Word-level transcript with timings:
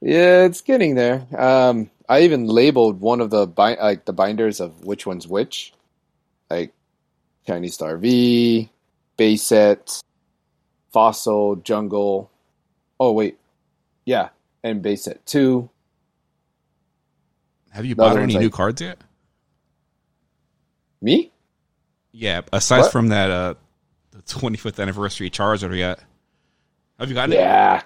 Yeah, 0.00 0.44
it's 0.44 0.60
getting 0.60 0.94
there. 0.94 1.26
Um, 1.36 1.90
I 2.08 2.20
even 2.22 2.46
labeled 2.46 3.00
one 3.00 3.20
of 3.20 3.30
the 3.30 3.46
bi- 3.46 3.74
like 3.80 4.04
the 4.04 4.12
binders 4.12 4.60
of 4.60 4.84
which 4.84 5.06
one's 5.06 5.26
which, 5.26 5.72
like 6.48 6.72
Chinese 7.46 7.74
Star 7.74 7.96
V, 7.96 8.70
base 9.16 9.42
set, 9.42 10.00
fossil, 10.92 11.56
jungle. 11.56 12.30
Oh 13.00 13.12
wait, 13.12 13.38
yeah, 14.04 14.28
and 14.62 14.82
base 14.82 15.04
set 15.04 15.24
two. 15.26 15.68
Have 17.70 17.84
you 17.84 17.94
The 17.94 18.02
bought 18.02 18.16
any 18.16 18.34
one's 18.34 18.42
new 18.44 18.50
cards 18.50 18.80
yet? 18.80 18.98
Me? 21.00 21.30
Yeah, 22.12 22.40
aside 22.52 22.80
What? 22.80 22.92
from 22.92 23.08
that, 23.08 23.30
uh, 23.30 23.54
the 24.10 24.22
25th 24.22 24.80
anniversary 24.80 25.30
Charizard 25.30 25.76
yet. 25.76 26.00
Have 26.98 27.08
you 27.08 27.14
gotten 27.14 27.34
it? 27.34 27.36
Yeah. 27.36 27.82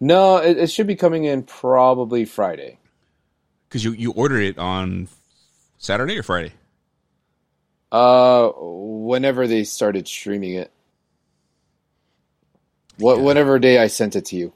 No, 0.00 0.36
it, 0.36 0.58
it 0.58 0.70
should 0.70 0.86
be 0.86 0.96
coming 0.96 1.24
in 1.24 1.42
probably 1.42 2.24
Friday. 2.24 2.78
Because 3.68 3.84
you, 3.84 3.92
you 3.92 4.12
ordered 4.12 4.42
it 4.42 4.58
on 4.58 5.08
Saturday 5.78 6.18
or 6.18 6.22
Friday? 6.22 6.52
Uh, 7.90 8.50
whenever 8.56 9.46
they 9.46 9.64
started 9.64 10.06
streaming 10.06 10.54
it. 10.54 10.70
What 12.98 13.18
Yeah. 13.18 13.24
whatever 13.24 13.58
day 13.58 13.78
I 13.78 13.88
sent 13.88 14.16
it 14.16 14.26
to 14.26 14.36
you. 14.36 14.52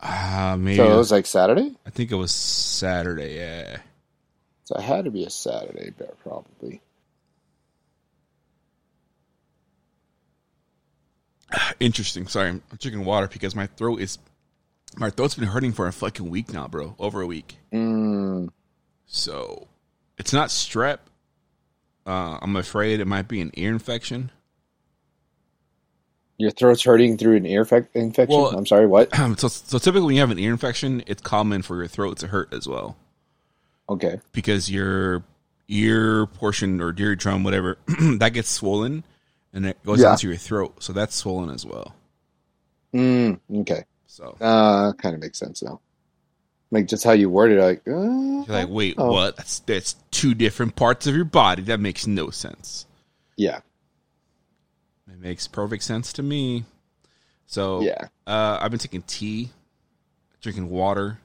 Uh, 0.00 0.56
maybe. 0.58 0.76
So 0.76 0.92
it 0.92 0.96
was 0.96 1.10
like 1.12 1.26
Saturday. 1.26 1.74
I 1.86 1.90
think 1.90 2.12
it 2.12 2.16
was 2.16 2.32
Saturday, 2.32 3.36
yeah. 3.36 3.78
So 4.64 4.76
it 4.76 4.82
had 4.82 5.04
to 5.04 5.10
be 5.10 5.24
a 5.24 5.30
Saturday, 5.30 5.92
probably. 6.22 6.80
Interesting. 11.80 12.26
Sorry, 12.26 12.48
I'm 12.50 12.62
drinking 12.78 13.04
water 13.04 13.28
because 13.28 13.54
my 13.54 13.66
throat 13.66 14.00
is. 14.00 14.18
My 14.96 15.10
throat's 15.10 15.34
been 15.34 15.48
hurting 15.48 15.72
for 15.72 15.88
a 15.88 15.92
fucking 15.92 16.30
week 16.30 16.52
now, 16.52 16.68
bro. 16.68 16.94
Over 17.00 17.20
a 17.20 17.26
week. 17.26 17.56
Mm, 17.72 18.50
So 19.06 19.66
it's 20.18 20.32
not 20.32 20.50
strep. 20.50 20.98
Uh, 22.06 22.38
I'm 22.40 22.54
afraid 22.54 23.00
it 23.00 23.06
might 23.06 23.26
be 23.26 23.40
an 23.40 23.50
ear 23.54 23.70
infection. 23.70 24.30
your 26.38 26.50
throat's 26.50 26.82
hurting 26.82 27.16
through 27.16 27.36
an 27.36 27.46
ear 27.46 27.64
fec- 27.64 27.88
infection. 27.94 28.36
Well- 28.36 28.56
I'm 28.56 28.66
sorry. 28.66 28.86
What? 28.86 29.14
so, 29.38 29.48
so 29.48 29.78
typically 29.78 30.02
when 30.06 30.14
you 30.14 30.20
have 30.20 30.30
an 30.30 30.38
ear 30.38 30.50
infection, 30.52 31.02
it's 31.06 31.22
common 31.22 31.62
for 31.62 31.76
your 31.76 31.86
throat 31.88 32.18
to 32.18 32.28
hurt 32.28 32.52
as 32.52 32.68
well 32.68 32.96
Okay. 33.88 34.20
because 34.32 34.70
your 34.70 35.22
ear 35.68 36.26
portion 36.26 36.80
or 36.80 36.92
eardrum, 36.92 37.42
whatever, 37.44 37.78
that 38.18 38.30
gets 38.34 38.48
swollen 38.50 39.02
and 39.54 39.64
it 39.64 39.82
goes 39.84 40.02
Yeah. 40.02 40.12
into 40.12 40.28
your 40.28 40.36
throat. 40.36 40.82
So 40.82 40.92
that's 40.92 41.14
swollen 41.16 41.48
as 41.48 41.64
well. 41.64 41.94
Mm, 42.92 43.40
okay. 43.60 43.84
So 44.06 44.36
Uh, 44.40 44.92
kind 44.94 45.14
of 45.14 45.20
makes 45.22 45.38
sense 45.38 45.62
now. 45.62 45.80
Like 46.70 46.86
just 46.88 47.04
how 47.04 47.12
you 47.12 47.30
worded, 47.30 47.58
it, 47.58 47.62
like, 47.62 47.82
uh, 47.88 47.90
you're 47.92 48.44
like, 48.46 48.68
wait, 48.68 48.96
Oh. 48.98 49.10
what? 49.12 49.36
That's 49.36 49.60
that's 49.60 49.94
two 50.10 50.34
different 50.34 50.76
parts 50.76 51.06
of 51.06 51.14
your 51.14 51.24
body. 51.24 51.62
That 51.62 51.80
makes 51.80 52.06
no 52.06 52.30
sense. 52.30 52.86
yeah, 53.36 53.60
It 55.08 55.18
makes 55.20 55.46
perfect 55.48 55.82
sense 55.84 56.12
to 56.14 56.22
me. 56.22 56.64
So 57.46 57.80
yeah. 57.82 58.08
Uh, 58.26 58.58
I've 58.60 58.70
been 58.70 58.80
taking 58.80 59.02
tea, 59.02 59.50
drinking 60.40 60.68
water, 60.70 61.18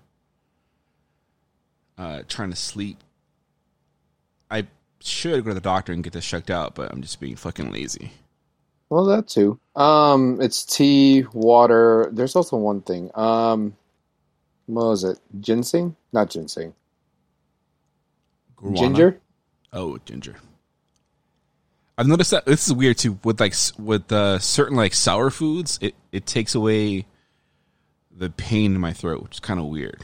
uh, 1.97 2.23
trying 2.27 2.49
to 2.49 2.55
sleep. 2.55 2.97
I 4.52 4.67
should 5.02 5.44
go 5.44 5.50
to 5.50 5.53
the 5.53 5.61
doctor 5.61 5.94
and 5.94 6.03
get 6.03 6.14
this 6.14 6.25
checked 6.25 6.50
out, 6.50 6.75
but 6.75 6.92
I'm 6.92 7.02
just 7.02 7.19
being 7.19 7.36
fucking 7.36 7.72
lazy. 7.72 8.11
Well, 8.89 9.05
that 9.05 9.28
too. 9.28 9.59
Um, 9.75 10.42
it's 10.42 10.66
tea, 10.66 11.25
water. 11.33 12.09
There's 12.11 12.36
also 12.36 12.58
one 12.58 12.81
thing. 12.81 13.11
Um, 13.14 13.75
what 14.66 14.86
was 14.86 15.03
it? 15.03 15.20
Ginseng? 15.39 15.95
Not 16.11 16.30
ginseng. 16.30 16.73
Guarana? 18.58 18.77
Ginger? 18.77 19.20
Oh, 19.72 19.97
ginger. 20.05 20.36
I've 21.98 22.08
noticed 22.08 22.32
that 22.32 22.45
this 22.45 22.67
is 22.67 22.73
weird 22.73 22.98
too. 22.98 23.20
With 23.23 23.39
like 23.39 23.54
with 23.77 24.11
uh, 24.11 24.39
certain 24.39 24.77
like 24.77 24.93
sour 24.93 25.30
foods, 25.30 25.77
it 25.82 25.95
it 26.11 26.26
takes 26.26 26.55
away 26.55 27.05
the 28.09 28.30
pain 28.30 28.73
in 28.73 28.82
my 28.82 28.93
throat, 28.93 29.21
which 29.21 29.36
is 29.36 29.39
kind 29.39 29.59
of 29.59 29.65
weird. 29.65 30.04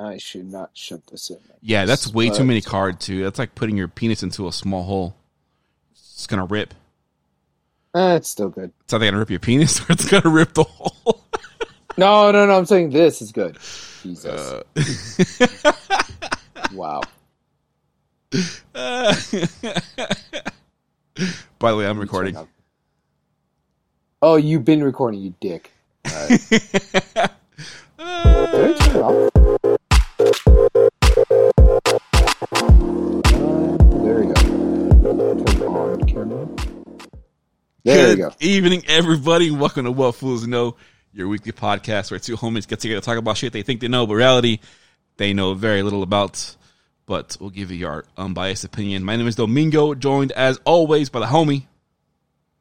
I 0.00 0.16
should 0.16 0.50
not 0.50 0.70
shut 0.72 1.06
this 1.08 1.28
in. 1.28 1.36
Yeah, 1.60 1.84
that's 1.84 2.12
way 2.12 2.30
too 2.30 2.44
many 2.44 2.62
cards 2.62 3.04
too. 3.04 3.22
That's 3.22 3.38
like 3.38 3.54
putting 3.54 3.76
your 3.76 3.88
penis 3.88 4.22
into 4.22 4.48
a 4.48 4.52
small 4.52 4.82
hole. 4.82 5.14
It's 5.92 6.26
gonna 6.26 6.46
rip. 6.46 6.72
Eh, 7.94 8.14
it's 8.14 8.28
still 8.28 8.48
good. 8.48 8.72
It's 8.84 8.94
either 8.94 9.04
gonna 9.04 9.18
rip 9.18 9.28
your 9.28 9.40
penis 9.40 9.80
or 9.88 9.92
it's 9.92 10.08
gonna 10.08 10.30
rip 10.30 10.54
the 10.54 10.64
hole. 10.64 11.22
No, 11.98 12.30
no, 12.32 12.46
no. 12.46 12.56
I'm 12.56 12.64
saying 12.64 12.90
this 12.90 13.20
is 13.20 13.30
good. 13.30 13.58
Jesus. 14.02 14.24
Uh, 14.24 15.72
wow. 16.72 17.02
By 21.58 21.70
the 21.72 21.76
way, 21.76 21.86
I'm 21.86 21.98
recording. 21.98 22.38
Oh, 24.22 24.36
you've 24.36 24.64
been 24.64 24.82
recording, 24.82 25.20
you 25.20 25.34
dick. 25.40 25.70
Alright. 26.06 26.48
Did 26.48 26.62
I 28.00 28.72
turn 28.78 28.96
it 28.96 28.96
off? 28.96 29.30
Uh, 29.34 29.39
on. 36.20 36.56
There 37.82 38.08
Good 38.14 38.18
we 38.18 38.22
go. 38.24 38.32
evening, 38.40 38.84
everybody. 38.88 39.50
Welcome 39.50 39.84
to 39.86 39.90
What 39.90 40.14
Fools 40.14 40.46
Know, 40.46 40.76
your 41.14 41.28
weekly 41.28 41.52
podcast 41.52 42.10
where 42.10 42.20
two 42.20 42.36
homies 42.36 42.68
get 42.68 42.80
together 42.80 43.00
to 43.00 43.04
talk 43.04 43.16
about 43.16 43.36
shit 43.38 43.52
they 43.54 43.62
think 43.62 43.80
they 43.80 43.88
know, 43.88 44.06
but 44.06 44.14
reality 44.16 44.58
they 45.16 45.32
know 45.32 45.54
very 45.54 45.82
little 45.82 46.02
about. 46.02 46.56
But 47.06 47.36
we'll 47.40 47.50
give 47.50 47.70
you 47.70 47.86
our 47.86 48.04
unbiased 48.18 48.64
opinion. 48.64 49.02
My 49.02 49.16
name 49.16 49.26
is 49.26 49.34
Domingo, 49.36 49.94
joined 49.94 50.30
as 50.32 50.60
always 50.64 51.08
by 51.08 51.20
the 51.20 51.26
homie. 51.26 51.66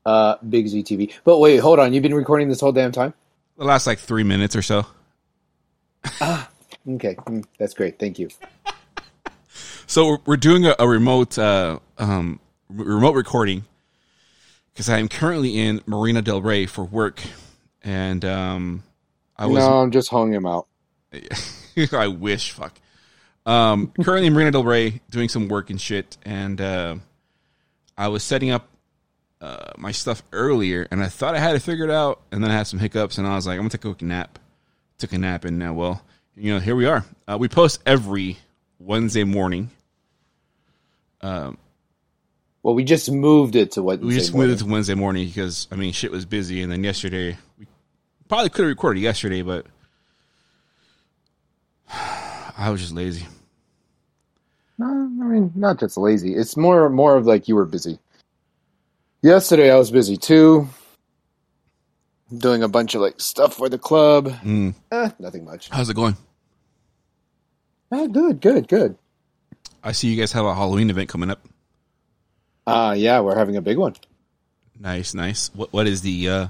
Uh, 0.06 0.38
Big 0.48 0.68
Z 0.70 0.84
TV. 0.84 1.14
But 1.26 1.40
wait, 1.40 1.58
hold 1.58 1.80
on. 1.80 1.94
You've 1.94 2.02
been 2.04 2.14
recording 2.16 2.48
this 2.48 2.62
whole 2.62 2.72
damn 2.72 2.92
time? 2.94 3.14
The 3.58 3.66
last 3.66 3.86
like 3.86 4.00
three 4.00 4.24
minutes 4.24 4.56
or 4.56 4.62
so. 4.62 4.86
ah, 6.22 6.50
Okay, 6.88 7.16
mm, 7.16 7.44
that's 7.60 7.74
great. 7.74 8.00
Thank 8.00 8.20
you. 8.20 8.30
So 9.88 10.06
we're, 10.08 10.18
we're 10.28 10.38
doing 10.38 10.68
a, 10.68 10.76
a 10.78 10.88
remote 10.88 11.40
uh, 11.40 11.80
um, 11.98 12.40
r- 12.44 12.49
remote 12.70 13.16
recording 13.16 13.66
because 14.72 14.90
I 14.90 15.00
am 15.00 15.08
currently 15.08 15.58
in 15.58 15.82
Marina 15.86 16.22
Del 16.22 16.42
Rey 16.42 16.66
for 16.66 16.84
work, 16.84 17.22
and 17.84 18.24
um, 18.24 18.84
I 19.38 19.48
was 19.48 19.64
no, 19.64 19.80
I'm 19.80 19.92
just 19.92 20.10
hung 20.10 20.32
him 20.32 20.46
out. 20.46 20.68
I 21.92 22.08
wish. 22.08 22.52
Fuck. 22.52 22.80
Um, 23.46 23.92
currently 24.02 24.28
in 24.28 24.34
Marina 24.34 24.52
Del 24.52 24.64
Rey 24.64 25.02
doing 25.10 25.30
some 25.30 25.48
work 25.48 25.70
and 25.70 25.82
shit, 25.82 26.18
and 26.24 26.62
uh, 26.62 26.96
I 27.98 28.10
was 28.10 28.24
setting 28.24 28.52
up 28.52 28.68
uh, 29.42 29.72
my 29.78 29.92
stuff 29.92 30.22
earlier, 30.32 30.88
and 30.92 31.04
I 31.04 31.08
thought 31.08 31.36
I 31.36 31.40
had 31.40 31.56
it 31.56 31.62
figured 31.62 31.90
out, 31.90 32.22
and 32.32 32.44
then 32.44 32.52
I 32.52 32.56
had 32.56 32.68
some 32.68 32.80
hiccups, 32.80 33.18
and 33.18 33.28
I 33.28 33.36
was 33.36 33.48
like, 33.48 33.56
I'm 33.56 33.62
gonna 33.62 33.70
take 33.70 33.86
a 33.86 33.94
quick 33.94 34.02
nap. 34.02 34.40
Took 34.98 35.14
a 35.14 35.18
nap, 35.18 35.46
and 35.46 35.58
now, 35.58 35.74
well, 35.74 36.02
you 36.36 36.54
know, 36.54 36.60
here 36.60 36.76
we 36.76 36.86
are. 36.86 37.06
Uh, 37.28 37.38
we 37.40 37.48
post 37.48 37.82
every 37.86 38.38
Wednesday 38.80 39.24
morning. 39.24 39.72
Um, 41.22 41.58
Well, 42.62 42.76
we 42.76 42.84
just 42.84 43.10
moved 43.10 43.56
it 43.56 43.72
to 43.74 43.84
what 43.84 44.02
we 44.02 44.14
just 44.14 44.34
moved 44.34 44.52
it 44.52 44.64
to 44.64 44.66
Wednesday 44.66 44.96
morning 44.96 45.28
because 45.28 45.68
I 45.72 45.76
mean, 45.76 45.94
shit 45.94 46.12
was 46.12 46.26
busy, 46.26 46.62
and 46.62 46.72
then 46.72 46.84
yesterday 46.84 47.38
we 47.58 47.66
probably 48.28 48.50
could 48.50 48.64
have 48.64 48.70
recorded 48.70 49.00
yesterday, 49.02 49.42
but 49.42 49.66
I 51.94 52.70
was 52.70 52.82
just 52.82 52.94
lazy. 52.94 53.26
No, 54.78 54.88
I 54.88 55.26
mean, 55.26 55.52
not 55.56 55.80
just 55.80 55.98
lazy. 55.98 56.36
It's 56.36 56.58
more 56.58 56.90
more 56.90 57.16
of 57.16 57.26
like 57.26 57.48
you 57.48 57.56
were 57.56 57.66
busy. 57.66 58.00
Yesterday 59.22 59.72
I 59.72 59.78
was 59.78 59.92
busy 59.92 60.18
too. 60.18 60.68
Doing 62.38 62.62
a 62.62 62.68
bunch 62.68 62.94
of 62.94 63.02
like 63.02 63.20
stuff 63.20 63.56
for 63.56 63.70
the 63.70 63.78
club. 63.78 64.30
Mm. 64.44 64.76
Eh, 64.92 65.10
nothing 65.20 65.46
much. 65.46 65.70
How's 65.70 65.90
it 65.90 65.96
going? 65.96 66.16
Ah, 67.92 68.06
good, 68.06 68.40
good, 68.40 68.68
good. 68.68 68.98
I 69.84 69.94
see 69.94 70.10
you 70.10 70.20
guys 70.20 70.32
have 70.34 70.46
a 70.46 70.54
Halloween 70.54 70.90
event 70.90 71.10
coming 71.10 71.32
up. 71.32 71.42
Ah, 72.70 72.94
yeah, 72.94 73.20
we're 73.22 73.38
having 73.38 73.56
a 73.58 73.62
big 73.62 73.78
one. 73.78 73.96
Nice, 74.80 75.14
nice. 75.14 75.50
What 75.54 75.74
what 75.74 75.88
is 75.88 76.02
the? 76.02 76.30
uh 76.30 76.48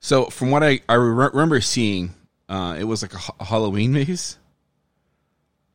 So 0.00 0.26
from 0.26 0.50
what 0.50 0.62
I 0.62 0.80
I 0.88 0.94
re- 0.94 1.30
remember 1.32 1.60
seeing, 1.60 2.14
uh 2.48 2.76
it 2.78 2.84
was 2.84 3.02
like 3.02 3.14
a, 3.14 3.18
ha- 3.18 3.34
a 3.40 3.44
Halloween 3.44 3.92
maze. 3.92 4.38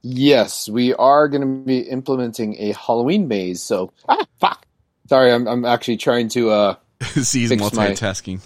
Yes, 0.01 0.69
we 0.69 0.93
are 0.93 1.27
going 1.27 1.41
to 1.41 1.65
be 1.65 1.79
implementing 1.79 2.55
a 2.59 2.73
Halloween 2.73 3.27
maze. 3.27 3.61
So, 3.63 3.91
ah, 4.07 4.23
fuck. 4.39 4.65
Sorry, 5.09 5.31
I'm 5.33 5.47
I'm 5.47 5.65
actually 5.65 5.97
trying 5.97 6.29
to 6.29 6.49
uh 6.51 6.75
Fix 7.01 7.33
my- 7.35 7.57
multitasking. 7.57 8.39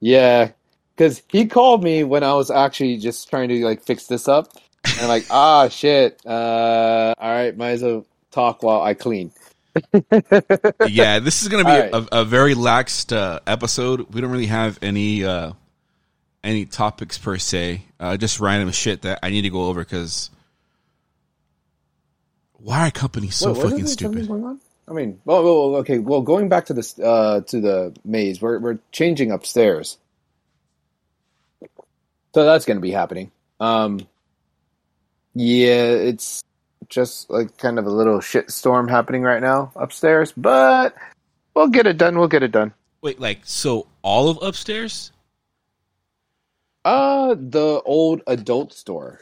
yeah, 0.00 0.50
cuz 0.96 1.22
he 1.28 1.46
called 1.46 1.82
me 1.82 2.04
when 2.04 2.22
I 2.22 2.34
was 2.34 2.50
actually 2.50 2.98
just 2.98 3.28
trying 3.30 3.48
to 3.48 3.64
like 3.64 3.82
fix 3.82 4.06
this 4.06 4.28
up. 4.28 4.48
And 4.84 5.00
I'm 5.02 5.08
like, 5.08 5.26
"Ah, 5.30 5.68
shit. 5.68 6.20
Uh 6.26 7.14
all 7.18 7.30
right, 7.30 7.56
might 7.56 7.70
as 7.70 7.82
well 7.82 8.04
talk 8.30 8.62
while 8.62 8.82
I 8.82 8.94
clean." 8.94 9.32
Yeah, 10.88 11.18
this 11.18 11.42
is 11.42 11.48
going 11.48 11.64
to 11.64 11.70
be 11.70 11.76
right. 11.80 11.92
a, 11.92 12.20
a 12.20 12.24
very 12.24 12.54
laxed 12.54 13.16
uh, 13.16 13.40
episode. 13.46 14.12
We 14.12 14.20
don't 14.20 14.30
really 14.30 14.46
have 14.46 14.78
any 14.82 15.24
uh, 15.24 15.52
any 16.44 16.66
topics 16.66 17.18
per 17.18 17.38
se. 17.38 17.82
Uh, 17.98 18.16
just 18.16 18.40
random 18.40 18.70
shit 18.72 19.02
that 19.02 19.20
I 19.22 19.30
need 19.30 19.42
to 19.42 19.50
go 19.50 19.66
over 19.66 19.80
because 19.80 20.30
why 22.54 22.88
are 22.88 22.90
companies 22.90 23.36
so 23.36 23.52
Wait, 23.52 23.62
fucking 23.62 23.86
stupid? 23.86 24.28
I 24.88 24.92
mean, 24.92 25.20
well, 25.24 25.42
well, 25.44 25.70
well, 25.70 25.80
okay. 25.80 25.98
Well, 25.98 26.22
going 26.22 26.48
back 26.48 26.66
to 26.66 26.74
this 26.74 26.98
uh, 26.98 27.42
to 27.46 27.60
the 27.60 27.96
maze, 28.04 28.42
we're 28.42 28.58
we're 28.58 28.78
changing 28.90 29.30
upstairs, 29.30 29.96
so 32.34 32.44
that's 32.44 32.64
going 32.64 32.76
to 32.76 32.82
be 32.82 32.90
happening. 32.90 33.30
Um, 33.60 34.06
yeah, 35.34 35.90
it's 35.90 36.42
just 36.92 37.30
like 37.30 37.56
kind 37.56 37.78
of 37.78 37.86
a 37.86 37.90
little 37.90 38.20
shit 38.20 38.50
storm 38.50 38.86
happening 38.86 39.22
right 39.22 39.42
now 39.42 39.72
upstairs, 39.74 40.32
but 40.36 40.94
we'll 41.54 41.68
get 41.68 41.86
it 41.86 41.96
done. 41.96 42.18
We'll 42.18 42.28
get 42.28 42.42
it 42.42 42.52
done. 42.52 42.74
Wait, 43.00 43.18
like 43.18 43.40
so 43.44 43.88
all 44.02 44.28
of 44.28 44.38
upstairs? 44.42 45.10
Uh, 46.84 47.34
the 47.38 47.80
old 47.84 48.22
adult 48.26 48.72
store. 48.72 49.20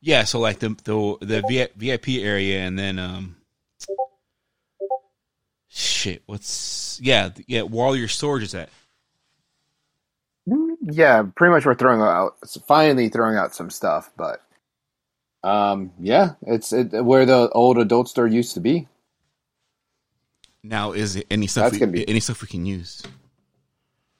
Yeah, 0.00 0.24
so 0.24 0.38
like 0.38 0.60
the 0.60 0.70
the 0.84 1.16
the 1.20 1.68
VIP 1.76 2.22
area, 2.22 2.60
and 2.60 2.78
then 2.78 2.98
um, 2.98 3.36
shit. 5.68 6.22
What's 6.26 6.98
yeah 7.02 7.30
yeah? 7.46 7.62
Where 7.62 7.84
all 7.84 7.96
your 7.96 8.08
storage 8.08 8.44
is 8.44 8.54
at? 8.54 8.70
Yeah, 10.82 11.24
pretty 11.34 11.52
much 11.52 11.66
we're 11.66 11.74
throwing 11.74 12.00
out 12.00 12.36
finally 12.66 13.08
throwing 13.08 13.36
out 13.36 13.54
some 13.54 13.68
stuff, 13.68 14.10
but 14.16 14.42
um, 15.42 15.92
yeah, 15.98 16.32
it's 16.46 16.72
it, 16.72 16.92
where 17.04 17.26
the 17.26 17.48
old 17.50 17.78
adult 17.78 18.08
store 18.08 18.26
used 18.26 18.54
to 18.54 18.60
be. 18.60 18.88
Now 20.62 20.92
is 20.92 21.16
it 21.16 21.26
any 21.30 21.46
stuff 21.46 21.72
That's 21.72 21.80
we, 21.80 21.86
be- 21.86 22.08
any 22.08 22.20
stuff 22.20 22.42
we 22.42 22.48
can 22.48 22.66
use? 22.66 23.02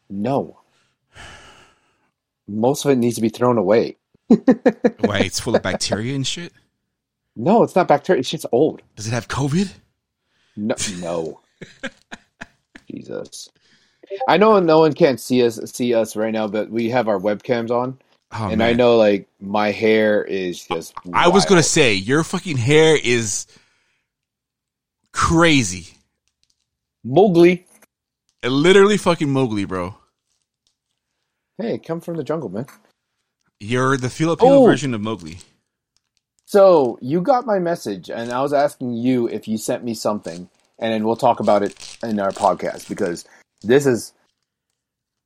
No. 0.08 0.58
Most 2.48 2.84
of 2.84 2.90
it 2.90 2.96
needs 2.96 3.16
to 3.16 3.22
be 3.22 3.28
thrown 3.28 3.58
away. 3.58 3.96
Why 4.28 5.20
it's 5.20 5.38
full 5.38 5.54
of 5.54 5.62
bacteria 5.62 6.14
and 6.14 6.26
shit? 6.26 6.52
No, 7.36 7.62
it's 7.62 7.76
not 7.76 7.88
bacteria. 7.88 8.20
It's 8.20 8.30
just 8.30 8.46
old. 8.52 8.82
Does 8.96 9.06
it 9.06 9.12
have 9.12 9.28
COVID? 9.28 9.72
No, 10.56 10.74
no. 11.00 11.40
Jesus. 12.90 13.48
I 14.28 14.36
know 14.36 14.58
no 14.58 14.80
one 14.80 14.92
can't 14.92 15.20
see 15.20 15.44
us 15.44 15.60
see 15.70 15.94
us 15.94 16.16
right 16.16 16.32
now, 16.32 16.48
but 16.48 16.70
we 16.70 16.90
have 16.90 17.06
our 17.08 17.18
webcams 17.18 17.70
on, 17.70 17.98
Oh, 18.32 18.48
and 18.48 18.58
man. 18.58 18.68
I 18.68 18.72
know 18.74 18.96
like 18.96 19.28
my 19.40 19.72
hair 19.72 20.22
is 20.24 20.64
just. 20.64 20.94
I 21.12 21.28
was 21.28 21.44
gonna 21.44 21.62
say 21.62 21.94
your 21.94 22.22
fucking 22.22 22.56
hair 22.58 22.96
is 23.02 23.46
crazy. 25.12 25.88
Mowgli. 27.04 27.66
Uh, 28.44 28.48
literally 28.48 28.96
fucking 28.96 29.28
Mowgli, 29.30 29.64
bro. 29.64 29.94
Hey, 31.58 31.78
come 31.78 32.00
from 32.00 32.16
the 32.16 32.24
jungle, 32.24 32.48
man. 32.48 32.66
You're 33.58 33.96
the 33.96 34.08
Filipino 34.08 34.62
Oh. 34.62 34.64
version 34.64 34.94
of 34.94 35.00
Mowgli. 35.00 35.38
So 36.46 36.98
you 37.02 37.20
got 37.20 37.46
my 37.46 37.58
message, 37.58 38.10
and 38.10 38.32
I 38.32 38.40
was 38.42 38.52
asking 38.52 38.94
you 38.94 39.28
if 39.28 39.46
you 39.46 39.58
sent 39.58 39.84
me 39.84 39.94
something, 39.94 40.48
and 40.78 40.92
then 40.92 41.04
we'll 41.04 41.16
talk 41.16 41.40
about 41.40 41.62
it 41.62 41.98
in 42.02 42.18
our 42.18 42.30
podcast 42.32 42.88
because 42.88 43.24
this 43.62 43.86
is, 43.86 44.12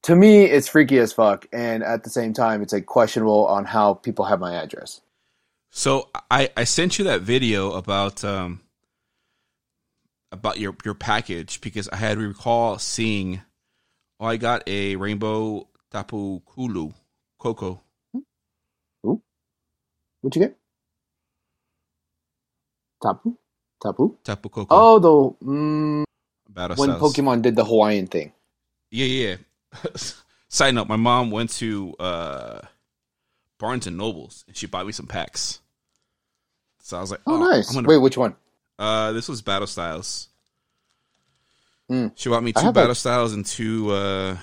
to 0.04 0.14
me, 0.14 0.44
it's 0.44 0.68
freaky 0.68 0.98
as 0.98 1.12
fuck, 1.12 1.46
and 1.52 1.82
at 1.82 2.04
the 2.04 2.10
same 2.10 2.32
time, 2.32 2.62
it's 2.62 2.72
like 2.72 2.86
questionable 2.86 3.46
on 3.46 3.64
how 3.64 3.94
people 3.94 4.24
have 4.26 4.40
my 4.40 4.54
address. 4.54 5.00
So 5.70 6.08
I, 6.30 6.50
I 6.56 6.64
sent 6.64 6.98
you 6.98 7.04
that 7.06 7.22
video 7.22 7.72
about 7.72 8.22
um 8.24 8.60
about 10.30 10.58
your 10.58 10.76
your 10.84 10.94
package 10.94 11.60
because 11.60 11.88
I 11.88 11.96
had 11.96 12.18
we 12.18 12.26
recall 12.26 12.78
seeing 12.78 13.40
oh 14.20 14.26
I 14.26 14.36
got 14.36 14.62
a 14.68 14.96
rainbow 14.96 15.68
tapu 15.90 16.40
kulu 16.46 16.92
coco 17.38 17.80
What'd 20.24 20.40
you 20.40 20.48
get? 20.48 20.56
Tapu, 23.02 23.36
tapu. 23.82 24.16
Tapu 24.24 24.48
Koko 24.48 24.74
Oh, 24.74 24.98
the 24.98 25.44
mm, 25.44 26.04
when. 26.78 26.90
Pokemon 26.96 27.42
did 27.42 27.56
the 27.56 27.64
Hawaiian 27.66 28.06
thing. 28.06 28.32
Yeah, 28.90 29.04
yeah. 29.04 29.36
Side 30.48 30.74
note: 30.74 30.88
My 30.88 30.96
mom 30.96 31.30
went 31.30 31.50
to 31.54 31.94
uh, 31.98 32.60
Barnes 33.58 33.86
and 33.86 33.96
Nobles 33.96 34.44
and 34.46 34.56
she 34.56 34.66
bought 34.66 34.86
me 34.86 34.92
some 34.92 35.06
packs. 35.06 35.60
So 36.80 36.96
I 36.98 37.00
was 37.00 37.10
like, 37.10 37.20
Oh, 37.26 37.34
"Oh, 37.34 37.38
nice. 37.50 37.72
Gonna- 37.72 37.88
Wait, 37.88 37.96
which 37.98 38.16
one? 38.18 38.36
Uh, 38.78 39.12
this 39.12 39.28
was 39.28 39.40
Battle 39.42 39.66
Styles. 39.66 40.28
Mm. 41.90 42.12
She 42.14 42.28
bought 42.28 42.42
me 42.42 42.52
two 42.52 42.60
have 42.60 42.70
a- 42.70 42.72
Battle 42.72 42.94
Styles 42.94 43.32
and 43.32 43.44
two. 43.46 43.90
Uh, 43.90 44.36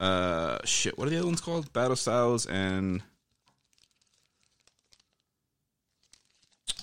uh, 0.00 0.58
shit. 0.64 0.96
What 0.98 1.06
are 1.06 1.10
the 1.10 1.16
other 1.18 1.26
ones 1.26 1.40
called? 1.40 1.72
Battle 1.72 1.96
Styles 1.96 2.46
and. 2.46 3.02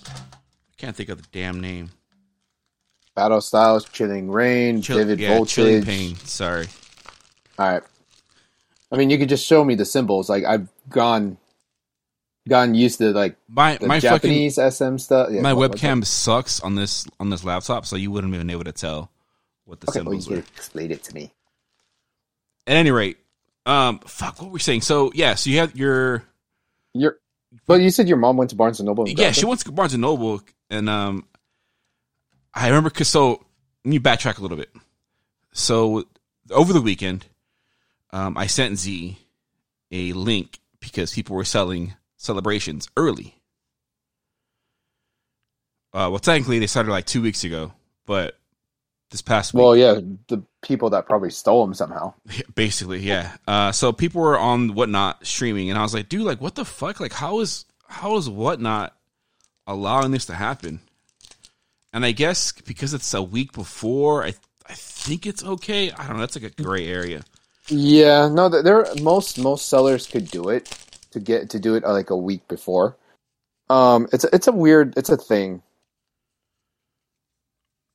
I 0.06 0.84
can't 0.84 0.96
think 0.96 1.08
of 1.10 1.22
the 1.22 1.28
damn 1.32 1.60
name. 1.60 1.90
Battle 3.14 3.40
Styles, 3.40 3.84
Chilling 3.88 4.30
Reign, 4.30 4.82
Chill- 4.82 4.98
Vivid 4.98 5.20
yeah, 5.20 5.34
Voltage. 5.34 5.54
Chilling 5.54 5.82
Pain. 5.84 6.16
Sorry. 6.16 6.66
All 7.58 7.70
right. 7.70 7.82
I 8.90 8.96
mean, 8.96 9.10
you 9.10 9.18
could 9.18 9.28
just 9.28 9.46
show 9.46 9.64
me 9.64 9.74
the 9.74 9.84
symbols. 9.84 10.28
Like 10.28 10.44
I've 10.44 10.68
gone, 10.88 11.38
gone 12.48 12.74
used 12.74 12.98
to 12.98 13.10
like 13.12 13.36
My 13.48 13.78
my 13.80 14.00
fucking 14.00 14.00
Japanese 14.00 14.54
SM 14.56 14.98
stuff. 14.98 15.28
Yeah, 15.30 15.40
my 15.40 15.52
webcam 15.52 16.04
sucks 16.04 16.60
on 16.60 16.74
this 16.74 17.06
on 17.18 17.30
this 17.30 17.44
laptop, 17.44 17.86
so 17.86 17.96
you 17.96 18.10
wouldn't 18.10 18.34
even 18.34 18.50
able 18.50 18.64
to 18.64 18.72
tell 18.72 19.10
what 19.64 19.80
the? 19.80 19.90
Okay, 19.90 20.00
well, 20.00 20.04
symbols 20.04 20.26
can 20.26 20.36
were. 20.36 20.42
explain 20.56 20.90
it 20.90 21.02
to 21.04 21.14
me. 21.14 21.32
At 22.66 22.76
any 22.76 22.90
rate, 22.90 23.16
um, 23.66 23.98
fuck, 24.00 24.40
what 24.40 24.48
were 24.48 24.52
we 24.52 24.60
saying? 24.60 24.82
So 24.82 25.10
yeah, 25.14 25.34
so 25.36 25.50
you 25.50 25.58
have 25.58 25.74
your 25.76 26.24
Your, 26.92 27.18
but 27.66 27.80
you 27.80 27.90
said 27.90 28.08
your 28.08 28.18
mom 28.18 28.36
went 28.36 28.50
to 28.50 28.56
Barnes 28.56 28.78
and 28.78 28.86
Noble. 28.86 29.08
Yeah, 29.08 29.32
she 29.32 29.46
went 29.46 29.60
to 29.60 29.72
Barnes 29.72 29.94
and 29.94 30.02
Noble, 30.02 30.42
and 30.68 30.88
um, 30.88 31.26
I 32.54 32.68
remember 32.68 32.90
because 32.90 33.08
so 33.08 33.44
let 33.84 33.90
me 33.90 33.98
backtrack 33.98 34.38
a 34.38 34.42
little 34.42 34.56
bit. 34.56 34.70
So 35.52 36.04
over 36.50 36.72
the 36.72 36.80
weekend, 36.82 37.26
um, 38.10 38.36
I 38.36 38.46
sent 38.46 38.78
Z 38.78 39.18
a 39.90 40.12
link 40.12 40.58
because 40.80 41.14
people 41.14 41.36
were 41.36 41.44
selling 41.44 41.94
celebrations 42.16 42.88
early. 42.96 43.36
Uh, 45.94 46.08
well, 46.10 46.18
technically 46.18 46.58
they 46.58 46.66
started 46.66 46.90
like 46.90 47.04
two 47.04 47.20
weeks 47.20 47.44
ago, 47.44 47.72
but 48.06 48.38
this 49.10 49.20
past 49.20 49.52
week, 49.52 49.62
Well, 49.62 49.76
yeah, 49.76 50.00
the 50.28 50.42
people 50.62 50.88
that 50.90 51.04
probably 51.06 51.30
stole 51.30 51.64
them 51.66 51.74
somehow. 51.74 52.14
basically, 52.54 53.00
yeah. 53.00 53.36
Uh, 53.46 53.72
so 53.72 53.92
people 53.92 54.22
were 54.22 54.38
on 54.38 54.74
whatnot 54.74 55.26
streaming, 55.26 55.68
and 55.68 55.78
I 55.78 55.82
was 55.82 55.92
like, 55.92 56.08
dude, 56.08 56.22
like, 56.22 56.40
what 56.40 56.54
the 56.54 56.64
fuck? 56.64 56.98
Like, 56.98 57.12
how 57.12 57.40
is 57.40 57.66
how 57.88 58.16
is 58.16 58.28
whatnot 58.28 58.96
allowing 59.66 60.12
this 60.12 60.24
to 60.26 60.34
happen? 60.34 60.80
And 61.92 62.04
I 62.04 62.12
guess 62.12 62.52
because 62.52 62.94
it's 62.94 63.12
a 63.14 63.22
week 63.22 63.52
before, 63.52 64.24
I 64.24 64.34
I 64.66 64.74
think 64.74 65.26
it's 65.26 65.44
okay. 65.44 65.90
I 65.90 66.06
don't 66.06 66.16
know. 66.16 66.20
That's 66.20 66.36
like 66.36 66.52
a 66.58 66.62
gray 66.62 66.86
area. 66.86 67.22
Yeah, 67.68 68.28
no, 68.28 68.50
th- 68.50 68.64
there 68.64 68.86
most 69.02 69.38
most 69.38 69.68
sellers 69.68 70.06
could 70.06 70.30
do 70.30 70.48
it 70.48 70.70
to 71.10 71.20
get 71.20 71.50
to 71.50 71.58
do 71.58 71.74
it 71.74 71.84
uh, 71.84 71.92
like 71.92 72.10
a 72.10 72.16
week 72.16 72.46
before. 72.48 72.96
Um, 73.68 74.08
it's 74.12 74.24
a, 74.24 74.34
it's 74.34 74.46
a 74.48 74.52
weird, 74.52 74.94
it's 74.96 75.08
a 75.08 75.16
thing. 75.16 75.62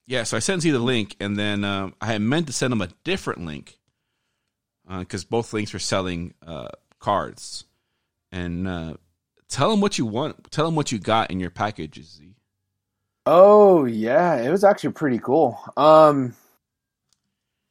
Yeah, 0.08 0.24
so 0.24 0.38
I 0.38 0.40
sent 0.40 0.64
you 0.64 0.72
the 0.72 0.80
link, 0.80 1.16
and 1.20 1.38
then 1.38 1.64
um, 1.64 1.94
I 2.00 2.08
had 2.08 2.22
meant 2.22 2.48
to 2.48 2.54
send 2.54 2.72
him 2.72 2.82
a 2.82 2.90
different 3.04 3.46
link 3.46 3.78
because 4.88 5.26
both 5.26 5.52
links 5.52 5.74
were 5.74 5.80
selling 5.80 6.34
uh, 6.46 6.70
cards. 7.00 7.66
And 8.32 8.68
uh, 8.68 8.94
tell 9.50 9.72
him 9.72 9.82
what 9.82 9.98
you 9.98 10.06
want. 10.06 10.50
Tell 10.50 10.68
him 10.68 10.76
what 10.76 10.94
you 10.94 11.00
got 11.00 11.30
in 11.30 11.40
your 11.42 11.50
packages. 11.50 12.14
Z. 12.18 12.37
Oh 13.30 13.84
yeah, 13.84 14.36
it 14.42 14.50
was 14.50 14.64
actually 14.64 14.94
pretty 14.94 15.20
cool. 15.20 15.60
Um, 15.76 16.34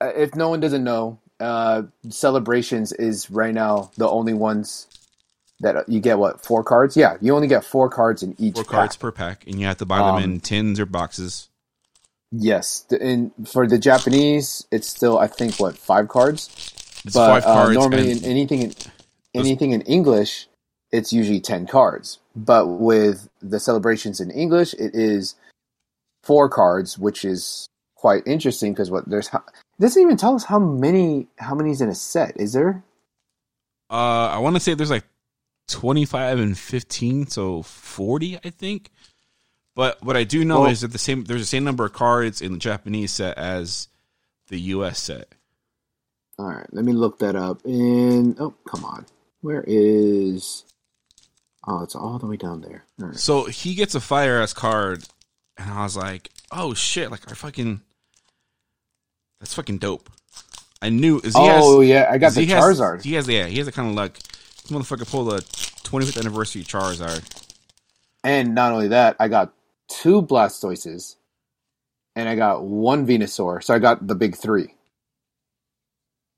uh, 0.03 0.13
if 0.15 0.35
no 0.35 0.51
one 0.51 0.61
doesn't 0.61 0.85
know, 0.85 1.19
uh, 1.41 1.85
celebrations 2.11 2.93
is 2.93 3.31
right 3.31 3.55
now 3.55 3.91
the 3.97 4.07
only 4.07 4.35
ones 4.35 4.87
that 5.61 5.75
uh, 5.77 5.85
you 5.89 6.01
get. 6.01 6.19
What 6.19 6.45
four 6.45 6.63
cards? 6.63 6.95
Yeah, 6.95 7.17
you 7.23 7.35
only 7.35 7.49
get 7.49 7.65
four 7.65 7.89
cards 7.89 8.23
in 8.23 8.35
each 8.39 8.57
Four 8.57 8.65
pack. 8.65 8.71
cards 8.71 8.97
per 8.97 9.11
pack, 9.13 9.47
and 9.47 9.59
you 9.59 9.67
have 9.67 9.79
to 9.79 9.87
buy 9.87 9.97
them 9.99 10.17
Um, 10.17 10.23
in 10.23 10.41
tins 10.41 10.79
or 10.79 10.85
boxes. 10.85 11.49
Yes, 12.31 12.85
and 13.01 13.33
for 13.49 13.67
the 13.67 13.79
Japanese, 13.79 14.67
it's 14.71 14.87
still 14.89 15.19
I 15.19 15.27
think 15.27 15.59
what 15.59 15.79
five 15.79 16.09
cards. 16.09 16.51
It's 17.03 17.15
but 17.15 17.41
five 17.41 17.45
uh, 17.45 17.55
cards. 17.55 17.75
normally 17.75 18.11
in 18.11 18.23
anything 18.27 18.61
in 18.61 18.75
anything 19.35 19.73
in 19.73 19.81
English, 19.83 20.49
it's 20.93 21.15
usually 21.15 21.41
ten 21.41 21.67
cards. 21.67 22.19
But 22.35 22.67
with 22.67 23.31
the 23.41 23.59
celebrations 23.59 24.21
in 24.21 24.31
English, 24.31 24.75
it 24.75 24.95
is 24.95 25.35
four 26.27 26.49
cards, 26.49 26.99
which 26.99 27.25
is 27.25 27.69
quite 27.95 28.23
interesting 28.27 28.73
because 28.73 28.91
what 28.91 29.09
there's 29.09 29.29
it 29.29 29.41
doesn't 29.81 30.03
even 30.03 30.17
tell 30.17 30.35
us 30.35 30.45
how 30.45 30.59
many 30.59 31.29
how 31.39 31.55
many's 31.55 31.81
in 31.81 31.89
a 31.89 31.95
set. 31.95 32.39
Is 32.41 32.53
there? 32.53 32.83
uh, 33.91 33.95
I 34.35 34.39
want 34.39 34.57
to 34.57 34.61
say 34.61 34.75
there's 34.75 34.91
like 34.91 35.07
25 35.69 36.39
and 36.39 36.59
15, 36.59 37.27
so 37.29 37.63
40, 37.63 38.39
I 38.45 38.51
think. 38.51 38.91
But 39.75 40.03
what 40.03 40.17
I 40.17 40.25
do 40.25 40.45
know 40.45 40.63
Well- 40.63 40.71
is 40.71 40.81
that 40.81 40.89
the 40.93 40.99
same 40.99 41.25
there's 41.25 41.43
the 41.43 41.47
same 41.47 41.65
number 41.65 41.85
of 41.85 41.93
cards 41.93 42.41
in 42.43 42.53
the 42.53 42.59
Japanese 42.59 43.13
set 43.13 43.37
as 43.39 43.89
the 44.49 44.59
US 44.61 44.99
set. 45.01 45.35
All 46.39 46.47
right, 46.47 46.67
let 46.73 46.85
me 46.85 46.93
look 46.93 47.19
that 47.21 47.35
up. 47.37 47.65
And 47.65 48.39
oh, 48.41 48.55
come 48.69 48.85
on, 48.85 49.07
where 49.41 49.65
is? 49.67 50.65
Oh, 51.67 51.83
it's 51.83 51.97
all 51.97 52.19
the 52.19 52.27
way 52.27 52.37
down 52.37 52.61
there. 52.61 52.85
Right. 52.99 53.17
So 53.17 53.45
he 53.47 53.75
gets 53.75 53.95
a 53.95 54.01
fire 54.01 54.41
ass 54.41 54.53
card, 54.53 55.05
and 55.59 55.71
I 55.71 55.83
was 55.83 55.97
like, 55.97 56.31
"Oh 56.51 56.75
shit!" 56.75 57.11
Like 57.11 57.31
I 57.31 57.35
fucking, 57.35 57.81
that's 59.41 59.55
fucking 59.55 59.79
dope. 59.79 60.11
I 60.83 60.91
knew. 60.91 61.21
He 61.21 61.31
oh 61.35 61.81
has, 61.81 61.89
yeah, 61.89 62.09
I 62.11 62.19
got 62.19 62.35
the 62.35 62.43
he 62.43 62.47
has- 62.49 62.63
Charizard. 62.63 63.03
he 63.03 63.15
has, 63.15 63.29
yeah, 63.29 63.47
he 63.47 63.57
has 63.59 63.67
the 63.67 63.73
kind 63.73 63.89
of 63.89 63.95
luck. 63.95 64.15
This 64.15 64.71
motherfucker 64.71 65.09
pulled 65.11 65.33
a 65.33 65.39
25th 65.41 66.19
anniversary 66.21 66.63
Charizard. 66.63 67.25
And 68.25 68.55
not 68.55 68.73
only 68.73 68.89
that, 68.89 69.17
I 69.21 69.29
got 69.29 69.53
two 69.89 70.21
Blastoises, 70.21 71.15
and 72.17 72.29
I 72.29 72.35
got 72.35 72.65
one 72.65 73.07
Venusaur. 73.07 73.63
So 73.63 73.73
I 73.75 73.79
got 73.79 74.07
the 74.07 74.15
big 74.17 74.37
three. 74.37 74.75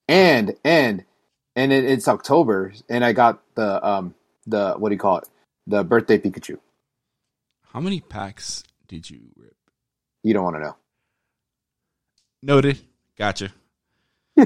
And 0.06 0.54
and 0.64 1.04
and 1.56 1.72
it, 1.72 1.84
it's 1.84 2.08
October, 2.08 2.72
and 2.88 3.04
I 3.04 3.12
got 3.12 3.42
the 3.54 3.84
um 3.86 4.14
the 4.46 4.74
what 4.74 4.90
do 4.90 4.94
you 4.94 4.98
call 4.98 5.18
it? 5.18 5.28
The 5.66 5.84
birthday 5.84 6.18
Pikachu. 6.18 6.58
How 7.72 7.80
many 7.80 8.00
packs 8.00 8.64
did 8.88 9.08
you 9.08 9.20
rip? 9.36 9.56
You 10.22 10.34
don't 10.34 10.44
want 10.44 10.56
to 10.56 10.60
know. 10.60 10.76
Noted. 12.42 12.78
Gotcha. 13.16 13.52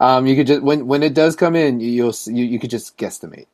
Um, 0.00 0.26
you 0.26 0.36
could 0.36 0.46
just 0.46 0.62
when 0.62 0.86
when 0.86 1.02
it 1.02 1.14
does 1.14 1.34
come 1.34 1.56
in, 1.56 1.80
you, 1.80 1.88
you'll 1.90 2.14
you 2.26 2.44
you 2.44 2.58
could 2.58 2.70
just 2.70 2.96
guesstimate. 2.96 3.46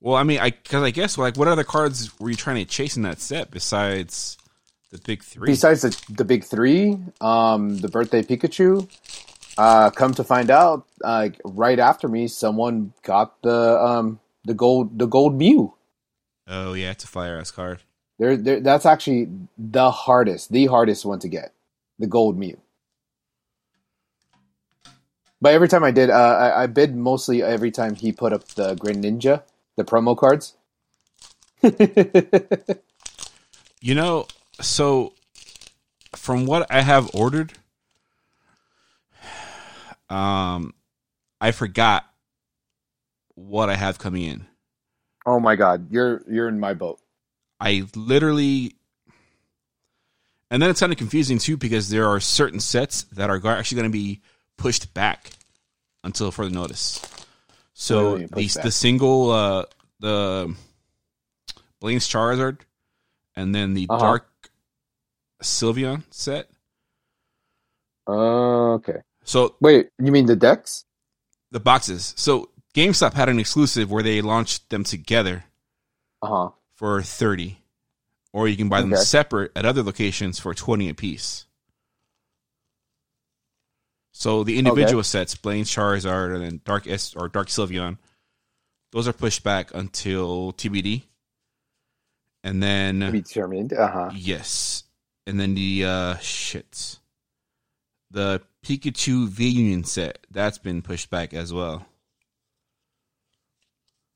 Well, 0.00 0.16
I 0.16 0.24
mean, 0.24 0.40
I 0.40 0.50
because 0.50 0.82
I 0.82 0.90
guess 0.90 1.16
like 1.16 1.36
what 1.36 1.46
other 1.46 1.64
cards 1.64 2.18
were 2.18 2.28
you 2.28 2.36
trying 2.36 2.56
to 2.56 2.64
chase 2.64 2.96
in 2.96 3.02
that 3.02 3.20
set 3.20 3.50
besides 3.52 4.36
the 4.90 4.98
big 4.98 5.22
three? 5.22 5.46
Besides 5.46 5.82
the 5.82 6.14
the 6.14 6.24
big 6.24 6.44
three, 6.44 6.98
um, 7.20 7.78
the 7.78 7.88
birthday 7.88 8.22
Pikachu. 8.22 8.88
Uh, 9.58 9.90
come 9.90 10.14
to 10.14 10.24
find 10.24 10.50
out, 10.50 10.86
uh, 11.04 11.28
right 11.44 11.78
after 11.78 12.08
me, 12.08 12.26
someone 12.26 12.92
got 13.02 13.40
the 13.42 13.80
um 13.80 14.18
the 14.44 14.54
gold 14.54 14.98
the 14.98 15.06
gold 15.06 15.36
Mew. 15.36 15.72
oh 16.48 16.72
yeah, 16.72 16.90
it's 16.90 17.04
a 17.04 17.08
fire 17.08 17.38
ass 17.38 17.52
card. 17.52 17.80
There, 18.18 18.36
there, 18.36 18.60
that's 18.60 18.86
actually 18.86 19.28
the 19.58 19.90
hardest, 19.90 20.52
the 20.52 20.66
hardest 20.66 21.04
one 21.04 21.18
to 21.20 21.28
get, 21.28 21.52
the 21.98 22.06
gold 22.06 22.38
Mew. 22.38 22.58
But 25.40 25.54
every 25.54 25.68
time 25.68 25.82
I 25.82 25.90
did, 25.90 26.08
uh, 26.08 26.14
I, 26.14 26.62
I 26.62 26.66
bid 26.66 26.94
mostly 26.94 27.42
every 27.42 27.72
time 27.72 27.96
he 27.96 28.12
put 28.12 28.32
up 28.32 28.46
the 28.48 28.76
Greninja, 28.76 29.42
the 29.76 29.84
promo 29.84 30.16
cards. 30.16 30.54
You 33.84 33.96
know, 33.96 34.28
so 34.60 35.12
from 36.14 36.46
what 36.46 36.70
I 36.70 36.82
have 36.82 37.10
ordered, 37.12 37.52
um, 40.08 40.72
I 41.40 41.50
forgot 41.50 42.04
what 43.34 43.68
I 43.68 43.74
have 43.74 43.98
coming 43.98 44.22
in. 44.22 44.46
oh 45.26 45.40
my 45.40 45.56
god, 45.56 45.88
you're 45.90 46.22
you're 46.30 46.46
in 46.46 46.60
my 46.60 46.74
boat. 46.74 47.00
I 47.62 47.84
literally, 47.94 48.74
and 50.50 50.60
then 50.60 50.68
it's 50.68 50.80
kind 50.80 50.92
of 50.92 50.98
confusing 50.98 51.38
too 51.38 51.56
because 51.56 51.88
there 51.90 52.08
are 52.08 52.18
certain 52.20 52.58
sets 52.60 53.04
that 53.12 53.30
are 53.30 53.36
actually 53.46 53.76
going 53.76 53.90
to 53.90 53.92
be 53.92 54.20
pushed 54.58 54.92
back 54.94 55.30
until 56.04 56.30
further 56.32 56.50
notice. 56.50 57.00
So 57.74 58.16
do 58.16 58.22
you 58.22 58.28
mean 58.34 58.46
the 58.48 58.60
the 58.64 58.70
single 58.72 59.30
uh 59.30 59.64
the 60.00 60.54
Blaine's 61.80 62.08
Charizard 62.08 62.58
and 63.36 63.54
then 63.54 63.74
the 63.74 63.86
Uh-huh. 63.88 63.98
Dark 64.04 64.28
Sylveon 65.42 66.02
set. 66.10 66.50
Uh, 68.08 68.74
okay. 68.74 68.98
So 69.24 69.54
Wait, 69.60 69.88
you 69.98 70.10
mean 70.12 70.26
the 70.26 70.36
decks? 70.36 70.84
the 71.52 71.60
boxes. 71.60 72.14
So 72.16 72.50
GameStop 72.74 73.12
had 73.14 73.28
an 73.28 73.38
exclusive 73.38 73.90
where 73.90 74.02
they 74.02 74.20
launched 74.22 74.70
them 74.70 74.82
together 74.84 75.44
Uh 76.22 76.26
huh. 76.28 76.50
For 76.82 77.00
30 77.00 77.58
or 78.32 78.48
you 78.48 78.56
can 78.56 78.68
buy 78.68 78.80
them 78.80 78.92
Okay. 78.92 79.00
separate 79.02 79.52
at 79.54 79.64
other 79.64 79.84
locations 79.84 80.40
for 80.40 80.52
20 80.52 80.88
apiece. 80.88 81.46
So 84.10 84.42
the 84.42 84.58
individual 84.58 85.04
sets, 85.04 85.36
Blaine 85.36 85.62
Charizard 85.62 86.34
and 86.34 86.42
then 86.42 86.60
Dark 86.64 86.88
S 86.88 87.14
or 87.14 87.28
Dark 87.28 87.46
Sylveon, 87.46 87.98
those 88.90 89.06
are 89.06 89.12
pushed 89.12 89.44
back 89.44 89.72
until 89.72 90.52
TBD. 90.54 91.04
And 92.42 92.60
then 92.60 92.98
To 92.98 93.12
be 93.12 93.20
determined. 93.20 93.72
Uh 93.72 93.86
huh. 93.86 94.10
yes. 94.12 94.82
And 95.24 95.38
then 95.38 95.54
the 95.54 95.84
uh 95.84 96.16
shit. 96.16 96.98
The 98.10 98.42
Pikachu 98.64 99.28
V 99.28 99.46
Union 99.48 99.84
set, 99.84 100.26
that's 100.32 100.58
been 100.58 100.82
pushed 100.82 101.10
back 101.10 101.32
as 101.32 101.52
well. 101.52 101.86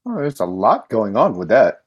Oh, 0.04 0.16
there's 0.16 0.40
a 0.40 0.44
lot 0.46 0.88
going 0.88 1.16
on 1.16 1.36
with 1.36 1.46
that. 1.50 1.82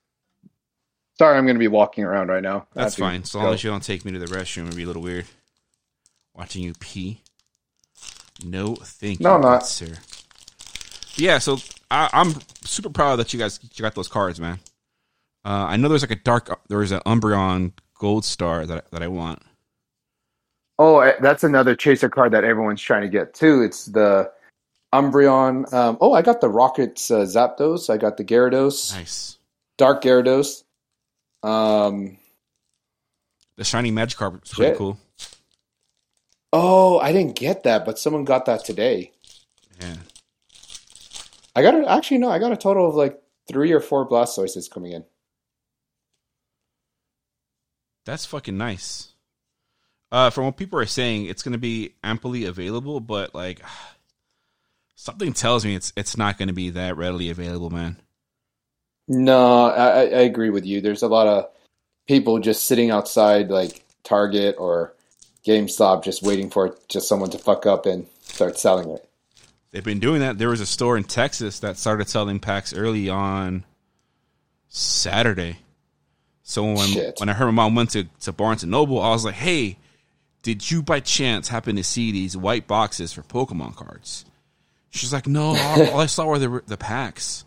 Sorry, 1.20 1.38
I'm 1.38 1.44
going 1.46 1.56
to 1.56 1.60
be 1.60 1.68
walking 1.68 2.06
around 2.06 2.30
right 2.30 2.42
now. 2.42 2.66
That's 2.74 2.96
fine. 2.96 3.26
So 3.26 3.40
long 3.40 3.48
go. 3.50 3.54
as 3.54 3.62
you 3.62 3.70
don't 3.70 3.84
take 3.84 4.06
me 4.06 4.14
to 4.14 4.20
the 4.20 4.26
restroom, 4.28 4.64
it'd 4.68 4.78
be 4.78 4.84
a 4.84 4.88
little 4.88 5.02
weird. 5.02 5.26
Watching 6.34 6.64
you 6.64 6.74
pee. 6.80 7.22
No, 8.42 8.76
thank 8.76 9.20
No, 9.20 9.36
you, 9.36 9.42
not. 9.42 9.68
sir. 9.68 9.98
Yeah, 11.16 11.40
so 11.40 11.58
I, 11.92 12.10
I'm 12.14 12.36
super 12.64 12.90
proud 12.90 13.18
that 13.18 13.34
you 13.34 13.40
guys 13.40 13.60
you 13.62 13.82
got 13.82 13.96
those 13.96 14.08
cards, 14.08 14.40
man. 14.40 14.60
Uh, 15.44 15.66
I 15.68 15.76
know 15.76 15.90
there's 15.90 16.04
like 16.04 16.12
a 16.12 16.16
dark, 16.16 16.58
there's 16.70 16.94
an 16.94 17.02
Umbreon 17.06 17.74
Gold 17.96 18.24
Star 18.24 18.66
that 18.66 18.90
that 18.92 19.04
I 19.04 19.10
want. 19.10 19.42
Oh, 20.78 21.00
eh, 21.00 21.16
that's 21.20 21.44
another 21.44 21.76
chaser 21.76 22.08
card 22.08 22.32
that 22.32 22.46
everyone's 22.46 22.82
trying 22.82 23.02
to 23.02 23.10
get 23.10 23.34
too. 23.34 23.62
It's 23.62 23.88
the 23.88 24.32
Umbreon. 24.94 25.74
Um, 25.74 25.98
oh, 26.00 26.14
I 26.14 26.22
got 26.22 26.40
the 26.40 26.48
Rockets 26.48 27.12
uh, 27.12 27.26
Zapdos. 27.26 27.90
I 27.90 27.98
got 27.98 28.16
the 28.16 28.24
Gyarados, 28.24 28.96
Nice. 28.96 29.38
Dark 29.78 30.02
Gyarados. 30.02 30.64
Um, 31.44 32.18
The 33.56 33.64
shiny 33.64 33.92
Magikarp 33.92 34.44
is 34.44 34.54
pretty 34.54 34.72
Shit. 34.72 34.78
cool. 34.78 34.98
oh, 36.54 37.00
I 37.00 37.12
didn't 37.12 37.36
get 37.36 37.64
that, 37.64 37.86
but 37.86 38.00
someone 38.00 38.26
got 38.26 38.46
that 38.46 38.66
today. 38.66 39.12
Yeah. 39.82 39.96
I 41.56 41.62
got 41.62 41.74
it. 41.76 41.86
Actually, 41.88 42.20
no, 42.20 42.30
I 42.30 42.40
got 42.40 42.52
a 42.52 42.58
total 42.58 42.88
of 42.88 42.96
like 42.96 43.22
three 43.48 43.72
or 43.72 43.80
four 43.80 44.08
Blastoises 44.08 44.70
coming 44.70 44.92
in. 44.92 45.04
That's 48.06 48.26
fucking 48.26 48.58
nice. 48.58 49.10
Uh, 50.12 50.30
from 50.32 50.46
what 50.46 50.58
people 50.58 50.80
are 50.80 50.86
saying, 50.86 51.26
it's 51.26 51.44
going 51.44 51.52
to 51.54 51.60
be 51.60 51.94
amply 52.04 52.46
available, 52.46 53.00
but 53.00 53.36
like 53.36 53.62
something 54.96 55.34
tells 55.34 55.64
me 55.66 55.76
it's 55.76 55.94
it's 55.96 56.18
not 56.18 56.38
going 56.38 56.48
to 56.48 56.54
be 56.54 56.72
that 56.72 56.98
readily 56.98 57.30
available, 57.30 57.70
man. 57.70 57.98
No, 59.10 59.66
I, 59.66 59.88
I 59.88 60.22
agree 60.22 60.52
with 60.52 60.66
you. 60.66 60.82
There's 60.82 61.02
a 61.02 61.08
lot 61.08 61.28
of 61.28 61.50
people 62.08 62.40
just 62.40 62.68
sitting 62.68 62.92
outside 62.92 63.50
like 63.50 63.84
Target 64.04 64.56
or 64.60 64.94
GameStop 65.46 66.04
just 66.04 66.22
waiting 66.22 66.52
for 66.52 66.78
just 66.88 67.08
someone 67.08 67.32
to 67.32 67.40
fuck 67.40 67.66
up 67.66 67.88
and 67.88 68.06
start 68.22 68.60
selling 68.60 68.92
it. 68.92 69.10
They've 69.72 69.84
been 69.84 70.00
doing 70.00 70.22
that. 70.22 70.38
There 70.38 70.50
was 70.50 70.62
a 70.62 70.66
store 70.66 70.96
in 70.96 71.04
Texas 71.04 71.60
that 71.60 71.78
started 71.78 72.08
selling 72.08 72.40
packs 72.40 72.72
early 72.72 73.10
on 73.10 73.66
Saturday. 74.68 75.58
So 76.44 76.64
when 76.64 76.88
Shit. 76.88 77.20
when 77.20 77.30
I 77.30 77.34
heard 77.34 77.46
my 77.48 77.64
mom 77.64 77.76
went 77.76 77.92
to, 77.92 78.06
to 78.22 78.32
Barnes 78.32 78.64
and 78.64 78.72
Noble, 78.72 79.00
I 79.02 79.10
was 79.10 79.26
like, 79.26 79.36
"Hey, 79.36 79.78
did 80.42 80.70
you 80.70 80.82
by 80.82 81.00
chance 81.00 81.48
happen 81.48 81.76
to 81.76 81.84
see 81.84 82.12
these 82.12 82.36
white 82.36 82.68
boxes 82.68 83.14
for 83.14 83.22
Pokemon 83.22 83.76
cards?" 83.76 84.26
She's 84.90 85.14
like, 85.14 85.28
"No, 85.28 85.56
all, 85.56 85.90
all 85.90 86.00
I 86.00 86.08
saw 86.08 86.26
were 86.26 86.40
the 86.40 86.64
the 86.66 86.78
packs." 86.78 87.46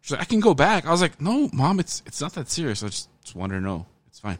She's 0.00 0.12
like, 0.12 0.20
"I 0.20 0.24
can 0.24 0.40
go 0.40 0.54
back." 0.54 0.86
I 0.86 0.90
was 0.90 1.00
like, 1.00 1.20
"No, 1.20 1.48
mom, 1.52 1.80
it's 1.80 2.02
it's 2.06 2.20
not 2.20 2.32
that 2.34 2.48
serious. 2.50 2.82
I 2.82 2.86
just 2.88 3.08
just 3.22 3.34
want 3.36 3.52
her 3.52 3.58
to 3.58 3.64
know 3.64 3.86
it's 4.06 4.20
fine." 4.20 4.38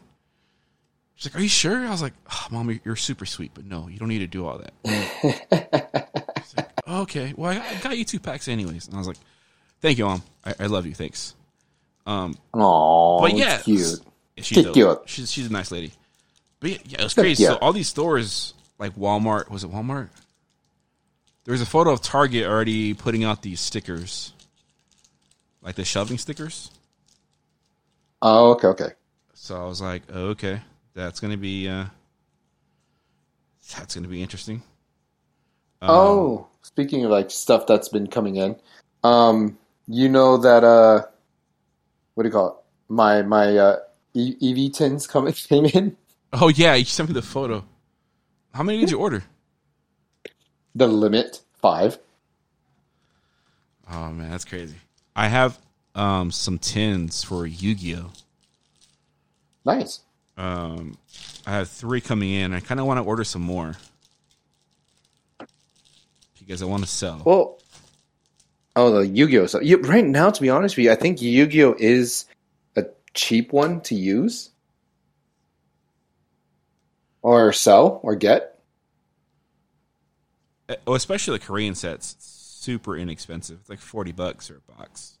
She's 1.15 1.31
like, 1.33 1.39
"Are 1.39 1.43
you 1.43 1.49
sure?" 1.49 1.85
I 1.85 1.89
was 1.89 2.01
like, 2.01 2.13
oh, 2.31 2.47
"Mom, 2.51 2.69
you're- 2.83 2.95
super 2.97 3.25
sweet, 3.25 3.51
but 3.53 3.65
no, 3.65 3.87
you 3.87 3.99
don't 3.99 4.07
need 4.09 4.19
to 4.19 4.27
do 4.27 4.45
all 4.45 4.59
that." 4.59 4.73
Like, 6.57 6.87
okay, 6.87 7.33
well, 7.37 7.51
I 7.51 7.75
I 7.75 7.79
got 7.81 7.97
you 7.97 8.03
two 8.05 8.19
packs 8.19 8.47
anyways, 8.47 8.87
and 8.87 8.95
I 8.95 8.97
was 8.97 9.07
like, 9.07 9.17
"Thank 9.81 9.97
you, 9.99 10.05
mom. 10.05 10.23
I, 10.43 10.55
I 10.61 10.65
love 10.65 10.85
you. 10.87 10.93
Thanks." 10.95 11.35
Um, 12.07 12.35
Oh, 12.53 13.21
but 13.21 13.35
yeah, 13.35 13.59
cute. 13.59 13.99
she's 14.37 14.57
Cute. 14.73 15.01
She's 15.05 15.31
she's 15.31 15.47
a 15.47 15.51
nice 15.51 15.71
lady. 15.71 15.91
But 16.59 16.71
yeah, 16.71 16.77
yeah 16.85 17.01
it 17.01 17.03
was 17.03 17.13
crazy. 17.13 17.43
So 17.43 17.57
all 17.57 17.73
these 17.73 17.87
stores, 17.87 18.53
like 18.79 18.95
Walmart, 18.95 19.49
was 19.51 19.63
it 19.63 19.71
Walmart? 19.71 20.09
There 21.45 21.51
was 21.51 21.61
a 21.61 21.65
photo 21.65 21.91
of 21.91 22.01
Target 22.01 22.45
already 22.47 22.93
putting 22.95 23.23
out 23.23 23.41
these 23.43 23.59
stickers, 23.59 24.33
like 25.61 25.75
the 25.75 25.85
shoving 25.85 26.17
stickers. 26.17 26.71
Oh, 28.21 28.51
okay, 28.51 28.67
okay. 28.67 28.89
So 29.33 29.61
I 29.61 29.65
was 29.65 29.81
like, 29.81 30.03
oh, 30.13 30.27
okay, 30.29 30.61
that's 30.93 31.19
gonna 31.19 31.37
be 31.37 31.67
uh, 31.69 31.85
that's 33.77 33.95
gonna 33.95 34.07
be 34.07 34.21
interesting. 34.21 34.61
Um, 35.81 35.89
oh, 35.89 36.47
speaking 36.61 37.05
of 37.05 37.11
like 37.11 37.31
stuff 37.31 37.65
that's 37.65 37.89
been 37.89 38.07
coming 38.07 38.35
in, 38.35 38.57
um, 39.03 39.57
you 39.87 40.09
know 40.09 40.37
that 40.37 40.63
uh, 40.63 41.03
what 42.15 42.23
do 42.23 42.27
you 42.29 42.33
call 42.33 42.47
it? 42.49 42.55
My 42.93 43.21
my 43.21 43.57
uh, 43.57 43.77
EV 44.15 44.71
tins 44.73 45.07
coming 45.07 45.33
came 45.33 45.65
in. 45.65 45.95
Oh 46.33 46.49
yeah, 46.49 46.75
you 46.75 46.85
sent 46.85 47.09
me 47.09 47.13
the 47.13 47.21
photo. 47.21 47.63
How 48.53 48.63
many 48.63 48.79
did 48.79 48.91
you 48.91 48.99
order? 48.99 49.23
The 50.75 50.87
limit 50.87 51.41
five. 51.61 51.97
Oh 53.91 54.11
man, 54.11 54.29
that's 54.29 54.45
crazy. 54.45 54.75
I 55.19 55.27
have 55.27 55.59
um 55.95 56.31
some 56.31 56.57
tins 56.57 57.23
for 57.25 57.45
Yu-Gi-Oh. 57.45 58.11
Nice. 59.65 59.99
Um, 60.37 60.97
I 61.45 61.51
have 61.51 61.67
three 61.67 61.99
coming 61.99 62.31
in. 62.31 62.53
I 62.53 62.61
kind 62.61 62.79
of 62.79 62.85
want 62.85 62.99
to 62.99 63.03
order 63.03 63.25
some 63.25 63.41
more 63.41 63.75
because 66.39 66.61
I 66.61 66.65
want 66.65 66.83
to 66.83 66.89
sell. 66.89 67.21
Well, 67.25 67.59
oh, 68.77 68.91
the 68.91 69.07
Yu-Gi-Oh! 69.07 69.47
So 69.47 69.59
you, 69.59 69.81
right 69.81 70.05
now, 70.05 70.29
to 70.29 70.41
be 70.41 70.49
honest 70.49 70.77
with 70.77 70.85
you, 70.85 70.91
I 70.93 70.95
think 70.95 71.21
Yu-Gi-Oh! 71.21 71.75
is 71.77 72.23
a 72.77 72.85
cheap 73.13 73.51
one 73.51 73.81
to 73.81 73.95
use 73.95 74.51
or 77.21 77.51
sell 77.51 77.99
or 78.03 78.15
get. 78.15 78.57
Oh, 80.87 80.93
especially 80.93 81.39
the 81.39 81.45
Korean 81.45 81.75
sets, 81.75 82.15
super 82.69 82.95
inexpensive. 82.95 83.57
It's 83.61 83.69
like 83.69 83.79
forty 83.79 84.11
bucks 84.11 84.51
or 84.51 84.57
a 84.57 84.71
box. 84.77 85.17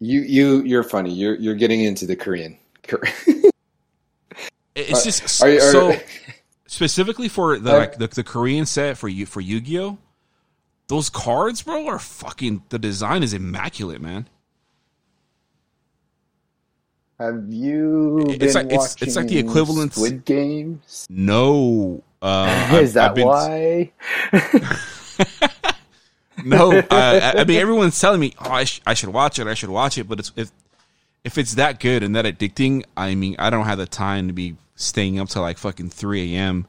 You 0.00 0.20
you 0.22 0.62
you're 0.62 0.82
funny. 0.82 1.12
You're 1.12 1.36
you're 1.36 1.54
getting 1.54 1.82
into 1.84 2.04
the 2.06 2.16
Korean. 2.16 2.58
Kor- 2.88 3.02
It's 4.76 5.04
just 5.04 5.40
Are 5.40 5.48
you- 5.48 5.58
are- 5.60 5.70
so 5.72 5.96
specifically 6.66 7.28
for 7.28 7.60
the 7.60 7.70
Are- 7.72 7.78
like 7.78 7.96
the, 7.98 8.08
the 8.08 8.24
Korean 8.24 8.66
set 8.66 8.98
for 8.98 9.08
you 9.08 9.24
for 9.24 9.40
Yu-Gi-Oh. 9.40 9.98
Those 10.88 11.08
cards, 11.10 11.62
bro, 11.62 11.86
are 11.86 12.00
fucking. 12.00 12.64
The 12.70 12.80
design 12.80 13.22
is 13.22 13.32
immaculate, 13.32 14.00
man. 14.02 14.28
Have 17.20 17.44
you 17.48 18.18
It's 18.28 18.38
been 18.38 18.52
like- 18.54 18.66
it's- 18.66 18.96
it's 19.00 19.14
like 19.14 19.28
the 19.28 19.38
equivalent- 19.38 19.92
Squid 19.94 20.24
Games. 20.24 21.06
No, 21.08 22.02
uh, 22.20 22.26
I've- 22.72 22.82
Is 22.82 22.94
that 22.94 23.10
I've 23.10 23.14
been- 23.14 23.28
why? 23.28 23.92
No, 26.42 26.82
I, 26.90 27.34
I 27.38 27.44
mean 27.44 27.58
everyone's 27.58 28.00
telling 28.00 28.20
me, 28.20 28.34
oh, 28.40 28.50
I, 28.50 28.64
sh- 28.64 28.80
I 28.86 28.94
should 28.94 29.10
watch 29.10 29.38
it. 29.38 29.46
I 29.46 29.54
should 29.54 29.68
watch 29.70 29.98
it. 29.98 30.08
But 30.08 30.18
it's 30.20 30.32
if 30.36 30.50
if 31.22 31.38
it's 31.38 31.54
that 31.54 31.80
good 31.80 32.02
and 32.02 32.14
that 32.16 32.24
addicting, 32.24 32.84
I 32.96 33.14
mean, 33.14 33.36
I 33.38 33.50
don't 33.50 33.66
have 33.66 33.78
the 33.78 33.86
time 33.86 34.26
to 34.28 34.32
be 34.32 34.56
staying 34.74 35.18
up 35.18 35.28
till 35.28 35.42
like 35.42 35.58
fucking 35.58 35.90
three 35.90 36.34
a.m. 36.34 36.66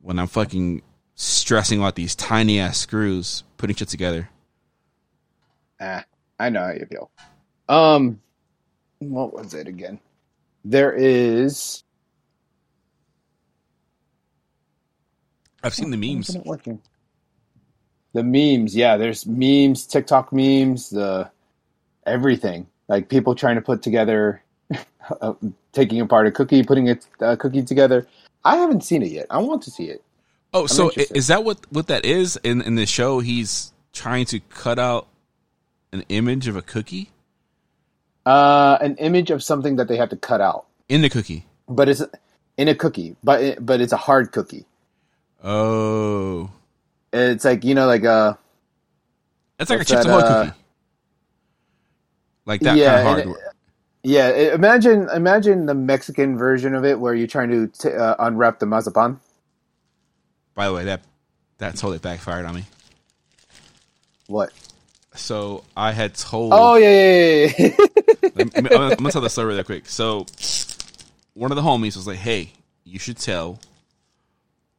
when 0.00 0.18
I'm 0.18 0.26
fucking 0.26 0.82
stressing 1.14 1.78
about 1.78 1.94
these 1.94 2.14
tiny 2.14 2.58
ass 2.58 2.78
screws 2.78 3.44
putting 3.56 3.76
shit 3.76 3.88
together. 3.88 4.28
Ah, 5.80 6.04
I 6.38 6.48
know 6.50 6.64
how 6.64 6.72
you 6.72 6.86
feel. 6.86 7.10
Um, 7.68 8.20
what 8.98 9.32
was 9.32 9.54
it 9.54 9.68
again? 9.68 10.00
There 10.64 10.92
is. 10.92 11.84
I've 15.62 15.74
seen 15.74 15.90
the 15.90 15.96
memes. 15.96 16.36
working? 16.44 16.80
The 18.14 18.22
memes, 18.22 18.76
yeah. 18.76 18.96
There's 18.96 19.26
memes, 19.26 19.86
TikTok 19.86 20.32
memes, 20.32 20.90
the 20.90 21.30
everything. 22.06 22.66
Like 22.88 23.08
people 23.08 23.34
trying 23.34 23.56
to 23.56 23.62
put 23.62 23.82
together, 23.82 24.42
uh, 25.20 25.34
taking 25.72 26.00
apart 26.00 26.26
a 26.26 26.30
cookie, 26.30 26.62
putting 26.62 26.90
a, 26.90 26.98
a 27.20 27.36
cookie 27.36 27.62
together. 27.62 28.06
I 28.44 28.56
haven't 28.56 28.82
seen 28.84 29.02
it 29.02 29.12
yet. 29.12 29.26
I 29.30 29.38
want 29.38 29.62
to 29.62 29.70
see 29.70 29.84
it. 29.84 30.02
Oh, 30.52 30.66
so 30.66 30.88
interested. 30.88 31.16
is 31.16 31.28
that 31.28 31.44
what 31.44 31.58
what 31.70 31.86
that 31.86 32.04
is 32.04 32.36
in 32.42 32.60
in 32.60 32.74
the 32.74 32.84
show? 32.86 33.20
He's 33.20 33.72
trying 33.94 34.26
to 34.26 34.40
cut 34.50 34.78
out 34.78 35.06
an 35.92 36.04
image 36.08 36.48
of 36.48 36.56
a 36.56 36.62
cookie 36.62 37.10
Uh, 38.24 38.78
an 38.80 38.96
image 38.96 39.30
of 39.30 39.42
something 39.42 39.76
that 39.76 39.88
they 39.88 39.96
have 39.96 40.08
to 40.10 40.16
cut 40.16 40.40
out, 40.40 40.66
in 40.88 41.00
the 41.02 41.08
cookie. 41.10 41.44
but 41.68 41.88
it's 41.88 42.02
in 42.56 42.68
a 42.68 42.74
cookie, 42.74 43.16
but 43.24 43.42
it, 43.42 43.64
but 43.66 43.80
it's 43.80 43.92
a 43.92 43.96
hard 43.96 44.30
cookie. 44.32 44.64
Oh, 45.42 46.50
It's 47.12 47.44
like 47.44 47.64
you 47.64 47.74
know, 47.74 47.86
like 47.86 48.04
uh, 48.04 48.34
it's 49.58 49.70
like 49.70 49.80
a 49.80 49.84
Chips 49.84 50.04
Ahoy 50.06 50.18
uh, 50.18 50.44
cookie, 50.44 50.58
like 52.46 52.60
that 52.62 52.76
yeah, 52.76 53.02
kind 53.02 53.20
of 53.20 53.26
hard. 53.26 53.38
yeah. 54.02 54.54
Imagine 54.54 55.08
imagine 55.10 55.66
the 55.66 55.74
Mexican 55.74 56.38
version 56.38 56.74
of 56.74 56.84
it 56.84 56.98
where 56.98 57.14
you're 57.14 57.26
trying 57.26 57.50
to 57.50 57.66
t- 57.68 57.94
uh, 57.94 58.16
unwrap 58.18 58.58
the 58.58 58.66
mazapan. 58.66 59.18
By 60.54 60.66
the 60.66 60.74
way, 60.74 60.84
that 60.84 61.02
that 61.58 61.76
totally 61.76 61.98
backfired 61.98 62.46
on 62.46 62.54
me. 62.54 62.64
What? 64.26 64.52
So 65.14 65.64
I 65.76 65.92
had 65.92 66.14
told. 66.14 66.52
Oh 66.54 66.76
yeah, 66.76 66.90
yeah, 66.90 67.52
yeah, 67.58 67.76
I'm, 68.36 68.50
I'm 68.56 68.96
gonna 68.96 69.10
tell 69.10 69.20
the 69.20 69.28
story 69.28 69.48
really 69.48 69.64
quick. 69.64 69.86
So 69.86 70.26
one 71.34 71.50
of 71.52 71.56
the 71.56 71.62
homies 71.62 71.96
was 71.96 72.06
like, 72.06 72.18
"Hey, 72.18 72.52
you 72.84 72.98
should 72.98 73.18
tell 73.18 73.58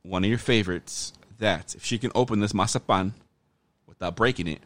one 0.01 0.23
of 0.23 0.29
your 0.29 0.39
favorites 0.39 1.13
that 1.39 1.75
if 1.75 1.83
she 1.83 1.97
can 1.97 2.11
open 2.15 2.39
this 2.39 2.53
mazapan 2.53 3.13
without 3.87 4.15
breaking 4.15 4.47
it, 4.47 4.61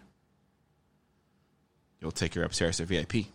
you'll 2.00 2.12
take 2.12 2.34
her 2.36 2.44
upstairs 2.44 2.78
to 2.78 2.86
VIP. 2.86 3.26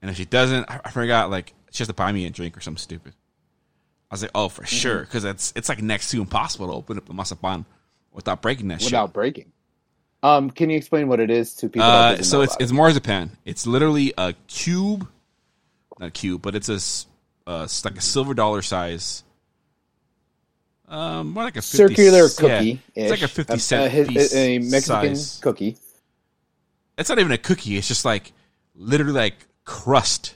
And 0.00 0.10
if 0.10 0.16
she 0.16 0.24
doesn't, 0.24 0.70
I, 0.70 0.80
I 0.84 0.90
forgot 0.90 1.30
like 1.30 1.54
she 1.70 1.78
has 1.78 1.88
to 1.88 1.94
buy 1.94 2.12
me 2.12 2.26
a 2.26 2.30
drink 2.30 2.56
or 2.56 2.60
something 2.60 2.78
stupid. 2.78 3.14
I 4.10 4.14
was 4.14 4.22
like, 4.22 4.30
"Oh, 4.34 4.48
for 4.48 4.64
sure," 4.64 5.00
because 5.00 5.24
it's 5.24 5.52
it's 5.54 5.68
like 5.68 5.82
next 5.82 6.10
to 6.10 6.20
impossible 6.20 6.68
to 6.68 6.72
open 6.72 6.96
up 6.96 7.06
the 7.06 7.12
masapan 7.12 7.66
without 8.12 8.40
breaking 8.40 8.68
that 8.68 8.80
shit. 8.80 8.92
Without 8.92 9.12
breaking. 9.12 9.52
Um, 10.22 10.50
can 10.50 10.70
you 10.70 10.76
explain 10.76 11.08
what 11.08 11.20
it 11.20 11.30
is 11.30 11.54
to 11.56 11.68
people? 11.68 11.82
Uh, 11.82 12.22
so 12.22 12.38
know 12.38 12.42
it's 12.44 12.54
about 12.54 12.62
it's 12.62 12.72
marzipan. 12.72 13.30
It's 13.44 13.66
literally 13.66 14.14
a 14.16 14.34
cube, 14.46 15.08
not 15.98 16.08
a 16.08 16.10
cube, 16.10 16.42
but 16.42 16.54
it's 16.54 16.68
a 16.68 17.48
uh, 17.48 17.68
like 17.84 17.96
a 17.96 18.00
silver 18.00 18.34
dollar 18.34 18.62
size. 18.62 19.24
Um, 20.88 21.32
more 21.32 21.44
like 21.44 21.56
a 21.56 21.62
50 21.62 21.76
circular 21.76 22.22
yeah, 22.22 22.28
cookie. 22.36 22.82
it's 22.94 23.10
like 23.10 23.22
a 23.22 23.28
fifty 23.28 23.58
cent 23.58 23.92
a, 23.92 24.06
piece 24.06 24.34
a, 24.34 24.56
a 24.56 24.58
Mexican 24.58 25.16
size. 25.16 25.38
cookie. 25.42 25.76
It's 26.96 27.08
not 27.10 27.18
even 27.18 27.30
a 27.32 27.38
cookie. 27.38 27.76
It's 27.76 27.86
just 27.88 28.04
like 28.04 28.32
literally 28.74 29.12
like 29.12 29.34
crust. 29.64 30.34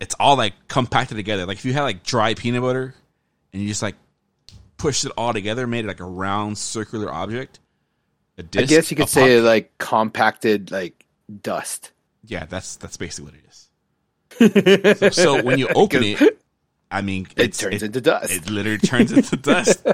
It's 0.00 0.14
all 0.20 0.36
like 0.36 0.52
compacted 0.68 1.16
together. 1.16 1.46
Like 1.46 1.56
if 1.56 1.64
you 1.64 1.72
had 1.72 1.82
like 1.82 2.02
dry 2.02 2.34
peanut 2.34 2.60
butter, 2.62 2.94
and 3.52 3.62
you 3.62 3.68
just 3.68 3.82
like 3.82 3.94
pushed 4.76 5.06
it 5.06 5.12
all 5.16 5.32
together, 5.32 5.66
made 5.66 5.86
it 5.86 5.88
like 5.88 6.00
a 6.00 6.04
round 6.04 6.58
circular 6.58 7.10
object. 7.10 7.58
A 8.36 8.42
disc, 8.42 8.64
I 8.64 8.66
guess 8.66 8.90
you 8.90 8.98
could 8.98 9.08
say 9.08 9.40
like 9.40 9.76
compacted 9.78 10.70
like 10.70 11.06
dust. 11.42 11.92
yeah, 12.26 12.44
that's 12.44 12.76
that's 12.76 12.98
basically 12.98 13.32
what 13.32 13.34
it 13.34 13.40
is. 13.48 13.62
So, 14.98 15.08
so 15.08 15.42
when 15.42 15.58
you 15.58 15.68
open 15.74 16.02
it, 16.04 16.38
I 16.90 17.02
mean, 17.02 17.26
It 17.36 17.54
turns 17.54 17.82
it, 17.82 17.86
into 17.86 18.00
dust. 18.00 18.32
it 18.32 18.48
literally 18.50 18.78
turns 18.78 19.12
into 19.12 19.36
dust. 19.36 19.84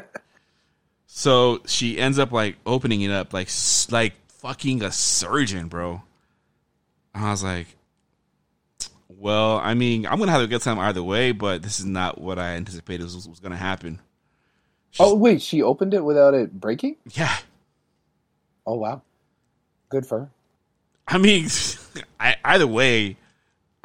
So 1.07 1.61
she 1.67 1.99
ends 1.99 2.19
up 2.19 2.33
like 2.33 2.57
opening 2.67 3.03
it 3.03 3.11
up, 3.11 3.33
like 3.33 3.49
like 3.91 4.15
fucking 4.29 4.83
a 4.83 4.91
surgeon, 4.93 5.69
bro. 5.69 6.03
And 7.15 7.25
I 7.25 7.31
was 7.31 7.43
like, 7.45 7.67
well, 9.09 9.59
I 9.59 9.75
mean, 9.75 10.07
I'm 10.07 10.19
gonna 10.19 10.33
have 10.33 10.43
a 10.43 10.47
good 10.47 10.63
time 10.63 10.79
either 10.79 11.03
way, 11.03 11.33
but 11.33 11.63
this 11.63 11.79
is 11.81 11.87
not 11.87 12.21
what 12.21 12.39
I 12.39 12.55
anticipated 12.57 13.05
was, 13.05 13.29
was 13.29 13.41
gonna 13.41 13.57
happen. 13.57 14.01
oh 14.99 15.15
wait, 15.15 15.43
she 15.43 15.63
opened 15.63 15.95
it 15.95 16.05
without 16.05 16.35
it 16.35 16.59
breaking. 16.59 16.97
Yeah, 17.13 17.35
Oh 18.67 18.75
wow, 18.77 19.03
good 19.89 20.07
for 20.07 20.21
her. 20.21 20.31
I 21.09 21.19
mean, 21.19 21.49
I, 22.21 22.37
either 22.45 22.67
way, 22.67 23.17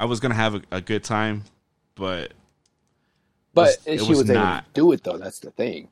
I 0.00 0.04
was 0.06 0.20
gonna 0.20 0.34
have 0.34 0.54
a, 0.54 0.62
a 0.70 0.80
good 0.80 1.04
time, 1.04 1.44
but 1.94 2.32
But 3.54 3.76
was- 3.86 4.00
she 4.02 4.08
was 4.08 4.18
was, 4.18 4.30
able 4.30 4.40
not. 4.40 4.66
to 4.66 4.80
do 4.80 4.92
it 4.92 5.02
though. 5.04 5.18
That's 5.18 5.38
the 5.40 5.50
thing. 5.50 5.88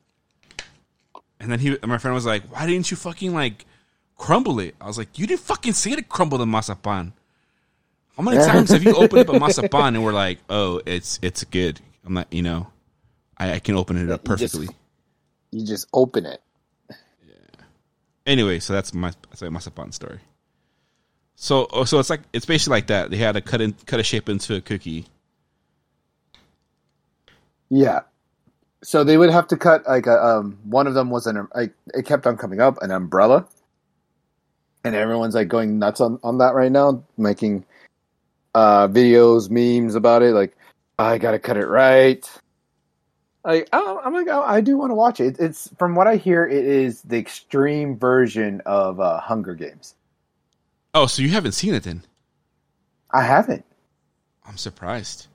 And 1.39 1.51
then 1.51 1.59
he, 1.59 1.77
my 1.85 1.97
friend 1.97 2.15
was 2.15 2.25
like, 2.25 2.43
"Why 2.51 2.65
didn't 2.65 2.89
you 2.89 2.97
fucking 2.97 3.33
like 3.33 3.65
crumble 4.17 4.59
it?" 4.59 4.75
I 4.81 4.87
was 4.87 4.97
like, 4.97 5.19
"You 5.19 5.27
didn't 5.27 5.41
fucking 5.41 5.73
say 5.73 5.95
to 5.95 6.01
crumble 6.01 6.37
the 6.39 6.45
mazapan." 6.45 7.11
How 8.15 8.23
many 8.23 8.37
times 8.37 8.71
have 8.71 8.83
you 8.83 8.95
opened 8.95 9.29
up 9.29 9.35
a 9.35 9.39
mazapan 9.39 9.89
and 9.89 10.03
we're 10.03 10.13
like, 10.25 10.39
"Oh, 10.49 10.81
it's 10.85 11.19
it's 11.21 11.43
good." 11.43 11.79
I'm 12.05 12.13
not, 12.13 12.31
you 12.31 12.41
know, 12.41 12.71
I, 13.37 13.53
I 13.53 13.59
can 13.59 13.75
open 13.75 13.97
it 13.97 14.09
up 14.11 14.27
You 14.27 14.35
just- 14.37 14.53
perfectly. 14.55 14.75
You 15.51 15.65
just 15.65 15.87
open 15.93 16.25
it. 16.25 16.41
Yeah. 16.89 17.33
Anyway, 18.25 18.59
so 18.59 18.73
that's 18.73 18.93
my 18.93 19.11
that's 19.29 19.41
my 19.41 19.49
mazapan 19.49 19.93
story. 19.93 20.19
So 21.35 21.67
oh, 21.71 21.83
so 21.83 21.99
it's 21.99 22.09
like 22.09 22.21
it's 22.33 22.45
basically 22.45 22.71
like 22.77 22.87
that. 22.87 23.11
They 23.11 23.17
had 23.17 23.33
to 23.33 23.41
cut 23.41 23.61
in 23.61 23.73
cut 23.85 23.99
a 23.99 24.03
shape 24.03 24.27
into 24.27 24.55
a 24.55 24.61
cookie. 24.61 25.05
Yeah. 27.69 28.01
So 28.83 29.03
they 29.03 29.17
would 29.17 29.29
have 29.31 29.47
to 29.49 29.57
cut 29.57 29.87
like 29.87 30.05
a, 30.07 30.23
um 30.23 30.57
one 30.63 30.87
of 30.87 30.93
them 30.93 31.09
was 31.09 31.27
an 31.27 31.47
like 31.55 31.73
it 31.93 32.05
kept 32.05 32.27
on 32.27 32.37
coming 32.37 32.61
up 32.61 32.81
an 32.81 32.91
umbrella, 32.91 33.47
and 34.83 34.95
everyone's 34.95 35.35
like 35.35 35.47
going 35.47 35.79
nuts 35.79 35.99
on 35.99 36.19
on 36.23 36.37
that 36.37 36.53
right 36.53 36.71
now, 36.71 37.03
making 37.17 37.65
uh 38.55 38.87
videos, 38.87 39.49
memes 39.49 39.95
about 39.95 40.21
it. 40.21 40.33
Like 40.33 40.55
I 40.99 41.17
gotta 41.17 41.39
cut 41.39 41.57
it 41.57 41.65
right. 41.67 42.23
Like 43.43 43.67
I- 43.73 44.01
I'm 44.05 44.13
like 44.13 44.27
oh, 44.29 44.43
I 44.43 44.61
do 44.61 44.77
want 44.77 44.91
to 44.91 44.95
watch 44.95 45.19
it. 45.19 45.37
It's 45.39 45.69
from 45.79 45.95
what 45.95 46.07
I 46.07 46.15
hear, 46.15 46.45
it 46.47 46.65
is 46.65 47.01
the 47.01 47.17
extreme 47.17 47.97
version 47.97 48.61
of 48.65 48.99
uh, 48.99 49.19
Hunger 49.19 49.55
Games. 49.55 49.95
Oh, 50.93 51.07
so 51.07 51.21
you 51.21 51.29
haven't 51.29 51.51
seen 51.53 51.73
it 51.73 51.83
then? 51.83 52.03
I 53.11 53.23
haven't. 53.23 53.65
I'm 54.45 54.57
surprised. 54.57 55.27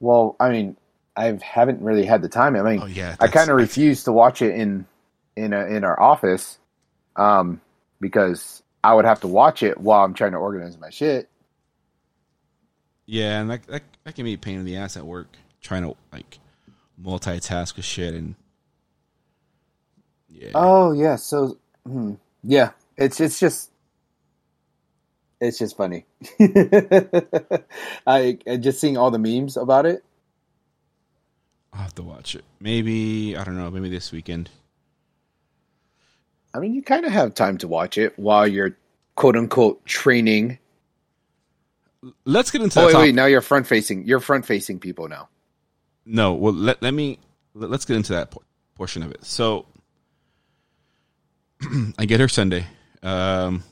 Well, 0.00 0.36
I 0.40 0.50
mean, 0.50 0.76
I 1.18 1.38
haven't 1.42 1.82
really 1.82 2.06
had 2.06 2.22
the 2.22 2.28
time. 2.28 2.54
I 2.54 2.62
mean, 2.62 2.82
Oh 2.82 2.86
yeah, 2.86 3.16
I 3.18 3.26
kind 3.28 3.50
of 3.50 3.56
refuse 3.56 4.04
to 4.04 4.12
watch 4.12 4.40
it 4.40 4.54
in 4.54 4.86
in 5.36 5.52
a, 5.52 5.66
in 5.66 5.84
our 5.84 5.98
office, 6.00 6.58
um, 7.16 7.60
because 8.00 8.62
I 8.84 8.94
would 8.94 9.04
have 9.04 9.20
to 9.22 9.28
watch 9.28 9.62
it 9.62 9.78
while 9.78 10.04
I'm 10.04 10.14
trying 10.14 10.32
to 10.32 10.38
organize 10.38 10.78
my 10.78 10.90
shit. 10.90 11.28
Yeah, 13.06 13.40
and 13.40 13.50
that, 13.50 13.66
that 13.66 13.82
that 14.04 14.14
can 14.14 14.24
be 14.24 14.34
a 14.34 14.38
pain 14.38 14.60
in 14.60 14.64
the 14.64 14.76
ass 14.76 14.96
at 14.96 15.04
work 15.04 15.36
trying 15.60 15.82
to 15.82 15.96
like 16.12 16.38
multitask 17.02 17.74
with 17.76 17.84
shit 17.84 18.14
and 18.14 18.36
yeah. 20.28 20.50
Oh 20.54 20.92
yeah, 20.92 21.16
so 21.16 21.58
hmm, 21.84 22.14
yeah, 22.44 22.70
it's 22.96 23.20
it's 23.20 23.40
just 23.40 23.70
it's 25.40 25.58
just 25.58 25.76
funny. 25.76 26.06
I, 28.06 28.38
I 28.46 28.56
just 28.58 28.80
seeing 28.80 28.96
all 28.96 29.10
the 29.10 29.18
memes 29.18 29.56
about 29.56 29.86
it. 29.86 30.04
I'll 31.72 31.82
have 31.82 31.94
to 31.96 32.02
watch 32.02 32.34
it. 32.34 32.44
Maybe 32.60 33.36
I 33.36 33.44
don't 33.44 33.56
know. 33.56 33.70
Maybe 33.70 33.88
this 33.88 34.12
weekend. 34.12 34.50
I 36.54 36.60
mean, 36.60 36.74
you 36.74 36.82
kind 36.82 37.04
of 37.04 37.12
have 37.12 37.34
time 37.34 37.58
to 37.58 37.68
watch 37.68 37.98
it 37.98 38.18
while 38.18 38.46
you're 38.46 38.76
quote 39.14 39.36
unquote 39.36 39.84
training. 39.84 40.58
Let's 42.24 42.50
get 42.50 42.62
into 42.62 42.80
Oh 42.80 42.86
that 42.86 42.96
wait, 42.96 43.02
wait, 43.02 43.14
now 43.14 43.26
you're 43.26 43.40
front 43.40 43.66
facing. 43.66 44.06
You're 44.06 44.20
front 44.20 44.46
facing 44.46 44.78
people 44.78 45.08
now. 45.08 45.28
No, 46.06 46.34
well 46.34 46.54
let 46.54 46.82
let 46.82 46.94
me 46.94 47.18
let, 47.54 47.70
us 47.70 47.84
get 47.84 47.96
into 47.96 48.12
that 48.12 48.30
por- 48.30 48.42
portion 48.76 49.02
of 49.02 49.10
it. 49.10 49.24
So 49.24 49.66
I 51.98 52.06
get 52.06 52.20
her 52.20 52.28
Sunday. 52.28 52.66
Um 53.02 53.62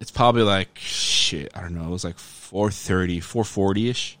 it's 0.00 0.10
probably 0.10 0.42
like 0.42 0.78
shit, 0.78 1.52
I 1.54 1.60
don't 1.60 1.74
know. 1.74 1.84
It 1.84 1.90
was 1.90 2.04
like 2.04 2.16
4:30, 2.16 3.18
4:40ish. 3.18 4.16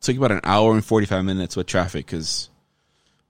Took 0.00 0.16
about 0.16 0.32
an 0.32 0.40
hour 0.44 0.72
and 0.72 0.84
45 0.84 1.24
minutes 1.24 1.56
with 1.56 1.66
traffic 1.66 2.06
cuz 2.06 2.48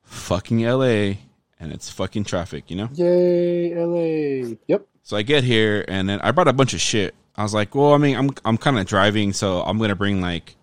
fucking 0.02 0.60
LA 0.60 1.14
and 1.58 1.72
it's 1.72 1.90
fucking 1.90 2.24
traffic, 2.24 2.70
you 2.70 2.76
know? 2.76 2.88
Yay, 2.94 3.74
LA. 3.74 4.56
Yep. 4.66 4.86
So 5.02 5.16
I 5.16 5.22
get 5.22 5.44
here 5.44 5.84
and 5.88 6.08
then 6.08 6.20
I 6.20 6.30
brought 6.30 6.48
a 6.48 6.52
bunch 6.52 6.74
of 6.74 6.80
shit. 6.80 7.14
I 7.36 7.42
was 7.42 7.54
like, 7.54 7.74
well, 7.74 7.94
I 7.94 7.98
mean, 7.98 8.16
I'm 8.16 8.30
I'm 8.44 8.56
kind 8.58 8.78
of 8.78 8.86
driving, 8.86 9.32
so 9.32 9.62
I'm 9.62 9.78
gonna 9.78 9.94
bring 9.96 10.20
like 10.20 10.56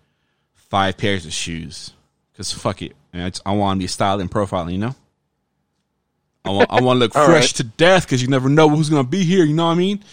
five 0.54 0.96
pairs 0.96 1.26
of 1.26 1.32
shoes 1.32 1.92
because 2.32 2.52
fuck 2.52 2.82
it, 2.82 2.94
And 3.12 3.22
I, 3.22 3.30
just- 3.30 3.42
I 3.46 3.52
want 3.52 3.78
to 3.78 3.82
be 3.82 3.86
styled 3.88 4.20
and 4.20 4.30
profiling, 4.30 4.72
you 4.72 4.78
know. 4.78 4.94
I 6.44 6.50
want 6.50 6.70
I 6.70 6.80
want 6.80 6.96
to 6.98 7.00
look 7.00 7.12
fresh 7.14 7.28
right. 7.28 7.54
to 7.56 7.64
death 7.64 8.04
because 8.06 8.22
you 8.22 8.28
never 8.28 8.48
know 8.48 8.68
who's 8.68 8.88
gonna 8.90 9.04
be 9.04 9.24
here. 9.24 9.44
You 9.44 9.54
know 9.54 9.66
what 9.66 9.72
I 9.72 9.76
mean? 9.76 10.04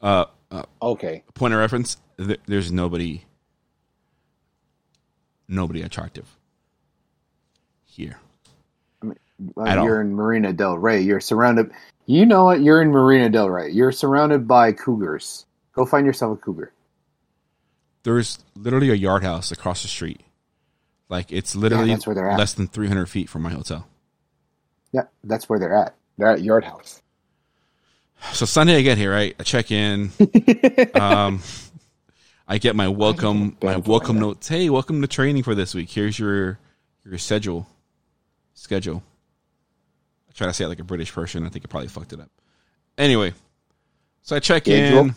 Uh, 0.00 0.24
uh 0.50 0.62
Okay. 0.80 1.22
point 1.34 1.52
of 1.54 1.60
reference: 1.60 1.98
th- 2.18 2.40
there's 2.46 2.72
nobody, 2.72 3.22
nobody 5.48 5.82
attractive 5.82 6.26
here. 7.84 8.18
At 9.66 9.78
all. 9.78 9.84
you're 9.84 10.00
in 10.00 10.14
Marina 10.14 10.52
Del 10.52 10.78
Rey. 10.78 11.02
You're 11.02 11.20
surrounded. 11.20 11.70
You 12.06 12.24
know 12.24 12.44
what? 12.44 12.62
You're 12.62 12.80
in 12.80 12.90
Marina 12.90 13.28
Del 13.28 13.50
Rey. 13.50 13.70
You're 13.70 13.92
surrounded 13.92 14.48
by 14.48 14.72
cougars. 14.72 15.44
Go 15.74 15.84
find 15.84 16.06
yourself 16.06 16.38
a 16.38 16.40
cougar. 16.40 16.72
There's 18.02 18.38
literally 18.54 18.90
a 18.90 18.94
yard 18.94 19.22
house 19.22 19.52
across 19.52 19.82
the 19.82 19.88
street. 19.88 20.20
Like 21.08 21.32
it's 21.32 21.54
literally 21.54 21.90
that's 21.90 22.06
where 22.06 22.14
they're 22.14 22.30
at. 22.30 22.38
less 22.38 22.54
than 22.54 22.66
300 22.66 23.06
feet 23.06 23.28
from 23.28 23.42
my 23.42 23.50
hotel. 23.50 23.86
Yeah, 24.92 25.02
that's 25.24 25.48
where 25.48 25.58
they're 25.58 25.76
at. 25.76 25.94
They're 26.16 26.28
at 26.28 26.42
Yard 26.42 26.64
House. 26.64 27.02
So 28.32 28.46
Sunday 28.46 28.76
I 28.78 28.82
get 28.82 28.96
here, 28.96 29.12
right? 29.12 29.36
I 29.38 29.42
check 29.42 29.70
in. 29.70 30.10
um, 30.94 31.42
I 32.48 32.58
get 32.58 32.76
my 32.76 32.88
welcome 32.88 33.56
my 33.60 33.76
welcome 33.76 34.20
notes. 34.20 34.46
Hey, 34.46 34.70
welcome 34.70 35.00
to 35.02 35.08
training 35.08 35.42
for 35.42 35.54
this 35.54 35.74
week. 35.74 35.90
Here's 35.90 36.18
your 36.18 36.58
your 37.04 37.18
schedule. 37.18 37.66
Schedule. 38.54 39.02
I 40.28 40.32
try 40.32 40.46
to 40.46 40.52
say 40.52 40.64
it 40.64 40.68
like 40.68 40.78
a 40.78 40.84
British 40.84 41.12
person. 41.12 41.44
I 41.44 41.48
think 41.48 41.64
I 41.64 41.68
probably 41.68 41.88
fucked 41.88 42.12
it 42.12 42.20
up. 42.20 42.30
Anyway, 42.96 43.34
so 44.22 44.36
I 44.36 44.40
check 44.40 44.64
Schedule? 44.64 44.98
in. 45.00 45.14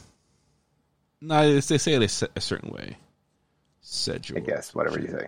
No, 1.22 1.54
they 1.60 1.78
say 1.78 1.94
it 1.94 2.02
a 2.24 2.30
a 2.36 2.42
certain 2.42 2.72
way. 2.72 2.98
Schedule. 3.82 4.38
I 4.38 4.40
guess 4.42 4.74
whatever 4.74 5.00
you 5.00 5.08
say. 5.10 5.28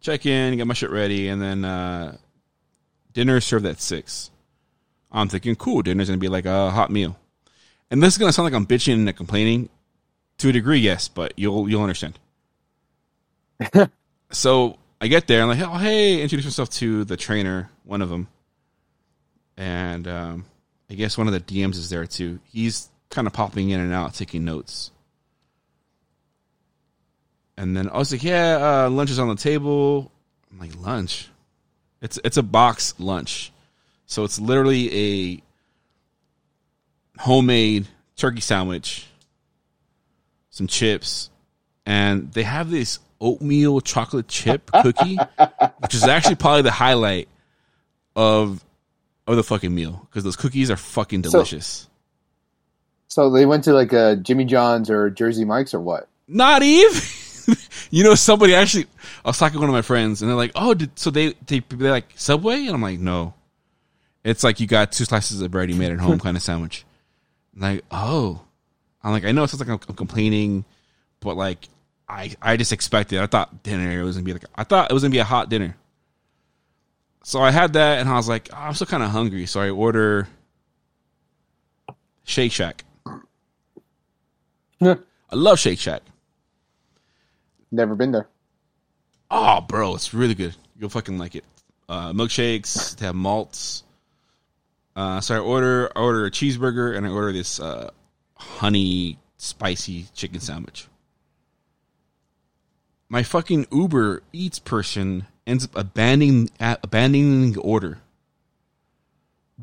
check 0.00 0.24
in, 0.24 0.56
get 0.56 0.66
my 0.66 0.74
shit 0.74 0.90
ready, 0.90 1.28
and 1.28 1.40
then 1.40 1.64
uh, 1.66 2.16
dinner 3.12 3.36
is 3.36 3.44
served 3.44 3.66
at 3.66 3.80
six. 3.80 4.30
I'm 5.10 5.28
thinking, 5.28 5.54
cool, 5.56 5.82
dinner's 5.82 6.08
gonna 6.08 6.18
be 6.18 6.28
like 6.28 6.46
a 6.46 6.70
hot 6.70 6.90
meal. 6.90 7.18
And 7.90 8.02
this 8.02 8.14
is 8.14 8.18
gonna 8.18 8.32
sound 8.32 8.44
like 8.44 8.54
I'm 8.54 8.66
bitching 8.66 9.06
and 9.06 9.16
complaining. 9.16 9.68
To 10.42 10.48
a 10.48 10.52
degree, 10.52 10.80
yes, 10.80 11.06
but 11.06 11.34
you'll 11.36 11.68
you'll 11.68 11.82
understand. 11.82 12.18
so 14.32 14.76
I 15.00 15.06
get 15.06 15.28
there, 15.28 15.40
I'm 15.40 15.46
like, 15.46 15.60
oh 15.60 15.78
hey, 15.78 16.20
introduce 16.20 16.46
myself 16.46 16.68
to 16.70 17.04
the 17.04 17.16
trainer, 17.16 17.70
one 17.84 18.02
of 18.02 18.08
them, 18.08 18.26
and 19.56 20.08
um, 20.08 20.44
I 20.90 20.94
guess 20.94 21.16
one 21.16 21.28
of 21.28 21.32
the 21.32 21.38
DMs 21.38 21.76
is 21.76 21.90
there 21.90 22.06
too. 22.06 22.40
He's 22.42 22.88
kind 23.08 23.28
of 23.28 23.32
popping 23.32 23.70
in 23.70 23.78
and 23.78 23.92
out, 23.92 24.14
taking 24.14 24.44
notes. 24.44 24.90
And 27.56 27.76
then 27.76 27.88
I 27.88 27.98
was 27.98 28.10
like, 28.10 28.24
yeah, 28.24 28.86
uh, 28.86 28.90
lunch 28.90 29.10
is 29.10 29.20
on 29.20 29.28
the 29.28 29.36
table. 29.36 30.10
I'm 30.50 30.58
like, 30.58 30.76
lunch? 30.76 31.28
It's 32.00 32.18
it's 32.24 32.36
a 32.36 32.42
box 32.42 32.94
lunch. 32.98 33.52
So 34.06 34.24
it's 34.24 34.40
literally 34.40 35.36
a 35.36 35.42
homemade 37.20 37.86
turkey 38.16 38.40
sandwich, 38.40 39.06
some 40.52 40.68
chips, 40.68 41.28
and 41.84 42.32
they 42.32 42.44
have 42.44 42.70
this 42.70 43.00
oatmeal 43.20 43.80
chocolate 43.80 44.28
chip 44.28 44.70
cookie, 44.82 45.18
which 45.80 45.94
is 45.94 46.04
actually 46.04 46.36
probably 46.36 46.62
the 46.62 46.70
highlight 46.70 47.28
of 48.14 48.64
of 49.26 49.36
the 49.36 49.42
fucking 49.42 49.74
meal 49.74 50.06
because 50.08 50.22
those 50.22 50.36
cookies 50.36 50.70
are 50.70 50.76
fucking 50.76 51.24
So- 51.24 51.30
delicious. 51.32 51.88
So 53.08 53.28
they 53.30 53.44
went 53.44 53.64
to 53.64 53.74
like 53.74 53.92
a 53.92 54.16
Jimmy 54.16 54.46
John's 54.46 54.88
or 54.88 55.10
Jersey 55.10 55.44
Mike's 55.44 55.74
or 55.74 55.80
what? 55.80 56.08
Not 56.28 56.62
even. 56.62 57.02
you 57.90 58.04
know, 58.04 58.14
somebody 58.14 58.54
actually. 58.54 58.86
I 59.24 59.28
was 59.28 59.38
talking 59.38 59.54
to 59.54 59.58
one 59.60 59.68
of 59.68 59.74
my 59.74 59.82
friends, 59.82 60.22
and 60.22 60.30
they're 60.30 60.36
like, 60.36 60.52
"Oh, 60.54 60.72
did, 60.74 60.98
so 60.98 61.10
they 61.10 61.34
they 61.46 61.58
they 61.60 61.90
like 61.90 62.06
Subway?" 62.14 62.64
And 62.66 62.70
I'm 62.70 62.80
like, 62.80 62.98
"No, 62.98 63.34
it's 64.24 64.42
like 64.42 64.60
you 64.60 64.66
got 64.66 64.92
two 64.92 65.04
slices 65.04 65.42
of 65.42 65.50
bread 65.50 65.68
you 65.68 65.76
made 65.76 65.92
at 65.92 65.98
home 65.98 66.18
kind 66.24 66.36
of 66.38 66.42
sandwich." 66.42 66.86
I'm 67.54 67.60
like, 67.60 67.84
oh, 67.90 68.40
I'm 69.02 69.12
like, 69.12 69.24
I 69.24 69.32
know 69.32 69.44
it 69.44 69.48
sounds 69.48 69.60
like 69.60 69.68
I'm, 69.68 69.80
I'm 69.88 69.94
complaining, 69.94 70.64
but 71.20 71.36
like, 71.36 71.68
I 72.08 72.34
I 72.40 72.56
just 72.56 72.72
expected. 72.72 73.18
I 73.20 73.26
thought 73.26 73.62
dinner 73.62 74.04
was 74.04 74.16
gonna 74.16 74.24
be 74.24 74.32
like, 74.32 74.44
I 74.54 74.64
thought 74.64 74.90
it 74.90 74.94
was 74.94 75.02
gonna 75.02 75.12
be 75.12 75.18
a 75.18 75.24
hot 75.24 75.48
dinner. 75.48 75.76
So 77.24 77.40
I 77.40 77.50
had 77.50 77.74
that, 77.74 78.00
and 78.00 78.08
I 78.08 78.14
was 78.14 78.28
like, 78.28 78.48
oh, 78.52 78.56
I'm 78.56 78.74
still 78.74 78.86
kind 78.86 79.02
of 79.02 79.10
hungry, 79.10 79.46
so 79.46 79.60
I 79.60 79.70
order 79.70 80.28
Shake 82.24 82.52
Shack. 82.52 82.84
Yeah. 84.80 84.96
I 85.30 85.36
love 85.36 85.58
Shake 85.58 85.78
Shack. 85.78 86.02
Never 87.70 87.94
been 87.94 88.12
there. 88.12 88.28
Oh, 89.30 89.60
bro, 89.60 89.94
it's 89.94 90.12
really 90.12 90.34
good. 90.34 90.54
You'll 90.78 90.90
fucking 90.90 91.16
like 91.16 91.34
it. 91.34 91.44
Uh, 91.88 92.12
milkshakes, 92.12 92.96
they 92.96 93.06
have 93.06 93.14
malts. 93.14 93.82
Uh, 94.94 95.20
so 95.20 95.34
I 95.34 95.38
order 95.38 95.90
I 95.96 96.00
order 96.00 96.26
a 96.26 96.30
cheeseburger 96.30 96.96
and 96.96 97.06
I 97.06 97.10
order 97.10 97.32
this 97.32 97.58
uh, 97.60 97.90
honey 98.58 99.18
spicy 99.36 100.06
chicken 100.14 100.40
sandwich. 100.40 100.86
My 103.08 103.22
fucking 103.22 103.66
Uber 103.70 104.22
Eats 104.32 104.58
person 104.58 105.26
ends 105.46 105.64
up 105.64 105.76
abandoning 105.76 106.50
abandoning 106.60 107.52
the 107.52 107.60
order. 107.60 107.98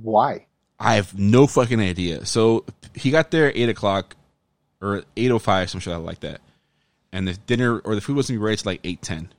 Why? 0.01 0.45
I 0.79 0.95
have 0.95 1.17
no 1.17 1.47
fucking 1.47 1.79
idea. 1.79 2.25
So 2.25 2.65
he 2.95 3.11
got 3.11 3.31
there 3.31 3.47
at 3.49 3.57
eight 3.57 3.69
o'clock 3.69 4.15
or 4.81 5.03
eight 5.17 5.31
oh 5.31 5.39
five, 5.39 5.69
some 5.69 5.81
shit 5.81 5.97
like 5.97 6.19
that, 6.21 6.41
and 7.11 7.27
the 7.27 7.33
dinner 7.33 7.79
or 7.79 7.95
the 7.95 8.01
food 8.01 8.15
wasn't 8.15 8.39
ready 8.39 8.57
till 8.57 8.71
like 8.71 8.81
eight 8.83 9.01
ten. 9.01 9.33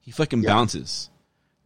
He 0.00 0.10
fucking 0.10 0.42
Yeah. 0.42 0.50
bounces. 0.50 1.08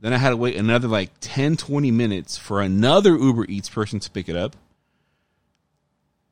Then 0.00 0.12
I 0.12 0.18
had 0.18 0.30
to 0.30 0.36
wait 0.36 0.54
another 0.54 0.86
like 0.86 1.10
10, 1.18 1.56
20 1.56 1.90
minutes 1.90 2.38
for 2.38 2.60
another 2.62 3.16
Uber 3.16 3.46
Eats 3.46 3.68
person 3.68 3.98
to 3.98 4.08
pick 4.08 4.28
it 4.28 4.36
up. 4.36 4.54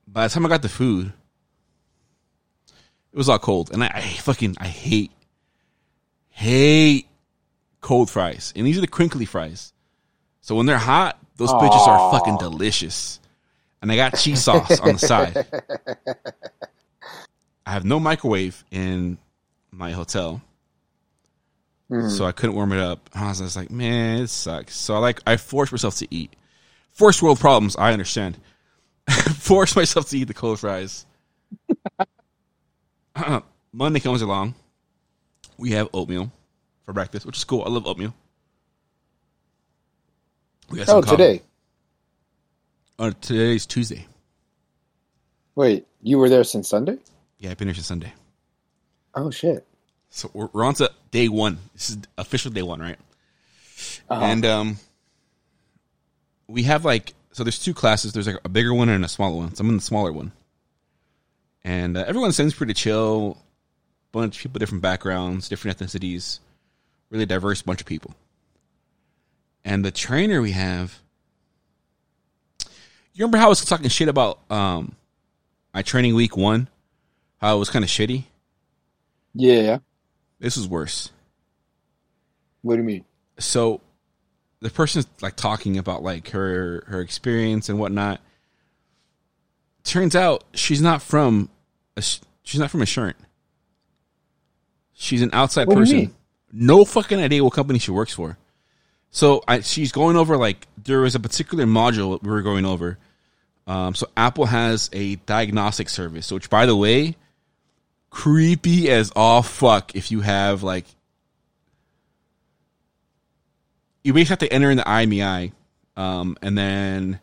By 0.06 0.26
the 0.26 0.32
time 0.34 0.46
I 0.46 0.48
got 0.48 0.62
the 0.62 0.68
food, 0.68 1.12
it 3.12 3.16
was 3.16 3.28
all 3.28 3.38
cold, 3.38 3.70
and 3.72 3.82
I, 3.82 3.90
I 3.94 4.00
fucking 4.02 4.56
I 4.58 4.68
hate 4.68 5.10
hate 6.30 7.06
cold 7.80 8.10
fries, 8.10 8.52
and 8.56 8.66
these 8.66 8.78
are 8.78 8.82
the 8.82 8.86
crinkly 8.86 9.24
fries. 9.24 9.72
So 10.40 10.54
when 10.54 10.66
they're 10.66 10.78
hot, 10.78 11.18
those 11.36 11.50
bitches 11.50 11.86
are 11.86 12.12
fucking 12.12 12.38
delicious. 12.38 13.20
And 13.82 13.92
I 13.92 13.96
got 13.96 14.16
cheese 14.16 14.42
sauce 14.42 14.80
on 14.80 14.94
the 14.94 14.98
side. 14.98 15.46
I 17.66 17.72
have 17.72 17.84
no 17.84 17.98
microwave 18.00 18.64
in 18.70 19.18
my 19.70 19.92
hotel, 19.92 20.40
Mhm. 21.90 22.10
so 22.10 22.24
I 22.24 22.32
couldn't 22.32 22.54
warm 22.56 22.72
it 22.72 22.80
up. 22.80 23.10
And 23.14 23.24
I 23.24 23.28
was 23.28 23.56
like, 23.56 23.70
man, 23.70 24.22
it 24.22 24.28
sucks. 24.28 24.74
So 24.76 24.94
I 24.94 24.98
like 24.98 25.20
I 25.26 25.36
forced 25.36 25.72
myself 25.72 25.96
to 25.96 26.06
eat. 26.14 26.34
First 26.92 27.22
world 27.22 27.38
problems, 27.40 27.76
I 27.76 27.92
understand. 27.92 28.38
forced 29.38 29.76
myself 29.76 30.08
to 30.10 30.18
eat 30.18 30.24
the 30.24 30.34
cold 30.34 30.60
fries. 30.60 31.06
Monday 33.72 34.00
comes 34.00 34.22
along. 34.22 34.54
We 35.58 35.70
have 35.72 35.88
oatmeal 35.94 36.30
for 36.84 36.92
breakfast, 36.92 37.24
which 37.26 37.36
is 37.36 37.44
cool. 37.44 37.62
I 37.64 37.68
love 37.68 37.86
oatmeal. 37.86 38.14
We 40.70 40.78
got 40.78 40.88
Oh, 40.88 41.00
today. 41.00 41.42
Uh, 42.98 43.12
today's 43.20 43.66
Tuesday. 43.66 44.06
Wait, 45.54 45.86
you 46.02 46.18
were 46.18 46.28
there 46.28 46.44
since 46.44 46.68
Sunday? 46.68 46.98
Yeah, 47.38 47.50
I've 47.50 47.56
been 47.58 47.68
here 47.68 47.74
since 47.74 47.86
Sunday. 47.86 48.12
Oh 49.14 49.30
shit. 49.30 49.66
So 50.10 50.30
we're, 50.34 50.48
we're 50.52 50.64
on 50.64 50.74
to 50.74 50.90
day 51.10 51.28
one. 51.28 51.58
This 51.74 51.90
is 51.90 51.98
official 52.18 52.50
day 52.50 52.62
one, 52.62 52.80
right? 52.80 52.98
Uh-huh. 54.08 54.24
And 54.24 54.44
um, 54.44 54.76
we 56.46 56.64
have 56.64 56.84
like 56.84 57.12
so. 57.36 57.44
There's 57.44 57.58
two 57.58 57.74
classes. 57.74 58.12
There's 58.12 58.26
like 58.26 58.40
a 58.44 58.48
bigger 58.48 58.72
one 58.72 58.88
and 58.88 59.04
a 59.04 59.08
smaller 59.08 59.36
one. 59.36 59.54
So 59.54 59.62
I'm 59.62 59.68
in 59.70 59.76
the 59.76 59.82
smaller 59.82 60.12
one, 60.12 60.32
and 61.64 61.96
uh, 61.96 62.04
everyone 62.06 62.32
seems 62.32 62.54
pretty 62.54 62.74
chill. 62.74 63.38
Bunch 64.12 64.36
of 64.36 64.42
people, 64.42 64.58
different 64.58 64.82
backgrounds, 64.82 65.48
different 65.48 65.78
ethnicities, 65.78 66.38
really 67.10 67.26
diverse 67.26 67.60
bunch 67.62 67.80
of 67.80 67.86
people. 67.86 68.14
And 69.64 69.84
the 69.84 69.90
trainer 69.90 70.40
we 70.40 70.52
have, 70.52 70.98
you 73.12 73.24
remember 73.24 73.38
how 73.38 73.46
I 73.46 73.48
was 73.48 73.64
talking 73.64 73.88
shit 73.88 74.08
about 74.08 74.38
um, 74.50 74.94
my 75.74 75.82
training 75.82 76.14
week 76.14 76.36
one, 76.36 76.68
how 77.38 77.56
it 77.56 77.58
was 77.58 77.68
kind 77.68 77.84
of 77.84 77.90
shitty. 77.90 78.24
yeah. 79.34 79.78
This 80.38 80.56
is 80.56 80.68
worse. 80.68 81.10
What 82.62 82.76
do 82.76 82.82
you 82.82 82.86
mean? 82.86 83.04
so 83.38 83.80
the 84.60 84.70
person's 84.70 85.06
like 85.20 85.36
talking 85.36 85.78
about 85.78 86.02
like 86.02 86.30
her 86.30 86.84
her 86.86 87.00
experience 87.00 87.68
and 87.68 87.78
whatnot. 87.78 88.20
Turns 89.84 90.16
out 90.16 90.44
she's 90.54 90.80
not 90.80 91.02
from 91.02 91.48
a, 91.96 92.02
she's 92.42 92.58
not 92.58 92.70
from 92.70 92.82
Assurant. 92.82 93.16
She's 94.94 95.22
an 95.22 95.30
outside 95.32 95.68
What 95.68 95.76
person. 95.76 96.14
no 96.52 96.84
fucking 96.84 97.20
idea 97.20 97.44
what 97.44 97.52
company 97.52 97.78
she 97.78 97.90
works 97.90 98.12
for. 98.14 98.38
So 99.10 99.42
I, 99.46 99.60
she's 99.60 99.92
going 99.92 100.16
over 100.16 100.36
like 100.36 100.66
there 100.82 101.00
was 101.00 101.14
a 101.14 101.20
particular 101.20 101.64
module 101.64 102.20
we 102.22 102.30
were 102.30 102.42
going 102.42 102.64
over. 102.64 102.98
Um, 103.68 103.96
so 103.96 104.06
apple 104.16 104.46
has 104.46 104.88
a 104.92 105.16
diagnostic 105.16 105.88
service 105.88 106.30
which 106.30 106.48
by 106.48 106.66
the 106.66 106.76
way 106.76 107.16
creepy 108.10 108.88
as 108.88 109.10
all 109.16 109.42
fuck 109.42 109.96
if 109.96 110.12
you 110.12 110.20
have 110.20 110.62
like 110.62 110.84
you 114.06 114.12
basically 114.12 114.30
have 114.30 114.38
to 114.50 114.52
enter 114.52 114.70
in 114.70 114.76
the 114.76 114.84
IMEI, 114.84 115.50
um, 115.96 116.38
and 116.40 116.56
then 116.56 117.18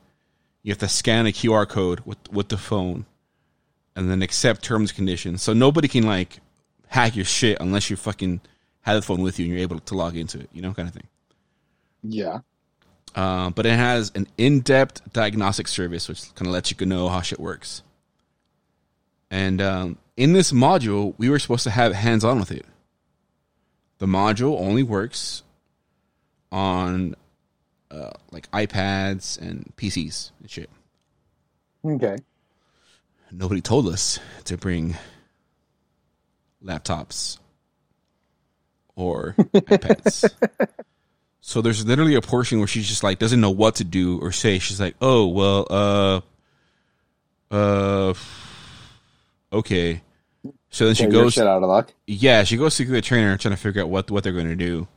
you 0.64 0.72
have 0.72 0.80
to 0.80 0.90
scan 0.90 1.26
a 1.26 1.30
QR 1.30 1.68
code 1.68 2.02
with 2.02 2.18
with 2.30 2.50
the 2.50 2.58
phone, 2.58 3.06
and 3.96 4.12
then 4.12 4.22
accept 4.22 4.64
terms 4.64 4.90
and 4.90 4.98
conditions. 4.98 5.42
So 5.42 5.54
nobody 5.54 5.88
can 5.88 6.04
like 6.04 6.40
hack 6.88 7.16
your 7.16 7.24
shit 7.24 7.58
unless 7.62 7.90
you 7.90 7.96
fucking 7.96 8.42
have 8.82 8.98
the 8.98 9.02
phone 9.02 9.22
with 9.22 9.40
you 9.40 9.46
and 9.46 9.54
you're 9.54 9.64
able 9.64 9.80
to 9.80 9.96
log 9.96 10.18
into 10.18 10.42
it, 10.42 10.50
you 10.52 10.62
know, 10.62 10.74
kind 10.74 10.90
of 10.90 10.94
thing. 10.94 11.08
Yeah. 12.04 12.40
Uh, 13.16 13.50
but 13.52 13.66
it 13.66 13.74
has 13.74 14.12
an 14.14 14.28
in-depth 14.38 15.14
diagnostic 15.14 15.70
service, 15.70 16.10
which 16.10 16.36
kind 16.36 16.48
of 16.48 16.54
lets 16.54 16.70
you 16.72 16.86
know 16.86 17.08
how 17.08 17.22
shit 17.22 17.40
works. 17.40 17.82
And 19.32 19.62
um, 19.62 19.98
in 20.18 20.34
this 20.34 20.52
module, 20.52 21.14
we 21.18 21.30
were 21.30 21.40
supposed 21.40 21.64
to 21.64 21.70
have 21.70 21.94
hands-on 21.94 22.40
with 22.40 22.52
it. 22.52 22.66
The 24.00 24.06
module 24.06 24.60
only 24.60 24.84
works 24.84 25.43
on 26.54 27.16
uh, 27.92 28.12
like 28.32 28.50
iPads 28.52 29.42
and 29.42 29.74
PCs 29.76 30.32
and 30.40 30.50
shit. 30.50 30.70
Okay. 31.84 32.16
Nobody 33.32 33.60
told 33.62 33.88
us 33.88 34.20
to 34.46 34.56
bring 34.58 34.96
laptops 36.64 37.40
or 38.96 39.34
iPads. 39.54 40.32
So 41.42 41.62
there's 41.62 41.86
literally 41.86 42.16
a 42.16 42.22
portion 42.22 42.60
where 42.60 42.68
she's 42.68 42.88
just 42.88 43.04
like 43.04 43.18
doesn't 43.20 43.42
know 43.42 43.50
what 43.52 43.76
to 43.76 43.84
do 43.84 44.20
or 44.22 44.32
say. 44.32 44.60
She's 44.60 44.80
like, 44.80 44.96
"Oh 45.02 45.28
well, 45.28 45.68
uh, 45.70 46.22
uh, 47.52 48.14
okay." 49.52 50.02
So 50.70 50.86
then 50.86 50.96
she 50.96 51.04
Yeah, 51.04 51.10
goes, 51.10 51.34
shit 51.34 51.48
out 51.48 51.64
of 51.64 51.70
luck. 51.70 51.94
yeah, 52.08 52.44
she 52.44 52.56
goes 52.58 52.78
to 52.78 52.86
the 52.86 53.02
trainer 53.02 53.36
trying 53.38 53.56
to 53.56 53.60
figure 53.62 53.82
out 53.82 53.90
what 53.90 54.10
what 54.12 54.24
they're 54.24 54.32
going 54.34 54.48
to 54.48 54.56
do, 54.56 54.88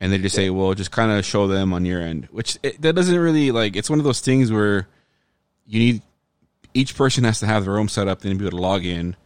and 0.00 0.12
they 0.12 0.18
just 0.18 0.34
say, 0.36 0.50
"Well, 0.50 0.74
just 0.74 0.90
kind 0.90 1.10
of 1.10 1.24
show 1.24 1.46
them 1.48 1.72
on 1.72 1.84
your 1.84 2.00
end," 2.00 2.28
which 2.30 2.58
it, 2.62 2.80
that 2.82 2.94
doesn't 2.94 3.18
really 3.18 3.50
like. 3.50 3.76
It's 3.76 3.88
one 3.90 3.98
of 3.98 4.04
those 4.04 4.20
things 4.20 4.50
where 4.52 4.86
you 5.66 5.78
need 5.78 6.02
each 6.74 6.94
person 6.96 7.24
has 7.24 7.40
to 7.40 7.46
have 7.46 7.64
their 7.64 7.78
own 7.78 7.88
setup, 7.88 8.20
then 8.20 8.36
be 8.36 8.46
able 8.46 8.58
to 8.58 8.62
log 8.62 8.84
in. 8.84 9.16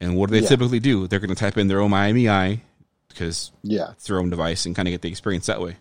And 0.00 0.14
what 0.16 0.28
do 0.30 0.36
they 0.36 0.42
Yeah. 0.42 0.48
typically 0.50 0.78
do? 0.78 1.06
They're 1.08 1.18
going 1.18 1.30
to 1.30 1.34
type 1.34 1.56
in 1.58 1.68
their 1.68 1.80
own 1.80 1.90
IMEI 1.90 2.60
because 3.08 3.50
Yeah. 3.62 3.90
it's 3.92 4.06
their 4.06 4.18
own 4.20 4.30
device 4.30 4.66
and 4.66 4.76
kind 4.76 4.86
of 4.86 4.92
get 4.92 5.02
the 5.02 5.08
experience 5.08 5.46
that 5.46 5.60
way. 5.60 5.76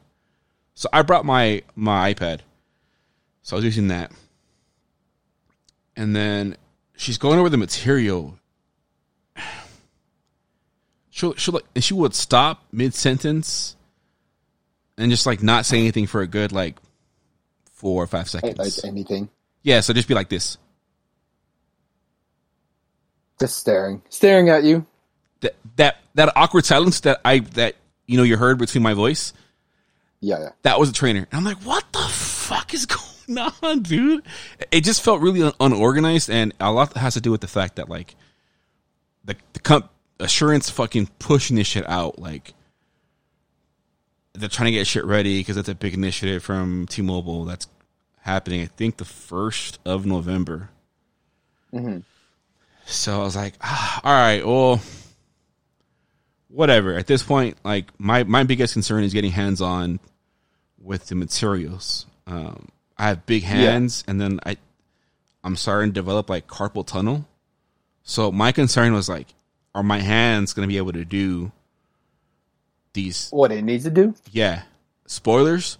So 0.73 0.89
I 0.91 1.01
brought 1.03 1.25
my 1.25 1.61
my 1.75 2.13
iPad, 2.13 2.39
so 3.43 3.55
I 3.55 3.57
was 3.57 3.65
using 3.65 3.89
that, 3.89 4.11
and 5.95 6.15
then 6.15 6.57
she's 6.97 7.17
going 7.17 7.39
over 7.39 7.49
the 7.49 7.57
material. 7.57 8.39
She'll 11.09 11.33
she'll 11.35 11.53
like 11.53 11.65
and 11.75 11.83
she 11.83 11.93
would 11.93 12.13
stop 12.13 12.63
mid 12.71 12.93
sentence, 12.93 13.75
and 14.97 15.11
just 15.11 15.25
like 15.25 15.43
not 15.43 15.65
say 15.65 15.77
anything 15.79 16.07
for 16.07 16.21
a 16.21 16.27
good 16.27 16.51
like 16.51 16.77
four 17.73 18.03
or 18.03 18.07
five 18.07 18.29
seconds. 18.29 18.57
like 18.57 18.73
anything. 18.85 19.29
yeah, 19.63 19.79
so 19.81 19.93
just 19.93 20.07
be 20.07 20.13
like 20.13 20.29
this. 20.29 20.57
Just 23.39 23.57
staring. 23.57 24.01
Staring 24.09 24.49
at 24.49 24.63
you. 24.63 24.85
That 25.41 25.55
that 25.75 25.97
that 26.15 26.31
awkward 26.35 26.65
silence 26.65 27.01
that 27.01 27.19
I 27.25 27.39
that 27.39 27.75
you 28.07 28.17
know 28.17 28.23
you 28.23 28.37
heard 28.37 28.57
between 28.57 28.83
my 28.83 28.93
voice. 28.93 29.33
Yeah, 30.21 30.39
yeah. 30.39 30.49
that 30.63 30.79
was 30.79 30.89
a 30.89 30.93
trainer. 30.93 31.27
And 31.31 31.37
I'm 31.39 31.43
like, 31.43 31.57
what 31.65 31.83
the 31.91 31.99
fuck 31.99 32.73
is 32.73 32.85
going 33.27 33.49
on, 33.61 33.81
dude? 33.81 34.23
It 34.71 34.81
just 34.83 35.03
felt 35.03 35.21
really 35.21 35.43
un- 35.43 35.53
unorganized, 35.59 36.29
and 36.29 36.53
a 36.59 36.71
lot 36.71 36.95
has 36.95 37.15
to 37.15 37.21
do 37.21 37.31
with 37.31 37.41
the 37.41 37.47
fact 37.47 37.75
that 37.75 37.89
like 37.89 38.15
the 39.25 39.35
the 39.53 39.59
comp- 39.59 39.91
Assurant's 40.19 40.69
fucking 40.69 41.09
pushing 41.19 41.57
this 41.57 41.67
shit 41.67 41.87
out, 41.89 42.17
like 42.19 42.53
they're 44.35 44.49
trying 44.49 44.67
to 44.67 44.71
get 44.71 44.87
shit 44.87 45.05
ready 45.05 45.39
because 45.39 45.55
that's 45.55 45.69
a 45.69 45.75
big 45.75 45.93
initiative 45.93 46.43
from 46.43 46.85
T-Mobile 46.87 47.45
that's 47.45 47.67
happening. 48.21 48.61
I 48.61 48.65
think 48.67 48.97
the 48.97 49.05
first 49.05 49.79
of 49.85 50.05
November. 50.05 50.69
Mhm. 51.73 52.03
So 52.85 53.21
I 53.21 53.23
was 53.23 53.35
like, 53.35 53.55
ah, 53.61 54.01
all 54.03 54.13
right, 54.13 54.45
well, 54.45 54.79
whatever. 56.49 56.93
At 56.95 57.07
this 57.07 57.23
point, 57.23 57.57
like 57.63 57.87
my 57.99 58.23
my 58.23 58.43
biggest 58.43 58.73
concern 58.73 59.03
is 59.03 59.13
getting 59.13 59.31
hands 59.31 59.61
on 59.61 59.99
with 60.79 61.07
the 61.07 61.15
materials. 61.15 62.05
Um, 62.27 62.69
I 62.97 63.07
have 63.09 63.25
big 63.25 63.43
hands, 63.43 64.03
and 64.07 64.21
then 64.21 64.39
I 64.45 64.57
I'm 65.43 65.55
starting 65.55 65.89
to 65.91 65.93
develop 65.93 66.29
like 66.29 66.47
carpal 66.47 66.85
tunnel. 66.85 67.27
So 68.03 68.31
my 68.31 68.51
concern 68.51 68.93
was 68.93 69.09
like, 69.09 69.27
are 69.73 69.83
my 69.83 69.99
hands 69.99 70.53
going 70.53 70.67
to 70.67 70.71
be 70.71 70.77
able 70.77 70.93
to 70.93 71.05
do 71.05 71.51
these? 72.95 73.29
What 73.29 73.51
it 73.51 73.61
needs 73.63 73.83
to 73.83 73.91
do? 73.91 74.15
Yeah, 74.31 74.63
spoilers, 75.05 75.77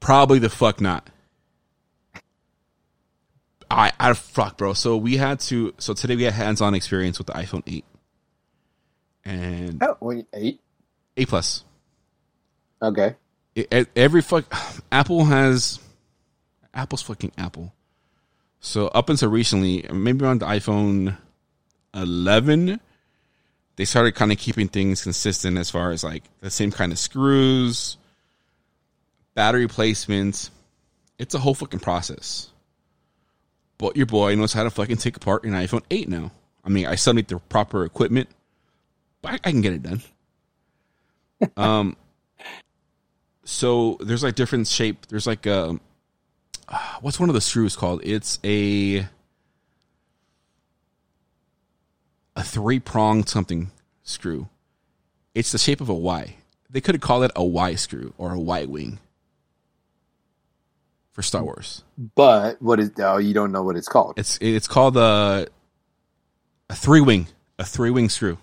probably 0.00 0.38
the 0.38 0.50
fuck 0.50 0.80
not. 0.82 1.08
I 3.70 3.92
I 3.98 4.12
fuck, 4.14 4.58
bro. 4.58 4.74
So 4.74 4.96
we 4.96 5.16
had 5.16 5.40
to. 5.40 5.72
So 5.78 5.94
today 5.94 6.16
we 6.16 6.24
had 6.24 6.34
hands-on 6.34 6.74
experience 6.74 7.18
with 7.18 7.28
the 7.28 7.34
iPhone 7.34 7.62
eight 7.66 7.84
and 9.24 9.82
Oh, 9.82 9.96
wait, 10.00 10.26
eight. 10.34 10.60
eight 11.16 11.28
plus. 11.28 11.64
Okay. 12.82 13.14
it, 13.54 13.88
every 13.94 14.22
fuck 14.22 14.44
Apple 14.92 15.24
has 15.26 15.78
Apple's 16.74 17.02
fucking 17.02 17.32
Apple. 17.38 17.72
So 18.60 18.88
up 18.88 19.08
until 19.08 19.30
recently, 19.30 19.86
maybe 19.92 20.24
around 20.24 20.40
the 20.40 20.46
iPhone 20.46 21.16
11, 21.94 22.78
they 23.80 23.86
started 23.86 24.14
kind 24.14 24.30
of 24.30 24.36
keeping 24.36 24.68
things 24.68 25.02
consistent 25.02 25.56
as 25.56 25.70
far 25.70 25.90
as 25.90 26.04
like 26.04 26.22
the 26.40 26.50
same 26.50 26.70
kind 26.70 26.92
of 26.92 26.98
screws, 26.98 27.96
battery 29.32 29.66
placements. 29.68 30.50
It's 31.18 31.34
a 31.34 31.38
whole 31.38 31.54
fucking 31.54 31.80
process. 31.80 32.50
But 33.78 33.96
your 33.96 34.04
boy 34.04 34.34
knows 34.34 34.52
how 34.52 34.64
to 34.64 34.70
fucking 34.70 34.98
take 34.98 35.16
apart 35.16 35.44
an 35.44 35.52
iPhone 35.52 35.82
8 35.90 36.10
now. 36.10 36.30
I 36.62 36.68
mean, 36.68 36.84
I 36.84 36.96
still 36.96 37.14
need 37.14 37.28
the 37.28 37.38
proper 37.38 37.86
equipment, 37.86 38.28
but 39.22 39.32
I, 39.32 39.34
I 39.36 39.50
can 39.50 39.62
get 39.62 39.72
it 39.72 39.82
done. 39.82 40.02
um, 41.56 41.96
so 43.44 43.96
there's 44.00 44.22
like 44.22 44.34
different 44.34 44.68
shape. 44.68 45.06
There's 45.06 45.26
like 45.26 45.46
a 45.46 45.80
what's 47.00 47.18
one 47.18 47.30
of 47.30 47.34
the 47.34 47.40
screws 47.40 47.76
called? 47.76 48.02
It's 48.04 48.40
a 48.44 49.08
a 52.36 52.42
three 52.42 52.78
pronged 52.80 53.28
something 53.28 53.70
screw. 54.02 54.48
It's 55.34 55.52
the 55.52 55.58
shape 55.58 55.80
of 55.80 55.88
a 55.88 55.94
Y. 55.94 56.36
They 56.68 56.80
could 56.80 56.94
have 56.94 57.02
called 57.02 57.24
it 57.24 57.32
a 57.36 57.44
Y 57.44 57.74
screw 57.74 58.14
or 58.18 58.32
a 58.32 58.40
Y 58.40 58.64
wing 58.64 58.98
for 61.12 61.22
Star 61.22 61.42
Wars. 61.42 61.82
But 62.14 62.60
what 62.62 62.80
is? 62.80 62.92
Oh, 62.98 63.18
you 63.18 63.34
don't 63.34 63.52
know 63.52 63.62
what 63.62 63.76
it's 63.76 63.88
called. 63.88 64.14
It's 64.16 64.38
it's 64.40 64.68
called 64.68 64.96
a 64.96 65.48
a 66.68 66.74
three 66.74 67.00
wing 67.00 67.26
a 67.60 67.64
three 67.64 67.90
wing 67.90 68.08
screw. 68.08 68.38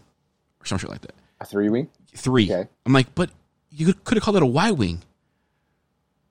or 0.61 0.65
some 0.65 0.77
shit 0.77 0.89
like 0.89 1.01
that. 1.01 1.15
A 1.41 1.45
three 1.45 1.69
wing. 1.69 1.89
Three. 2.15 2.51
Okay. 2.51 2.69
I'm 2.85 2.93
like, 2.93 3.13
but 3.15 3.31
you 3.71 3.93
could 3.93 4.15
have 4.17 4.23
called 4.23 4.37
it 4.37 4.43
a 4.43 4.47
Y 4.47 4.71
wing. 4.71 5.01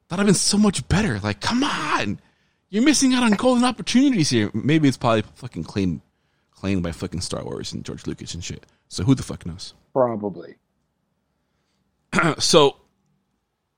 That'd 0.08 0.20
have 0.20 0.26
been 0.26 0.34
so 0.34 0.56
much 0.56 0.86
better. 0.88 1.18
Like, 1.18 1.40
come 1.40 1.64
on, 1.64 2.20
you're 2.70 2.84
missing 2.84 3.12
out 3.12 3.24
on 3.24 3.32
golden 3.32 3.64
opportunities 3.64 4.30
here. 4.30 4.50
Maybe 4.54 4.86
it's 4.86 4.96
probably 4.96 5.22
fucking 5.34 5.64
claimed 5.64 6.00
claimed 6.56 6.82
by 6.82 6.90
fucking 6.90 7.20
Star 7.20 7.44
Wars 7.44 7.72
and 7.72 7.84
George 7.84 8.06
Lucas 8.06 8.34
and 8.34 8.42
shit. 8.42 8.66
So 8.88 9.04
who 9.04 9.14
the 9.14 9.22
fuck 9.22 9.46
knows? 9.46 9.74
Probably. 9.92 10.56
so 12.38 12.76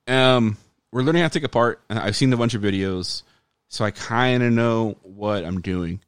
um 0.06 0.56
we're 0.92 1.02
learning 1.02 1.22
how 1.22 1.28
to 1.28 1.38
take 1.38 1.44
apart 1.44 1.80
and 1.88 1.98
i've 1.98 2.16
seen 2.16 2.32
a 2.32 2.36
bunch 2.36 2.54
of 2.54 2.62
videos 2.62 3.22
so 3.68 3.84
i 3.84 3.90
kind 3.90 4.42
of 4.42 4.52
know 4.52 4.96
what 5.02 5.44
i'm 5.44 5.60
doing 5.60 6.00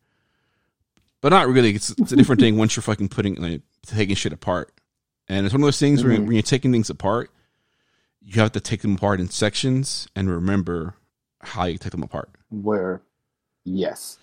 but 1.20 1.30
not 1.30 1.48
really 1.48 1.74
it's, 1.74 1.90
it's 1.90 2.12
a 2.12 2.16
different 2.16 2.40
thing 2.40 2.56
once 2.56 2.76
you're 2.76 2.82
fucking 2.82 3.08
putting 3.08 3.34
like 3.36 3.62
taking 3.86 4.14
shit 4.14 4.32
apart 4.32 4.72
and 5.28 5.44
it's 5.44 5.52
one 5.52 5.62
of 5.62 5.66
those 5.66 5.78
things 5.78 6.02
where 6.04 6.12
when 6.20 6.32
you're 6.32 6.42
taking 6.42 6.72
things 6.72 6.90
apart 6.90 7.30
you 8.22 8.40
have 8.40 8.52
to 8.52 8.60
take 8.60 8.82
them 8.82 8.94
apart 8.94 9.20
in 9.20 9.28
sections 9.28 10.08
and 10.14 10.30
remember 10.30 10.94
how 11.42 11.64
you 11.64 11.78
take 11.78 11.92
them 11.92 12.02
apart 12.02 12.30
Where? 12.50 13.02
Yes. 13.64 14.18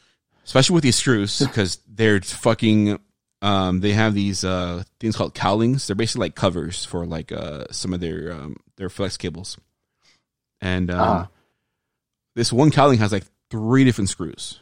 Especially 0.47 0.73
with 0.73 0.83
these 0.83 0.95
screws 0.95 1.37
because 1.45 1.77
they're 1.87 2.19
fucking 2.21 2.97
um 3.43 3.81
they 3.81 3.91
have 3.93 4.15
these 4.15 4.43
uh 4.43 4.81
things 4.99 5.15
called 5.15 5.35
cowlings. 5.35 5.85
They're 5.85 5.95
basically 5.95 6.25
like 6.25 6.35
covers 6.35 6.83
for 6.85 7.05
like 7.05 7.31
uh 7.31 7.65
some 7.69 7.93
of 7.93 7.99
their 7.99 8.31
um 8.33 8.55
their 8.77 8.89
flex 8.89 9.15
cables. 9.17 9.57
And 10.59 10.89
um 10.89 10.99
Ah. 10.99 11.27
this 12.35 12.51
one 12.51 12.71
cowling 12.71 12.97
has 12.97 13.11
like 13.11 13.25
three 13.51 13.83
different 13.83 14.09
screws. 14.09 14.59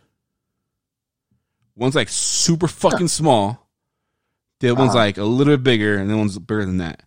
One's 1.76 1.96
like 1.96 2.10
super 2.10 2.68
fucking 2.68 3.08
small. 3.20 3.66
The 4.60 4.70
other 4.72 4.80
one's 4.80 4.90
Uh-huh. 4.92 5.00
like 5.00 5.18
a 5.18 5.24
little 5.24 5.54
bit 5.56 5.64
bigger 5.64 5.98
and 5.98 6.10
the 6.10 6.18
one's 6.18 6.38
bigger 6.40 6.66
than 6.66 6.78
that. 6.78 7.04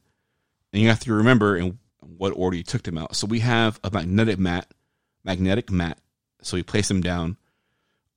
And 0.73 0.83
you 0.83 0.89
have 0.89 1.01
to 1.01 1.13
remember 1.15 1.57
in 1.57 1.79
what 2.01 2.31
order 2.37 2.57
you 2.57 2.63
took 2.63 2.83
them 2.83 2.99
out. 2.99 3.17
So 3.17 3.27
we 3.27 3.41
have 3.41 3.79
a 3.85 3.91
magnetic 3.91 4.39
mat 4.39 4.73
magnetic 5.25 5.71
mat. 5.71 5.99
So 6.43 6.57
we 6.57 6.63
place 6.63 6.89
them 6.89 7.01
down 7.03 7.37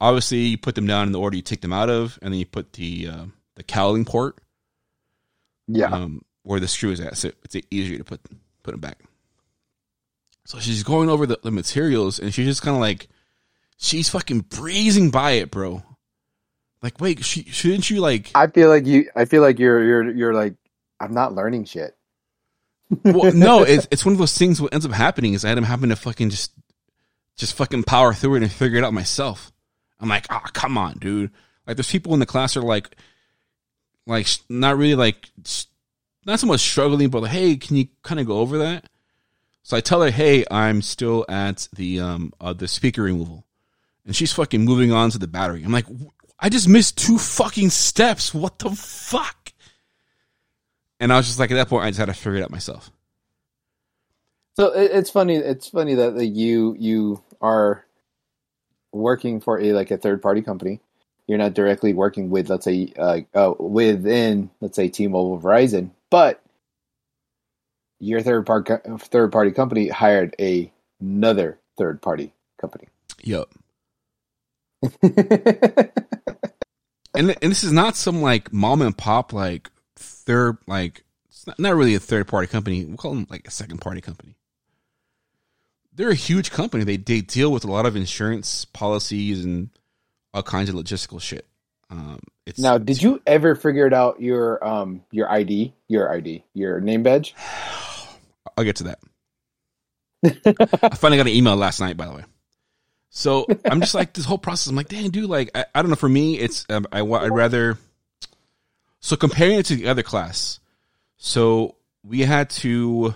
obviously 0.01 0.39
you 0.39 0.57
put 0.57 0.75
them 0.75 0.85
down 0.87 1.05
in 1.07 1.13
the 1.13 1.19
order 1.19 1.37
you 1.37 1.41
take 1.41 1.61
them 1.61 1.71
out 1.71 1.89
of 1.89 2.19
and 2.21 2.33
then 2.33 2.39
you 2.39 2.45
put 2.45 2.73
the 2.73 3.07
uh, 3.07 3.25
the 3.55 3.63
cowling 3.63 4.03
port 4.03 4.39
Yeah. 5.67 5.85
um, 5.85 6.21
where 6.43 6.59
the 6.59 6.67
screw 6.67 6.91
is 6.91 6.99
at 6.99 7.15
so 7.17 7.31
it's 7.43 7.55
easier 7.71 7.97
to 7.99 8.03
put 8.03 8.19
put 8.63 8.71
them 8.71 8.81
back 8.81 8.97
so 10.45 10.59
she's 10.59 10.83
going 10.83 11.07
over 11.09 11.25
the, 11.25 11.39
the 11.43 11.51
materials 11.51 12.19
and 12.19 12.33
she's 12.33 12.47
just 12.47 12.61
kind 12.63 12.75
of 12.75 12.81
like 12.81 13.07
she's 13.77 14.09
fucking 14.09 14.41
breezing 14.41 15.11
by 15.11 15.31
it 15.31 15.51
bro 15.51 15.83
like 16.81 16.99
wait 16.99 17.23
she, 17.23 17.43
shouldn't 17.43 17.89
you 17.89 17.99
like 18.01 18.31
I 18.33 18.47
feel 18.47 18.67
like 18.69 18.85
you. 18.87 19.07
I 19.15 19.25
feel 19.25 19.43
like 19.43 19.59
you're. 19.59 19.83
You're. 19.83 20.11
You're 20.11 20.33
like. 20.33 20.55
I'm 20.99 21.13
not 21.13 21.35
learning 21.35 21.65
shit. 21.65 21.95
well, 23.03 23.31
no 23.35 23.61
it's, 23.61 23.87
it's 23.91 24.03
one 24.03 24.13
of 24.13 24.17
those 24.17 24.35
things 24.35 24.59
what 24.59 24.73
ends 24.73 24.85
up 24.85 24.91
happening 24.91 25.33
is 25.35 25.45
i 25.45 25.49
end 25.49 25.59
up 25.59 25.65
having 25.65 25.89
to 25.89 25.95
fucking 25.95 26.31
just 26.31 26.51
just 27.37 27.55
fucking 27.55 27.83
power 27.83 28.13
through 28.15 28.35
it 28.35 28.41
and 28.43 28.51
figure 28.51 28.79
it 28.79 28.83
out 28.83 28.93
myself 28.93 29.50
i'm 30.01 30.09
like 30.09 30.25
ah 30.29 30.41
come 30.53 30.77
on 30.77 30.97
dude. 30.97 31.31
Like 31.67 31.77
there's 31.77 31.91
people 31.91 32.13
in 32.13 32.19
the 32.19 32.25
class 32.25 32.57
are 32.57 32.61
like 32.61 32.95
like 34.07 34.27
not 34.49 34.77
really 34.77 34.95
like 34.95 35.29
not 36.25 36.39
so 36.39 36.47
much 36.47 36.59
struggling 36.59 37.09
but 37.09 37.21
like 37.21 37.31
hey 37.31 37.55
can 37.55 37.77
you 37.77 37.87
kind 38.03 38.19
of 38.19 38.27
go 38.27 38.39
over 38.39 38.57
that? 38.59 38.89
So 39.63 39.77
i 39.77 39.81
tell 39.81 40.01
her 40.01 40.11
hey 40.11 40.43
i'm 40.51 40.81
still 40.81 41.25
at 41.29 41.67
the 41.73 41.99
um 41.99 42.33
uh, 42.41 42.53
the 42.53 42.67
speaker 42.67 43.03
removal. 43.03 43.45
And 44.05 44.15
she's 44.15 44.33
fucking 44.33 44.65
moving 44.65 44.91
on 44.91 45.11
to 45.11 45.19
the 45.19 45.27
battery. 45.27 45.63
I'm 45.63 45.71
like 45.71 45.85
i 46.39 46.49
just 46.49 46.67
missed 46.67 46.97
two 46.97 47.17
fucking 47.17 47.69
steps. 47.69 48.33
What 48.33 48.59
the 48.59 48.71
fuck? 48.71 49.53
And 50.99 51.13
i 51.13 51.17
was 51.17 51.27
just 51.27 51.39
like 51.39 51.51
at 51.51 51.55
that 51.55 51.69
point 51.69 51.85
i 51.85 51.89
just 51.89 51.99
had 51.99 52.07
to 52.07 52.13
figure 52.13 52.39
it 52.39 52.43
out 52.43 52.51
myself. 52.51 52.91
So 54.55 54.71
it's 54.73 55.09
funny. 55.09 55.37
It's 55.37 55.69
funny 55.69 55.95
that 55.95 56.15
like, 56.15 56.35
you 56.35 56.75
you 56.77 57.23
are 57.41 57.85
working 58.91 59.39
for 59.39 59.59
a 59.59 59.73
like 59.73 59.91
a 59.91 59.97
third 59.97 60.21
party 60.21 60.41
company. 60.41 60.79
You're 61.27 61.37
not 61.37 61.53
directly 61.53 61.93
working 61.93 62.29
with 62.29 62.49
let's 62.49 62.65
say 62.65 62.93
uh, 62.97 63.21
uh 63.33 63.53
within 63.59 64.49
let's 64.59 64.75
say 64.75 64.89
T-Mobile, 64.89 65.39
Verizon, 65.39 65.91
but 66.09 66.41
your 67.99 68.21
third 68.21 68.45
part 68.45 68.67
third 69.01 69.31
party 69.31 69.51
company 69.51 69.87
hired 69.87 70.35
a, 70.39 70.71
another 70.99 71.59
third 71.77 72.01
party 72.01 72.33
company. 72.59 72.87
Yep. 73.23 73.49
And 77.13 77.35
and 77.41 77.51
this 77.51 77.63
is 77.63 77.71
not 77.71 77.95
some 77.95 78.21
like 78.21 78.53
mom 78.53 78.81
and 78.81 78.97
pop 78.97 79.33
like 79.33 79.69
third 79.95 80.57
like 80.67 81.03
it's 81.29 81.45
not, 81.45 81.59
not 81.59 81.75
really 81.75 81.95
a 81.95 81.99
third 81.99 82.27
party 82.27 82.47
company. 82.47 82.85
We'll 82.85 82.97
call 82.97 83.13
them 83.13 83.27
like 83.29 83.47
a 83.47 83.51
second 83.51 83.79
party 83.79 84.01
company. 84.01 84.35
They're 86.01 86.09
a 86.09 86.15
huge 86.15 86.49
company. 86.49 86.83
They 86.83 86.97
they 86.97 87.21
deal 87.21 87.51
with 87.51 87.63
a 87.63 87.71
lot 87.71 87.85
of 87.85 87.95
insurance 87.95 88.65
policies 88.65 89.45
and 89.45 89.69
all 90.33 90.41
kinds 90.41 90.67
of 90.67 90.73
logistical 90.73 91.21
shit. 91.21 91.45
Um, 91.91 92.19
it's 92.47 92.57
now, 92.57 92.79
did 92.79 93.03
you 93.03 93.21
ever 93.27 93.53
figure 93.53 93.85
it 93.85 93.93
out 93.93 94.19
your 94.19 94.65
um 94.67 95.03
your 95.11 95.29
ID, 95.29 95.75
your 95.87 96.11
ID, 96.11 96.43
your 96.55 96.81
name 96.81 97.03
badge? 97.03 97.35
I'll 98.57 98.63
get 98.63 98.77
to 98.77 98.85
that. 98.85 98.99
I 100.83 100.95
finally 100.95 101.17
got 101.17 101.27
an 101.27 101.33
email 101.33 101.55
last 101.55 101.79
night, 101.79 101.97
by 101.97 102.07
the 102.07 102.13
way. 102.13 102.23
So 103.11 103.45
I'm 103.65 103.79
just 103.79 103.93
like 103.93 104.13
this 104.13 104.25
whole 104.25 104.39
process. 104.39 104.71
I'm 104.71 104.75
like, 104.75 104.89
dang, 104.89 105.11
dude. 105.11 105.29
Like, 105.29 105.51
I, 105.53 105.65
I 105.75 105.83
don't 105.83 105.91
know. 105.91 105.95
For 105.95 106.09
me, 106.09 106.39
it's 106.39 106.65
um, 106.71 106.87
I 106.91 107.01
I'd 107.01 107.31
rather. 107.31 107.77
So 109.01 109.15
comparing 109.15 109.59
it 109.59 109.67
to 109.67 109.75
the 109.75 109.87
other 109.87 110.01
class, 110.01 110.59
so 111.17 111.75
we 112.03 112.21
had 112.21 112.49
to 112.49 113.13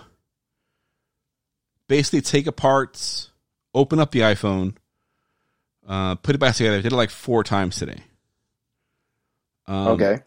basically 1.88 2.20
take 2.20 2.46
apart, 2.46 3.30
open 3.74 3.98
up 3.98 4.10
the 4.10 4.20
iPhone, 4.20 4.74
uh, 5.86 6.14
put 6.16 6.34
it 6.34 6.38
back 6.38 6.54
together. 6.54 6.78
I 6.78 6.80
did 6.80 6.92
it 6.92 6.96
like 6.96 7.10
four 7.10 7.44
times 7.44 7.76
today. 7.76 8.00
Um, 9.66 9.88
okay, 9.88 10.18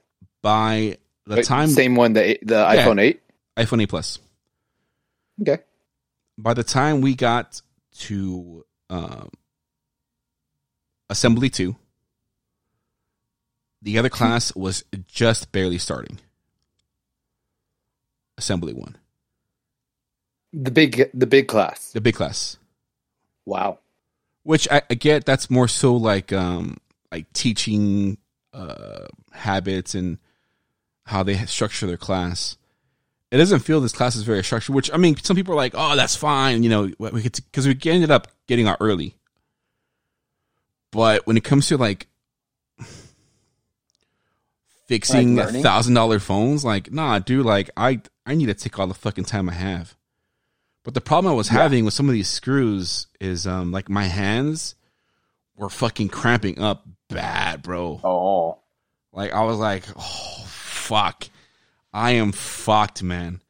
By 0.41 0.97
the 1.25 1.37
Wait, 1.37 1.45
time 1.45 1.67
same 1.69 1.95
one 1.95 2.13
the 2.13 2.39
the 2.41 2.55
iPhone 2.55 2.99
eight. 3.01 3.21
iPhone 3.57 3.81
8 3.81 3.89
Plus. 3.89 4.19
Okay, 5.41 5.59
by 6.37 6.53
the 6.53 6.63
time 6.63 7.01
we 7.01 7.15
got 7.15 7.61
to 7.99 8.65
um, 8.89 9.29
assembly 11.09 11.49
two 11.49 11.75
the 13.81 13.97
other 13.97 14.09
class 14.09 14.53
was 14.55 14.83
just 15.07 15.51
barely 15.53 15.77
starting 15.77 16.19
assembly 18.37 18.73
one 18.73 18.97
the 20.53 20.71
big 20.71 21.09
the 21.13 21.27
big 21.27 21.47
class. 21.47 21.91
the 21.91 22.01
big 22.01 22.15
class 22.15 22.57
Wow. 23.45 23.79
which 24.43 24.67
I, 24.71 24.81
I 24.89 24.93
get 24.95 25.25
that's 25.25 25.49
more 25.49 25.67
so 25.67 25.95
like 25.95 26.31
um 26.33 26.77
like 27.11 27.31
teaching 27.33 28.17
uh 28.53 29.05
habits 29.31 29.95
and 29.95 30.17
how 31.05 31.23
they 31.23 31.35
structure 31.45 31.87
their 31.87 31.97
class 31.97 32.57
it 33.31 33.37
doesn't 33.37 33.59
feel 33.59 33.79
this 33.79 33.91
class 33.93 34.15
is 34.15 34.23
very 34.23 34.43
structured 34.43 34.75
which 34.75 34.91
i 34.93 34.97
mean 34.97 35.15
some 35.17 35.35
people 35.35 35.53
are 35.53 35.57
like 35.57 35.73
oh 35.75 35.95
that's 35.95 36.15
fine 36.15 36.63
you 36.63 36.69
know 36.69 36.89
we 36.99 37.21
could 37.21 37.35
because 37.51 37.67
we 37.67 37.77
ended 37.85 38.11
up 38.11 38.27
getting 38.47 38.67
out 38.67 38.77
early 38.79 39.15
but 40.91 41.25
when 41.27 41.37
it 41.37 41.43
comes 41.43 41.67
to 41.67 41.77
like 41.77 42.07
fixing 44.87 45.35
learning? 45.35 45.61
thousand 45.63 45.93
dollar 45.93 46.19
phones 46.19 46.65
like 46.65 46.91
nah 46.91 47.19
dude 47.19 47.45
like 47.45 47.69
i 47.77 48.01
i 48.25 48.33
need 48.33 48.47
to 48.47 48.53
take 48.55 48.77
all 48.79 48.87
the 48.87 48.93
fucking 48.95 49.23
time 49.25 49.47
i 49.49 49.53
have 49.53 49.95
but 50.83 50.93
the 50.93 51.01
problem 51.01 51.31
i 51.31 51.35
was 51.35 51.49
having 51.49 51.85
with 51.85 51.93
some 51.93 52.07
of 52.07 52.13
these 52.13 52.29
screws 52.29 53.07
is 53.19 53.45
um 53.47 53.71
like 53.71 53.89
my 53.89 54.05
hands 54.05 54.75
were 55.55 55.69
fucking 55.69 56.09
cramping 56.09 56.59
up 56.59 56.85
bad 57.09 57.61
bro 57.61 57.99
Oh. 58.03 58.59
like 59.11 59.31
I 59.33 59.43
was 59.43 59.57
like, 59.57 59.83
oh 59.97 60.43
fuck, 60.47 61.27
I 61.93 62.11
am 62.11 62.31
fucked, 62.31 63.01
man. 63.03 63.41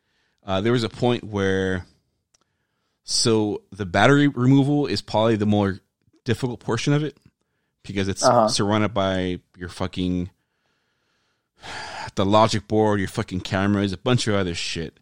Uh, 0.46 0.62
there 0.62 0.72
was 0.72 0.84
a 0.84 0.90
point 0.90 1.24
where, 1.24 1.86
so 3.04 3.62
the 3.72 3.86
battery 3.86 4.28
removal 4.28 4.88
is 4.88 5.02
probably 5.02 5.36
the 5.36 5.46
more 5.46 5.80
difficult 6.26 6.60
portion 6.62 6.94
of 6.94 7.04
it 7.04 7.18
because 7.84 8.08
it's 8.08 8.24
Uh-huh. 8.24 8.48
surrounded 8.48 8.94
by 8.94 9.40
your 9.58 9.70
fucking 9.70 10.30
the 12.16 12.26
logic 12.26 12.68
board, 12.68 13.00
your 13.00 13.10
fucking 13.10 13.42
cameras, 13.42 13.94
a 13.94 13.98
bunch 13.98 14.28
of 14.28 14.36
other 14.36 14.56
shit. 14.56 14.98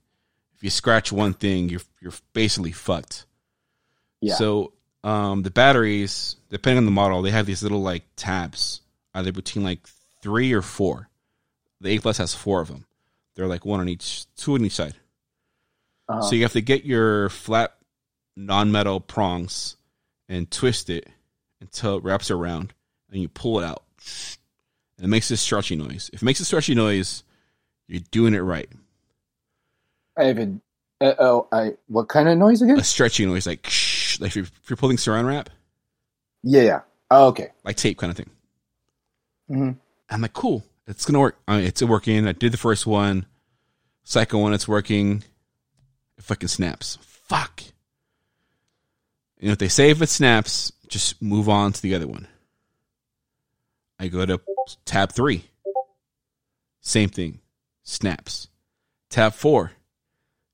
If 0.58 0.64
you 0.64 0.70
scratch 0.70 1.12
one 1.12 1.34
thing, 1.34 1.70
you're 1.70 1.82
you're 2.02 2.14
basically 2.34 2.72
fucked. 2.74 3.26
Yeah. 4.22 4.36
So 4.36 4.74
um, 5.04 5.44
the 5.44 5.52
batteries, 5.52 6.36
depending 6.50 6.80
on 6.80 6.86
the 6.86 6.92
model, 6.92 7.22
they 7.22 7.32
have 7.32 7.46
these 7.46 7.64
little 7.64 7.82
like 7.82 8.04
tabs, 8.16 8.82
either 9.14 9.32
between 9.32 9.64
like 9.64 9.88
three 10.22 10.52
or 10.54 10.62
four. 10.62 11.10
The 11.80 11.90
A 11.90 12.00
plus 12.00 12.18
has 12.18 12.34
four 12.34 12.60
of 12.60 12.68
them. 12.70 12.86
They're 13.36 13.48
like 13.48 13.66
one 13.66 13.80
on 13.80 13.88
each, 13.88 14.26
two 14.36 14.56
on 14.56 14.66
each 14.66 14.74
side. 14.74 14.96
Uh-huh. 16.10 16.24
So 16.24 16.36
you 16.36 16.42
have 16.42 16.54
to 16.54 16.62
get 16.62 16.86
your 16.86 17.30
flat 17.30 17.76
non-metal 18.36 19.02
prongs 19.02 19.78
and 20.28 20.50
twist 20.50 20.90
it 20.90 21.08
until 21.62 21.98
it 21.98 22.04
wraps 22.04 22.32
around, 22.32 22.74
and 23.12 23.22
you 23.22 23.30
pull 23.30 23.60
it 23.60 23.66
out. 23.66 23.84
And 24.98 25.06
it 25.06 25.10
makes 25.10 25.30
this 25.30 25.42
stretchy 25.42 25.76
noise. 25.76 26.10
If 26.12 26.24
it 26.24 26.26
makes 26.26 26.40
a 26.40 26.46
stretchy 26.46 26.74
noise, 26.74 27.24
You're 27.88 28.04
doing 28.12 28.34
it 28.34 28.40
right. 28.40 28.70
I 30.18 30.26
haven't. 30.26 30.62
Uh, 31.00 31.14
oh, 31.20 31.48
I 31.52 31.74
what 31.88 32.10
kind 32.10 32.28
of 32.28 32.38
noise 32.38 32.62
again? 32.62 32.80
A 32.80 32.84
stretchy 32.84 33.26
noise, 33.26 33.46
like 33.46 33.68
shh, 33.70 34.20
like 34.20 34.30
if 34.30 34.36
you're, 34.36 34.46
if 34.46 34.70
you're 34.70 34.78
pulling 34.78 34.98
saran 34.98 35.28
wrap, 35.28 35.50
Yeah, 36.44 36.62
yeah. 36.64 36.80
Oh, 37.12 37.28
okay. 37.28 37.50
like 37.64 37.76
tape 37.78 37.98
kind 37.98 38.10
of 38.12 38.18
thing. 38.18 38.30
hmm 39.48 39.72
I'm 40.10 40.22
like, 40.22 40.34
cool, 40.34 40.64
it's 40.88 41.06
gonna 41.06 41.20
work. 41.20 41.38
I 41.48 41.58
mean, 41.58 41.66
it's 41.68 41.82
working. 41.84 42.28
I 42.28 42.32
did 42.32 42.52
the 42.52 42.58
first 42.58 42.88
one, 42.88 43.26
second 44.04 44.40
one, 44.40 44.54
it's 44.54 44.68
working. 44.68 45.24
It 46.18 46.24
fucking 46.24 46.50
snaps. 46.50 46.98
Fuck. 47.02 47.62
You 49.40 49.48
know 49.48 49.52
what 49.52 49.60
they 49.60 49.68
say? 49.68 49.92
If 49.92 50.02
it 50.02 50.10
snaps, 50.10 50.72
just 50.88 51.22
move 51.22 51.48
on 51.48 51.74
to 51.74 51.82
the 51.82 51.94
other 51.94 52.08
one. 52.08 52.28
I 54.00 54.08
go 54.08 54.26
to 54.26 54.42
tab 54.86 55.12
three. 55.12 55.46
Same 56.82 57.10
thing. 57.10 57.40
Snaps. 57.84 58.48
Tab 59.12 59.34
four. 59.34 59.74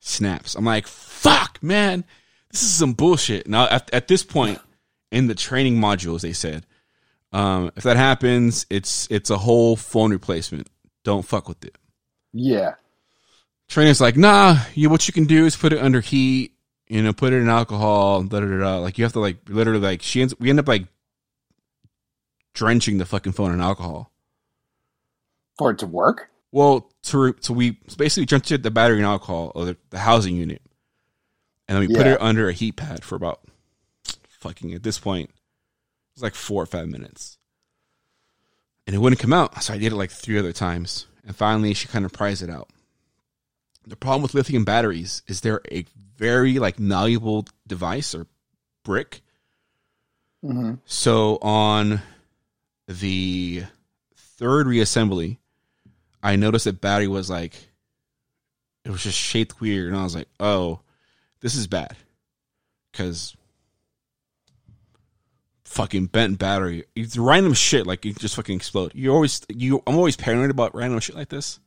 Snaps. 0.05 0.55
I'm 0.55 0.65
like, 0.65 0.85
fuck, 0.85 1.63
man. 1.63 2.03
This 2.51 2.61
is 2.61 2.73
some 2.73 2.91
bullshit. 2.91 3.47
Now, 3.47 3.69
at, 3.69 3.91
at 3.93 4.09
this 4.09 4.21
point 4.21 4.59
in 5.13 5.27
the 5.27 5.33
training 5.33 5.77
modules, 5.77 6.21
they 6.21 6.33
said, 6.33 6.65
um, 7.31 7.71
if 7.77 7.83
that 7.83 7.95
happens, 7.95 8.65
it's 8.69 9.07
it's 9.09 9.29
a 9.29 9.37
whole 9.37 9.77
phone 9.77 10.11
replacement. 10.11 10.69
Don't 11.05 11.25
fuck 11.25 11.47
with 11.47 11.63
it. 11.63 11.77
Yeah. 12.33 12.75
Trainer's 13.69 14.01
like, 14.01 14.17
nah, 14.17 14.57
you 14.75 14.89
what 14.89 15.07
you 15.07 15.13
can 15.13 15.23
do 15.23 15.45
is 15.45 15.55
put 15.55 15.71
it 15.71 15.79
under 15.79 16.01
heat, 16.01 16.51
you 16.87 17.01
know, 17.01 17.13
put 17.13 17.31
it 17.31 17.37
in 17.37 17.47
alcohol, 17.47 18.23
da 18.23 18.41
da 18.41 18.45
da. 18.45 18.57
da. 18.57 18.77
Like 18.79 18.97
you 18.97 19.05
have 19.05 19.13
to 19.13 19.21
like 19.21 19.37
literally 19.47 19.79
like 19.79 20.01
she 20.01 20.21
ends 20.21 20.37
we 20.37 20.49
end 20.49 20.59
up 20.59 20.67
like 20.67 20.85
drenching 22.53 22.97
the 22.97 23.05
fucking 23.05 23.31
phone 23.31 23.53
in 23.53 23.61
alcohol. 23.61 24.11
For 25.57 25.71
it 25.71 25.79
to 25.79 25.87
work. 25.87 26.29
Well, 26.51 26.91
to 27.03 27.35
so 27.41 27.53
we 27.53 27.77
basically 27.97 28.25
drenched 28.25 28.63
the 28.63 28.71
battery 28.71 28.97
and 28.97 29.05
alcohol 29.05 29.51
or 29.55 29.65
the, 29.65 29.77
the 29.89 29.99
housing 29.99 30.35
unit, 30.35 30.61
and 31.67 31.75
then 31.75 31.87
we 31.87 31.95
put 31.95 32.07
it 32.07 32.21
under 32.21 32.49
a 32.49 32.53
heat 32.53 32.75
pad 32.75 33.03
for 33.03 33.15
about 33.15 33.41
fucking 34.27 34.73
at 34.73 34.83
this 34.83 34.99
point 34.99 35.29
it 35.29 36.15
was 36.15 36.23
like 36.23 36.35
four 36.35 36.61
or 36.63 36.65
five 36.65 36.87
minutes, 36.87 37.37
and 38.85 38.95
it 38.95 38.99
wouldn't 38.99 39.21
come 39.21 39.33
out. 39.33 39.63
So 39.63 39.73
I 39.73 39.77
did 39.77 39.91
it 39.91 39.95
like 39.95 40.11
three 40.11 40.37
other 40.39 40.53
times, 40.53 41.07
and 41.25 41.35
finally 41.35 41.73
she 41.73 41.87
kind 41.87 42.05
of 42.05 42.13
prized 42.13 42.43
it 42.43 42.49
out. 42.49 42.69
The 43.85 43.95
problem 43.95 44.21
with 44.21 44.33
lithium 44.33 44.63
batteries 44.63 45.23
is 45.27 45.41
they're 45.41 45.61
a 45.71 45.85
very 46.17 46.59
like 46.59 46.79
malleable 46.79 47.45
device 47.67 48.15
or 48.15 48.27
brick. 48.83 49.21
Mm-hmm. 50.43 50.75
So 50.85 51.37
on 51.41 52.01
the 52.87 53.63
third 54.15 54.67
reassembly, 54.67 55.37
I 56.23 56.37
noticed 56.37 56.65
that 56.65 56.81
battery 56.81 57.07
was 57.07 57.29
like 57.29 57.53
it 58.85 58.89
was 58.91 59.03
just 59.03 59.17
shaped 59.17 59.61
weird, 59.61 59.89
and 59.89 59.97
I 59.97 60.03
was 60.03 60.15
like, 60.15 60.27
"Oh, 60.39 60.79
this 61.41 61.55
is 61.55 61.67
bad," 61.67 61.95
because 62.91 63.35
fucking 65.65 66.05
bent 66.07 66.37
battery. 66.39 66.85
It's 66.95 67.17
random 67.17 67.53
shit 67.53 67.87
like 67.87 68.05
it 68.05 68.17
just 68.19 68.35
fucking 68.35 68.55
explode. 68.55 68.91
You 68.95 69.11
always 69.13 69.41
you. 69.49 69.81
I'm 69.87 69.95
always 69.95 70.15
paranoid 70.15 70.51
about 70.51 70.75
random 70.75 70.99
shit 70.99 71.15
like 71.15 71.29
this. 71.29 71.59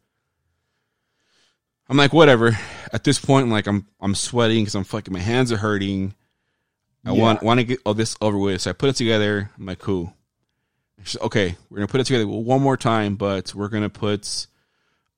I'm 1.89 1.97
like, 1.97 2.13
whatever. 2.13 2.59
At 2.93 3.05
this 3.05 3.19
point, 3.21 3.49
like 3.49 3.67
I'm 3.67 3.87
I'm 4.01 4.15
sweating 4.15 4.63
because 4.63 4.75
I'm 4.75 4.85
fucking 4.85 5.13
my 5.13 5.21
hands 5.21 5.53
are 5.53 5.57
hurting. 5.57 6.15
I 7.05 7.13
Yeah. 7.13 7.21
want 7.23 7.43
want 7.43 7.61
to 7.61 7.65
get 7.65 7.81
all 7.85 7.95
this 7.95 8.17
over 8.21 8.39
with. 8.39 8.63
So 8.63 8.71
I 8.71 8.73
put 8.73 8.89
it 8.89 8.97
together. 8.97 9.51
I'm 9.59 9.67
like, 9.67 9.79
cool. 9.79 10.13
Okay, 11.23 11.57
we're 11.71 11.77
gonna 11.79 11.87
put 11.89 12.01
it 12.01 12.05
together 12.05 12.27
one 12.27 12.63
more 12.63 12.77
time, 12.77 13.17
but 13.17 13.55
we're 13.55 13.69
gonna 13.69 13.91
put 13.91 14.47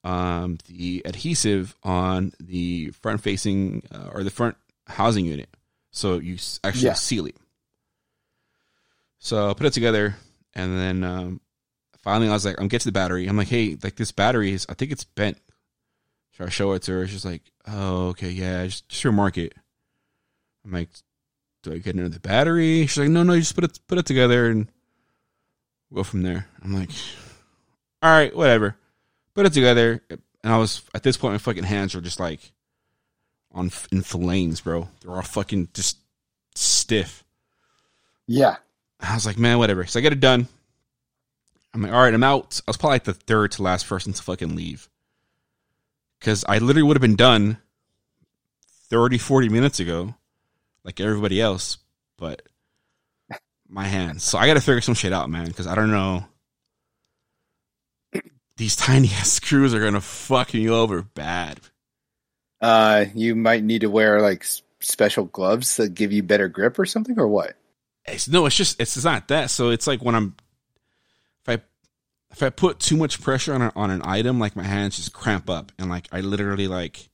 um, 0.05 0.59
the 0.68 1.03
adhesive 1.05 1.74
on 1.83 2.33
the 2.41 2.91
front 2.91 3.20
facing 3.22 3.83
uh, 3.93 4.11
or 4.12 4.22
the 4.24 4.31
front 4.31 4.57
housing 4.87 5.24
unit, 5.24 5.49
so 5.91 6.18
you 6.18 6.37
actually 6.64 6.87
Yeah. 6.87 6.93
seal 6.95 7.26
it. 7.26 7.37
So 9.18 9.51
I 9.51 9.55
put 9.55 9.66
it 9.66 9.72
together, 9.72 10.16
and 10.55 10.76
then 10.79 11.05
um, 11.05 11.41
finally 12.03 12.29
I 12.29 12.33
was 12.33 12.45
like, 12.45 12.61
I'm 12.61 12.68
get 12.68 12.81
to 12.83 12.89
the 12.89 12.93
battery. 12.93 13.26
I'm 13.26 13.37
like, 13.37 13.49
hey, 13.49 13.76
like 13.83 13.97
this 13.97 14.12
battery 14.12 14.53
is, 14.53 14.66
I 14.68 14.74
think 14.74 14.93
it's 14.93 15.05
bent. 15.05 15.39
Should 16.33 16.47
I 16.47 16.51
show 16.51 16.72
it 16.72 16.83
to 16.83 16.93
her. 16.93 17.07
She's 17.07 17.24
like, 17.24 17.43
oh, 17.66 18.09
okay, 18.09 18.31
yeah, 18.31 18.64
just, 18.66 18.89
just 18.89 19.05
remark 19.05 19.39
it. 19.39 19.55
I'm 20.64 20.72
like, 20.72 20.91
do 21.62 21.72
I 21.72 21.79
get 21.79 21.97
another 21.97 22.20
battery? 22.20 22.87
She's 22.87 22.99
like, 22.99 23.09
no, 23.09 23.22
no, 23.22 23.33
you 23.33 23.41
just 23.41 23.55
put 23.55 23.64
it 23.64 23.79
put 23.89 23.99
it 23.99 24.07
together 24.07 24.49
and 24.51 24.70
go 25.93 26.03
from 26.03 26.22
there. 26.22 26.47
I'm 26.62 26.74
like, 26.74 26.91
all 28.03 28.11
right, 28.11 28.34
whatever. 28.34 28.76
Put 29.34 29.47
it 29.47 29.53
together, 29.53 30.03
and 30.11 30.53
I 30.53 30.59
was 30.59 30.82
at 30.95 31.03
this 31.03 31.16
point, 31.16 31.34
my 31.34 31.39
fucking 31.39 31.64
hands 31.64 31.95
were 31.95 32.01
just 32.01 32.20
like 32.20 32.53
on 33.53 33.70
in 33.93 34.03
flames, 34.03 34.61
bro. 34.61 34.89
They're 35.01 35.14
all 35.14 35.22
fucking 35.22 35.68
just 35.74 35.99
stiff. 36.55 37.24
Yeah. 38.26 38.57
I 39.01 39.14
was 39.14 39.26
like, 39.26 39.39
man, 39.39 39.59
whatever. 39.59 39.86
So 39.86 39.99
I 39.99 40.03
get 40.03 40.12
it 40.12 40.20
done. 40.20 40.49
I'm 41.72 41.82
like, 41.82 41.93
all 41.93 42.03
right, 42.03 42.14
I'm 42.14 42.24
out. 42.24 42.61
I 42.66 42.70
was 42.70 42.76
probably 42.76 42.95
like 42.97 43.05
the 43.05 43.14
third 43.14 43.53
to 43.53 43.62
last 43.62 43.86
person 43.86 44.12
to 44.12 44.22
fucking 44.22 44.57
leave. 44.57 44.89
Because 46.18 46.45
I 46.49 46.59
literally 46.59 46.82
would 46.82 46.97
have 46.97 47.03
been 47.03 47.16
done 47.16 47.59
30, 48.89 49.18
40 49.18 49.49
minutes 49.49 49.78
ago, 49.78 50.14
like 50.82 50.99
everybody 51.01 51.41
else, 51.41 51.78
but 52.16 52.43
my 53.68 53.84
hands. 53.84 54.24
So 54.24 54.38
I 54.38 54.46
got 54.46 54.54
to 54.54 54.60
figure 54.60 54.80
some 54.80 54.94
shit 54.94 55.12
out, 55.12 55.30
man, 55.30 55.46
because 55.46 55.66
I 55.66 55.74
don't 55.74 55.90
know. 55.90 56.24
These 58.56 58.76
tiny 58.76 59.08
ass 59.08 59.32
screws 59.32 59.74
are 59.74 59.80
going 59.80 59.94
to 59.94 60.00
fuck 60.00 60.54
you 60.54 60.74
over 60.74 61.02
bad. 61.02 61.60
Uh, 62.60 63.06
you 63.14 63.34
might 63.34 63.62
need 63.62 63.82
to 63.82 63.90
wear 63.90 64.20
like 64.20 64.44
special 64.80 65.24
gloves 65.26 65.76
that 65.76 65.94
give 65.94 66.12
you 66.12 66.22
better 66.22 66.48
grip 66.48 66.78
or 66.78 66.86
something, 66.86 67.18
or 67.18 67.28
what? 67.28 67.54
It's, 68.06 68.28
no, 68.28 68.46
it's 68.46 68.56
just 68.56 68.80
it's, 68.80 68.96
it's 68.96 69.04
not 69.04 69.28
that. 69.28 69.50
So 69.50 69.70
it's 69.70 69.86
like 69.86 70.02
when 70.02 70.14
I'm 70.14 70.34
if 71.46 71.48
I 71.48 71.62
if 72.32 72.42
I 72.42 72.50
put 72.50 72.80
too 72.80 72.96
much 72.96 73.20
pressure 73.20 73.54
on 73.54 73.62
a, 73.62 73.72
on 73.76 73.90
an 73.90 74.02
item, 74.04 74.40
like 74.40 74.56
my 74.56 74.64
hands 74.64 74.96
just 74.96 75.12
cramp 75.12 75.48
up 75.48 75.72
and 75.78 75.88
like 75.88 76.08
I 76.10 76.20
literally 76.20 76.66
like 76.66 77.10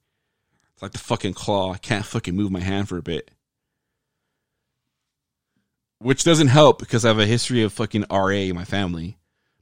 it's 0.73 0.83
like 0.83 0.93
the 0.93 0.99
fucking 0.99 1.35
claw. 1.35 1.73
I 1.73 1.79
can't 1.79 2.07
fucking 2.07 2.35
move 2.35 2.51
my 2.51 2.61
hand 2.61 2.89
for 2.89 2.97
a 2.97 3.03
bit. 3.03 3.31
Which 6.05 6.23
doesn't 6.23 6.49
help 6.49 6.79
because 6.81 7.05
I 7.07 7.09
have 7.09 7.19
a 7.19 7.25
history 7.25 7.63
of 7.63 7.73
fucking 7.73 8.05
RA 8.11 8.29
in 8.29 8.55
my 8.55 8.65
family. 8.67 9.17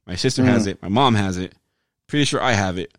My 0.05 0.15
sister 0.15 0.43
has 0.43 0.67
it. 0.67 0.81
My 0.81 0.89
mom 0.89 1.15
has 1.15 1.37
it. 1.37 1.53
Pretty 2.07 2.25
sure 2.25 2.41
I 2.41 2.51
have 2.51 2.77
it. 2.77 2.97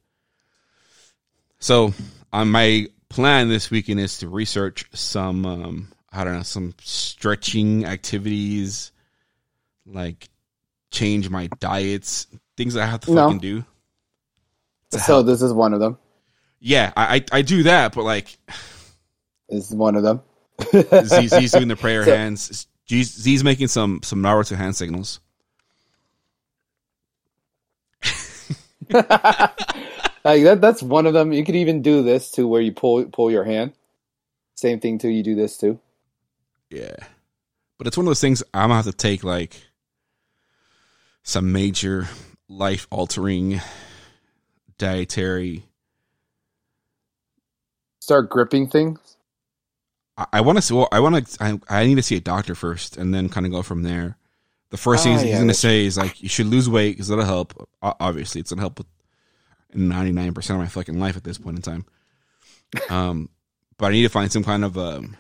So, 1.59 1.93
on 2.33 2.49
my 2.51 2.87
plan 3.11 3.51
this 3.51 3.71
weekend 3.71 4.01
is 4.01 4.17
to 4.19 4.29
research 4.29 4.87
some, 4.95 5.45
um, 5.45 5.89
I 6.11 6.25
don't 6.25 6.33
know, 6.37 6.43
some 6.43 6.75
stretching 6.81 7.85
activities, 7.85 8.93
like 9.85 10.31
change 10.91 11.29
my 11.29 11.49
diets, 11.61 12.27
things 12.57 12.79
I 12.79 12.87
have 12.87 13.01
to 13.01 13.13
No. 13.13 13.27
fucking 13.27 13.41
do. 13.41 13.65
So 14.91 14.99
help. 15.01 15.27
this 15.27 15.43
is 15.43 15.53
one 15.53 15.75
of 15.75 15.81
them. 15.81 15.99
Yeah, 16.61 16.93
I, 16.97 17.17
I 17.17 17.39
I 17.39 17.43
do 17.43 17.65
that, 17.65 17.95
but 17.95 18.05
like 18.05 18.39
This 19.51 19.69
is 19.71 19.75
one 19.77 19.97
of 19.97 20.03
them. 20.03 20.23
Z, 20.73 21.29
Z's 21.29 21.53
doing 21.53 21.69
the 21.69 21.77
prayer 21.77 22.05
So- 22.07 22.17
hands. 22.17 22.67
Z's, 22.89 23.45
making 23.45 23.69
some 23.69 24.01
some 24.03 24.23
Naruto 24.23 24.57
hand 24.57 24.77
signals. 24.77 25.21
like 28.93 30.43
that. 30.45 30.59
That's 30.61 30.83
one 30.83 31.07
of 31.07 31.15
them. 31.15 31.33
You 31.33 31.45
could 31.45 31.57
even 31.57 31.83
do 31.83 32.03
this 32.03 32.31
to 32.33 32.47
where 32.47 32.61
you 32.61 32.73
pull 32.73 33.05
pull 33.07 33.31
your 33.31 33.45
hand. 33.45 33.73
Same 34.55 34.81
thing 34.81 34.99
too. 34.99 35.09
You 35.09 35.23
do 35.23 35.35
this 35.35 35.57
too. 35.57 35.81
Yeah. 36.71 36.97
But 37.79 37.87
it's 37.87 37.97
one 37.97 38.07
of 38.07 38.11
those 38.11 38.21
things 38.21 38.43
I'm 38.53 38.69
gonna 38.69 38.77
have 38.77 38.85
to 38.85 38.93
take 38.93 39.25
like 39.25 39.61
some 41.23 41.53
major 41.53 42.09
life 42.49 42.87
altering 42.91 43.61
dietary 44.77 45.65
Start 48.05 48.29
gripping 48.29 48.69
things. 48.69 49.14
I, 50.17 50.27
I 50.35 50.41
want 50.41 50.59
to 50.59 50.63
see 50.63 50.75
well, 50.75 50.89
I 50.93 51.01
want 51.01 51.27
to 51.27 51.45
I, 51.45 51.81
I 51.81 51.87
need 51.87 51.97
to 51.97 52.03
see 52.03 52.17
a 52.17 52.21
doctor 52.21 52.55
first 52.55 52.97
and 52.97 53.15
then 53.15 53.29
kind 53.29 53.47
of 53.47 53.53
go 53.53 53.63
from 53.63 53.83
there. 53.83 54.17
The 54.71 54.77
first 54.77 55.05
thing 55.05 55.15
Ah, 55.15 55.19
he's, 55.19 55.29
yeah, 55.31 55.39
gonna 55.39 55.55
say 55.55 55.87
is 55.87 55.97
like 55.97 56.23
you 56.23 56.29
should 56.29 56.47
lose 56.47 56.69
weight 56.69 56.93
because 56.93 57.09
that'll 57.09 57.25
help. 57.25 57.69
Obviously, 57.83 58.41
it's 58.41 58.51
gonna 58.51 58.63
help 58.63 58.79
with 58.79 58.87
ninety 59.73 60.13
nine 60.13 60.35
percent 60.35 60.57
of 60.57 60.63
my 60.63 60.69
fucking 60.69 60.99
life 60.99 61.17
at 61.17 61.25
this 61.25 61.39
point 61.39 61.57
in 61.57 61.63
time. 61.63 61.87
Um, 62.91 63.29
but 63.79 63.87
I 63.87 63.91
need 63.91 64.03
to 64.03 64.09
find 64.09 64.33
some 64.33 64.45
kind 64.45 64.65
of 64.65 64.77
um 64.77 65.17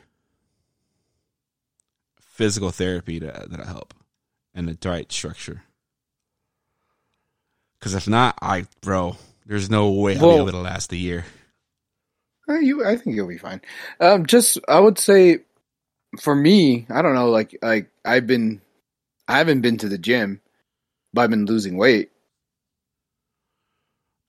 physical 2.20 2.70
therapy 2.70 3.20
to, 3.20 3.46
that'll 3.48 3.66
help 3.66 3.94
and 4.54 4.68
a 4.68 4.74
diet 4.74 5.12
structure. 5.12 5.62
Because 7.78 7.94
if 7.94 8.08
not, 8.08 8.36
I 8.42 8.66
bro, 8.80 9.16
there's 9.46 9.70
no 9.70 9.90
way 9.90 10.16
I'll 10.16 10.30
be 10.30 10.36
able 10.36 10.50
to 10.52 10.58
last 10.58 10.92
a 10.92 10.96
year. 10.96 11.24
Uh, 12.48 12.54
you, 12.54 12.84
I 12.84 12.96
think 12.96 13.16
you'll 13.16 13.28
be 13.28 13.38
fine. 13.38 13.60
Um, 14.00 14.26
just 14.26 14.58
I 14.68 14.78
would 14.78 14.98
say, 14.98 15.38
for 16.20 16.34
me, 16.34 16.86
I 16.90 17.02
don't 17.02 17.14
know. 17.14 17.30
Like, 17.30 17.58
like 17.62 17.90
I've 18.04 18.26
been, 18.26 18.60
I 19.26 19.38
haven't 19.38 19.62
been 19.62 19.78
to 19.78 19.88
the 19.88 19.98
gym, 19.98 20.40
but 21.12 21.22
I've 21.22 21.30
been 21.30 21.46
losing 21.46 21.76
weight. 21.76 22.10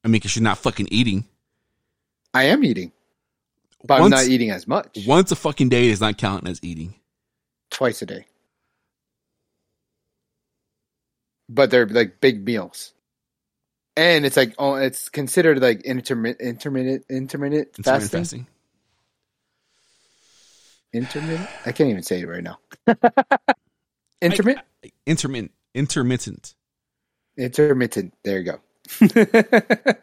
I 0.04 0.08
mean, 0.08 0.14
because 0.14 0.36
you're 0.36 0.44
not 0.44 0.60
fucking 0.60 0.88
eating. 0.92 1.26
I 2.34 2.46
am 2.46 2.64
eating, 2.64 2.92
but 3.84 4.02
I'm 4.02 4.10
not 4.10 4.26
eating 4.26 4.52
as 4.52 4.68
much. 4.68 5.00
Once 5.08 5.32
a 5.32 5.36
fucking 5.36 5.70
day 5.70 5.88
is 5.88 6.02
not 6.02 6.18
counting 6.18 6.50
as 6.50 6.60
eating. 6.64 6.96
Twice 7.72 8.02
a 8.02 8.06
day. 8.06 8.26
But 11.50 11.72
they're 11.72 11.88
like 11.88 12.22
big 12.22 12.46
meals. 12.46 12.94
And 13.98 14.26
it's 14.26 14.36
like 14.38 14.54
oh 14.60 14.76
it's 14.76 15.10
considered 15.10 15.62
like 15.62 15.82
intermittent 15.84 16.42
intermittent 16.42 17.06
intermittent 17.10 17.68
Intermittent 17.78 17.86
fasting. 17.86 18.20
fasting. 18.20 18.48
Intermittent? 20.94 21.50
I 21.66 21.72
can't 21.72 21.90
even 21.90 22.04
say 22.04 22.22
it 22.22 22.28
right 22.28 22.44
now. 22.44 22.60
Intermittent? 24.22 24.66
Intermittent. 25.06 25.52
Intermittent. 25.74 26.56
Intermittent. 27.38 28.14
There 28.24 28.40
you 28.40 28.44
go. 28.52 28.60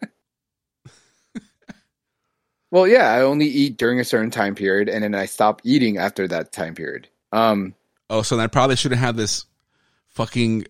well, 2.70 2.86
yeah, 2.86 3.11
I 3.11 3.22
only 3.22 3.47
eat 3.47 3.78
during 3.78 4.01
a 4.01 4.05
certain 4.05 4.30
time 4.30 4.55
period, 4.55 4.88
and 4.90 5.03
then 5.03 5.14
I 5.14 5.26
stop 5.26 5.62
eating 5.64 5.97
after 5.99 6.28
that 6.28 6.53
time 6.53 6.74
period. 6.74 7.09
Um, 7.32 7.74
Oh, 8.11 8.20
so 8.20 8.36
then 8.36 8.45
I 8.45 8.49
probably 8.49 8.76
shouldn't 8.76 9.01
have 9.01 9.16
this 9.16 9.47
fucking 10.09 10.66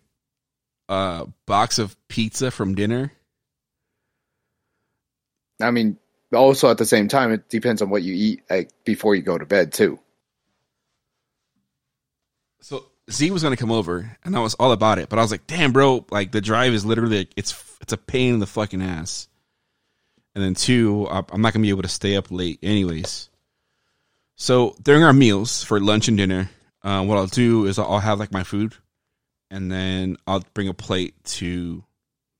uh 0.89 1.27
box 1.47 1.79
of 1.79 1.97
pizza 2.09 2.51
from 2.51 2.75
dinner. 2.75 3.13
I 5.61 5.71
mean, 5.71 5.99
also 6.33 6.71
at 6.71 6.79
the 6.79 6.87
same 6.87 7.09
time, 7.09 7.33
it 7.33 7.49
depends 7.49 7.83
on 7.83 7.91
what 7.91 8.03
you 8.03 8.15
eat 8.15 8.43
like 8.51 8.71
before 8.85 9.15
you 9.15 9.23
go 9.23 9.39
to 9.39 9.47
bed 9.47 9.73
too. 9.73 9.99
So 12.61 12.87
Z 13.11 13.31
was 13.31 13.43
gonna 13.43 13.57
come 13.57 13.73
over, 13.73 14.17
and 14.25 14.37
I 14.37 14.41
was 14.41 14.55
all 14.55 14.73
about 14.73 14.99
it, 14.99 15.09
but 15.09 15.19
I 15.19 15.23
was 15.23 15.31
like, 15.31 15.47
"Damn, 15.47 15.73
bro! 15.73 16.07
Like 16.11 16.33
the 16.33 16.41
drive 16.41 16.73
is 16.73 16.85
literally 16.85 17.29
it's 17.37 17.55
it's 17.81 17.93
a 17.93 17.99
pain 17.99 18.35
in 18.35 18.41
the 18.41 18.47
fucking 18.47 18.83
ass." 18.83 19.29
And 20.35 20.43
then 20.43 20.55
two, 20.55 21.07
I'm 21.11 21.43
not 21.43 21.53
gonna 21.53 21.63
be 21.63 21.71
able 21.71 21.83
to 21.83 21.89
stay 21.89 22.17
up 22.17 22.31
late, 22.31 22.59
anyways. 22.63 23.29
So 24.37 24.77
during 24.83 25.05
our 25.05 25.13
meals 25.13 25.63
for 25.63 25.79
lunch 25.79 26.09
and 26.09 26.17
dinner, 26.17 26.51
uh, 26.83 27.05
what 27.05 27.19
I'll 27.19 27.27
do 27.27 27.67
is 27.67 27.79
I'll 27.79 27.99
have 27.99 28.19
like 28.19 28.33
my 28.33 28.43
food, 28.43 28.75
and 29.53 29.71
then 29.71 30.17
I'll 30.27 30.43
bring 30.55 30.67
a 30.67 30.75
plate 30.75 31.15
to 31.25 31.85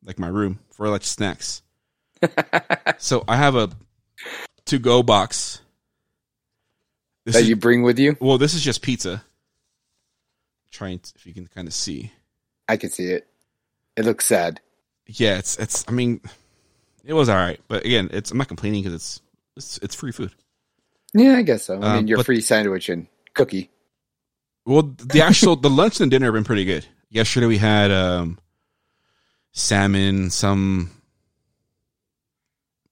like 0.05 0.19
my 0.19 0.27
room 0.29 0.59
for 0.71 0.89
like 0.89 1.05
snacks. 1.05 1.63
so 2.99 3.23
I 3.29 3.37
have 3.37 3.55
a 3.55 3.71
to 4.67 4.79
go 4.81 5.03
box. 5.05 5.61
This 7.25 7.35
that 7.37 7.43
is- 7.43 7.49
you 7.49 7.55
bring 7.57 7.83
with 7.83 7.99
you. 8.01 8.17
well, 8.21 8.39
this 8.39 8.55
is 8.55 8.63
just 8.65 8.83
pizza. 8.83 9.23
Trying 10.73 11.01
to, 11.01 11.13
if 11.17 11.27
you 11.27 11.35
can 11.35 11.47
kind 11.47 11.69
of 11.69 11.75
see. 11.75 12.11
I 12.69 12.77
can 12.79 12.89
see 12.91 13.07
it. 13.09 13.27
It 13.97 14.05
looks 14.07 14.25
sad. 14.25 14.61
Yeah, 15.07 15.37
it's 15.39 15.59
it's. 15.59 15.85
I 15.87 15.93
mean, 15.93 16.21
it 17.05 17.13
was 17.13 17.29
all 17.29 17.37
right, 17.37 17.61
but 17.69 17.85
again, 17.85 18.09
it's. 18.13 18.31
I'm 18.31 18.39
not 18.39 18.49
complaining 18.49 18.83
because 18.83 18.95
it's 18.95 19.21
it's 19.57 19.79
it's 19.83 19.95
free 19.95 20.13
food. 20.13 20.33
Yeah, 21.13 21.35
I 21.35 21.43
guess 21.43 21.65
so. 21.65 21.75
I 21.75 21.87
Um, 21.91 21.97
mean, 21.99 22.09
your 22.09 22.17
but- 22.19 22.27
free 22.27 22.41
sandwich 22.41 22.89
and 22.89 23.07
cookie. 23.35 23.69
Well, 24.65 24.95
the 24.97 25.21
actual 25.21 25.57
the 25.57 25.69
lunch 25.69 26.01
and 26.01 26.11
dinner 26.11 26.27
have 26.27 26.35
been 26.35 26.45
pretty 26.45 26.65
good. 26.65 26.87
Yesterday 27.13 27.47
we 27.47 27.59
had 27.59 27.91
um 27.91 28.39
salmon, 29.53 30.31
some 30.31 30.91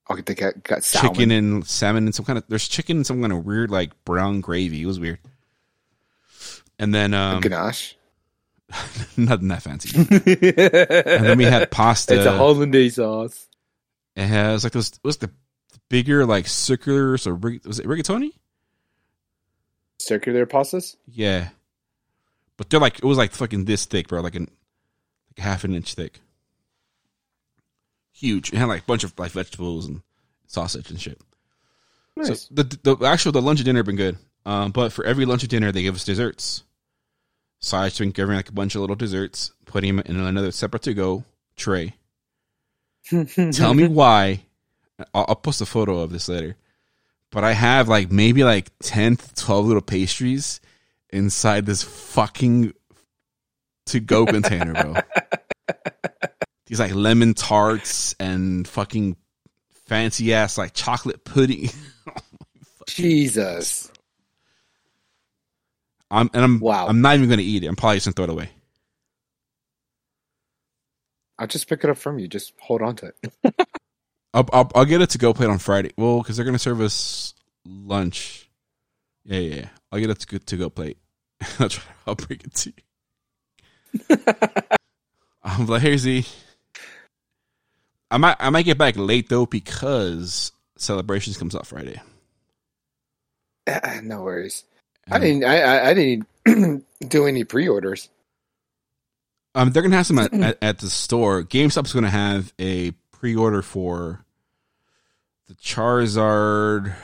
I 0.09 0.21
think 0.21 0.43
I 0.43 0.53
got 0.63 0.85
salmon. 0.85 1.15
chicken 1.15 1.31
and 1.31 1.67
salmon 1.67 2.05
and 2.05 2.15
some 2.15 2.27
kind 2.27 2.37
of 2.37 2.45
there's 2.49 2.69
chicken 2.69 2.99
and 2.99 3.07
some 3.07 3.21
kind 3.23 3.33
of 3.33 3.47
weird 3.47 3.71
like 3.71 4.05
brown 4.05 4.43
gravy. 4.43 4.83
It 4.83 4.87
was 4.87 5.01
weird. 5.01 5.21
And 6.79 6.95
then 6.95 7.15
um 7.15 7.41
ganache. 7.41 7.97
nothing 9.17 9.49
that 9.49 9.63
fancy. 9.63 9.97
and 9.99 11.25
then 11.25 11.39
we 11.39 11.45
had 11.45 11.71
pasta. 11.73 12.15
It's 12.17 12.27
a 12.27 12.37
hollandaise 12.37 12.97
sauce. 12.97 13.49
It 14.17 14.27
has 14.27 14.65
like 14.65 14.75
those. 14.75 14.93
What's 15.03 15.17
the 15.17 15.31
bigger 15.89 16.27
like 16.27 16.47
circular? 16.47 17.17
So 17.17 17.31
rig- 17.33 17.65
was 17.67 17.81
it 17.81 17.87
rigatoni? 17.87 18.33
Circular 19.99 20.47
pastas. 20.47 20.97
Yeah, 21.07 21.49
but 22.61 22.69
they're 22.69 22.79
like 22.79 22.99
it 22.99 23.05
was 23.05 23.17
like 23.17 23.33
fucking 23.33 23.65
this 23.65 23.87
thick, 23.87 24.09
bro. 24.09 24.21
Like 24.21 24.35
an 24.35 24.47
like 25.31 25.43
half 25.43 25.65
an 25.65 25.75
inch 25.75 25.95
thick. 25.95 26.21
Huge. 28.13 28.53
It 28.53 28.59
had 28.59 28.67
like 28.67 28.83
a 28.83 28.85
bunch 28.85 29.03
of 29.03 29.19
like 29.19 29.33
vegetables 29.33 29.87
and 29.87 30.03
sausage 30.47 30.91
and 30.91 31.01
shit. 31.01 31.19
Nice. 32.17 32.43
So 32.43 32.55
the 32.55 32.79
the 32.83 33.07
actual 33.07 33.33
the 33.33 33.41
lunch 33.41 33.61
and 33.61 33.65
dinner 33.65 33.79
have 33.79 33.87
been 33.87 33.97
good. 33.97 34.19
Um, 34.45 34.73
but 34.73 34.93
for 34.93 35.07
every 35.07 35.25
lunch 35.25 35.43
and 35.43 35.49
dinner 35.49 35.73
they 35.73 35.81
give 35.81 35.95
us 35.95 36.05
desserts. 36.05 36.63
So 37.61 37.79
I 37.79 37.87
just 37.87 37.99
been 37.99 38.11
giving 38.11 38.37
like 38.37 38.51
a 38.51 38.53
bunch 38.53 38.75
of 38.75 38.83
little 38.83 38.95
desserts, 38.95 39.53
putting 39.65 39.97
them 39.97 40.05
in 40.05 40.21
another 40.21 40.53
separate 40.53 40.83
to 40.83 40.93
go 40.93 41.25
tray. 41.57 41.95
Tell 43.53 43.73
me 43.73 43.89
why. 43.89 44.43
I'll, 45.15 45.25
I'll 45.29 45.35
post 45.35 45.63
a 45.63 45.67
photo 45.67 46.01
of 46.01 46.13
this 46.13 46.29
later. 46.29 46.57
But 47.31 47.43
I 47.43 47.53
have 47.53 47.89
like 47.89 48.13
maybe 48.13 48.45
like 48.45 48.71
10 48.83 49.17
to 49.17 49.35
12 49.35 49.65
little 49.65 49.81
pastries 49.81 50.61
inside 51.13 51.67
this 51.67 51.83
fucking 51.83 52.73
to 53.87 54.01
go 54.01 54.27
container, 54.27 54.73
bro. 54.73 54.95
These 56.67 56.81
like 56.81 56.95
lemon 56.95 57.35
tarts 57.35 58.15
and 58.21 58.67
fucking 58.67 59.17
fancy 59.87 60.33
ass 60.35 60.57
like 60.57 60.73
chocolate 60.75 61.25
pudding. 61.25 61.69
Oh 62.83 62.85
Jesus. 62.87 63.93
I'm 66.11 66.29
and 66.35 66.43
I'm 66.43 66.59
Wow. 66.59 66.89
I'm 66.89 67.03
not 67.03 67.15
even 67.15 67.29
gonna 67.29 67.43
eat 67.43 67.63
it. 67.63 67.69
I'm 67.69 67.77
probably 67.77 67.97
just 67.97 68.07
gonna 68.07 68.15
throw 68.15 68.25
it 68.25 68.31
away. 68.31 68.51
I'll 71.39 71.47
just 71.47 71.69
pick 71.69 71.85
it 71.85 71.91
up 71.91 71.99
from 71.99 72.19
you. 72.19 72.27
Just 72.27 72.53
hold 72.59 72.83
on 72.83 72.97
to 72.97 73.13
it. 73.23 73.55
I'll 74.35 74.49
I'll, 74.53 74.71
I'll 74.75 74.85
get 74.85 75.03
it 75.03 75.11
to 75.11 75.19
go 75.19 75.33
plate 75.33 75.51
on 75.51 75.59
Friday. 75.59 75.93
Well, 75.97 76.19
because 76.19 76.37
they're 76.37 76.45
gonna 76.45 76.59
serve 76.59 76.81
us 76.81 77.35
lunch. 77.65 78.51
Yeah, 79.25 79.39
yeah, 79.39 79.55
yeah. 79.55 79.69
I'll 79.93 80.01
get 80.01 80.11
it 80.11 80.19
to 80.21 80.27
go, 80.27 80.39
to 80.39 80.57
go 80.57 80.71
plate. 80.71 80.99
I'll, 81.59 81.69
try, 81.69 81.85
I'll 82.07 82.15
bring 82.15 82.41
it 82.45 82.55
to 82.55 82.73
you. 82.77 84.17
I'm 85.43 85.67
like, 85.67 85.83
hey 85.83 85.97
Z. 85.97 86.27
I 88.11 88.19
might 88.19 88.37
I 88.41 88.51
might 88.51 88.65
get 88.65 88.79
back 88.79 88.97
late 88.97 89.29
though 89.29 89.47
because 89.47 90.53
celebrations 90.77 91.37
comes 91.39 91.55
out 91.55 91.67
Friday. 91.67 92.01
Ah, 93.69 94.01
no 94.03 94.23
worries. 94.23 94.65
I 95.11 95.19
didn't. 95.19 95.45
I, 95.45 95.61
I, 95.61 95.91
I 95.91 95.95
didn't 95.95 96.85
do 97.09 97.27
any 97.27 97.45
pre-orders. 97.45 98.09
Um, 99.55 99.71
they're 99.71 99.83
gonna 99.83 99.97
have 99.97 100.07
some 100.07 100.19
at, 100.19 100.33
at, 100.43 100.59
at 100.63 100.79
the 100.79 100.91
store. 100.91 101.43
GameStop's 101.43 101.93
gonna 101.93 102.11
have 102.11 102.53
a 102.59 102.93
pre-order 103.13 103.63
for 103.63 104.25
the 105.47 105.55
Charizard 105.55 106.95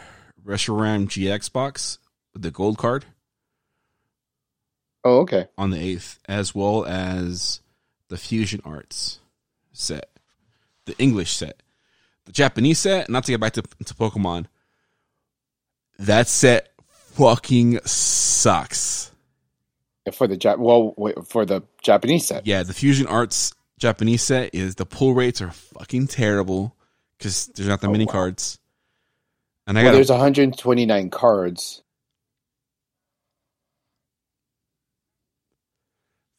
Reshiram 0.44 1.06
GX 1.06 1.52
box 1.52 1.98
with 2.32 2.42
the 2.42 2.50
gold 2.50 2.78
card 2.78 3.04
Oh, 5.06 5.20
okay. 5.20 5.46
on 5.56 5.70
the 5.70 5.78
eighth, 5.78 6.18
as 6.28 6.54
well 6.54 6.84
as 6.84 7.60
the 8.08 8.16
Fusion 8.16 8.60
Arts 8.64 9.20
set, 9.72 10.10
the 10.86 10.98
English 10.98 11.32
set, 11.36 11.62
the 12.24 12.32
Japanese 12.32 12.80
set. 12.80 13.08
Not 13.08 13.24
to 13.24 13.32
get 13.32 13.40
back 13.40 13.52
to 13.52 13.62
to 13.62 13.94
Pokemon, 13.94 14.46
that 15.98 16.28
set 16.28 16.70
fucking 16.88 17.78
sucks. 17.84 19.10
For 20.12 20.26
the 20.28 20.36
Jap, 20.36 20.58
well, 20.58 20.94
wait, 20.96 21.16
for 21.26 21.44
the 21.44 21.62
Japanese 21.82 22.26
set. 22.26 22.46
Yeah, 22.46 22.62
the 22.62 22.74
Fusion 22.74 23.06
Arts 23.06 23.52
Japanese 23.78 24.22
set 24.22 24.54
is 24.54 24.74
the 24.76 24.86
pull 24.86 25.14
rates 25.14 25.40
are 25.40 25.50
fucking 25.50 26.06
terrible 26.08 26.74
because 27.18 27.46
there's 27.48 27.68
not 27.68 27.80
that 27.80 27.88
Oh, 27.88 27.92
many 27.92 28.04
wow. 28.06 28.12
cards. 28.12 28.58
And 29.66 29.76
I 29.78 29.82
Well, 29.82 29.92
got 29.92 29.96
there's 29.96 30.10
129 30.10 31.10
cards. 31.10 31.82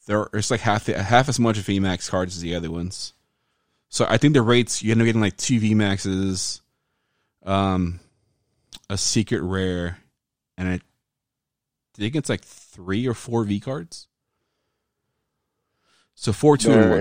There 0.08 0.28
it's 0.34 0.49
like 0.49 0.62
half 0.62 0.86
the, 0.86 1.01
half 1.01 1.30
as 1.30 1.39
much 1.39 1.58
VMAX 1.58 2.10
cards 2.10 2.36
as 2.36 2.41
the 2.41 2.55
other 2.55 2.72
ones. 2.72 3.14
So 3.89 4.05
I 4.10 4.18
think 4.18 4.34
the 4.34 4.41
rates 4.41 4.82
you 4.82 4.91
end 4.91 5.01
up 5.01 5.05
getting 5.05 5.22
like 5.22 5.38
two 5.38 5.60
VMAXs, 5.60 6.62
um, 7.45 7.99
a 8.89 8.97
secret 8.97 9.41
rare, 9.41 9.99
and 10.58 10.68
I 10.68 10.80
think 11.93 12.16
it's 12.16 12.30
like 12.30 12.41
three 12.41 13.08
or 13.08 13.14
four 13.14 13.43
V 13.43 13.60
cards. 13.60 14.08
So 16.16 16.34
four, 16.34 16.58
two, 16.58 16.72
and 16.72 16.89
one. 16.89 16.99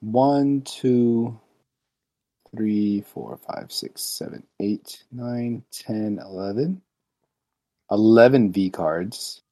One, 0.00 0.62
two, 0.62 1.40
three, 2.54 3.00
four, 3.12 3.38
five, 3.38 3.72
six, 3.72 4.02
seven, 4.02 4.44
eight, 4.60 5.02
nine, 5.10 5.64
ten, 5.72 6.20
eleven. 6.22 6.82
Eleven 7.90 8.52
V 8.52 8.70
cards. 8.70 9.42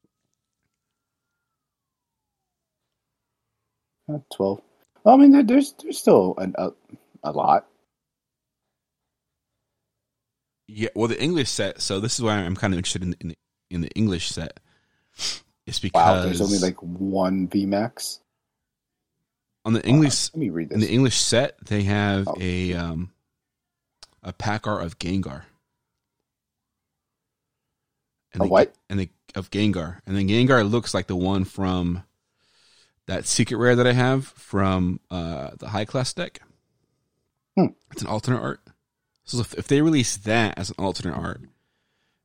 Twelve. 4.35 4.61
Well, 5.05 5.15
I 5.15 5.19
mean, 5.19 5.33
there, 5.33 5.43
there's 5.43 5.73
there's 5.83 5.99
still 5.99 6.35
an, 6.39 6.55
a 6.59 6.71
a 7.23 7.33
lot. 7.33 7.67
Yeah, 10.69 10.89
well, 10.95 11.09
the 11.09 11.21
English 11.23 11.49
set. 11.51 11.81
So 11.81 12.01
this 12.01 12.15
is 12.15 12.23
why 12.23 12.35
I'm 12.35 12.57
kind 12.57 12.73
of 12.73 12.79
interested 12.79 13.03
in 13.03 13.15
in, 13.21 13.35
in 13.71 13.81
the 13.83 13.91
English 13.91 14.29
set. 14.31 14.61
It's 15.67 15.79
because 15.79 16.19
Wow, 16.19 16.23
there's 16.25 16.41
only 16.41 16.59
like 16.59 16.77
one 16.83 17.47
V 17.49 17.67
Max. 17.67 18.21
on 19.65 19.73
the 19.75 19.87
English 19.87 20.31
Let 20.35 20.41
me 20.41 20.51
read 20.51 20.71
this. 20.71 20.75
in 20.75 20.81
the 20.81 20.91
English 20.91 21.17
set, 21.19 21.57
they 21.67 21.83
have 21.85 22.27
Oh. 22.29 22.37
a 22.41 22.75
um 22.75 23.13
a 24.23 24.33
pack 24.33 24.67
art 24.67 24.83
of 24.85 24.99
Gengar. 24.99 25.43
And 28.33 28.43
A 28.43 28.45
the- 28.47 28.51
what? 28.51 28.75
And 28.89 28.99
the 29.01 29.11
of 29.35 29.51
Gengar, 29.51 30.01
and 30.07 30.17
then 30.17 30.29
Gengar 30.29 30.69
looks 30.69 30.93
like 30.95 31.07
the 31.07 31.17
one 31.17 31.45
from 31.45 32.03
that 33.07 33.27
secret 33.27 33.57
rare 33.57 33.77
that 33.77 33.87
I 33.87 33.93
have 33.93 34.27
from 34.27 35.01
uh 35.11 35.51
the 35.59 35.69
high 35.69 35.85
class 35.85 36.13
deck. 36.13 36.41
Hmm. 37.57 37.67
It's 37.91 38.03
an 38.03 38.09
alternate 38.09 38.41
art. 38.41 38.61
So 39.25 39.41
if, 39.41 39.55
if 39.55 39.69
they 39.69 39.83
release 39.83 40.17
that 40.19 40.59
as 40.59 40.71
an 40.71 40.77
alternate 40.79 41.17
art, 41.17 41.41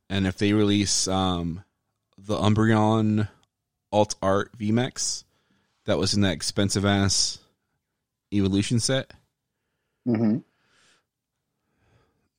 and 0.08 0.26
if 0.26 0.38
they 0.38 0.52
release 0.52 1.08
um 1.08 1.64
the 2.16 2.36
Umbreon 2.36 3.28
alt 3.92 4.14
art 4.22 4.56
VMAX 4.58 5.24
that 5.84 5.98
was 5.98 6.14
in 6.14 6.22
that 6.22 6.32
expensive 6.32 6.84
ass 6.84 7.38
evolution 8.32 8.80
set, 8.80 9.12
hmm 10.04 10.38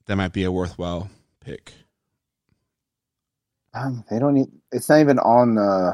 that 0.06 0.16
might 0.16 0.34
be 0.34 0.44
a 0.44 0.52
worthwhile 0.52 1.08
pick. 1.40 1.72
Um, 3.76 4.04
they 4.10 4.18
don't. 4.18 4.34
Need, 4.34 4.48
it's 4.72 4.90
not 4.90 5.00
even 5.02 5.20
on 5.20 5.58
uh, 5.60 5.94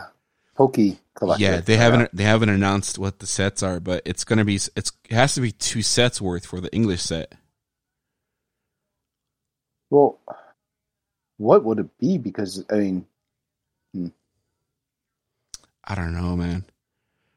Poke 0.55 0.77
Collector. 1.15 1.43
yeah, 1.43 1.61
they 1.61 1.77
haven't 1.77 2.15
they 2.15 2.25
haven't 2.25 2.49
announced 2.49 2.99
what 2.99 3.19
the 3.19 3.25
sets 3.25 3.63
are, 3.63 3.79
but 3.79 4.01
it's 4.05 4.25
gonna 4.25 4.43
be 4.45 4.55
it's 4.55 4.91
it 5.09 5.11
has 5.11 5.33
to 5.35 5.41
be 5.41 5.51
two 5.51 5.81
sets 5.81 6.21
worth 6.21 6.45
for 6.45 6.59
the 6.59 6.73
English 6.73 7.01
set. 7.01 7.33
Well, 9.89 10.19
what 11.37 11.63
would 11.63 11.79
it 11.79 11.97
be? 11.97 12.17
Because 12.17 12.65
I 12.69 12.75
mean, 12.75 13.05
hmm. 13.93 14.07
I 15.85 15.95
don't 15.95 16.13
know, 16.13 16.35
man. 16.35 16.65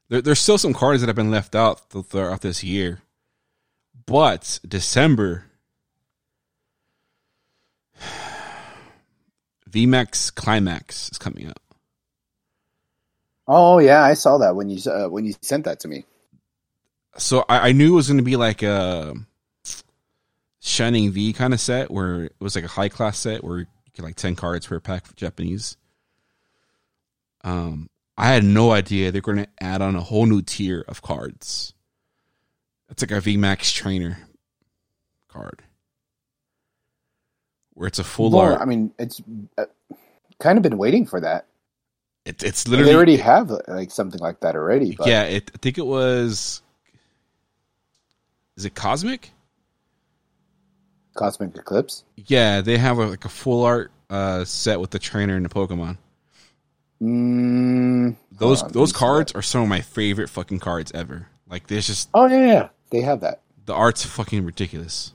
There, 0.08 0.22
there's 0.22 0.40
still 0.40 0.58
some 0.58 0.74
cards 0.74 1.00
that 1.00 1.06
have 1.06 1.16
been 1.16 1.30
left 1.30 1.54
out 1.54 1.88
throughout 1.90 2.40
this 2.40 2.64
year, 2.64 3.02
but 4.06 4.58
December, 4.66 5.44
VMAX 9.70 10.34
Climax 10.34 11.10
is 11.12 11.18
coming 11.18 11.46
out. 11.46 11.58
Oh 13.48 13.78
yeah, 13.80 14.04
I 14.04 14.14
saw 14.14 14.38
that 14.38 14.56
when 14.56 14.70
you 14.70 14.80
uh, 14.90 15.08
when 15.08 15.24
you 15.26 15.34
sent 15.42 15.64
that 15.66 15.80
to 15.80 15.88
me. 15.88 16.04
So 17.16 17.44
I, 17.48 17.70
I 17.70 17.72
knew 17.72 17.92
it 17.94 17.96
was 17.96 18.08
going 18.08 18.18
to 18.18 18.24
be 18.24 18.36
like 18.36 18.62
a 18.62 19.14
Shining 20.60 21.10
V 21.12 21.32
kind 21.32 21.54
of 21.54 21.60
set 21.60 21.90
where 21.90 22.24
it 22.24 22.34
was 22.40 22.54
like 22.54 22.64
a 22.64 22.68
high 22.68 22.88
class 22.88 23.18
set 23.18 23.44
where 23.44 23.60
you 23.60 23.66
get 23.94 24.04
like 24.04 24.16
ten 24.16 24.36
cards 24.36 24.66
per 24.66 24.80
pack 24.80 25.06
for 25.06 25.14
Japanese. 25.16 25.76
Um, 27.44 27.88
I 28.16 28.28
had 28.28 28.44
no 28.44 28.72
idea 28.72 29.12
they're 29.12 29.20
going 29.22 29.38
to 29.38 29.48
add 29.60 29.80
on 29.82 29.96
a 29.96 30.00
whole 30.00 30.26
new 30.26 30.42
tier 30.42 30.84
of 30.88 31.02
cards. 31.02 31.72
It's 32.90 33.02
like 33.02 33.12
a 33.12 33.14
VMAX 33.22 33.74
trainer 33.74 34.18
card 35.28 35.62
where 37.74 37.86
it's 37.86 37.98
a 37.98 38.04
full 38.04 38.30
Well, 38.30 38.42
art. 38.42 38.60
I 38.60 38.64
mean, 38.64 38.92
it's 38.98 39.22
uh, 39.56 39.66
kind 40.40 40.58
of 40.58 40.62
been 40.62 40.78
waiting 40.78 41.06
for 41.06 41.20
that. 41.20 41.46
It, 42.28 42.42
it's 42.42 42.62
they 42.64 42.94
already 42.94 43.16
have 43.16 43.50
like 43.68 43.90
something 43.90 44.20
like 44.20 44.40
that 44.40 44.54
already. 44.54 44.94
But 44.96 45.06
yeah. 45.06 45.22
It, 45.24 45.50
I 45.54 45.58
think 45.58 45.78
it 45.78 45.86
was. 45.86 46.60
Is 48.56 48.64
it 48.66 48.74
Cosmic? 48.74 49.30
Cosmic 51.14 51.56
Eclipse. 51.56 52.04
Yeah, 52.16 52.60
they 52.60 52.76
have 52.76 52.98
a, 52.98 53.06
like 53.06 53.24
a 53.24 53.28
full 53.30 53.64
art 53.64 53.90
uh, 54.10 54.44
set 54.44 54.78
with 54.78 54.90
the 54.90 54.98
trainer 54.98 55.36
and 55.36 55.44
the 55.44 55.48
Pokemon. 55.48 55.96
Mm, 57.02 58.16
Those 58.32 58.62
on, 58.62 58.72
those 58.72 58.92
cards 58.92 59.32
are 59.32 59.42
some 59.42 59.62
of 59.62 59.68
my 59.68 59.80
favorite 59.80 60.28
fucking 60.28 60.58
cards 60.58 60.92
ever. 60.94 61.28
Like 61.48 61.66
there's 61.68 61.86
just 61.86 62.10
Oh 62.12 62.26
yeah, 62.26 62.46
yeah, 62.46 62.68
they 62.90 63.00
have 63.00 63.20
that. 63.20 63.40
the 63.66 63.74
art's 63.74 64.04
fucking 64.04 64.44
ridiculous. 64.44 65.14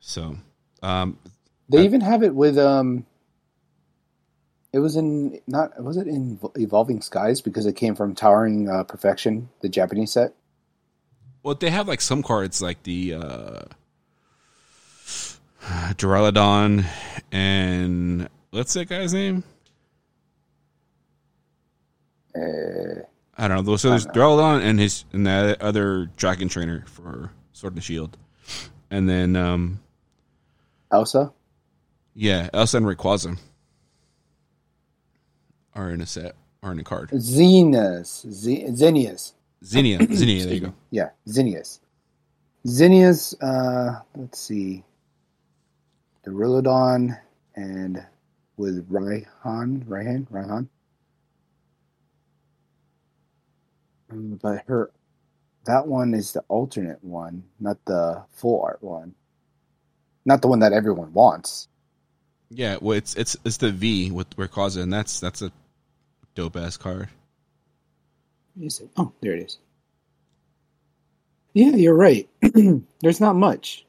So, 0.00 0.36
um, 0.82 1.18
They 1.70 1.78
Uh, 1.78 1.82
even 1.84 2.00
have 2.02 2.22
it 2.22 2.34
with 2.34 2.58
um. 2.58 3.06
It 4.74 4.80
was 4.80 4.96
in 4.96 5.40
not 5.46 5.80
was 5.80 5.96
it 5.96 6.08
in 6.08 6.40
Evolving 6.56 7.00
Skies 7.00 7.40
because 7.40 7.64
it 7.64 7.76
came 7.76 7.94
from 7.94 8.12
Towering 8.12 8.68
uh, 8.68 8.82
Perfection, 8.82 9.48
the 9.60 9.68
Japanese 9.68 10.10
set. 10.10 10.34
well, 11.44 11.54
they 11.54 11.70
have 11.70 11.86
like 11.86 12.00
some 12.00 12.24
cards 12.24 12.60
like 12.60 12.82
the 12.82 13.14
uh, 13.14 13.62
Duraludon 15.94 16.84
and 17.30 18.28
what's 18.50 18.74
that 18.74 18.86
guy's 18.86 19.14
name? 19.14 19.44
Uh, 22.34 23.02
I 23.38 23.46
don't 23.46 23.64
know. 23.64 23.76
So 23.76 23.90
there's 23.90 24.08
Duraludon 24.08 24.60
and 24.60 24.80
his 24.80 25.04
and 25.12 25.24
that 25.28 25.62
other 25.62 26.06
Dragon 26.16 26.48
Trainer 26.48 26.82
for 26.88 27.30
Sword 27.52 27.74
and 27.74 27.84
Shield, 27.84 28.16
and 28.90 29.08
then 29.08 29.36
um, 29.36 29.78
Elsa. 30.90 31.32
yeah, 32.12 32.48
Elsa 32.52 32.78
and 32.78 32.86
Rayquaza 32.86 33.38
are 35.74 35.90
in 35.90 36.00
a 36.00 36.06
set 36.06 36.36
are 36.62 36.72
in 36.72 36.78
a 36.78 36.84
card. 36.84 37.10
Xenas, 37.10 38.30
Z- 38.30 38.64
Xenius. 38.68 39.32
Zinnia. 39.64 39.98
There 39.98 40.54
you 40.54 40.60
go. 40.60 40.74
Yeah, 40.90 41.10
Xenius. 41.28 41.80
Xenius, 42.66 43.34
uh, 43.42 44.00
let's 44.16 44.38
see. 44.38 44.84
Duraludon 46.26 47.18
and 47.54 48.04
with 48.56 48.88
Raihan, 48.90 49.84
Raihan, 49.84 50.26
Raihan. 50.30 50.68
Um, 54.10 54.38
But 54.42 54.64
her, 54.66 54.90
that 55.66 55.86
one 55.86 56.14
is 56.14 56.32
the 56.32 56.40
alternate 56.48 57.02
one, 57.02 57.44
not 57.60 57.78
the 57.84 58.24
full 58.30 58.62
art 58.62 58.82
one. 58.82 59.14
Not 60.24 60.40
the 60.40 60.48
one 60.48 60.60
that 60.60 60.72
everyone 60.72 61.12
wants. 61.12 61.68
Yeah, 62.48 62.78
well, 62.80 62.96
it's 62.96 63.14
it's 63.14 63.36
it's 63.44 63.58
the 63.58 63.72
V 63.72 64.10
with 64.10 64.30
Rayquaza, 64.36 64.82
and 64.82 64.92
that's 64.92 65.20
that's 65.20 65.42
a 65.42 65.52
dope 66.34 66.56
ass 66.56 66.76
card. 66.76 67.08
Is 68.60 68.80
it? 68.80 68.90
Oh, 68.96 69.12
there 69.20 69.34
it 69.34 69.44
is. 69.44 69.58
Yeah, 71.54 71.70
you're 71.70 71.94
right. 71.94 72.28
There's 73.00 73.20
not 73.20 73.36
much. 73.36 73.86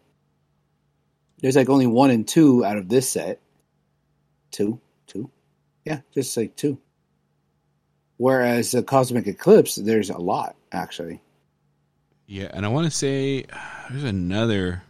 There's 1.41 1.55
like 1.55 1.69
only 1.69 1.87
one 1.87 2.09
and 2.09 2.27
two 2.27 2.63
out 2.63 2.77
of 2.77 2.89
this 2.89 3.09
set. 3.09 3.39
Two, 4.51 4.79
two, 5.05 5.29
yeah, 5.83 5.99
just 6.13 6.35
like 6.37 6.55
two. 6.55 6.79
Whereas 8.17 8.71
the 8.71 8.81
Cosmic 8.81 9.27
Eclipse, 9.27 9.75
there's 9.75 10.09
a 10.09 10.17
lot 10.17 10.55
actually. 10.71 11.21
Yeah, 12.25 12.49
and 12.53 12.65
I 12.65 12.69
want 12.69 12.85
to 12.85 12.91
say 12.91 13.45
uh, 13.51 13.57
there's 13.89 14.05
another 14.05 14.83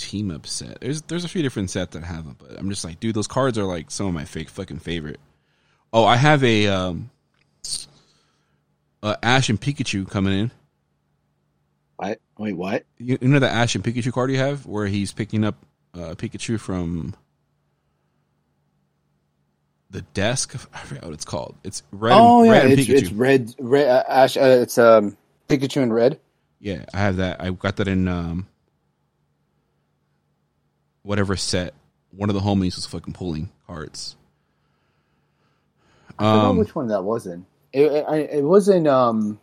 team 0.00 0.30
up 0.30 0.46
set. 0.46 0.80
There's 0.80 1.02
there's 1.02 1.24
a 1.24 1.28
few 1.28 1.42
different 1.42 1.70
sets 1.70 1.92
that 1.94 2.04
have 2.04 2.24
them, 2.24 2.36
but 2.38 2.58
I'm 2.58 2.70
just 2.70 2.84
like, 2.84 3.00
dude, 3.00 3.14
those 3.14 3.26
cards 3.26 3.58
are 3.58 3.64
like 3.64 3.90
some 3.90 4.06
of 4.06 4.14
my 4.14 4.24
fake 4.24 4.48
fucking 4.48 4.78
favorite. 4.78 5.20
Oh, 5.92 6.04
I 6.04 6.16
have 6.16 6.42
a 6.44 6.68
um, 6.68 7.10
uh, 9.02 9.16
Ash 9.22 9.48
and 9.48 9.60
Pikachu 9.60 10.08
coming 10.08 10.38
in. 10.38 10.50
What? 11.96 12.20
Wait, 12.38 12.54
what? 12.54 12.84
You, 12.98 13.18
you 13.20 13.28
know 13.28 13.38
the 13.38 13.50
Ash 13.50 13.74
and 13.74 13.84
Pikachu 13.84 14.12
card 14.12 14.30
you 14.30 14.38
have, 14.38 14.66
where 14.66 14.86
he's 14.86 15.12
picking 15.12 15.44
up 15.44 15.56
uh, 15.94 16.14
Pikachu 16.14 16.58
from 16.58 17.14
the 19.90 20.02
desk. 20.02 20.54
I 20.72 20.78
forgot 20.78 21.04
what 21.04 21.14
it's 21.14 21.24
called. 21.24 21.56
It's 21.64 21.82
red. 21.92 22.12
oh 22.14 22.40
and, 22.40 22.46
yeah, 22.46 22.52
red 22.52 22.64
and 22.64 22.72
it's, 22.78 22.88
it's 22.88 23.12
red, 23.12 23.54
red. 23.58 23.88
Uh, 23.88 24.04
Ash, 24.08 24.36
uh, 24.36 24.40
it's 24.40 24.78
um 24.78 25.16
Pikachu 25.48 25.82
in 25.82 25.92
red. 25.92 26.18
Yeah, 26.60 26.84
I 26.94 26.98
have 26.98 27.16
that. 27.16 27.40
I 27.40 27.50
got 27.50 27.76
that 27.76 27.88
in 27.88 28.06
um 28.08 28.46
whatever 31.02 31.36
set. 31.36 31.74
One 32.12 32.28
of 32.28 32.34
the 32.34 32.40
homies 32.40 32.74
was 32.76 32.86
fucking 32.86 33.12
pulling 33.14 33.50
cards. 33.66 34.16
I 36.18 36.22
forgot 36.24 36.44
Um, 36.50 36.56
which 36.58 36.74
one 36.74 36.88
that 36.88 37.02
was 37.02 37.26
in. 37.26 37.46
It, 37.72 37.90
it, 37.92 38.30
it 38.38 38.44
was 38.44 38.68
in 38.68 38.86
um. 38.86 39.40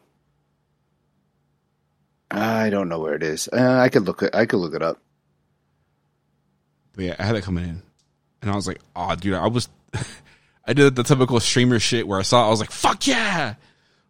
I 2.30 2.70
don't 2.70 2.90
know 2.90 3.00
where 3.00 3.16
it 3.16 3.24
is. 3.24 3.48
Uh, 3.52 3.80
I 3.80 3.88
could 3.90 4.04
look 4.06 4.22
it. 4.22 4.36
I 4.36 4.46
could 4.46 4.58
look 4.58 4.74
it 4.76 4.82
up. 4.82 5.00
but 6.94 7.06
yeah, 7.06 7.16
I 7.18 7.24
had 7.24 7.36
it 7.38 7.44
coming 7.44 7.64
in, 7.64 7.82
and 8.42 8.52
I 8.52 8.56
was 8.56 8.68
like, 8.68 8.82
"Oh, 8.96 9.16
dude, 9.16 9.34
I 9.34 9.48
was." 9.48 9.70
I 10.70 10.74
did 10.74 10.96
the 10.98 11.04
typical 11.04 11.40
streamer 11.40 11.80
shit 11.80 12.06
where 12.06 12.20
I 12.20 12.24
saw, 12.24 12.44
it, 12.44 12.48
I 12.48 12.50
was 12.50 12.60
like, 12.60 12.72
"Fuck 12.72 13.08
yeah!" 13.08 13.56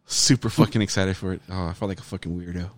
Super 0.08 0.50
fucking 0.50 0.82
excited 0.82 1.16
for 1.16 1.34
it. 1.34 1.42
Oh, 1.52 1.68
I 1.68 1.74
felt 1.74 1.90
like 1.90 2.00
a 2.00 2.04
fucking 2.04 2.36
weirdo. 2.36 2.72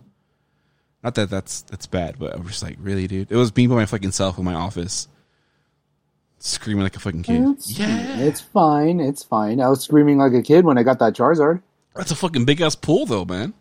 Not 1.03 1.15
that 1.15 1.29
that's 1.29 1.61
that's 1.61 1.87
bad, 1.87 2.19
but 2.19 2.33
I 2.33 2.37
was 2.37 2.47
just 2.47 2.63
like, 2.63 2.77
really, 2.79 3.07
dude. 3.07 3.31
It 3.31 3.35
was 3.35 3.55
me 3.55 3.67
by 3.67 3.75
my 3.75 3.85
fucking 3.85 4.11
self 4.11 4.37
in 4.37 4.43
my 4.43 4.53
office, 4.53 5.07
screaming 6.39 6.83
like 6.83 6.95
a 6.95 6.99
fucking 6.99 7.23
kid. 7.23 7.41
It's, 7.51 7.79
yeah, 7.79 8.19
it's 8.19 8.41
fine. 8.41 8.99
It's 8.99 9.23
fine. 9.23 9.61
I 9.61 9.69
was 9.69 9.81
screaming 9.83 10.17
like 10.17 10.33
a 10.33 10.41
kid 10.41 10.65
when 10.65 10.77
I 10.77 10.83
got 10.83 10.99
that 10.99 11.13
Charizard. 11.13 11.61
that's 11.95 12.11
a 12.11 12.15
fucking 12.15 12.45
big 12.45 12.59
ass 12.61 12.75
pool, 12.75 13.05
though, 13.05 13.23
man. 13.25 13.53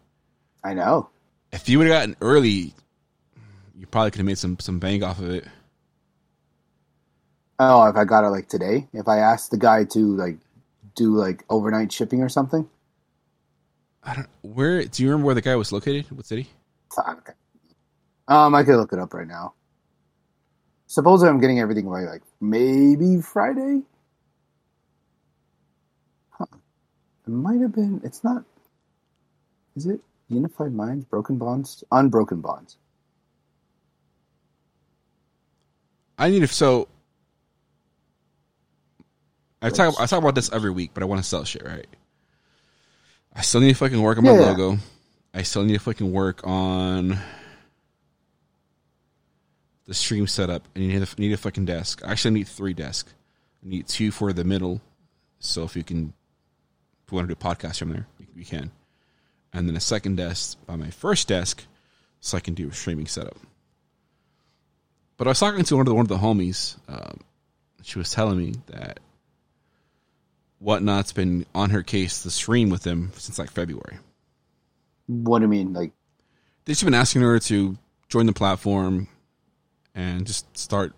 I 0.64 0.74
know. 0.74 1.10
if 1.52 1.68
you 1.68 1.78
would 1.78 1.86
have 1.86 1.96
gotten 1.96 2.16
early, 2.20 2.74
you 3.76 3.86
probably 3.86 4.10
could 4.10 4.18
have 4.18 4.26
made 4.26 4.38
some 4.38 4.58
some 4.58 4.80
bang 4.80 5.04
off 5.04 5.20
of 5.20 5.30
it. 5.30 5.44
Oh, 7.60 7.86
if 7.86 7.96
I 7.96 8.04
got 8.04 8.24
it 8.24 8.28
like 8.30 8.48
today, 8.48 8.88
if 8.92 9.06
I 9.08 9.18
asked 9.18 9.50
the 9.52 9.58
guy 9.58 9.84
to 9.84 10.16
like 10.16 10.38
do 10.96 11.14
like 11.14 11.44
overnight 11.48 11.92
shipping 11.92 12.20
or 12.22 12.28
something, 12.28 12.68
I 14.02 14.14
don't. 14.14 14.28
Where 14.42 14.84
do 14.84 15.02
you 15.04 15.10
remember 15.10 15.26
where 15.26 15.34
the 15.36 15.40
guy 15.40 15.54
was 15.54 15.70
located? 15.70 16.06
What 16.10 16.26
city? 16.26 16.48
Fuck. 16.94 17.34
Um, 18.28 18.54
I 18.54 18.64
could 18.64 18.76
look 18.76 18.92
it 18.92 18.98
up 18.98 19.14
right 19.14 19.26
now. 19.26 19.54
Supposedly, 20.86 21.30
I'm 21.30 21.40
getting 21.40 21.60
everything 21.60 21.88
by 21.88 22.02
like 22.02 22.22
maybe 22.40 23.20
Friday. 23.20 23.82
Huh. 26.30 26.46
It 27.26 27.30
might 27.30 27.60
have 27.60 27.74
been. 27.74 28.00
It's 28.04 28.24
not. 28.24 28.44
Is 29.76 29.86
it 29.86 30.00
Unified 30.28 30.72
Minds, 30.72 31.04
Broken 31.04 31.38
Bonds, 31.38 31.84
Unbroken 31.92 32.40
Bonds? 32.40 32.76
I 36.18 36.30
need 36.30 36.40
to. 36.40 36.48
So 36.48 36.88
I 39.62 39.70
talk. 39.70 39.94
I 40.00 40.06
talk 40.06 40.20
about 40.20 40.34
this 40.34 40.52
every 40.52 40.70
week, 40.70 40.92
but 40.94 41.02
I 41.02 41.06
want 41.06 41.22
to 41.22 41.28
sell 41.28 41.44
shit, 41.44 41.64
right? 41.64 41.86
I 43.34 43.42
still 43.42 43.60
need 43.60 43.70
to 43.70 43.74
fucking 43.76 44.00
work 44.02 44.18
on 44.18 44.24
my 44.24 44.32
Yeah. 44.32 44.32
logo. 44.32 44.78
I 45.38 45.42
still 45.42 45.62
need 45.62 45.74
to 45.74 45.78
fucking 45.78 46.10
work 46.10 46.44
on 46.44 47.16
the 49.86 49.94
stream 49.94 50.26
setup. 50.26 50.66
I 50.74 50.80
need 50.80 51.00
a, 51.00 51.06
need 51.16 51.32
a 51.32 51.36
fucking 51.36 51.64
desk. 51.64 52.02
I 52.04 52.10
actually 52.10 52.32
need 52.32 52.48
three 52.48 52.74
desks. 52.74 53.14
I 53.64 53.68
need 53.68 53.86
two 53.86 54.10
for 54.10 54.32
the 54.32 54.42
middle, 54.42 54.80
so 55.38 55.62
if 55.62 55.76
you 55.76 55.84
can, 55.84 56.12
if 57.06 57.12
you 57.12 57.16
want 57.16 57.28
to 57.28 57.34
do 57.36 57.38
a 57.40 57.54
podcast 57.54 57.78
from 57.78 57.90
there, 57.90 58.08
we 58.34 58.42
can. 58.42 58.72
And 59.52 59.68
then 59.68 59.76
a 59.76 59.80
second 59.80 60.16
desk 60.16 60.58
by 60.66 60.74
my 60.74 60.90
first 60.90 61.28
desk, 61.28 61.64
so 62.18 62.36
I 62.36 62.40
can 62.40 62.54
do 62.54 62.68
a 62.68 62.72
streaming 62.72 63.06
setup. 63.06 63.38
But 65.18 65.28
I 65.28 65.30
was 65.30 65.38
talking 65.38 65.62
to 65.62 65.76
one 65.76 65.82
of 65.82 65.86
the, 65.86 65.94
one 65.94 66.04
of 66.04 66.08
the 66.08 66.18
homies. 66.18 66.78
Um, 66.88 67.20
she 67.84 68.00
was 68.00 68.10
telling 68.10 68.38
me 68.38 68.54
that 68.66 68.98
whatnot's 70.58 71.12
been 71.12 71.46
on 71.54 71.70
her 71.70 71.84
case 71.84 72.24
to 72.24 72.30
stream 72.32 72.70
with 72.70 72.82
them 72.82 73.12
since 73.14 73.38
like 73.38 73.52
February. 73.52 73.98
What 75.08 75.40
do 75.40 75.44
you 75.44 75.48
mean? 75.48 75.72
Like, 75.72 75.92
They've 76.64 76.74
just 76.74 76.84
been 76.84 76.94
asking 76.94 77.22
her 77.22 77.38
to 77.40 77.76
join 78.08 78.26
the 78.26 78.32
platform 78.32 79.08
and 79.94 80.26
just 80.26 80.56
start 80.56 80.92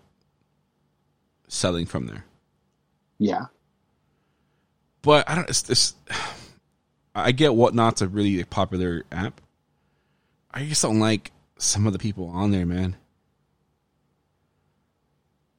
selling 1.47 1.85
from 1.85 2.05
there. 2.07 2.25
yeah, 3.17 3.45
But 5.01 5.27
I 5.29 5.35
don't. 5.35 5.49
It's, 5.49 5.69
it's, 5.69 5.95
I 7.15 7.31
get 7.31 7.55
whatnot's 7.55 8.01
a 8.01 8.07
really 8.07 8.43
popular 8.45 9.03
app. 9.11 9.41
I 10.53 10.65
just 10.65 10.81
don't 10.81 10.99
like 10.99 11.31
some 11.57 11.87
of 11.87 11.93
the 11.93 11.99
people 11.99 12.27
on 12.27 12.51
there, 12.51 12.65
man. 12.65 12.95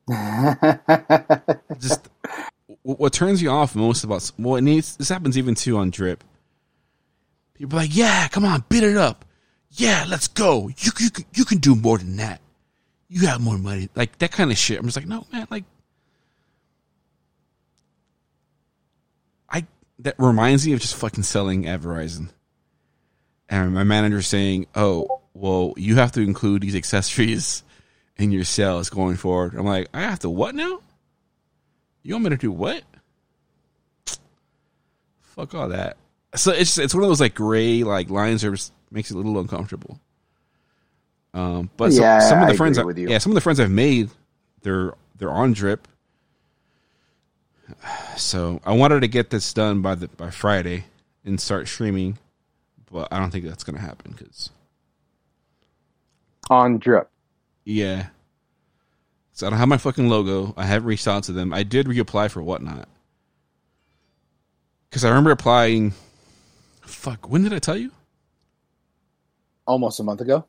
Just 1.78 2.09
what 2.82 3.12
turns 3.12 3.40
you 3.40 3.50
off 3.50 3.74
most 3.76 4.03
about 4.05 4.30
well, 4.38 4.57
it 4.57 4.62
needs 4.62 4.96
this 4.96 5.09
happens 5.09 5.38
even 5.38 5.55
too 5.55 5.76
on 5.78 5.90
Drip. 5.90 6.24
People 7.62 7.78
are 7.78 7.82
like, 7.82 7.94
yeah, 7.94 8.26
come 8.26 8.44
on, 8.44 8.64
beat 8.68 8.82
it 8.82 8.96
up. 8.96 9.24
Yeah, 9.70 10.04
let's 10.08 10.26
go. 10.26 10.68
You 10.78 10.90
you 10.98 11.10
you 11.32 11.44
can 11.44 11.58
do 11.58 11.76
more 11.76 11.96
than 11.96 12.16
that. 12.16 12.40
You 13.06 13.28
have 13.28 13.40
more 13.40 13.56
money, 13.56 13.88
like 13.94 14.18
that 14.18 14.32
kind 14.32 14.50
of 14.50 14.58
shit. 14.58 14.80
I'm 14.80 14.84
just 14.86 14.96
like, 14.96 15.06
no, 15.06 15.24
man, 15.32 15.46
like. 15.48 15.62
I 19.48 19.64
that 20.00 20.16
reminds 20.18 20.66
me 20.66 20.72
of 20.72 20.80
just 20.80 20.96
fucking 20.96 21.22
selling 21.22 21.68
at 21.68 21.80
Verizon. 21.80 22.30
And 23.48 23.72
my 23.72 23.84
manager 23.84 24.22
saying, 24.22 24.66
"Oh, 24.74 25.20
well, 25.32 25.74
you 25.76 25.94
have 25.94 26.10
to 26.12 26.20
include 26.20 26.62
these 26.62 26.74
accessories 26.74 27.62
in 28.16 28.32
your 28.32 28.42
sales 28.42 28.90
going 28.90 29.14
forward." 29.14 29.54
I'm 29.54 29.66
like, 29.66 29.86
"I 29.94 30.00
have 30.00 30.18
to 30.20 30.30
what 30.30 30.56
now? 30.56 30.80
You 32.02 32.14
want 32.14 32.24
me 32.24 32.30
to 32.30 32.36
do 32.36 32.50
what?" 32.50 32.82
Fuck 35.20 35.54
all 35.54 35.68
that. 35.68 35.96
So 36.34 36.50
it's 36.52 36.78
it's 36.78 36.94
one 36.94 37.02
of 37.02 37.08
those 37.10 37.20
like 37.20 37.34
gray 37.34 37.82
like 37.82 38.08
lines 38.10 38.42
that 38.42 38.70
makes 38.90 39.10
it 39.10 39.14
a 39.14 39.16
little 39.18 39.38
uncomfortable. 39.38 40.00
Um, 41.34 41.70
but 41.76 41.92
so- 41.92 42.00
some 42.20 42.40
of 42.42 42.48
the 42.48 42.54
I 42.54 42.56
friends, 42.56 42.78
I- 42.78 42.84
with 42.84 42.98
you. 42.98 43.08
yeah, 43.08 43.18
some 43.18 43.32
of 43.32 43.34
the 43.34 43.40
friends 43.40 43.60
I've 43.60 43.70
made, 43.70 44.10
they're 44.62 44.94
they're 45.18 45.30
on 45.30 45.52
drip. 45.52 45.88
So 48.16 48.60
I 48.64 48.72
wanted 48.72 49.00
to 49.00 49.08
get 49.08 49.30
this 49.30 49.52
done 49.52 49.80
by 49.82 49.94
the 49.94 50.08
by 50.08 50.30
Friday 50.30 50.84
and 51.24 51.40
start 51.40 51.68
streaming, 51.68 52.18
but 52.90 53.08
I 53.12 53.18
don't 53.18 53.30
think 53.30 53.44
that's 53.44 53.64
gonna 53.64 53.80
happen 53.80 54.14
because 54.16 54.50
on 56.50 56.78
drip. 56.78 57.08
yeah. 57.64 58.06
So 59.34 59.46
I 59.46 59.50
don't 59.50 59.58
have 59.58 59.68
my 59.68 59.78
fucking 59.78 60.08
logo. 60.10 60.52
I 60.58 60.66
haven't 60.66 60.86
reached 60.88 61.08
out 61.08 61.22
to 61.24 61.32
them. 61.32 61.54
I 61.54 61.62
did 61.62 61.86
reapply 61.86 62.30
for 62.30 62.42
whatnot 62.42 62.86
because 64.90 65.04
I 65.04 65.08
remember 65.08 65.30
applying. 65.30 65.94
Fuck, 66.82 67.28
when 67.30 67.42
did 67.42 67.52
I 67.52 67.58
tell 67.58 67.76
you? 67.76 67.90
Almost 69.66 70.00
a 70.00 70.02
month 70.02 70.20
ago. 70.20 70.44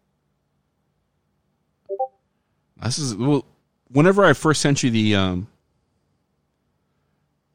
This 2.83 2.99
is 2.99 3.15
well. 3.15 3.45
Whenever 3.89 4.25
I 4.25 4.33
first 4.33 4.59
sent 4.61 4.81
you 4.83 4.89
the 4.89 5.15
um 5.15 5.47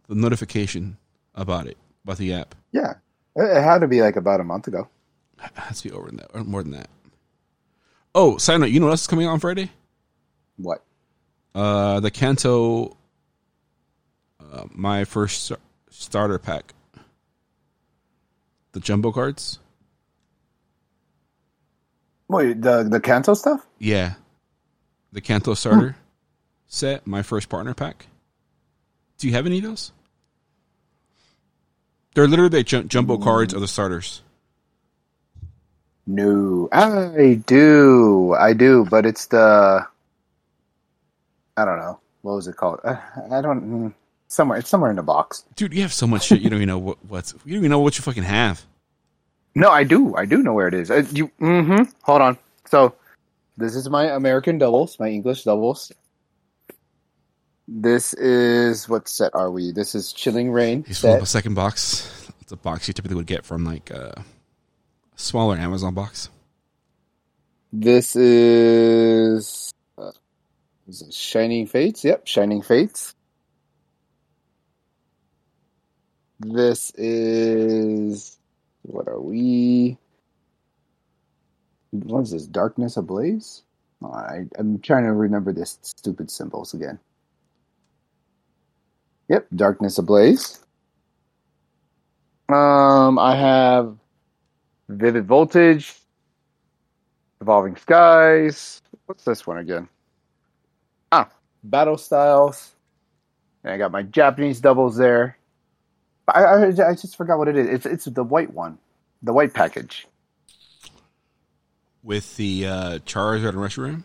the 0.09 0.15
notification 0.15 0.97
about 1.35 1.67
it 1.67 1.77
about 2.05 2.17
the 2.19 2.33
app, 2.33 2.55
Yeah, 2.73 2.95
it, 3.37 3.63
had 3.63 3.81
to 3.81 3.89
be 3.89 4.01
like 4.01 4.17
about 4.17 4.41
a 4.41 4.45
month 4.45 4.69
ago. 4.69 4.89
it 5.43 5.51
has 5.57 5.83
to 5.83 5.89
be 5.89 5.95
over 5.95 6.07
than 6.07 6.17
that 6.19 6.31
or 6.33 6.45
more 6.45 6.63
than 6.63 6.73
that. 6.73 6.89
Oh, 8.15 8.39
side 8.39 8.59
note, 8.61 8.67
you 8.71 8.81
know 8.81 8.87
what 8.87 8.93
else 8.93 9.03
is 9.03 9.07
coming 9.07 9.27
out 9.27 9.33
on 9.33 9.41
Friday? 9.41 9.71
What? 10.57 10.83
Uh, 11.55 12.01
the 12.01 12.11
Kanto, 12.11 12.97
uh, 14.41 14.65
my 14.71 15.05
first 15.05 15.53
starter 15.91 16.39
pack, 16.39 16.73
the 18.79 18.85
jumbo 18.85 19.11
cards. 19.11 19.59
Wait, 22.29 22.63
the 22.63 22.85
the 22.85 23.01
Kanto 23.01 23.35
stuff? 23.35 23.67
Yeah, 23.79 24.15
the 25.13 25.21
Kanto 25.21 25.55
starter 25.55 25.97
set, 26.69 27.07
my 27.07 27.23
first 27.23 27.49
partner 27.49 27.75
pack. 27.75 28.07
Do 29.19 29.27
you 29.27 29.35
have 29.35 29.47
any 29.47 29.59
of 29.59 29.65
those? 29.65 29.91
They're 32.15 32.29
literally 32.29 32.51
the 32.51 32.63
jum- 32.63 32.89
jumbo 32.89 33.19
cards 33.19 33.53
of 33.53 33.61
the 33.61 33.69
starters. 33.69 34.23
No, 36.07 36.69
I 36.71 37.43
do, 37.47 38.35
I 38.39 38.53
do, 38.53 38.87
but 38.89 39.07
it's 39.07 39.27
the 39.27 39.85
I 41.57 41.65
don't 41.65 41.79
know 41.79 41.99
what 42.23 42.35
was 42.37 42.47
it 42.47 42.57
called. 42.57 42.79
I, 42.85 42.99
I 43.33 43.41
don't 43.41 43.91
mm, 43.91 43.95
somewhere. 44.29 44.59
It's 44.59 44.69
somewhere 44.69 44.91
in 44.91 44.97
the 44.97 45.03
box. 45.03 45.45
Dude, 45.57 45.75
you 45.75 45.83
have 45.83 45.93
so 45.93 46.07
much 46.07 46.25
shit. 46.25 46.41
You 46.41 46.49
don't 46.49 46.59
even 46.59 46.69
know 46.69 46.79
what 46.79 46.99
what's. 47.09 47.33
You 47.45 47.55
don't 47.55 47.65
even 47.65 47.71
know 47.71 47.81
what 47.81 47.99
you 47.99 48.03
fucking 48.03 48.23
have. 48.23 48.65
No, 49.55 49.71
I 49.71 49.83
do. 49.83 50.15
I 50.15 50.25
do 50.25 50.41
know 50.41 50.53
where 50.53 50.69
it 50.69 50.75
is. 50.75 50.89
Uh, 50.89 51.03
you, 51.11 51.33
mm-hmm. 51.41 51.91
Hold 52.03 52.23
on. 52.23 52.39
So, 52.67 52.95
this 53.57 53.75
is 53.75 53.91
my 53.91 54.05
American 54.05 54.57
doubles, 54.59 55.01
my 55.01 55.09
English 55.09 55.43
doubles. 55.43 55.91
This 57.67 58.15
is 58.15 58.89
what 58.89 59.09
set 59.09 59.35
are 59.35 59.51
we? 59.51 59.73
This 59.73 59.97
is 59.97 60.13
Chilling 60.13 60.53
Reign 60.53 60.85
He's 60.87 61.01
pulling 61.01 61.17
up 61.17 61.23
a 61.23 61.27
second 61.27 61.55
box. 61.55 62.31
It's 62.41 62.53
a 62.53 62.57
box 62.57 62.87
you 62.87 62.95
typically 62.95 63.17
would 63.17 63.27
get 63.27 63.45
from 63.45 63.65
like 63.65 63.91
uh, 63.91 64.13
a 64.17 64.25
smaller 65.17 65.57
Amazon 65.57 65.93
box. 65.93 66.31
This 67.73 68.15
is 68.15 69.75
uh, 69.99 70.13
is 70.87 71.03
it 71.03 71.13
Shining 71.13 71.67
Fates. 71.67 72.05
Yep, 72.05 72.29
Shining 72.29 72.63
Fates. 72.63 73.15
This 76.41 76.93
is 76.97 78.39
what 78.83 79.09
are 79.09 79.21
we? 79.21 79.99
What 81.91 82.23
is 82.23 82.31
this? 82.33 82.47
Darkness 82.47 82.97
Ablaze? 82.97 83.63
Oh, 84.03 84.13
I, 84.13 84.45
I'm 84.59 84.79
trying 84.81 85.05
to 85.05 85.13
remember 85.13 85.53
this 85.53 85.79
stupid 85.83 86.31
symbols 86.31 86.75
again. 86.75 87.01
Yep, 89.29 89.49
Darkness 89.57 89.99
Ablaze. 89.99 90.65
Um, 92.49 93.19
I 93.19 93.37
have 93.37 93.97
Vivid 94.89 95.27
Voltage, 95.27 95.95
Evolving 97.41 97.77
Skies. 97.77 98.83
What's 99.07 99.25
this 99.25 99.47
one 99.47 99.59
again? 99.59 99.89
Ah, 101.13 101.31
Battle 101.65 101.99
Styles. 101.99 102.73
And 103.65 103.73
I 103.73 103.79
got 103.79 103.93
my 103.93 104.03
Japanese 104.03 104.61
doubles 104.61 104.97
there. 104.97 105.38
I, 106.37 106.43
I, 106.45 106.67
I 106.69 106.95
just 106.95 107.17
forgot 107.17 107.39
what 107.39 107.49
it 107.49 107.57
is. 107.57 107.67
It's 107.69 107.87
it's 107.87 108.05
the 108.07 108.25
white 108.25 108.53
one, 108.53 108.79
the 109.23 109.33
white 109.33 109.55
package. 109.55 110.07
With 112.03 112.37
the 112.37 112.67
uh, 112.67 112.99
Charizard 113.01 113.51
and 113.51 113.59
Reshiram? 113.59 114.05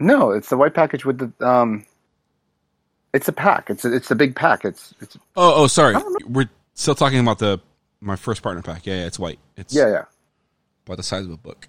No, 0.00 0.30
it's 0.30 0.48
the 0.48 0.56
white 0.56 0.74
package 0.74 1.04
with 1.04 1.18
the 1.18 1.46
um. 1.46 1.84
It's 3.12 3.28
a 3.28 3.32
pack. 3.32 3.70
It's 3.70 3.84
a, 3.84 3.94
it's 3.94 4.08
the 4.08 4.14
big 4.14 4.34
pack. 4.36 4.64
It's 4.64 4.92
it's 5.00 5.16
Oh, 5.36 5.62
oh, 5.62 5.66
sorry. 5.68 5.94
We're 6.28 6.50
still 6.74 6.94
talking 6.94 7.18
about 7.18 7.38
the 7.38 7.58
my 8.00 8.16
first 8.16 8.42
partner 8.42 8.62
pack. 8.62 8.84
Yeah, 8.86 8.96
yeah 8.96 9.06
it's 9.06 9.18
white. 9.18 9.38
It's 9.56 9.74
yeah 9.74 9.88
yeah 9.88 10.04
about 10.84 10.98
the 10.98 11.02
size 11.02 11.24
of 11.24 11.30
a 11.32 11.36
book. 11.36 11.68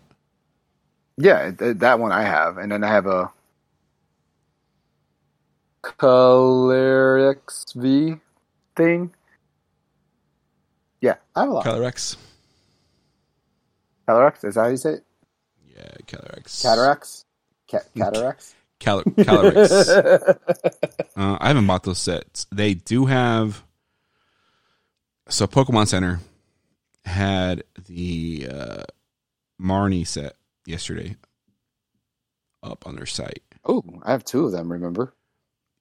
yeah. 1.18 1.52
it- 1.60 1.80
that 1.80 2.00
one 2.00 2.12
I 2.12 2.24
have, 2.24 2.58
and 2.58 2.72
then 2.72 2.84
I 2.84 2.88
have 2.90 3.06
a 3.08 3.32
Color 5.82 7.36
XV 7.50 8.20
thing. 8.76 9.14
Yeah, 11.02 11.16
I 11.36 11.42
have 11.42 11.50
a 11.50 11.54
lot. 11.54 11.64
Color 11.64 11.84
X. 11.86 12.18
Cataracts? 14.08 14.44
Is 14.44 14.56
that 14.56 14.62
how 14.62 14.68
you 14.68 14.78
say 14.78 14.94
it? 14.94 15.04
Yeah, 15.76 15.92
Cataracts. 16.08 16.62
Cataracts? 16.62 17.26
Ca- 17.70 17.80
cataracts? 17.96 18.56
Cal- 18.80 19.04
Calyrex. 19.04 20.38
uh, 21.16 21.38
I 21.42 21.48
haven't 21.48 21.68
bought 21.68 21.84
those 21.84 22.00
sets. 22.00 22.46
They 22.52 22.74
do 22.76 23.06
have. 23.06 23.64
So 25.30 25.46
Pokemon 25.48 25.88
Center 25.88 26.20
had 27.04 27.64
the 27.88 28.48
uh, 28.50 28.84
Marnie 29.62 30.06
set 30.08 30.36
yesterday 30.66 31.16
up 32.64 32.86
on 32.88 32.96
their 32.96 33.06
site. 33.08 33.44
oh, 33.66 33.84
I 34.04 34.12
have 34.12 34.24
two 34.24 34.46
of 34.46 34.52
them, 34.52 34.72
remember? 34.72 35.14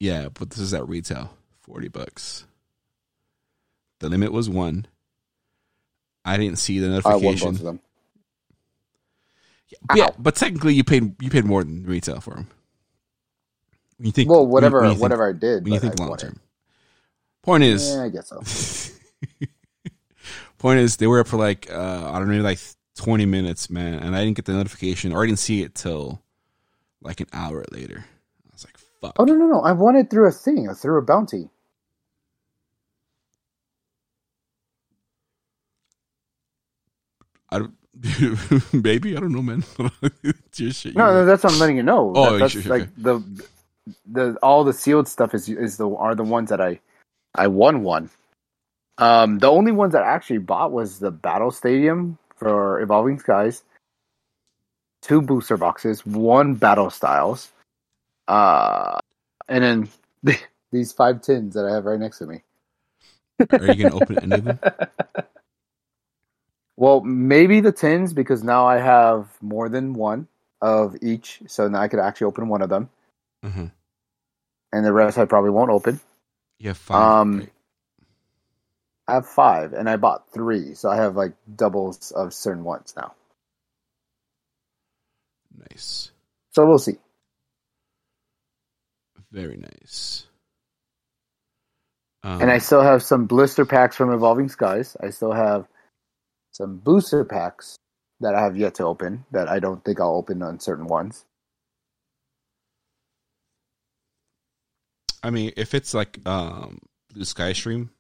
Yeah, 0.00 0.28
but 0.32 0.50
this 0.50 0.58
is 0.58 0.74
at 0.74 0.88
retail, 0.88 1.30
forty 1.60 1.88
bucks. 1.88 2.44
The 4.00 4.08
limit 4.08 4.32
was 4.32 4.48
one. 4.50 4.86
I 6.26 6.36
didn't 6.36 6.58
see 6.58 6.78
the 6.80 6.88
notification. 6.88 7.24
I 7.24 7.26
won 7.26 7.36
both 7.54 7.60
of 7.60 7.64
them. 7.64 7.80
yeah, 9.94 10.06
Ow. 10.06 10.14
but 10.18 10.34
technically, 10.34 10.74
you 10.74 10.84
paid 10.84 11.14
you 11.22 11.30
paid 11.30 11.44
more 11.44 11.62
than 11.64 11.84
retail 11.84 12.20
for 12.20 12.34
them. 12.34 12.48
When 13.98 14.06
you 14.06 14.12
think, 14.12 14.28
Well, 14.28 14.46
whatever, 14.46 14.80
when 14.80 14.88
you 14.88 14.94
think- 14.94 15.02
whatever 15.02 15.28
I 15.28 15.32
did. 15.32 15.64
when 15.64 15.72
you 15.72 15.80
think 15.80 15.98
I 16.00 16.04
long 16.04 16.16
term. 16.16 16.40
Point 17.42 17.62
is, 17.64 17.88
Yeah, 17.94 18.02
I 18.02 18.08
guess 18.08 18.28
so. 18.28 18.42
point 20.58 20.80
is, 20.80 20.96
they 20.96 21.06
were 21.06 21.20
up 21.20 21.28
for 21.28 21.36
like 21.36 21.70
uh, 21.70 22.10
I 22.12 22.18
don't 22.18 22.28
know, 22.30 22.42
like 22.42 22.58
twenty 22.96 23.24
minutes, 23.26 23.70
man, 23.70 23.94
and 24.00 24.16
I 24.16 24.24
didn't 24.24 24.36
get 24.36 24.44
the 24.46 24.52
notification 24.52 25.12
or 25.12 25.22
I 25.22 25.26
didn't 25.26 25.38
see 25.38 25.62
it 25.62 25.74
till 25.74 26.20
like 27.00 27.20
an 27.20 27.28
hour 27.32 27.64
later. 27.70 28.04
I 28.04 28.48
was 28.52 28.64
like, 28.64 28.76
"Fuck!" 29.00 29.14
Oh 29.18 29.24
no, 29.24 29.34
no, 29.34 29.46
no! 29.46 29.60
I 29.60 29.72
won 29.72 29.94
it 29.96 30.10
through 30.10 30.26
a 30.28 30.32
thing, 30.32 30.68
through 30.74 30.98
a 30.98 31.02
bounty. 31.02 31.48
I 37.51 37.59
don't, 37.61 37.74
baby, 38.82 39.16
I 39.16 39.20
don't 39.20 39.32
know, 39.32 39.42
man. 39.42 39.64
Shit. 40.53 40.97
No, 40.97 41.07
no, 41.12 41.24
that's 41.24 41.44
what 41.44 41.53
I'm 41.53 41.59
letting 41.59 41.76
you 41.76 41.82
know. 41.82 42.12
Oh, 42.14 42.32
That- 42.32 42.38
that's 42.40 42.53
sure, 42.53 42.62
like 42.62 42.82
okay. 42.82 42.90
the 42.99 43.44
the 44.07 44.36
all 44.42 44.64
the 44.64 44.72
sealed 44.72 45.07
stuff 45.07 45.32
is 45.34 45.49
is 45.49 45.76
the 45.76 45.88
are 45.88 46.14
the 46.14 46.24
ones 46.24 46.51
that 46.51 46.61
I 46.61 46.80
I 47.34 47.47
won 47.47 47.82
one. 47.82 48.11
Um, 48.99 49.38
the 49.38 49.51
only 49.51 49.72
ones 49.72 49.92
that 49.92 50.03
I 50.03 50.09
actually 50.09 50.38
bought 50.38 50.72
was 50.72 50.99
the 50.99 51.11
Battle 51.11 51.51
Stadium 51.51 52.18
for 52.36 52.80
Evolving 52.80 53.18
Skies, 53.18 53.62
two 55.03 55.20
booster 55.22 55.57
boxes, 55.57 56.05
one 56.07 56.55
Battle 56.55 56.90
Styles, 56.90 57.51
uh, 58.26 58.99
and 59.49 59.62
then 59.62 60.36
these 60.72 60.92
five 60.92 61.20
tins 61.22 61.55
that 61.55 61.66
I 61.66 61.72
have 61.74 61.84
right 61.84 62.01
next 62.01 62.18
to 62.18 62.26
me. 62.26 62.42
Are 63.53 63.66
you 63.72 63.84
gonna 63.84 63.97
open 64.03 64.18
any 64.18 64.34
of 64.36 64.44
them? 64.44 64.59
Well, 66.76 67.00
maybe 67.00 67.60
the 67.60 67.72
tins 67.72 68.12
because 68.12 68.42
now 68.42 68.66
I 68.66 68.78
have 68.78 69.28
more 69.40 69.68
than 69.68 69.94
one 69.94 70.28
of 70.60 70.96
each, 71.02 71.40
so 71.46 71.68
now 71.68 71.80
I 71.80 71.88
could 71.88 72.00
actually 72.00 72.26
open 72.26 72.48
one 72.48 72.62
of 72.62 72.68
them, 72.68 72.90
Uh-huh. 73.42 73.68
and 74.72 74.84
the 74.84 74.92
rest 74.92 75.16
I 75.18 75.24
probably 75.24 75.50
won't 75.50 75.70
open. 75.70 76.00
You 76.58 76.68
have 76.70 76.78
five. 76.78 77.20
Um, 77.20 77.38
right? 77.40 77.52
I 79.08 79.14
have 79.14 79.26
five, 79.26 79.72
and 79.72 79.88
I 79.88 79.96
bought 79.96 80.30
three, 80.32 80.74
so 80.74 80.90
I 80.90 80.96
have 80.96 81.16
like 81.16 81.32
doubles 81.54 82.10
of 82.12 82.34
certain 82.34 82.64
ones 82.64 82.94
now. 82.96 83.14
Nice, 85.70 86.10
So 86.50 86.66
we'll 86.66 86.78
see. 86.78 86.98
very 89.32 89.56
nice. 89.56 90.26
Um, 92.22 92.40
And 92.42 92.50
I 92.50 92.58
still 92.58 92.80
have 92.80 93.02
some 93.02 93.26
blister 93.26 93.64
packs 93.66 93.96
from 93.96 94.10
Evolving 94.12 94.48
Skies. 94.48 94.96
I 95.00 95.10
still 95.10 95.32
have 95.32 95.68
some 96.57 96.78
booster 96.78 97.22
packs 97.22 97.76
that 98.20 98.34
I 98.34 98.40
have 98.40 98.57
yet 98.57 98.76
to 98.76 98.84
open 98.84 99.26
that 99.30 99.46
I 99.46 99.59
don't 99.59 99.84
think 99.84 100.00
I'll 100.00 100.16
open 100.16 100.42
on 100.42 100.59
certain 100.59 100.86
ones. 100.86 101.26
I 105.22 105.28
mean, 105.28 105.52
if 105.57 105.74
it's 105.74 105.92
like 105.92 106.18
um, 106.26 106.78
Blue 107.12 107.24
Sky 107.24 107.52
Stream, 107.52 107.90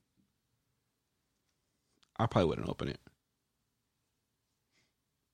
I 2.18 2.24
probably 2.24 2.48
wouldn't 2.48 2.68
open 2.68 2.88
it. 2.88 2.98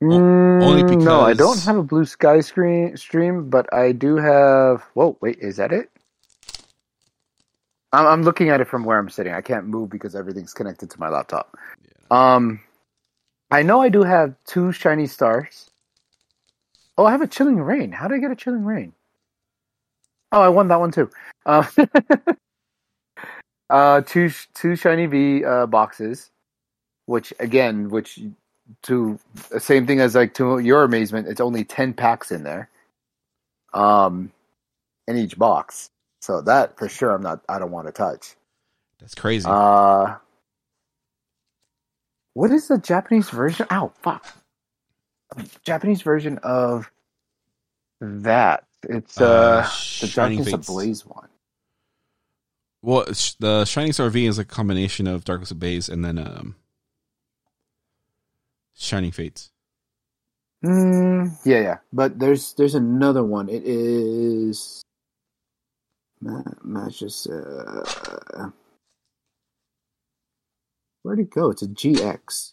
only 0.02 0.82
Mm, 0.82 1.04
no, 1.04 1.20
I 1.20 1.34
don't 1.34 1.60
have 1.60 1.76
a 1.76 1.82
blue 1.84 2.04
sky 2.04 2.40
screen 2.40 2.96
stream, 2.96 3.50
but 3.50 3.72
I 3.72 3.92
do 3.92 4.16
have. 4.16 4.82
Whoa, 4.94 5.16
wait, 5.20 5.38
is 5.38 5.58
that 5.58 5.70
it? 5.70 5.90
I'm, 7.92 8.06
I'm 8.06 8.22
looking 8.24 8.48
at 8.48 8.60
it 8.60 8.66
from 8.66 8.84
where 8.84 8.98
I'm 8.98 9.10
sitting. 9.10 9.32
I 9.32 9.42
can't 9.42 9.66
move 9.66 9.90
because 9.90 10.16
everything's 10.16 10.54
connected 10.54 10.90
to 10.90 10.98
my 10.98 11.08
laptop. 11.08 11.56
Um, 12.10 12.60
I 13.52 13.62
know 13.62 13.82
I 13.82 13.90
do 13.90 14.02
have 14.02 14.34
two 14.46 14.72
shiny 14.72 15.06
stars. 15.06 15.70
Oh, 16.96 17.04
I 17.04 17.10
have 17.10 17.20
a 17.20 17.26
chilling 17.26 17.60
reign. 17.60 17.92
How 17.92 18.08
did 18.08 18.14
I 18.14 18.18
get 18.18 18.30
a 18.30 18.36
chilling 18.36 18.64
reign? 18.64 18.94
Oh, 20.32 20.40
I 20.40 20.48
won 20.48 20.68
that 20.68 20.80
one 20.80 20.90
too. 20.90 21.10
Uh, 21.44 21.64
uh 23.70 24.00
two 24.00 24.30
two 24.54 24.74
shiny 24.74 25.04
V 25.04 25.44
uh, 25.44 25.66
boxes, 25.66 26.30
which 27.04 27.34
again, 27.40 27.90
which 27.90 28.20
to 28.84 29.18
the 29.50 29.60
same 29.60 29.86
thing 29.86 30.00
as 30.00 30.14
like 30.14 30.32
to 30.34 30.58
your 30.58 30.82
amazement, 30.82 31.28
it's 31.28 31.40
only 31.40 31.62
ten 31.62 31.92
packs 31.92 32.32
in 32.32 32.44
there, 32.44 32.70
um, 33.74 34.32
in 35.06 35.18
each 35.18 35.36
box. 35.36 35.90
So 36.22 36.40
that 36.40 36.78
for 36.78 36.88
sure, 36.88 37.10
I'm 37.10 37.22
not. 37.22 37.42
I 37.50 37.58
don't 37.58 37.70
want 37.70 37.86
to 37.86 37.92
touch. 37.92 38.34
That's 38.98 39.14
crazy. 39.14 39.46
Uh, 39.46 40.16
what 42.34 42.50
is 42.50 42.68
the 42.68 42.78
Japanese 42.78 43.30
version? 43.30 43.66
Ow, 43.70 43.92
fuck. 44.02 44.26
Japanese 45.64 46.02
version 46.02 46.38
of 46.42 46.90
that. 48.00 48.64
It's 48.88 49.20
uh, 49.20 49.64
Uh, 49.64 49.70
the 50.00 50.12
Darkness 50.14 50.50
Fates. 50.50 50.68
Ablaze 50.68 51.06
one. 51.06 51.28
well, 52.82 53.04
the 53.38 53.64
Shining 53.64 53.92
Star 53.92 54.10
V 54.10 54.26
is 54.26 54.38
a 54.38 54.44
combination 54.44 55.06
of 55.06 55.24
Darkness 55.24 55.50
Ablaze 55.52 55.88
and 55.88 56.04
then 56.04 56.18
um, 56.18 56.56
Shining 58.74 59.12
Fates. 59.12 59.50
Mm, 60.64 61.36
yeah, 61.44 61.60
yeah. 61.60 61.78
But 61.92 62.18
there's 62.18 62.54
there's 62.54 62.74
another 62.74 63.22
one. 63.24 63.48
It 63.48 63.62
is 63.64 64.82
Ma- 66.20 66.42
matches. 66.62 67.26
Uh, 67.26 68.50
where'd 71.02 71.18
it 71.18 71.30
go? 71.30 71.50
It's 71.50 71.62
a 71.62 71.68
GX. 71.68 72.52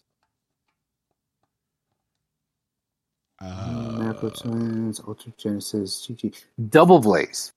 Uh, 3.41 3.95
Macro 4.00 4.30
Twins, 4.30 5.00
Ultra 5.08 5.32
Genesis, 5.38 6.06
GG, 6.06 6.43
Double 6.70 7.00
Blaze. 7.00 7.54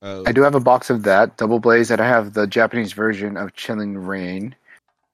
uh, 0.00 0.22
I 0.26 0.32
do 0.32 0.42
have 0.42 0.54
a 0.54 0.60
box 0.60 0.88
of 0.88 1.02
that 1.02 1.36
Double 1.36 1.60
Blaze, 1.60 1.90
and 1.90 2.00
I 2.00 2.08
have 2.08 2.32
the 2.32 2.46
Japanese 2.46 2.94
version 2.94 3.36
of 3.36 3.54
Chilling 3.54 3.98
Reign. 3.98 4.54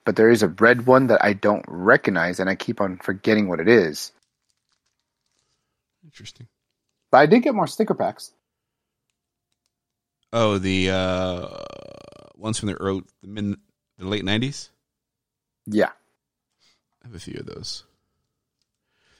But 0.04 0.16
there 0.16 0.30
is 0.30 0.42
a 0.42 0.48
red 0.48 0.86
one 0.86 1.08
that 1.08 1.24
I 1.24 1.32
don't 1.32 1.64
recognize, 1.66 2.38
and 2.38 2.48
I 2.48 2.54
keep 2.54 2.80
on 2.80 2.98
forgetting 2.98 3.48
what 3.48 3.58
it 3.58 3.68
is. 3.68 4.12
Interesting. 6.04 6.46
But 7.10 7.18
I 7.18 7.26
did 7.26 7.42
get 7.42 7.54
more 7.54 7.66
sticker 7.66 7.94
packs. 7.94 8.32
Oh, 10.32 10.58
the 10.58 10.90
uh, 10.90 11.48
ones 12.36 12.58
from 12.58 12.68
the 12.68 12.74
early, 12.74 13.02
the 13.22 13.28
mid, 13.28 13.56
the 13.98 14.06
late 14.06 14.24
nineties. 14.24 14.70
Yeah, 15.66 15.90
I 17.02 17.06
have 17.06 17.14
a 17.14 17.18
few 17.18 17.38
of 17.40 17.46
those. 17.46 17.84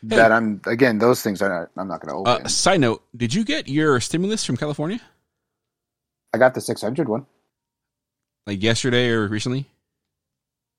that 0.03 0.33
I'm 0.33 0.61
again. 0.67 0.99
Those 0.99 1.23
things 1.23 1.41
are 1.43 1.49
not. 1.49 1.71
I'm 1.77 1.89
not 1.89 2.01
going 2.01 2.11
to 2.11 2.31
open. 2.31 2.47
Uh, 2.47 2.49
side 2.49 2.81
note: 2.81 3.03
Did 3.17 3.33
you 3.33 3.45
get 3.45 3.69
your 3.69 4.01
stimulus 4.01 4.45
from 4.45 4.57
California 4.57 5.01
I 6.35 6.39
got 6.39 6.53
the 6.55 6.61
600 6.61 7.09
one. 7.09 7.27
like 8.45 8.61
yesterday 8.61 9.09
or 9.09 9.29
recently? 9.29 9.67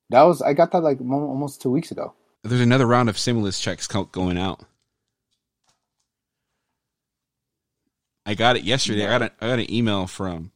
That 0.09 0.23
was 0.23 0.41
I 0.41 0.53
got 0.53 0.73
that 0.73 0.81
like 0.81 0.99
almost 0.99 1.61
two 1.61 1.71
weeks 1.71 1.91
ago. 1.91 2.13
There's 2.43 2.59
another 2.59 2.85
round 2.85 3.07
of 3.07 3.17
stimulus 3.17 3.59
checks 3.59 3.87
going 3.87 4.37
out. 4.37 4.59
I 8.25 8.35
got 8.35 8.57
it 8.57 8.63
yesterday. 8.63 9.05
I 9.05 9.17
got 9.17 9.21
a, 9.21 9.31
I 9.39 9.47
got 9.47 9.59
an 9.59 9.73
email 9.73 10.07
from 10.07 10.51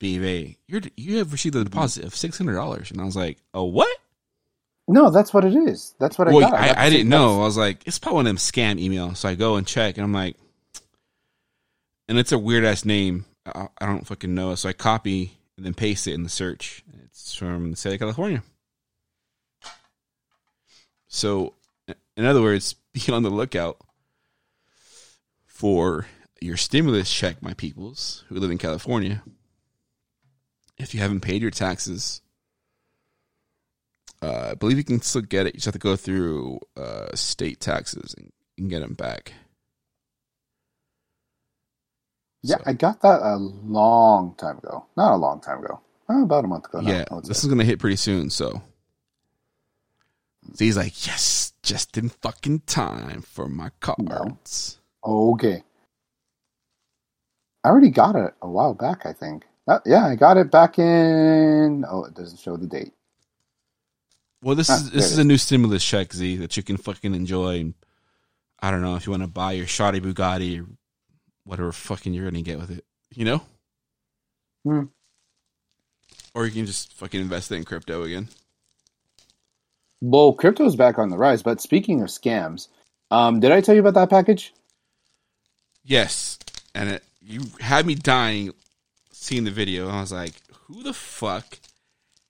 B 0.00 0.16
of 0.16 0.24
A. 0.24 0.56
You're 0.66 0.80
you 0.96 1.18
have 1.18 1.30
received 1.30 1.54
a 1.54 1.58
mm-hmm. 1.58 1.68
deposit 1.68 2.04
of 2.04 2.16
six 2.16 2.36
hundred 2.36 2.54
dollars, 2.54 2.90
and 2.90 3.00
I 3.00 3.04
was 3.04 3.14
like, 3.14 3.38
"Oh, 3.54 3.64
what?" 3.64 3.96
No, 4.88 5.10
that's 5.10 5.32
what 5.32 5.44
it 5.44 5.54
is. 5.54 5.94
That's 6.00 6.18
what 6.18 6.26
I 6.26 6.32
well, 6.32 6.50
got. 6.50 6.58
I, 6.58 6.68
the 6.68 6.80
I 6.80 6.90
didn't 6.90 7.10
know. 7.10 7.42
I 7.42 7.44
was 7.44 7.56
like, 7.56 7.86
it's 7.86 8.00
probably 8.00 8.16
one 8.16 8.26
of 8.26 8.30
them 8.30 8.36
scam 8.38 8.84
emails. 8.84 9.18
So 9.18 9.28
I 9.28 9.36
go 9.36 9.54
and 9.54 9.64
check, 9.64 9.96
and 9.96 10.04
I'm 10.04 10.12
like, 10.12 10.36
and 12.08 12.18
it's 12.18 12.32
a 12.32 12.38
weird 12.38 12.64
ass 12.64 12.84
name. 12.84 13.24
I, 13.46 13.68
I 13.80 13.86
don't 13.86 14.06
fucking 14.06 14.34
know. 14.34 14.56
So 14.56 14.68
I 14.68 14.72
copy 14.72 15.38
and 15.56 15.64
then 15.64 15.74
paste 15.74 16.08
it 16.08 16.14
in 16.14 16.24
the 16.24 16.28
search. 16.28 16.82
It's 17.04 17.34
from 17.34 17.70
the 17.70 17.76
state 17.76 17.94
of 17.94 18.00
California. 18.00 18.42
So, 21.06 21.54
in 22.16 22.24
other 22.24 22.40
words, 22.40 22.74
be 22.92 23.12
on 23.12 23.22
the 23.22 23.30
lookout 23.30 23.78
for 25.46 26.06
your 26.40 26.56
stimulus 26.56 27.12
check, 27.12 27.42
my 27.42 27.52
peoples 27.54 28.24
who 28.28 28.36
live 28.36 28.50
in 28.50 28.58
California. 28.58 29.22
If 30.82 30.94
you 30.94 31.00
haven't 31.00 31.20
paid 31.20 31.42
your 31.42 31.50
taxes, 31.50 32.22
Uh, 34.22 34.50
I 34.50 34.54
believe 34.54 34.76
you 34.76 34.84
can 34.84 35.00
still 35.00 35.22
get 35.22 35.46
it. 35.46 35.54
You 35.54 35.58
just 35.60 35.64
have 35.64 35.72
to 35.72 35.78
go 35.78 35.96
through 35.96 36.60
uh, 36.76 37.08
state 37.14 37.58
taxes 37.58 38.14
and, 38.18 38.30
and 38.58 38.68
get 38.68 38.80
them 38.80 38.92
back. 38.92 39.32
Yeah, 42.42 42.56
So- 42.56 42.62
I 42.66 42.72
got 42.74 43.00
that 43.00 43.22
a 43.22 43.36
long 43.36 44.34
time 44.36 44.58
ago. 44.58 44.84
Not 44.96 45.14
a 45.14 45.16
long 45.16 45.40
time 45.40 45.64
ago. 45.64 45.80
Oh, 46.10 46.22
about 46.24 46.44
a 46.44 46.48
month 46.48 46.66
ago. 46.66 46.80
now, 46.80 46.90
yeah, 46.90 47.04
this 47.24 47.42
is 47.44 47.48
gonna 47.48 47.64
hit 47.64 47.78
pretty 47.78 47.96
soon. 47.96 48.28
So, 48.30 48.60
so 50.54 50.64
he's 50.64 50.76
like, 50.76 51.06
yes, 51.06 51.52
just 51.62 51.96
in 51.96 52.08
fucking 52.08 52.60
time 52.66 53.22
for 53.22 53.48
my 53.48 53.70
cards. 53.80 54.80
Okay. 55.04 55.62
I 57.64 57.68
already 57.68 57.90
got 57.90 58.16
it 58.16 58.34
a 58.42 58.48
while 58.50 58.74
back, 58.74 59.06
I 59.06 59.12
think. 59.14 59.44
Uh, 59.68 59.78
yeah, 59.86 60.06
I 60.06 60.14
got 60.16 60.36
it 60.36 60.50
back 60.50 60.78
in. 60.78 61.84
Oh, 61.88 62.04
it 62.04 62.14
doesn't 62.14 62.40
show 62.40 62.56
the 62.56 62.66
date. 62.66 62.92
Well, 64.42 64.54
this 64.56 64.70
Ah, 64.70 64.76
is 64.76 64.90
this 64.90 65.12
is 65.12 65.18
a 65.18 65.24
new 65.24 65.36
stimulus 65.36 65.84
check, 65.84 66.12
Z, 66.12 66.36
that 66.36 66.56
you 66.56 66.62
can 66.62 66.76
fucking 66.76 67.14
enjoy. 67.14 67.60
And 67.60 67.74
I 68.60 68.70
don't 68.70 68.82
know 68.82 68.96
if 68.96 69.06
you 69.06 69.10
want 69.10 69.22
to 69.22 69.28
buy 69.28 69.52
your 69.52 69.66
shoddy 69.66 70.00
Bugatti 70.00 70.62
or 70.62 70.66
whatever 71.44 71.72
fucking 71.72 72.14
you're 72.14 72.24
gonna 72.24 72.42
get 72.42 72.58
with 72.58 72.70
it, 72.70 72.84
you 73.14 73.24
know. 73.24 73.42
Hmm. 74.64 74.84
Or 76.34 76.46
you 76.46 76.52
can 76.52 76.66
just 76.66 76.92
fucking 76.94 77.20
invest 77.20 77.50
it 77.52 77.56
in 77.56 77.64
crypto 77.64 78.02
again. 78.02 78.28
Well, 80.00 80.32
crypto's 80.32 80.76
back 80.76 80.98
on 80.98 81.10
the 81.10 81.18
rise. 81.18 81.42
But 81.42 81.60
speaking 81.60 82.00
of 82.00 82.08
scams, 82.08 82.68
um, 83.10 83.40
did 83.40 83.52
I 83.52 83.60
tell 83.60 83.74
you 83.74 83.80
about 83.80 83.94
that 83.94 84.10
package? 84.10 84.54
Yes, 85.84 86.38
and 86.74 86.88
it, 86.88 87.04
you 87.20 87.42
had 87.60 87.86
me 87.86 87.94
dying 87.94 88.52
seeing 89.20 89.44
the 89.44 89.50
video. 89.50 89.88
I 89.88 90.00
was 90.00 90.12
like, 90.12 90.32
"Who 90.66 90.82
the 90.82 90.94
fuck 90.94 91.58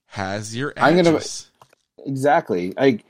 has 0.07 0.55
your 0.57 0.73
I'm 0.77 0.97
gonna- 0.97 1.21
Exactly. 2.05 2.73
Like 2.73 3.05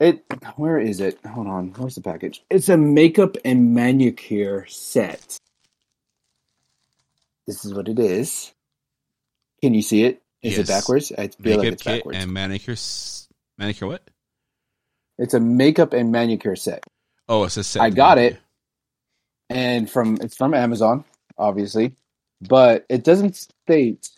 it. 0.00 0.24
Where 0.56 0.78
is 0.78 1.00
it? 1.00 1.18
Hold 1.24 1.46
on. 1.46 1.68
Where's 1.74 1.94
the 1.94 2.00
package? 2.02 2.44
It's 2.50 2.68
a 2.68 2.76
makeup 2.76 3.36
and 3.44 3.74
manicure 3.74 4.66
set. 4.66 5.38
This 7.46 7.64
is 7.64 7.72
what 7.74 7.88
it 7.88 7.98
is. 7.98 8.52
Can 9.62 9.74
you 9.74 9.82
see 9.82 10.04
it? 10.04 10.22
Is 10.42 10.58
Yes. 10.58 10.68
it 10.68 10.72
backwards? 10.72 11.12
I 11.12 11.28
feel 11.28 11.36
Makeup 11.38 11.58
like 11.64 11.72
it's 11.72 11.82
kit 11.82 11.98
backwards. 11.98 12.18
and 12.18 12.32
manicure, 12.32 12.76
manicure 13.58 13.86
what? 13.88 14.02
It's 15.18 15.34
a 15.34 15.40
makeup 15.40 15.92
and 15.92 16.10
manicure 16.10 16.56
set. 16.56 16.84
Oh, 17.28 17.44
it's 17.44 17.56
a 17.56 17.64
set. 17.64 17.82
I 17.82 17.90
got 17.90 18.18
it. 18.18 18.38
and 19.48 19.88
from 19.90 20.16
it's 20.20 20.36
from 20.36 20.54
Amazon, 20.54 21.04
obviously, 21.38 21.94
but 22.48 22.84
it 22.88 23.04
doesn't 23.04 23.36
state 23.36 24.10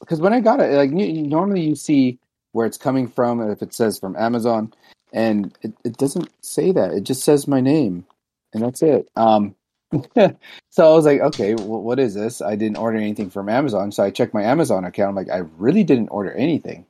because 0.00 0.20
when 0.20 0.32
I 0.32 0.40
got 0.40 0.60
it, 0.60 0.72
like 0.72 0.90
normally 0.90 1.62
you 1.62 1.74
see 1.74 2.18
where 2.52 2.66
it's 2.66 2.78
coming 2.78 3.08
from, 3.08 3.40
and 3.40 3.50
if 3.50 3.62
it 3.62 3.74
says 3.74 3.98
from 3.98 4.16
Amazon, 4.16 4.72
and 5.12 5.56
it, 5.62 5.72
it 5.84 5.96
doesn't 5.96 6.28
say 6.40 6.72
that. 6.72 6.92
It 6.92 7.04
just 7.04 7.24
says 7.24 7.48
my 7.48 7.60
name, 7.60 8.04
and 8.52 8.62
that's 8.62 8.82
it. 8.82 9.08
Um, 9.16 9.54
so 10.14 10.92
I 10.92 10.94
was 10.94 11.04
like, 11.04 11.20
okay, 11.20 11.52
wh- 11.54 11.84
what 11.84 11.98
is 11.98 12.14
this? 12.14 12.42
I 12.42 12.54
didn't 12.56 12.78
order 12.78 12.98
anything 12.98 13.30
from 13.30 13.48
Amazon, 13.48 13.92
so 13.92 14.02
I 14.02 14.10
checked 14.10 14.34
my 14.34 14.42
Amazon 14.42 14.84
account. 14.84 15.10
I'm 15.10 15.16
like, 15.16 15.30
I 15.30 15.42
really 15.58 15.84
didn't 15.84 16.08
order 16.08 16.32
anything, 16.32 16.86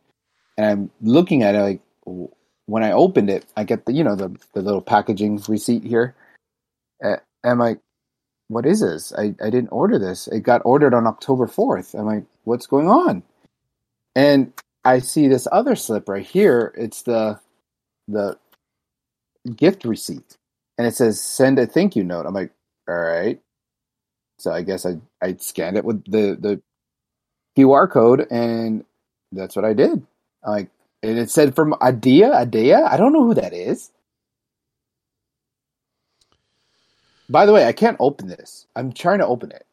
and 0.57 0.67
I'm 0.67 0.91
looking 1.01 1.43
at 1.43 1.55
it 1.55 1.61
like. 1.61 1.81
When 2.67 2.83
I 2.83 2.93
opened 2.93 3.29
it, 3.29 3.45
I 3.59 3.65
get 3.65 3.85
the 3.85 3.93
you 3.93 4.03
know 4.03 4.17
the 4.17 4.35
the 4.55 4.63
little 4.63 4.81
packaging 4.81 5.43
receipt 5.49 5.85
here, 5.85 6.15
uh, 7.05 7.17
I'm 7.45 7.59
like, 7.59 7.79
what 8.49 8.67
is 8.67 8.81
this? 8.81 9.13
I, 9.17 9.35
I 9.43 9.51
didn't 9.51 9.71
order 9.71 9.99
this. 9.99 10.29
It 10.29 10.41
got 10.41 10.63
ordered 10.65 10.95
on 10.95 11.07
October 11.07 11.47
4th. 11.47 11.99
I'm 11.99 12.07
like, 12.07 12.25
what's 12.45 12.67
going 12.67 12.89
on? 12.89 13.23
And 14.15 14.53
I 14.85 14.99
see 15.01 15.29
this 15.29 15.49
other 15.51 15.77
slip 15.77 16.09
right 16.09 16.27
here. 16.27 16.75
It's 16.77 17.03
the 17.03 17.41
the 18.09 18.39
gift 19.57 19.85
receipt. 19.85 20.37
And 20.79 20.87
it 20.87 20.95
says 20.95 21.21
send 21.23 21.59
a 21.59 21.67
thank 21.67 21.97
you 21.97 22.05
note. 22.05 22.27
I'm 22.27 22.35
like, 22.35 22.53
all 22.89 22.95
right. 22.95 23.41
So 24.39 24.53
I 24.53 24.63
guess 24.63 24.85
I, 24.85 24.97
I 25.23 25.37
scanned 25.39 25.77
it 25.77 25.85
with 25.85 26.05
the, 26.05 26.37
the 26.39 26.61
QR 27.57 27.91
code 27.91 28.27
and 28.31 28.85
that's 29.33 29.57
what 29.57 29.65
I 29.65 29.73
did. 29.73 30.07
I'm 30.45 30.53
like 30.53 30.71
and 31.03 31.19
it 31.19 31.31
said 31.31 31.55
from 31.55 31.75
Adia, 31.81 32.33
Adia. 32.33 32.85
I 32.85 32.97
don't 32.97 33.13
know 33.13 33.25
who 33.25 33.35
that 33.35 33.53
is. 33.53 33.91
By 37.29 37.47
the 37.47 37.53
way, 37.53 37.67
I 37.67 37.73
can't 37.73 37.97
open 38.01 38.29
this. 38.29 38.67
I'm 38.77 38.93
trying 38.93 39.19
to 39.19 39.27
open 39.27 39.51
it. 39.51 39.67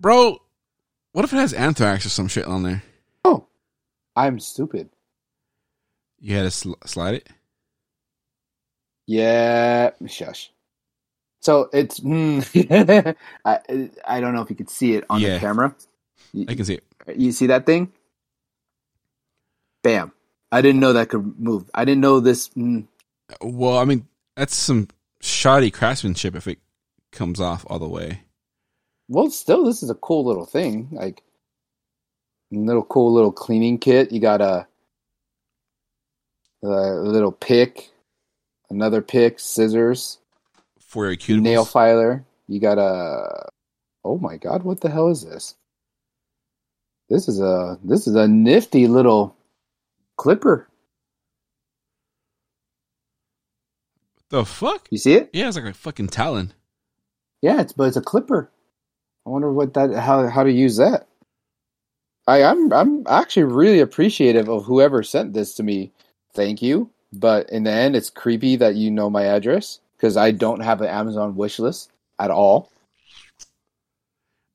bro. 0.00 0.38
What 1.12 1.24
if 1.24 1.32
it 1.32 1.36
has 1.36 1.52
anthrax 1.52 2.04
or 2.04 2.08
some 2.08 2.26
shit 2.28 2.44
on 2.44 2.62
there? 2.64 2.82
Oh, 3.24 3.46
I'm 4.16 4.38
stupid. 4.40 4.90
You 6.20 6.36
had 6.36 6.42
to 6.42 6.50
sl- 6.50 6.72
slide 6.84 7.14
it. 7.14 7.28
Yeah, 9.06 9.90
shush. 10.06 10.50
So 11.40 11.68
it's. 11.72 12.00
mm, 12.00 13.16
I 13.44 13.90
I 14.06 14.20
don't 14.20 14.34
know 14.34 14.42
if 14.42 14.50
you 14.50 14.56
could 14.56 14.70
see 14.70 14.94
it 14.94 15.04
on 15.08 15.20
Yeah. 15.20 15.34
the 15.34 15.40
camera. 15.40 15.74
You, 16.32 16.46
I 16.48 16.54
can 16.54 16.64
see 16.64 16.74
it. 16.74 17.16
you 17.16 17.32
see 17.32 17.46
that 17.46 17.64
thing? 17.66 17.92
Bam! 19.82 20.12
I 20.50 20.62
didn't 20.62 20.80
know 20.80 20.94
that 20.94 21.10
could 21.10 21.38
move. 21.38 21.70
I 21.74 21.84
didn't 21.84 22.00
know 22.00 22.18
this. 22.20 22.48
Mm, 22.50 22.86
Well, 23.40 23.78
I 23.78 23.84
mean, 23.84 24.06
that's 24.36 24.54
some 24.54 24.88
shoddy 25.20 25.70
craftsmanship 25.70 26.34
if 26.34 26.46
it 26.46 26.58
comes 27.12 27.40
off 27.40 27.64
all 27.68 27.78
the 27.78 27.88
way. 27.88 28.20
well, 29.08 29.30
still, 29.30 29.64
this 29.64 29.82
is 29.82 29.90
a 29.90 29.94
cool 29.94 30.24
little 30.24 30.46
thing. 30.46 30.88
Like 30.92 31.22
little 32.50 32.84
cool 32.84 33.12
little 33.12 33.32
cleaning 33.32 33.78
kit. 33.78 34.12
You 34.12 34.20
got 34.20 34.40
a, 34.40 34.66
a 36.62 36.66
little 36.66 37.32
pick, 37.32 37.90
another 38.70 39.02
pick, 39.02 39.40
scissors. 39.40 40.18
For 40.80 41.06
your 41.06 41.16
cuticles. 41.16 41.42
nail 41.42 41.64
filer. 41.64 42.24
You 42.46 42.60
got 42.60 42.78
a. 42.78 43.48
Oh 44.04 44.18
my 44.18 44.36
god! 44.36 44.62
What 44.62 44.80
the 44.80 44.90
hell 44.90 45.08
is 45.08 45.24
this? 45.24 45.54
This 47.08 47.28
is 47.28 47.40
a 47.40 47.78
this 47.82 48.06
is 48.06 48.14
a 48.14 48.28
nifty 48.28 48.86
little 48.86 49.36
clipper. 50.16 50.68
The 54.34 54.44
fuck? 54.44 54.86
You 54.90 54.98
see 54.98 55.14
it? 55.14 55.30
Yeah, 55.32 55.48
it's 55.48 55.56
like 55.56 55.66
a 55.66 55.74
fucking 55.74 56.08
talon. 56.08 56.52
Yeah, 57.40 57.60
it's 57.60 57.72
but 57.72 57.88
it's 57.88 57.96
a 57.96 58.02
clipper. 58.02 58.50
I 59.26 59.30
wonder 59.30 59.52
what 59.52 59.74
that 59.74 59.94
how 59.94 60.26
how 60.28 60.42
to 60.42 60.52
use 60.52 60.76
that. 60.76 61.06
I 62.26 62.42
I'm 62.42 62.72
I'm 62.72 63.06
actually 63.06 63.44
really 63.44 63.80
appreciative 63.80 64.48
of 64.48 64.64
whoever 64.64 65.02
sent 65.02 65.32
this 65.32 65.54
to 65.54 65.62
me. 65.62 65.92
Thank 66.34 66.62
you. 66.62 66.90
But 67.12 67.48
in 67.50 67.62
the 67.62 67.70
end, 67.70 67.94
it's 67.94 68.10
creepy 68.10 68.56
that 68.56 68.74
you 68.74 68.90
know 68.90 69.08
my 69.08 69.24
address 69.24 69.78
because 69.96 70.16
I 70.16 70.32
don't 70.32 70.60
have 70.60 70.80
an 70.80 70.88
Amazon 70.88 71.36
wish 71.36 71.58
list 71.58 71.92
at 72.18 72.30
all. 72.30 72.70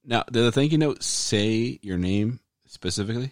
Now, 0.03 0.23
did 0.23 0.43
the 0.43 0.51
thank 0.51 0.71
you 0.71 0.77
note 0.77 1.03
say 1.03 1.79
your 1.81 1.97
name 1.97 2.39
specifically, 2.65 3.31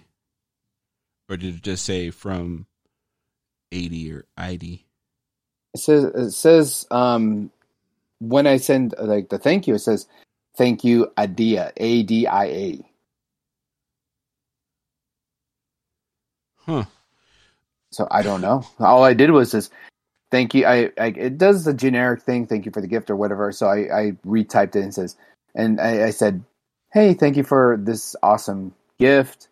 or 1.30 1.36
did 1.36 1.56
it 1.56 1.64
just 1.64 1.84
say 1.84 2.10
from 2.10 2.68
eighty 3.72 4.12
or 4.14 4.26
ID? 4.38 4.87
It 5.78 5.82
says 5.82 6.04
it 6.06 6.32
says 6.32 6.88
um 6.90 7.52
when 8.18 8.48
I 8.48 8.58
send 8.58 8.96
like 9.00 9.30
the 9.30 9.38
thank 9.38 9.68
you, 9.68 9.76
it 9.76 9.80
says 9.80 10.08
thank 10.56 10.84
you 10.84 11.12
Adia 11.16 11.72
A 11.78 12.02
D 12.02 12.26
I 12.26 12.46
A. 12.46 12.92
Huh? 16.66 16.86
So 17.92 18.08
I 18.10 18.24
don't 18.24 18.42
know. 18.42 18.66
All 18.80 19.04
I 19.04 19.14
did 19.14 19.30
was 19.30 19.52
just 19.52 19.72
thank 20.32 20.56
you. 20.56 20.66
I, 20.66 20.90
I 20.98 21.08
it 21.16 21.38
does 21.38 21.64
the 21.64 21.76
generic 21.76 22.24
thing, 22.24 22.48
thank 22.48 22.66
you 22.66 22.72
for 22.72 22.82
the 22.82 22.88
gift 22.88 23.12
or 23.12 23.16
whatever. 23.16 23.52
So 23.52 23.68
I 23.68 23.78
I 23.96 24.12
retyped 24.26 24.76
it 24.76 24.82
and 24.82 24.94
says 24.96 25.16
and 25.54 25.80
I, 25.80 26.08
I 26.08 26.10
said, 26.10 26.44
hey, 26.92 27.14
thank 27.14 27.38
you 27.38 27.44
for 27.44 27.78
this 27.80 28.16
awesome 28.24 28.74
gift. 28.98 29.48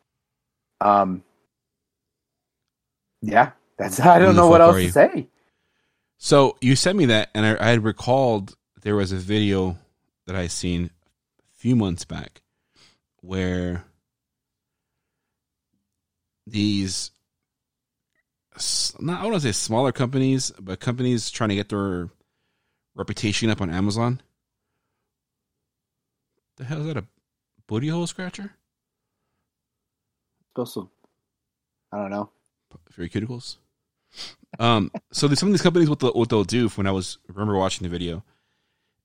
Um, 0.81 1.23
yeah, 3.21 3.51
that's 3.77 3.99
I 3.99 4.17
don't 4.17 4.35
know 4.35 4.47
what 4.47 4.61
else 4.61 4.81
to 4.81 4.89
say. 4.91 5.27
So 6.25 6.57
you 6.59 6.75
sent 6.75 6.97
me 6.97 7.05
that, 7.05 7.29
and 7.35 7.45
I, 7.45 7.55
I 7.63 7.69
had 7.69 7.83
recalled 7.83 8.55
there 8.81 8.95
was 8.95 9.11
a 9.11 9.15
video 9.15 9.77
that 10.25 10.35
I 10.35 10.47
seen 10.47 10.89
a 11.37 11.55
few 11.59 11.75
months 11.75 12.03
back 12.03 12.41
where 13.21 13.85
these 16.47 17.11
not 18.99 19.19
I 19.21 19.23
want 19.25 19.35
to 19.35 19.39
say 19.41 19.51
smaller 19.51 19.91
companies, 19.91 20.51
but 20.59 20.79
companies 20.79 21.29
trying 21.29 21.49
to 21.49 21.55
get 21.55 21.69
their 21.69 22.09
reputation 22.95 23.51
up 23.51 23.61
on 23.61 23.69
Amazon. 23.69 24.19
The 26.57 26.63
hell 26.63 26.79
is 26.79 26.87
that 26.87 26.97
a 26.97 27.05
booty 27.67 27.89
hole 27.89 28.07
scratcher 28.07 28.53
to, 30.55 30.89
I 31.91 31.97
don't 31.97 32.09
know. 32.09 32.31
for 32.89 33.03
your 33.03 33.09
cuticles? 33.09 33.57
Um, 34.59 34.91
so 35.11 35.27
some 35.33 35.49
of 35.49 35.53
these 35.53 35.61
companies 35.61 35.89
what 35.89 35.99
they'll, 35.99 36.13
what 36.13 36.29
they'll 36.29 36.43
do 36.43 36.69
when 36.69 36.87
I 36.87 36.91
was 36.91 37.17
remember 37.27 37.57
watching 37.57 37.83
the 37.83 37.89
video 37.89 38.23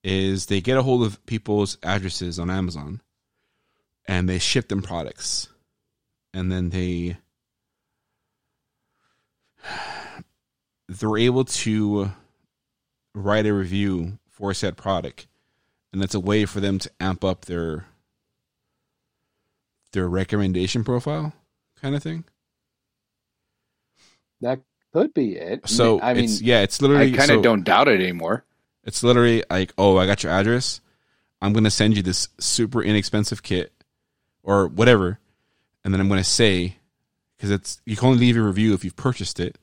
is 0.04 0.46
they 0.46 0.60
get 0.60 0.78
a 0.78 0.82
hold 0.82 1.02
of 1.02 1.24
people's 1.26 1.76
addresses 1.82 2.38
on 2.38 2.50
Amazon 2.50 3.00
and 4.06 4.28
they 4.28 4.38
ship 4.38 4.68
them 4.68 4.82
products. 4.82 5.48
and 6.32 6.50
then 6.50 6.70
they 6.70 7.16
they're 10.88 11.18
able 11.18 11.44
to 11.44 12.10
write 13.14 13.46
a 13.46 13.54
review 13.54 14.18
for 14.28 14.54
said 14.54 14.76
product, 14.76 15.26
and 15.92 16.00
that's 16.00 16.14
a 16.14 16.20
way 16.20 16.44
for 16.44 16.60
them 16.60 16.78
to 16.78 16.90
amp 17.00 17.24
up 17.24 17.44
their 17.44 17.86
their 19.92 20.08
recommendation 20.08 20.84
profile, 20.84 21.32
kind 21.80 21.94
of 21.94 22.02
thing. 22.02 22.24
That 24.40 24.60
could 24.92 25.14
be 25.14 25.36
it. 25.36 25.68
So 25.68 26.00
I 26.00 26.14
mean, 26.14 26.24
it's 26.24 26.40
yeah, 26.40 26.60
it's 26.62 26.80
literally 26.82 27.12
I 27.12 27.16
kind 27.16 27.30
of 27.30 27.36
so- 27.36 27.42
don't 27.42 27.64
doubt 27.64 27.88
it 27.88 28.00
anymore. 28.00 28.44
It's 28.84 29.02
literally 29.02 29.44
like, 29.50 29.72
oh, 29.76 29.98
I 29.98 30.06
got 30.06 30.22
your 30.22 30.32
address. 30.32 30.80
I'm 31.42 31.52
gonna 31.52 31.70
send 31.70 31.96
you 31.96 32.02
this 32.02 32.28
super 32.38 32.82
inexpensive 32.82 33.42
kit 33.42 33.72
or 34.42 34.66
whatever, 34.66 35.18
and 35.84 35.92
then 35.92 36.00
I'm 36.00 36.08
gonna 36.08 36.24
say 36.24 36.76
because 37.36 37.50
it's 37.50 37.80
you 37.86 37.96
can 37.96 38.08
only 38.08 38.20
leave 38.20 38.36
a 38.36 38.42
review 38.42 38.74
if 38.74 38.84
you've 38.84 38.96
purchased 38.96 39.40
it. 39.40 39.58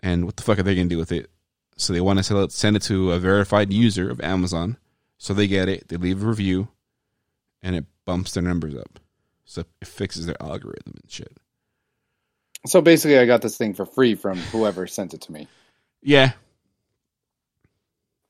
And 0.00 0.26
what 0.26 0.36
the 0.36 0.42
fuck 0.42 0.58
are 0.58 0.62
they 0.62 0.76
gonna 0.76 0.88
do 0.88 0.98
with 0.98 1.12
it? 1.12 1.30
So 1.76 1.92
they 1.92 2.00
want 2.00 2.18
to 2.18 2.22
sell 2.24 2.42
it, 2.42 2.52
send 2.52 2.76
it 2.76 2.82
to 2.82 3.12
a 3.12 3.18
verified 3.20 3.72
user 3.72 4.10
of 4.10 4.20
Amazon, 4.20 4.76
so 5.16 5.32
they 5.32 5.46
get 5.46 5.68
it. 5.68 5.88
They 5.88 5.96
leave 5.96 6.22
a 6.22 6.26
review, 6.26 6.68
and 7.62 7.76
it 7.76 7.84
bumps 8.04 8.32
their 8.32 8.42
numbers 8.42 8.74
up. 8.74 8.98
So 9.44 9.64
it 9.80 9.86
fixes 9.86 10.26
their 10.26 10.40
algorithm 10.42 10.94
and 11.00 11.10
shit. 11.10 11.38
So 12.66 12.80
basically, 12.80 13.18
I 13.18 13.26
got 13.26 13.42
this 13.42 13.56
thing 13.56 13.74
for 13.74 13.86
free 13.86 14.14
from 14.14 14.38
whoever 14.38 14.86
sent 14.86 15.14
it 15.14 15.22
to 15.22 15.32
me, 15.32 15.48
Yeah, 16.02 16.32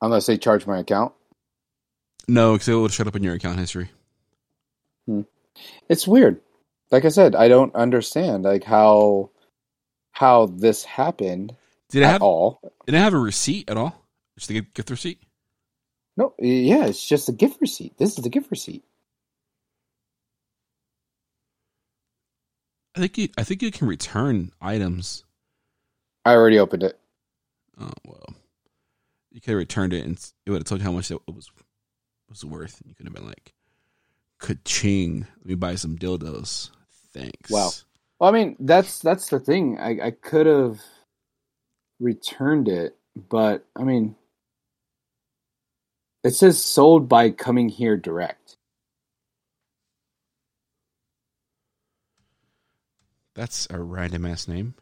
unless 0.00 0.26
they 0.26 0.38
charge 0.38 0.66
my 0.66 0.78
account. 0.78 1.12
no, 2.28 2.52
because 2.52 2.68
it 2.68 2.74
would 2.74 2.92
show 2.92 3.04
up 3.04 3.16
in 3.16 3.22
your 3.22 3.34
account 3.34 3.58
history. 3.58 3.90
Hmm. 5.06 5.22
It's 5.88 6.06
weird. 6.06 6.40
Like 6.90 7.04
I 7.04 7.08
said, 7.08 7.34
I 7.34 7.48
don't 7.48 7.74
understand 7.74 8.44
like 8.44 8.64
how 8.64 9.30
how 10.12 10.46
this 10.46 10.84
happened 10.84 11.56
Did 11.90 12.02
it 12.02 12.06
at 12.06 12.12
have? 12.12 12.22
all. 12.22 12.60
Did 12.86 12.94
it 12.94 12.98
have 12.98 13.14
a 13.14 13.18
receipt 13.18 13.68
at 13.70 13.76
all? 13.76 14.04
Just 14.38 14.50
a 14.50 14.60
gift 14.60 14.90
receipt? 14.90 15.20
No, 16.16 16.34
yeah, 16.38 16.86
it's 16.86 17.06
just 17.06 17.28
a 17.28 17.32
gift 17.32 17.60
receipt. 17.60 17.96
This 17.98 18.16
is 18.18 18.24
the 18.24 18.30
gift 18.30 18.50
receipt. 18.50 18.84
I 22.98 23.00
think 23.00 23.16
you, 23.16 23.28
I 23.38 23.44
think 23.44 23.62
you 23.62 23.70
can 23.70 23.86
return 23.86 24.50
items. 24.60 25.24
I 26.24 26.32
already 26.32 26.58
opened 26.58 26.82
it. 26.82 26.98
Oh 27.80 27.92
well, 28.04 28.34
you 29.30 29.40
could 29.40 29.52
have 29.52 29.58
returned 29.58 29.92
it, 29.92 30.04
and 30.04 30.18
it 30.44 30.50
would 30.50 30.62
have 30.62 30.64
told 30.64 30.80
you 30.80 30.84
how 30.84 30.90
much 30.90 31.12
it 31.12 31.20
was 31.32 31.48
was 32.28 32.44
worth. 32.44 32.82
You 32.84 32.96
could 32.96 33.06
have 33.06 33.14
been 33.14 33.24
like, 33.26 33.54
"Kaching! 34.40 35.20
Let 35.20 35.46
me 35.46 35.54
buy 35.54 35.76
some 35.76 35.96
dildos." 35.96 36.70
Thanks. 37.14 37.48
Wow. 37.48 37.70
Well, 38.18 38.30
I 38.30 38.32
mean, 38.32 38.56
that's 38.58 38.98
that's 38.98 39.28
the 39.28 39.38
thing. 39.38 39.78
I, 39.78 40.06
I 40.06 40.10
could 40.10 40.46
have 40.46 40.80
returned 42.00 42.66
it, 42.66 42.96
but 43.28 43.64
I 43.76 43.84
mean, 43.84 44.16
it 46.24 46.34
says 46.34 46.60
sold 46.60 47.08
by 47.08 47.30
coming 47.30 47.68
here 47.68 47.96
direct. 47.96 48.57
That's 53.38 53.68
a 53.70 53.78
random 53.78 54.26
ass 54.26 54.48
name. 54.48 54.74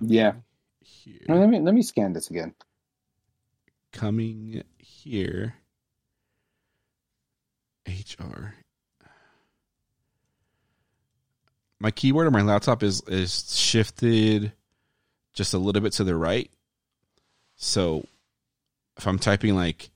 Yeah. 0.00 0.34
Here. 0.78 1.18
Let 1.28 1.48
me 1.48 1.58
let 1.58 1.74
me 1.74 1.82
scan 1.82 2.12
this 2.12 2.30
again. 2.30 2.54
Coming 3.92 4.62
here. 4.78 5.54
HR. 7.88 8.54
My 11.80 11.90
keyboard 11.90 12.28
on 12.28 12.32
my 12.32 12.42
laptop 12.42 12.84
is 12.84 13.02
is 13.08 13.52
shifted 13.52 14.52
just 15.34 15.52
a 15.52 15.58
little 15.58 15.82
bit 15.82 15.94
to 15.94 16.04
the 16.04 16.14
right. 16.14 16.52
So 17.56 18.06
if 18.96 19.08
I'm 19.08 19.18
typing 19.18 19.56
like 19.56 19.90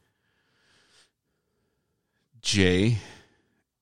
J, 2.42 2.98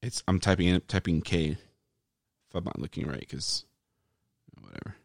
it's 0.02 0.22
I'm 0.28 0.40
typing 0.40 0.68
in 0.68 0.82
typing 0.88 1.22
K. 1.22 1.52
If 1.52 2.55
I'm 2.55 2.64
not 2.64 2.78
looking 2.78 3.07
right, 3.07 3.20
because 3.20 3.64
whatever. 4.64 4.96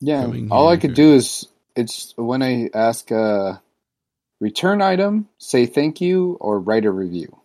Yeah. 0.00 0.22
Coming 0.22 0.50
All 0.50 0.68
I 0.68 0.76
could 0.76 0.94
do 0.94 1.14
is 1.14 1.46
it's 1.74 2.14
when 2.16 2.42
I 2.42 2.70
ask 2.74 3.10
a 3.10 3.62
return 4.40 4.82
item, 4.82 5.28
say 5.38 5.66
thank 5.66 6.00
you, 6.00 6.36
or 6.40 6.60
write 6.60 6.84
a 6.84 6.90
review. 6.90 7.40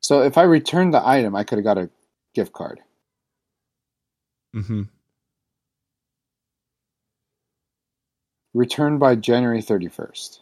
So 0.00 0.22
if 0.22 0.38
I 0.38 0.42
returned 0.44 0.94
the 0.94 1.06
item, 1.06 1.36
I 1.36 1.44
could 1.44 1.58
have 1.58 1.64
got 1.64 1.76
a 1.76 1.90
gift 2.34 2.52
card. 2.52 2.80
Mm-hmm. 4.54 4.84
Returned 8.54 8.98
by 9.00 9.16
January 9.16 9.60
31st. 9.60 10.40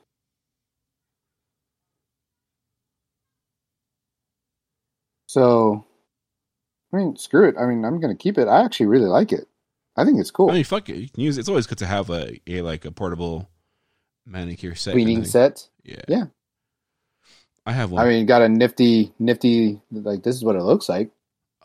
So, 5.37 5.85
I 6.95 6.97
mean, 6.97 7.15
screw 7.17 7.47
it. 7.47 7.57
I 7.61 7.67
mean, 7.67 7.85
I'm 7.85 8.01
going 8.01 8.17
to 8.17 8.19
keep 8.19 8.39
it. 8.39 8.49
I 8.49 8.65
actually 8.65 8.87
really 8.87 9.05
like 9.05 9.33
it. 9.33 9.47
I 9.95 10.07
think 10.07 10.19
it's 10.19 10.31
cool. 10.31 10.51
I 10.51 10.55
mean, 10.55 10.65
fuck 10.65 10.89
it. 10.89 10.97
You 10.97 11.11
can 11.11 11.23
use 11.23 11.37
it. 11.37 11.41
It's 11.41 11.49
always 11.51 11.67
good 11.67 11.77
to 11.79 11.87
have 11.87 12.09
a, 12.09 12.41
a 12.47 12.63
like 12.63 12.87
a 12.87 12.91
portable 12.91 13.51
manicure 14.25 14.75
set. 14.75 14.93
Cleaning 14.95 15.27
set. 15.27 15.69
Yeah. 15.85 16.01
Yeah. 16.09 16.25
I 17.67 17.73
have 17.73 17.91
one. 17.91 18.03
I 18.03 18.09
mean, 18.09 18.25
got 18.25 18.41
a 18.41 18.49
nifty, 18.49 19.13
nifty, 19.19 19.79
like, 19.93 20.23
this 20.23 20.37
is 20.37 20.43
what 20.43 20.57
it 20.57 20.63
looks 20.63 20.89
like. 20.89 21.11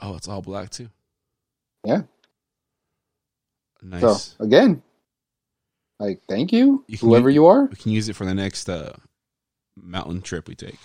oh, 0.01 0.17
it's 0.17 0.27
all 0.27 0.41
black 0.41 0.69
too. 0.69 0.89
Yeah. 1.85 2.01
Nice. 3.81 4.01
So, 4.01 4.43
again, 4.43 4.81
like, 5.97 6.21
thank 6.27 6.51
you, 6.51 6.83
You 6.87 6.97
whoever 6.97 7.29
use- 7.29 7.35
you 7.35 7.45
are. 7.45 7.65
we 7.67 7.75
can 7.77 7.91
use 7.93 8.09
it 8.09 8.17
for 8.17 8.25
the 8.25 8.33
next 8.33 8.67
uh, 8.67 8.93
mountain 9.81 10.21
trip 10.21 10.49
we 10.49 10.55
take 10.55 10.77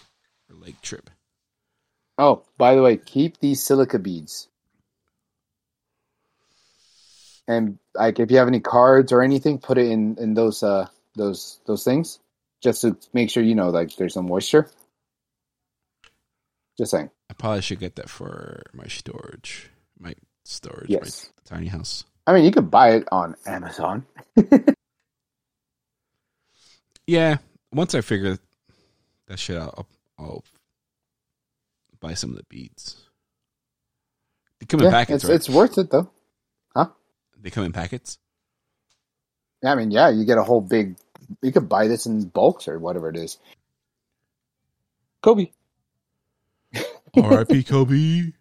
or 0.48 0.54
lake 0.56 0.80
trip. 0.82 1.10
Oh, 2.18 2.42
by 2.56 2.74
the 2.74 2.82
way, 2.82 2.96
keep 2.96 3.38
these 3.40 3.62
silica 3.62 3.98
beads. 3.98 4.48
And 7.48 7.78
like 7.94 8.18
if 8.18 8.30
you 8.30 8.38
have 8.38 8.48
any 8.48 8.60
cards 8.60 9.12
or 9.12 9.22
anything, 9.22 9.58
put 9.58 9.78
it 9.78 9.86
in 9.86 10.16
in 10.18 10.34
those 10.34 10.62
uh 10.62 10.88
those 11.14 11.60
those 11.66 11.84
things 11.84 12.18
just 12.62 12.80
to 12.80 12.96
make 13.12 13.30
sure 13.30 13.42
you 13.42 13.54
know 13.54 13.70
like 13.70 13.94
there's 13.96 14.16
no 14.16 14.22
moisture. 14.22 14.68
Just 16.78 16.90
saying. 16.90 17.10
I 17.30 17.34
probably 17.34 17.62
should 17.62 17.78
get 17.80 17.96
that 17.96 18.08
for 18.10 18.62
my 18.72 18.86
storage, 18.86 19.70
my 19.98 20.14
storage, 20.44 20.90
Yes. 20.90 21.30
my 21.48 21.56
tiny 21.56 21.66
house. 21.68 22.04
I 22.26 22.32
mean, 22.34 22.44
you 22.44 22.50
could 22.50 22.70
buy 22.70 22.90
it 22.96 23.08
on 23.12 23.36
Amazon. 23.46 24.06
Yeah. 27.06 27.36
Once 27.72 27.94
I 27.94 28.00
figure 28.00 28.36
that 29.28 29.38
shit 29.38 29.56
out, 29.56 29.74
I'll, 29.78 29.86
I'll 30.18 30.44
buy 32.00 32.14
some 32.14 32.30
of 32.30 32.36
the 32.36 32.44
beads. 32.44 33.04
They 34.60 34.66
come 34.66 34.80
in 34.80 34.90
packets, 34.90 35.24
it's 35.24 35.24
right? 35.24 35.34
it's 35.34 35.48
worth 35.48 35.78
it 35.78 35.90
though. 35.90 36.10
Huh? 36.74 36.88
They 37.40 37.50
come 37.50 37.64
in 37.64 37.72
packets. 37.72 38.18
Yeah, 39.62 39.72
I 39.72 39.74
mean, 39.74 39.90
yeah, 39.90 40.08
you 40.10 40.24
get 40.24 40.38
a 40.38 40.42
whole 40.42 40.60
big. 40.60 40.96
You 41.42 41.52
could 41.52 41.68
buy 41.68 41.88
this 41.88 42.06
in 42.06 42.26
bulks 42.26 42.68
or 42.68 42.78
whatever 42.78 43.08
it 43.08 43.16
is. 43.16 43.38
Kobe. 45.22 45.50
R.I.P. 47.16 47.64
Kobe. 47.64 48.32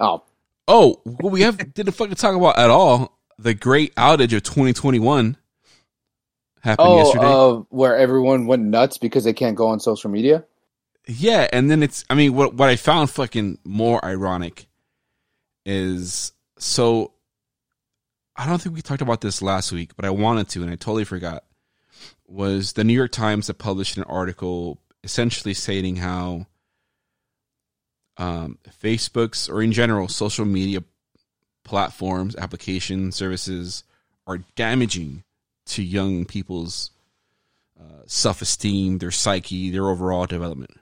Oh, 0.00 0.24
Oh, 0.66 1.00
what 1.04 1.32
we 1.32 1.42
have 1.42 1.74
didn't 1.74 1.92
fucking 1.92 2.14
talk 2.14 2.34
about 2.34 2.58
at 2.58 2.70
all. 2.70 3.18
The 3.38 3.54
great 3.54 3.94
outage 3.96 4.34
of 4.34 4.42
2021 4.44 5.36
happened 6.60 6.88
oh, 6.88 6.96
yesterday. 6.96 7.24
uh, 7.24 7.52
where 7.68 7.96
everyone 7.96 8.46
went 8.46 8.62
nuts 8.62 8.96
because 8.96 9.24
they 9.24 9.32
can't 9.32 9.56
go 9.56 9.68
on 9.68 9.80
social 9.80 10.10
media. 10.10 10.44
Yeah, 11.06 11.48
and 11.52 11.70
then 11.70 11.82
it's. 11.82 12.04
I 12.08 12.14
mean, 12.14 12.34
what 12.34 12.54
what 12.54 12.68
I 12.68 12.76
found 12.76 13.10
fucking 13.10 13.58
more 13.64 14.04
ironic 14.04 14.66
is 15.66 16.32
so. 16.58 17.12
I 18.36 18.46
don't 18.46 18.60
think 18.60 18.74
we 18.74 18.82
talked 18.82 19.02
about 19.02 19.20
this 19.20 19.42
last 19.42 19.70
week, 19.70 19.94
but 19.94 20.04
I 20.04 20.10
wanted 20.10 20.48
to, 20.50 20.62
and 20.62 20.70
I 20.70 20.74
totally 20.74 21.04
forgot. 21.04 21.44
Was 22.26 22.72
the 22.72 22.84
New 22.84 22.94
York 22.94 23.12
Times 23.12 23.46
that 23.46 23.54
published 23.54 23.96
an 23.96 24.04
article 24.04 24.80
essentially 25.04 25.54
stating 25.54 25.96
how 25.96 26.46
um, 28.16 28.58
Facebook's 28.82 29.48
or 29.48 29.62
in 29.62 29.72
general 29.72 30.08
social 30.08 30.44
media 30.44 30.82
platforms, 31.64 32.34
applications, 32.36 33.14
services 33.14 33.84
are 34.26 34.38
damaging 34.56 35.22
to 35.66 35.82
young 35.82 36.24
people's 36.24 36.90
uh, 37.78 38.02
self 38.06 38.42
esteem, 38.42 38.98
their 38.98 39.10
psyche, 39.10 39.70
their 39.70 39.88
overall 39.88 40.26
development. 40.26 40.78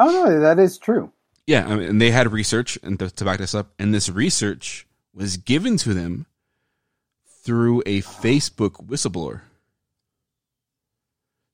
Oh 0.00 0.10
no, 0.10 0.40
that 0.40 0.58
is 0.58 0.78
true. 0.78 1.12
Yeah, 1.46 1.66
I 1.66 1.76
mean, 1.76 1.88
and 1.88 2.00
they 2.00 2.10
had 2.10 2.30
research 2.32 2.78
and 2.82 2.98
to, 2.98 3.10
to 3.10 3.24
back 3.24 3.38
this 3.38 3.54
up, 3.54 3.72
and 3.78 3.92
this 3.94 4.08
research 4.10 4.86
was 5.14 5.36
given 5.38 5.76
to 5.78 5.94
them 5.94 6.26
through 7.42 7.82
a 7.86 8.02
Facebook 8.02 8.86
whistleblower. 8.86 9.40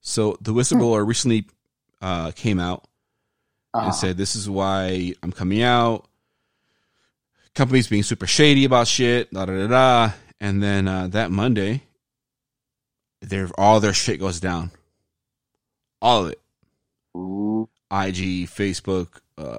So 0.01 0.37
the 0.41 0.53
whistleblower 0.53 1.07
recently 1.07 1.47
uh, 2.03 2.33
came 2.33 2.59
out 2.61 2.87
Uh-huh. 3.73 3.87
and 3.87 3.95
said, 3.95 4.16
"This 4.16 4.37
is 4.37 4.51
why 4.51 5.15
I'm 5.23 5.33
coming 5.33 5.62
out." 5.62 6.07
Companies 7.55 7.87
being 7.87 8.03
super 8.03 8.27
shady 8.27 8.65
about 8.65 8.89
shit, 8.89 9.33
da 9.33 9.45
da 9.47 9.53
da 9.53 9.66
da. 9.69 10.12
And 10.41 10.61
then 10.62 10.89
uh, 10.89 11.07
that 11.09 11.31
Monday, 11.31 11.85
their 13.23 13.49
all 13.57 13.79
their 13.81 13.95
shit 13.95 14.19
goes 14.21 14.41
down, 14.41 14.73
all 16.03 16.25
of 16.27 16.33
it. 16.33 16.41
Ooh, 17.16 17.69
IG, 17.95 18.49
Facebook, 18.49 19.21
uh, 19.39 19.59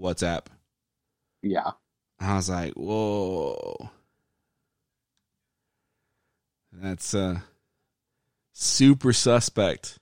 WhatsApp. 0.00 0.46
yeah. 1.42 1.70
I 2.18 2.36
was 2.36 2.48
like, 2.48 2.72
whoa. 2.74 3.90
That's 6.72 7.14
uh 7.14 7.40
super 8.52 9.12
suspect. 9.12 9.98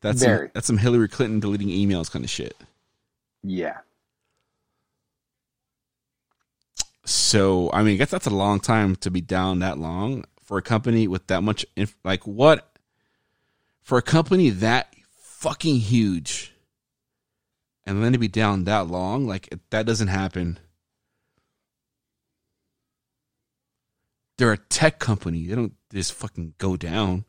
That's 0.00 0.20
some, 0.20 0.50
that's 0.54 0.66
some 0.66 0.78
Hillary 0.78 1.08
Clinton 1.08 1.40
deleting 1.40 1.68
emails 1.68 2.10
kind 2.10 2.24
of 2.24 2.30
shit. 2.30 2.56
Yeah. 3.42 3.78
So 7.04 7.70
I 7.72 7.82
mean, 7.82 7.94
I 7.94 7.96
guess 7.98 8.10
that's 8.10 8.26
a 8.26 8.30
long 8.30 8.60
time 8.60 8.96
to 8.96 9.10
be 9.10 9.20
down 9.20 9.60
that 9.60 9.78
long 9.78 10.24
for 10.42 10.58
a 10.58 10.62
company 10.62 11.06
with 11.06 11.26
that 11.28 11.42
much. 11.42 11.64
Inf- 11.76 11.96
like 12.04 12.26
what? 12.26 12.72
For 13.82 13.98
a 13.98 14.02
company 14.02 14.50
that 14.50 14.92
fucking 15.40 15.76
huge, 15.76 16.52
and 17.84 18.02
then 18.02 18.12
to 18.12 18.18
be 18.18 18.28
down 18.28 18.64
that 18.64 18.86
long, 18.86 19.26
like 19.26 19.48
it, 19.50 19.60
that 19.70 19.86
doesn't 19.86 20.08
happen. 20.08 20.58
They're 24.36 24.52
a 24.52 24.58
tech 24.58 24.98
company. 24.98 25.46
They 25.46 25.54
don't 25.54 25.74
just 25.92 26.12
fucking 26.12 26.54
go 26.58 26.76
down. 26.76 27.24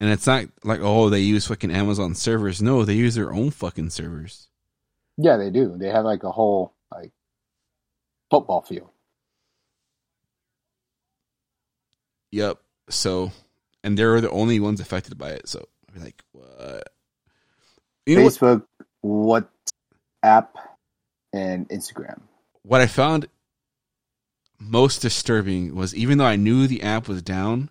And 0.00 0.10
it's 0.10 0.26
not 0.26 0.46
like 0.64 0.80
oh 0.82 1.08
they 1.08 1.20
use 1.20 1.46
fucking 1.46 1.70
Amazon 1.70 2.14
servers. 2.14 2.60
No, 2.60 2.84
they 2.84 2.94
use 2.94 3.14
their 3.14 3.32
own 3.32 3.50
fucking 3.50 3.90
servers. 3.90 4.48
Yeah, 5.16 5.36
they 5.36 5.50
do. 5.50 5.76
They 5.78 5.88
have 5.88 6.04
like 6.04 6.22
a 6.24 6.30
whole 6.30 6.74
like 6.92 7.12
football 8.30 8.62
field. 8.62 8.90
Yep. 12.30 12.58
So, 12.90 13.32
and 13.82 13.98
they're 13.98 14.20
the 14.20 14.30
only 14.30 14.60
ones 14.60 14.80
affected 14.80 15.16
by 15.16 15.30
it. 15.30 15.48
So, 15.48 15.68
like, 15.96 16.22
what? 16.56 16.88
You 18.06 18.16
know 18.16 18.24
what, 18.24 18.32
Facebook, 18.34 19.46
WhatsApp, 20.24 20.48
and 21.32 21.68
Instagram. 21.68 22.20
what 22.62 22.80
I 22.80 22.86
found 22.86 23.28
most 24.58 25.02
disturbing 25.02 25.74
was 25.74 25.94
even 25.94 26.18
though 26.18 26.24
I 26.24 26.36
knew 26.36 26.66
the 26.66 26.82
app 26.82 27.08
was 27.08 27.22
down, 27.22 27.68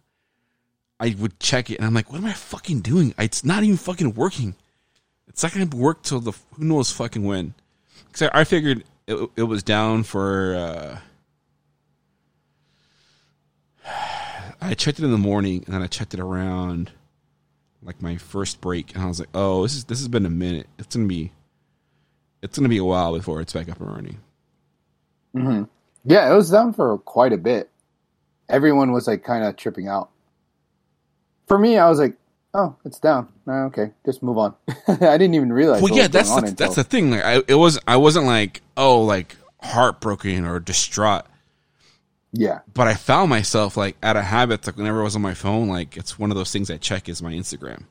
I 1.00 1.16
would 1.18 1.40
check 1.40 1.70
it 1.70 1.78
and 1.78 1.86
I'm 1.86 1.94
like, 1.94 2.12
what 2.12 2.20
am 2.20 2.26
I 2.26 2.34
fucking 2.34 2.82
doing? 2.82 3.14
It's 3.18 3.44
not 3.44 3.64
even 3.64 3.78
fucking 3.78 4.14
working. 4.14 4.56
It's 5.28 5.42
not 5.44 5.54
going 5.54 5.68
to 5.68 5.78
work 5.78 6.04
till 6.04 6.20
the 6.20 6.34
who 6.54 6.66
knows 6.66 6.92
fucking 6.92 7.24
when. 7.24 7.54
Because 8.08 8.30
I, 8.34 8.42
I 8.42 8.44
figured 8.44 8.84
it, 9.08 9.30
it 9.36 9.44
was 9.44 9.64
down 9.64 10.04
for. 10.04 10.56
Uh, 10.56 11.00
I 14.62 14.74
checked 14.74 15.00
it 15.00 15.06
in 15.06 15.12
the 15.12 15.18
morning 15.18 15.64
and 15.66 15.76
then 15.76 15.82
I 15.82 15.88
checked 15.88 16.14
it 16.14 16.20
around 16.20 16.92
like 17.86 18.02
my 18.02 18.18
first 18.18 18.62
break 18.62 18.94
and 18.96 19.04
I 19.04 19.08
was 19.08 19.20
like, 19.20 19.30
oh, 19.34 19.64
this 19.64 19.76
is 19.76 19.86
this 19.86 20.00
has 20.00 20.08
been 20.08 20.26
a 20.26 20.30
minute. 20.30 20.68
It's 20.80 20.96
gonna 20.96 21.08
be, 21.08 21.32
it's 22.42 22.58
gonna 22.58 22.70
be 22.70 22.78
a 22.78 22.84
while 22.84 23.14
before 23.16 23.42
it's 23.42 23.54
back 23.54 23.70
up 23.70 23.80
and 23.80 23.90
running. 23.90 24.18
hmm 25.34 25.64
Yeah, 26.04 26.32
it 26.32 26.36
was 26.36 26.50
down 26.50 26.74
for 26.74 26.98
quite 27.00 27.34
a 27.34 27.38
bit. 27.38 27.70
Everyone 28.50 28.92
was 28.92 29.08
like 29.08 29.24
kind 29.24 29.44
of 29.44 29.56
tripping 29.56 29.88
out. 29.88 30.10
For 31.48 31.58
me, 31.60 31.78
I 31.78 31.90
was 31.90 32.00
like, 32.00 32.16
"Oh, 32.54 32.76
it's 32.86 33.00
down. 33.00 33.28
Oh, 33.48 33.66
okay, 33.66 33.92
just 34.06 34.24
move 34.24 34.38
on." 34.38 34.56
I 34.88 35.18
didn't 35.18 35.36
even 35.36 35.52
realize. 35.54 35.82
well 35.82 35.96
yeah 35.96 36.08
that's 36.08 36.30
the, 36.34 36.42
that's 36.42 36.52
until- 36.52 36.74
the 36.76 36.84
thing 36.84 37.12
like 37.12 37.24
I, 37.24 37.42
it 37.48 37.56
was 37.56 37.80
i 37.88 37.98
wasn't 37.98 38.26
like 38.26 38.62
oh 38.78 39.02
like 39.02 39.36
heartbroken 39.62 40.46
or 40.46 40.60
distraught 40.60 41.26
yeah, 42.38 42.60
but 42.74 42.88
i 42.88 42.94
found 42.94 43.30
myself 43.30 43.78
like 43.78 43.96
out 44.04 44.18
of 44.18 44.24
habit 44.24 44.66
like 44.66 44.78
whenever 44.78 45.02
i 45.02 45.04
was 45.04 45.16
on 45.16 45.22
my 45.22 45.34
phone 45.34 45.68
like 45.70 45.96
it's 45.98 46.20
one 46.20 46.32
of 46.32 46.38
those 46.38 46.52
things 46.52 46.70
i 46.70 46.78
check 46.78 47.08
is 47.08 47.22
my 47.22 47.32
instagram 47.32 47.84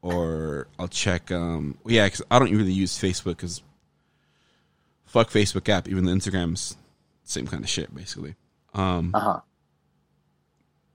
or 0.00 0.66
i'll 0.78 0.88
check 0.88 1.30
um 1.30 1.76
yeah 1.86 2.06
because 2.06 2.22
i 2.30 2.38
don't 2.38 2.50
really 2.50 2.72
use 2.72 2.98
facebook 2.98 3.36
because 3.36 3.62
fuck 5.04 5.30
facebook 5.30 5.68
app 5.68 5.88
even 5.88 6.04
the 6.04 6.12
instagram's 6.12 6.76
same 7.24 7.46
kind 7.46 7.62
of 7.62 7.70
shit 7.70 7.94
basically 7.94 8.34
um 8.74 9.10
uh 9.14 9.20
huh. 9.20 9.40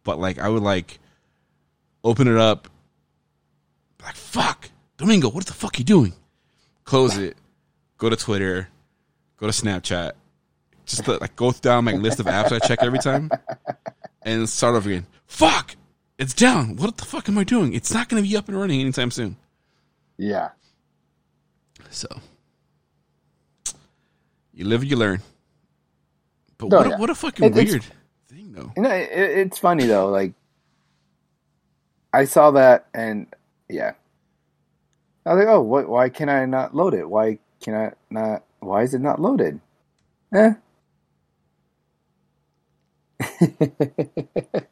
but 0.03 0.19
like 0.19 0.39
I 0.39 0.49
would 0.49 0.63
like 0.63 0.99
open 2.03 2.27
it 2.27 2.37
up, 2.37 2.69
like 4.01 4.15
fuck, 4.15 4.69
Domingo, 4.97 5.29
what 5.29 5.45
the 5.45 5.53
fuck 5.53 5.77
you 5.77 5.85
doing? 5.85 6.13
Close 6.85 7.17
it, 7.17 7.37
go 7.97 8.09
to 8.09 8.15
Twitter, 8.15 8.69
go 9.37 9.47
to 9.47 9.51
Snapchat, 9.51 10.13
just 10.87 11.05
to, 11.05 11.17
like 11.17 11.35
go 11.35 11.51
down 11.51 11.83
my 11.85 11.91
list 11.93 12.19
of 12.19 12.25
apps 12.25 12.51
I 12.51 12.59
check 12.59 12.79
every 12.81 12.99
time, 12.99 13.29
and 14.23 14.49
start 14.49 14.75
over 14.75 14.89
again. 14.89 15.05
Fuck, 15.27 15.75
it's 16.17 16.33
down. 16.33 16.75
What 16.77 16.97
the 16.97 17.05
fuck 17.05 17.29
am 17.29 17.37
I 17.37 17.43
doing? 17.43 17.73
It's 17.73 17.93
not 17.93 18.09
going 18.09 18.23
to 18.23 18.27
be 18.27 18.35
up 18.35 18.47
and 18.47 18.57
running 18.59 18.81
anytime 18.81 19.11
soon. 19.11 19.35
Yeah, 20.17 20.49
So 21.91 22.07
you 24.53 24.65
live, 24.65 24.83
you 24.83 24.95
learn. 24.97 25.21
But 26.57 26.73
Oh, 26.73 26.77
what, 26.77 26.87
a, 26.87 26.89
yeah. 26.89 26.97
what 26.97 27.09
a 27.11 27.15
fucking 27.15 27.45
It- 27.45 27.53
weird 27.53 27.83
thing, 28.27 28.51
though. 28.53 28.71
you 28.75 28.81
know, 28.81 28.89
it, 28.89 29.09
it's 29.11 29.59
funny 29.59 29.85
though. 29.85 30.07
Like, 30.09 30.33
I 32.13 32.25
saw 32.25 32.49
that, 32.51 32.87
and 32.95 33.27
yeah, 33.69 33.91
I 35.25 35.33
was 35.35 35.39
like, 35.45 35.53
"Oh, 35.53 35.61
what? 35.61 35.87
Why 35.87 36.09
can 36.09 36.29
I 36.29 36.45
not 36.45 36.73
load 36.73 36.95
it? 36.95 37.07
Why 37.07 37.37
can 37.61 37.75
I 37.75 37.91
not? 38.09 38.43
Why 38.59 38.81
is 38.83 38.93
it 38.95 39.01
not 39.01 39.21
loaded?" 39.21 39.59
Eh. 40.33 40.53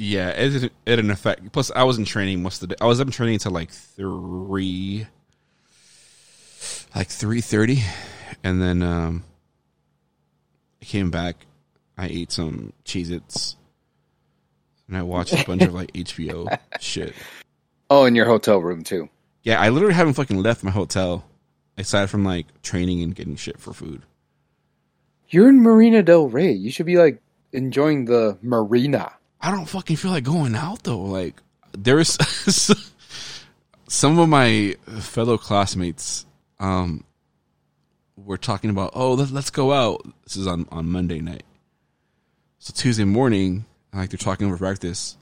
Yeah, 0.00 0.28
it 0.28 0.50
didn't, 0.50 0.72
it 0.86 0.96
didn't 0.96 1.10
affect. 1.10 1.50
Plus, 1.50 1.72
I 1.74 1.82
was 1.82 1.98
in 1.98 2.04
training 2.04 2.40
most 2.40 2.62
of 2.62 2.68
the 2.68 2.76
day. 2.76 2.78
I 2.80 2.86
was 2.86 3.00
up 3.00 3.08
in 3.08 3.12
training 3.12 3.34
until 3.34 3.50
like 3.50 3.72
three, 3.72 5.08
like 6.94 7.08
three 7.08 7.40
thirty, 7.40 7.82
and 8.44 8.62
then 8.62 8.80
um, 8.84 9.24
I 10.80 10.84
came 10.84 11.10
back. 11.10 11.46
I 11.98 12.06
ate 12.06 12.30
some 12.30 12.72
Cheez-Its, 12.84 13.56
and 14.86 14.96
I 14.96 15.02
watched 15.02 15.32
a 15.32 15.44
bunch 15.44 15.62
of 15.62 15.74
like 15.74 15.92
HBO 15.94 16.56
shit. 16.78 17.12
oh, 17.90 18.04
in 18.04 18.14
your 18.14 18.26
hotel 18.26 18.60
room 18.62 18.84
too. 18.84 19.08
Yeah, 19.42 19.60
I 19.60 19.70
literally 19.70 19.94
haven't 19.94 20.14
fucking 20.14 20.40
left 20.40 20.62
my 20.62 20.70
hotel, 20.70 21.24
aside 21.76 22.08
from 22.08 22.24
like 22.24 22.46
training 22.62 23.02
and 23.02 23.16
getting 23.16 23.34
shit 23.34 23.58
for 23.58 23.72
food. 23.72 24.02
You're 25.30 25.48
in 25.48 25.60
Marina 25.60 26.02
Del 26.02 26.28
Rey. 26.28 26.52
You 26.52 26.70
should 26.70 26.86
be 26.86 26.96
like 26.96 27.20
enjoying 27.52 28.06
the 28.06 28.38
marina. 28.42 29.12
I 29.40 29.50
don't 29.50 29.66
fucking 29.68 29.96
feel 29.96 30.10
like 30.10 30.24
going 30.24 30.54
out 30.54 30.82
though. 30.84 31.00
Like 31.00 31.42
there's 31.72 32.16
some 33.88 34.18
of 34.18 34.28
my 34.28 34.76
fellow 35.00 35.36
classmates 35.36 36.26
um 36.58 37.04
were 38.16 38.38
talking 38.38 38.70
about, 38.70 38.92
"Oh, 38.94 39.14
let, 39.14 39.30
let's 39.30 39.50
go 39.50 39.72
out." 39.72 40.06
This 40.24 40.36
is 40.36 40.46
on 40.46 40.66
on 40.70 40.86
Monday 40.86 41.20
night. 41.20 41.44
So 42.58 42.72
Tuesday 42.74 43.04
morning, 43.04 43.66
like 43.92 44.10
they're 44.10 44.18
talking 44.18 44.46
over 44.46 44.56
breakfast. 44.56 45.16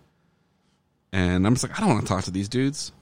And 1.13 1.47
I'm 1.47 1.55
just 1.55 1.67
like, 1.67 1.79
I 1.79 1.81
don't 1.81 1.91
want 1.95 2.03
to 2.03 2.09
talk 2.09 2.25
to 2.25 2.31
these 2.31 2.49
dudes. 2.49 2.93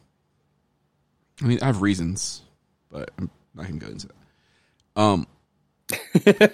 I 1.43 1.47
mean, 1.47 1.59
I 1.63 1.67
have 1.67 1.83
reasons, 1.83 2.43
but 2.91 3.11
I'm 3.19 3.31
not 3.55 3.67
gonna 3.67 3.79
go 3.79 3.87
into 3.89 4.09
that. 4.09 5.01
Um 5.01 5.27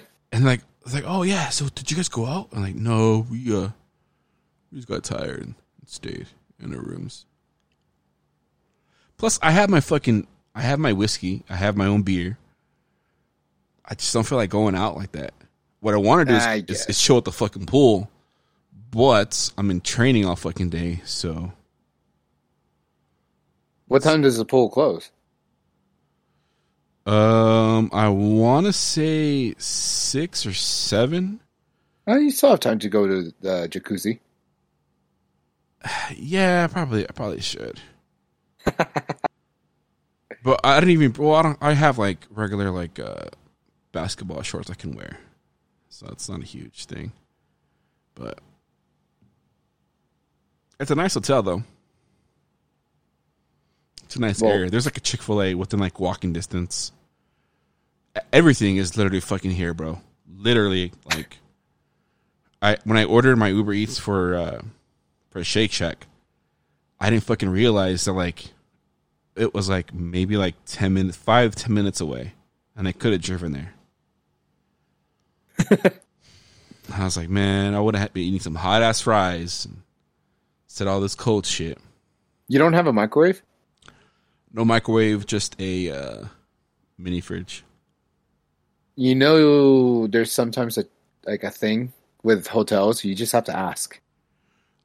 and 0.31 0.45
like 0.45 0.61
it's 0.83 0.93
like, 0.93 1.03
oh 1.05 1.23
yeah, 1.23 1.49
so 1.49 1.67
did 1.69 1.91
you 1.91 1.97
guys 1.97 2.09
go 2.09 2.25
out? 2.25 2.49
I'm 2.53 2.61
like, 2.61 2.75
no, 2.75 3.25
we 3.29 3.55
uh 3.55 3.69
we 4.71 4.77
just 4.77 4.87
got 4.87 5.03
tired 5.03 5.41
and 5.41 5.55
stayed 5.85 6.27
in 6.59 6.73
our 6.73 6.81
rooms. 6.81 7.25
Plus, 9.17 9.37
I 9.43 9.51
have 9.51 9.69
my 9.69 9.81
fucking, 9.81 10.25
I 10.55 10.61
have 10.61 10.79
my 10.79 10.93
whiskey, 10.93 11.43
I 11.47 11.55
have 11.55 11.77
my 11.77 11.85
own 11.85 12.01
beer. 12.01 12.39
I 13.85 13.93
just 13.93 14.13
don't 14.13 14.25
feel 14.25 14.37
like 14.37 14.49
going 14.49 14.73
out 14.75 14.95
like 14.95 15.11
that. 15.11 15.33
What 15.79 15.93
I 15.93 15.97
want 15.97 16.27
to 16.27 16.33
do 16.33 16.39
I 16.39 16.63
is, 16.67 16.81
is, 16.81 16.85
is 16.87 17.01
chill 17.01 17.17
at 17.17 17.25
the 17.25 17.31
fucking 17.31 17.65
pool, 17.65 18.09
but 18.89 19.51
I'm 19.57 19.69
in 19.69 19.81
training 19.81 20.25
all 20.25 20.35
fucking 20.35 20.69
day, 20.69 21.01
so 21.05 21.51
What 23.87 24.01
time 24.01 24.21
does 24.21 24.37
the 24.37 24.45
pool 24.45 24.69
close? 24.69 25.11
Um, 27.05 27.89
I 27.93 28.09
want 28.09 28.67
to 28.67 28.73
say 28.73 29.55
six 29.57 30.45
or 30.45 30.53
seven. 30.53 31.39
Oh, 32.07 32.17
you 32.17 32.31
still 32.31 32.51
have 32.51 32.59
time 32.59 32.79
to 32.79 32.89
go 32.89 33.07
to 33.07 33.33
the 33.41 33.67
jacuzzi. 33.69 34.19
Yeah, 36.15 36.67
probably. 36.67 37.07
I 37.07 37.11
probably 37.11 37.41
should. 37.41 37.79
but 40.43 40.59
I 40.63 40.79
don't 40.79 40.89
even. 40.89 41.13
Well, 41.17 41.33
I 41.35 41.41
don't. 41.41 41.57
I 41.61 41.73
have 41.73 41.97
like 41.97 42.27
regular 42.29 42.69
like 42.69 42.99
uh, 42.99 43.25
basketball 43.91 44.43
shorts 44.43 44.69
I 44.69 44.75
can 44.75 44.95
wear, 44.95 45.17
so 45.89 46.07
it's 46.11 46.29
not 46.29 46.41
a 46.41 46.45
huge 46.45 46.85
thing. 46.85 47.11
But 48.13 48.39
it's 50.79 50.91
a 50.91 50.95
nice 50.95 51.15
hotel 51.15 51.41
though. 51.41 51.63
It's 54.11 54.17
a 54.17 54.19
nice 54.19 54.41
Well- 54.41 54.51
area. 54.51 54.69
There's 54.69 54.83
like 54.83 54.97
a 54.97 55.01
Chick 55.01 55.21
Fil 55.21 55.41
A 55.41 55.55
within 55.55 55.79
like 55.79 55.97
walking 55.97 56.33
distance. 56.33 56.91
Everything 58.33 58.75
is 58.75 58.97
literally 58.97 59.21
fucking 59.21 59.51
here, 59.51 59.73
bro. 59.73 60.01
Literally, 60.29 60.91
like, 61.05 61.37
I 62.61 62.75
when 62.83 62.97
I 62.97 63.05
ordered 63.05 63.37
my 63.37 63.47
Uber 63.47 63.71
Eats 63.71 63.97
for 63.97 64.35
uh 64.35 64.61
for 65.29 65.41
Shake 65.45 65.71
Shack, 65.71 66.07
I 66.99 67.09
didn't 67.09 67.23
fucking 67.23 67.47
realize 67.47 68.03
that 68.03 68.11
like 68.11 68.47
it 69.37 69.53
was 69.53 69.69
like 69.69 69.93
maybe 69.93 70.35
like 70.35 70.55
ten 70.65 70.93
minutes, 70.93 71.15
five 71.15 71.55
ten 71.55 71.73
minutes 71.73 72.01
away, 72.01 72.33
and 72.75 72.89
I 72.89 72.91
could 72.91 73.13
have 73.13 73.21
driven 73.21 73.53
there. 73.53 73.73
I 76.93 77.05
was 77.05 77.15
like, 77.15 77.29
man, 77.29 77.75
I 77.75 77.79
would 77.79 77.95
have 77.95 78.11
been 78.13 78.23
eating 78.23 78.41
some 78.41 78.55
hot 78.55 78.81
ass 78.81 78.99
fries. 78.99 79.63
And 79.63 79.83
said 80.67 80.87
all 80.87 80.99
this 80.99 81.15
cold 81.15 81.45
shit. 81.45 81.77
You 82.49 82.59
don't 82.59 82.73
have 82.73 82.87
a 82.87 82.93
microwave? 82.93 83.41
No 84.53 84.65
microwave, 84.65 85.25
just 85.25 85.55
a 85.59 85.89
uh, 85.91 86.25
mini 86.97 87.21
fridge. 87.21 87.63
You 88.95 89.15
know, 89.15 90.07
there's 90.07 90.31
sometimes 90.31 90.77
a 90.77 90.85
like 91.25 91.43
a 91.43 91.49
thing 91.51 91.93
with 92.23 92.47
hotels. 92.47 93.03
You 93.03 93.15
just 93.15 93.31
have 93.31 93.45
to 93.45 93.55
ask. 93.57 93.99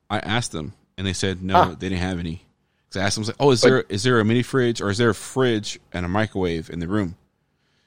I 0.09 0.19
asked 0.21 0.53
them, 0.53 0.75
and 0.97 1.07
they 1.07 1.13
said 1.13 1.43
no, 1.43 1.57
Ah. 1.57 1.69
they 1.71 1.89
didn't 1.89 1.99
have 2.03 2.19
any. 2.19 2.43
Because 2.89 3.03
I 3.03 3.05
asked 3.07 3.17
them, 3.17 3.23
I 3.23 3.25
was 3.25 3.29
like, 3.29 3.37
"Oh, 3.41 3.51
is 3.51 3.61
But- 3.63 3.69
there 3.69 3.85
is 3.89 4.03
there 4.05 4.21
a 4.21 4.25
mini 4.25 4.43
fridge 4.43 4.81
or 4.81 4.91
is 4.91 4.99
there 4.99 5.11
a 5.11 5.15
fridge 5.15 5.81
and 5.93 6.07
a 6.07 6.09
microwave 6.09 6.71
in 6.71 6.79
the 6.79 6.87
room?" 6.89 7.17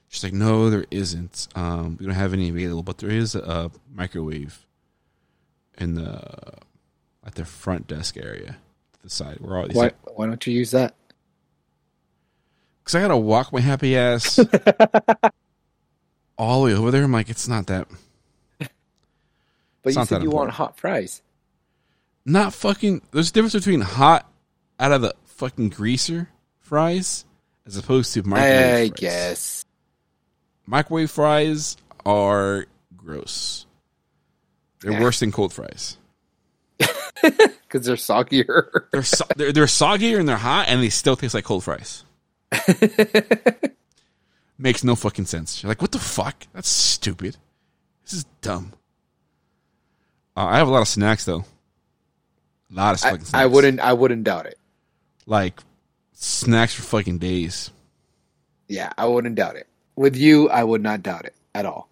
She's 0.08 0.22
like, 0.24 0.32
"No, 0.34 0.68
there 0.68 0.84
isn't. 0.90 1.48
Um, 1.54 1.96
we 1.98 2.04
don't 2.04 2.14
have 2.14 2.32
any 2.34 2.48
available, 2.50 2.82
but 2.82 2.98
there 2.98 3.10
is 3.10 3.34
a 3.34 3.70
microwave 3.92 4.66
in 5.78 5.94
the 5.94 6.54
at 7.24 7.34
the 7.36 7.44
front 7.44 7.86
desk 7.86 8.16
area, 8.18 8.58
to 8.92 9.02
the 9.02 9.10
side 9.10 9.38
where 9.40 9.56
all 9.56 9.66
these. 9.66 9.76
Why? 9.76 9.92
Why 10.14 10.26
don't 10.26 10.46
you 10.46 10.52
use 10.52 10.72
that? 10.72 10.94
Because 12.90 13.04
I 13.04 13.06
gotta 13.06 13.16
walk 13.16 13.52
my 13.52 13.60
happy 13.60 13.96
ass 13.96 14.38
all 16.38 16.60
the 16.60 16.66
way 16.66 16.74
over 16.74 16.90
there. 16.90 17.04
I'm 17.04 17.12
like, 17.12 17.28
it's 17.30 17.46
not 17.46 17.66
that. 17.68 17.86
But 18.58 18.68
It's 19.84 19.96
you 19.96 20.04
said 20.06 20.22
you 20.24 20.30
want 20.30 20.50
hot 20.50 20.76
fries. 20.76 21.22
not 22.26 22.52
fucking. 22.52 23.02
There's 23.12 23.30
a 23.30 23.32
difference 23.32 23.54
between 23.54 23.80
hot 23.80 24.28
out 24.80 24.90
of 24.92 25.02
the 25.02 25.14
fucking 25.24 25.68
greaser 25.70 26.28
fries 26.58 27.24
as 27.64 27.76
opposed 27.76 28.12
to 28.14 28.22
microwave. 28.24 28.74
I 28.74 28.88
fries. 28.88 28.90
guess. 28.96 29.64
microwave 30.66 31.10
fries 31.12 31.76
are 32.04 32.66
gross. 32.96 33.66
They're 34.80 34.92
Yeah. 34.92 35.00
worse 35.00 35.20
than 35.20 35.30
cold 35.32 35.52
fries. 35.52 35.96
Because 37.22 37.86
they're 37.86 37.94
soggier. 37.96 38.68
They're, 38.90 39.02
so, 39.04 39.24
they're 39.36 39.52
they're 39.52 39.66
soggier 39.66 40.18
and 40.18 40.28
they're 40.28 40.36
hot, 40.36 40.66
and 40.68 40.82
they 40.82 40.88
still 40.88 41.14
taste 41.16 41.34
like 41.34 41.44
cold 41.44 41.62
fries. 41.62 42.02
Makes 44.58 44.84
no 44.84 44.94
fucking 44.94 45.24
sense. 45.26 45.62
You're 45.62 45.68
like, 45.68 45.80
what 45.80 45.92
the 45.92 45.98
fuck? 45.98 46.46
That's 46.52 46.68
stupid. 46.68 47.36
This 48.04 48.12
is 48.14 48.24
dumb. 48.42 48.72
Uh, 50.36 50.46
I 50.46 50.58
have 50.58 50.68
a 50.68 50.70
lot 50.70 50.82
of 50.82 50.88
snacks 50.88 51.24
though. 51.24 51.44
A 52.70 52.74
lot 52.74 52.94
of 52.94 53.04
I, 53.04 53.10
fucking 53.10 53.26
snacks. 53.26 53.42
I 53.42 53.46
wouldn't. 53.46 53.80
I 53.80 53.92
wouldn't 53.92 54.24
doubt 54.24 54.46
it. 54.46 54.58
like 55.26 55.60
snacks 56.12 56.74
for 56.74 56.82
fucking 56.82 57.18
days. 57.18 57.70
Yeah, 58.68 58.92
I 58.98 59.06
wouldn't 59.06 59.34
doubt 59.34 59.56
it. 59.56 59.66
With 59.96 60.16
you, 60.16 60.48
I 60.48 60.62
would 60.62 60.82
not 60.82 61.02
doubt 61.02 61.24
it 61.24 61.34
at 61.54 61.66
all. 61.66 61.88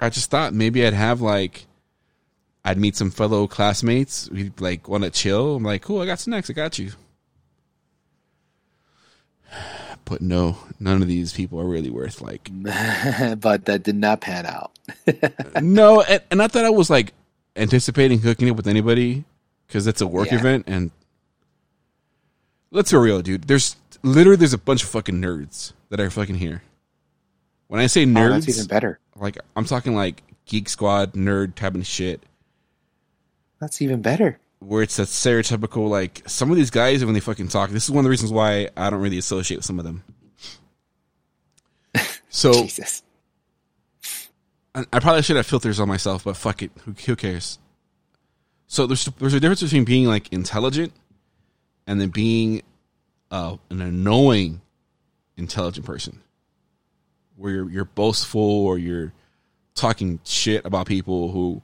I 0.00 0.10
just 0.10 0.30
thought 0.30 0.52
maybe 0.54 0.86
I'd 0.86 0.92
have 0.92 1.20
like 1.20 1.66
I'd 2.64 2.78
meet 2.78 2.96
some 2.96 3.10
fellow 3.10 3.46
classmates. 3.46 4.30
We'd 4.30 4.60
like 4.60 4.88
want 4.88 5.04
to 5.04 5.10
chill. 5.10 5.56
I'm 5.56 5.62
like, 5.62 5.82
cool, 5.82 6.00
I 6.00 6.06
got 6.06 6.18
snacks. 6.20 6.50
I 6.50 6.52
got 6.52 6.78
you. 6.78 6.92
But 10.04 10.20
no, 10.20 10.58
none 10.78 11.00
of 11.00 11.08
these 11.08 11.32
people 11.32 11.58
are 11.60 11.64
really 11.66 11.88
worth 11.90 12.20
like. 12.20 12.50
but 13.40 13.64
that 13.64 13.82
did 13.84 13.96
not 13.96 14.20
pan 14.20 14.44
out. 14.46 14.70
no, 15.62 16.02
and, 16.02 16.22
and 16.30 16.38
not 16.38 16.52
that 16.52 16.64
I 16.64 16.70
was 16.70 16.90
like 16.90 17.14
anticipating 17.56 18.18
hooking 18.20 18.50
up 18.50 18.56
with 18.56 18.66
anybody 18.66 19.24
because 19.66 19.86
it's 19.86 20.00
a 20.02 20.06
work 20.06 20.30
Yeah. 20.30 20.38
event. 20.40 20.64
And 20.66 20.90
let's 22.70 22.90
be 22.92 22.98
real, 22.98 23.22
dude. 23.22 23.44
There's 23.44 23.76
literally 24.02 24.36
there's 24.36 24.52
a 24.52 24.58
bunch 24.58 24.82
of 24.82 24.90
fucking 24.90 25.20
nerds 25.20 25.72
that 25.88 26.00
are 26.00 26.10
fucking 26.10 26.34
here. 26.36 26.62
When 27.68 27.80
I 27.80 27.86
say 27.86 28.02
Oh, 28.02 28.06
nerds, 28.06 28.44
that's 28.46 28.48
even 28.58 28.66
better. 28.68 28.98
like 29.16 29.38
I'm 29.56 29.64
talking 29.64 29.94
like 29.94 30.22
Geek 30.46 30.68
Squad 30.68 31.14
nerd 31.14 31.54
type 31.54 31.74
of 31.74 31.86
shit. 31.86 32.22
That's 33.60 33.80
even 33.80 34.02
better. 34.02 34.38
Where 34.64 34.82
it's 34.82 34.96
that 34.96 35.08
stereotypical 35.08 35.88
like 35.88 36.22
some 36.26 36.50
of 36.50 36.56
these 36.56 36.70
guys 36.70 37.04
when 37.04 37.14
they 37.14 37.20
fucking 37.20 37.48
talk. 37.48 37.70
This 37.70 37.84
is 37.84 37.90
one 37.90 38.00
of 38.00 38.04
the 38.04 38.10
reasons 38.10 38.32
why 38.32 38.68
I 38.76 38.90
don't 38.90 39.00
really 39.00 39.18
associate 39.18 39.58
with 39.58 39.66
some 39.66 39.78
of 39.78 39.84
them. 39.84 40.02
So 42.30 42.52
Jesus. 42.52 43.04
I 44.74 44.84
I 44.92 44.98
probably 44.98 45.22
should 45.22 45.36
have 45.36 45.46
filters 45.46 45.78
on 45.78 45.86
myself, 45.86 46.24
but 46.24 46.36
fuck 46.36 46.62
it, 46.62 46.72
who, 46.84 46.92
who 47.06 47.14
cares? 47.14 47.60
So 48.66 48.88
there's 48.88 49.04
there's 49.04 49.34
a 49.34 49.40
difference 49.40 49.62
between 49.62 49.84
being 49.84 50.06
like 50.06 50.32
intelligent 50.32 50.92
and 51.86 52.00
then 52.00 52.08
being 52.08 52.62
uh, 53.30 53.56
an 53.70 53.80
annoying 53.80 54.62
intelligent 55.36 55.86
person, 55.86 56.20
where 57.36 57.52
you're 57.52 57.70
you're 57.70 57.84
boastful 57.84 58.40
or 58.40 58.78
you're 58.78 59.12
talking 59.76 60.18
shit 60.24 60.64
about 60.64 60.88
people 60.88 61.30
who 61.30 61.62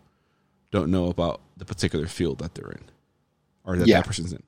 don't 0.70 0.90
know 0.90 1.06
about 1.08 1.40
the 1.60 1.64
particular 1.66 2.06
field 2.06 2.38
that 2.38 2.54
they're 2.54 2.70
in 2.72 2.82
or 3.64 3.76
that 3.76 3.86
Yeah. 3.86 3.98
that 3.98 4.06
person's 4.06 4.32
in. 4.32 4.42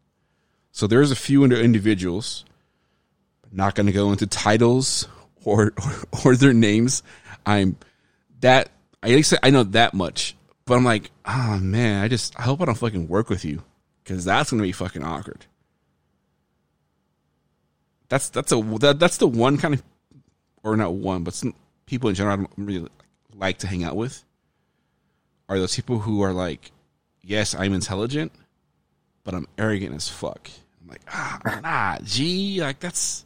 So 0.72 0.86
there's 0.86 1.10
a 1.10 1.16
few 1.16 1.44
ind- 1.44 1.52
individuals, 1.52 2.44
not 3.52 3.74
going 3.74 3.86
to 3.86 3.92
go 3.92 4.10
into 4.10 4.26
titles 4.26 5.06
or, 5.44 5.72
or 5.76 5.92
or 6.32 6.36
their 6.36 6.54
names. 6.54 7.02
I'm 7.44 7.76
that 8.40 8.70
I 9.02 9.08
least 9.08 9.34
I 9.42 9.50
know 9.50 9.62
that 9.64 9.92
much, 9.94 10.34
but 10.64 10.74
I'm 10.74 10.84
like, 10.84 11.10
oh 11.26 11.58
man, 11.60 12.02
I 12.02 12.08
just 12.08 12.38
I 12.40 12.42
hope 12.42 12.60
I 12.62 12.64
don't 12.64 12.74
fucking 12.78 13.06
work 13.08 13.28
with 13.28 13.44
you 13.44 13.62
because 14.02 14.24
that's 14.24 14.50
going 14.50 14.62
to 14.62 14.66
be 14.66 14.72
fucking 14.72 15.04
awkward. 15.04 15.44
That's 18.08 18.30
that's 18.30 18.52
a 18.52 18.60
that, 18.80 18.98
that's 18.98 19.18
the 19.18 19.28
one 19.28 19.58
kind 19.58 19.74
of 19.74 19.82
or 20.62 20.76
not 20.76 20.94
one, 20.94 21.24
but 21.24 21.34
some 21.34 21.54
people 21.86 22.08
in 22.08 22.14
general 22.14 22.32
I 22.34 22.36
don't 22.36 22.50
really 22.56 22.88
like 23.34 23.58
to 23.58 23.66
hang 23.66 23.84
out 23.84 23.96
with 23.96 24.24
are 25.48 25.58
those 25.58 25.74
people 25.74 25.98
who 25.98 26.22
are 26.22 26.32
like, 26.32 26.70
yes, 27.22 27.54
I'm 27.54 27.72
intelligent, 27.72 28.32
but 29.24 29.34
I'm 29.34 29.46
arrogant 29.58 29.94
as 29.94 30.08
fuck. 30.08 30.48
I'm 30.82 30.88
like, 30.88 31.02
ah, 31.08 31.38
nah, 31.62 31.98
gee, 32.04 32.60
like 32.60 32.80
that's. 32.80 33.24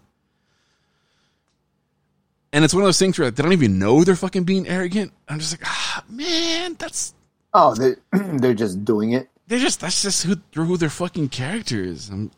And 2.52 2.64
it's 2.64 2.72
one 2.72 2.82
of 2.82 2.86
those 2.86 2.98
things 2.98 3.18
where 3.18 3.30
they 3.30 3.42
don't 3.42 3.52
even 3.52 3.78
know 3.78 4.02
they're 4.04 4.16
fucking 4.16 4.44
being 4.44 4.66
arrogant. 4.66 5.12
I'm 5.28 5.38
just 5.38 5.52
like, 5.60 5.68
ah, 5.68 6.04
man, 6.08 6.76
that's 6.78 7.14
Oh, 7.52 7.74
they 7.74 7.94
they're 8.38 8.54
just 8.54 8.84
doing 8.84 9.12
it. 9.12 9.28
they're 9.46 9.58
just 9.58 9.80
that's 9.80 10.02
just 10.02 10.24
who 10.24 10.36
who 10.54 10.76
their 10.76 10.90
fucking 10.90 11.30
character 11.30 11.82
is. 11.82 12.10
I'm 12.10 12.30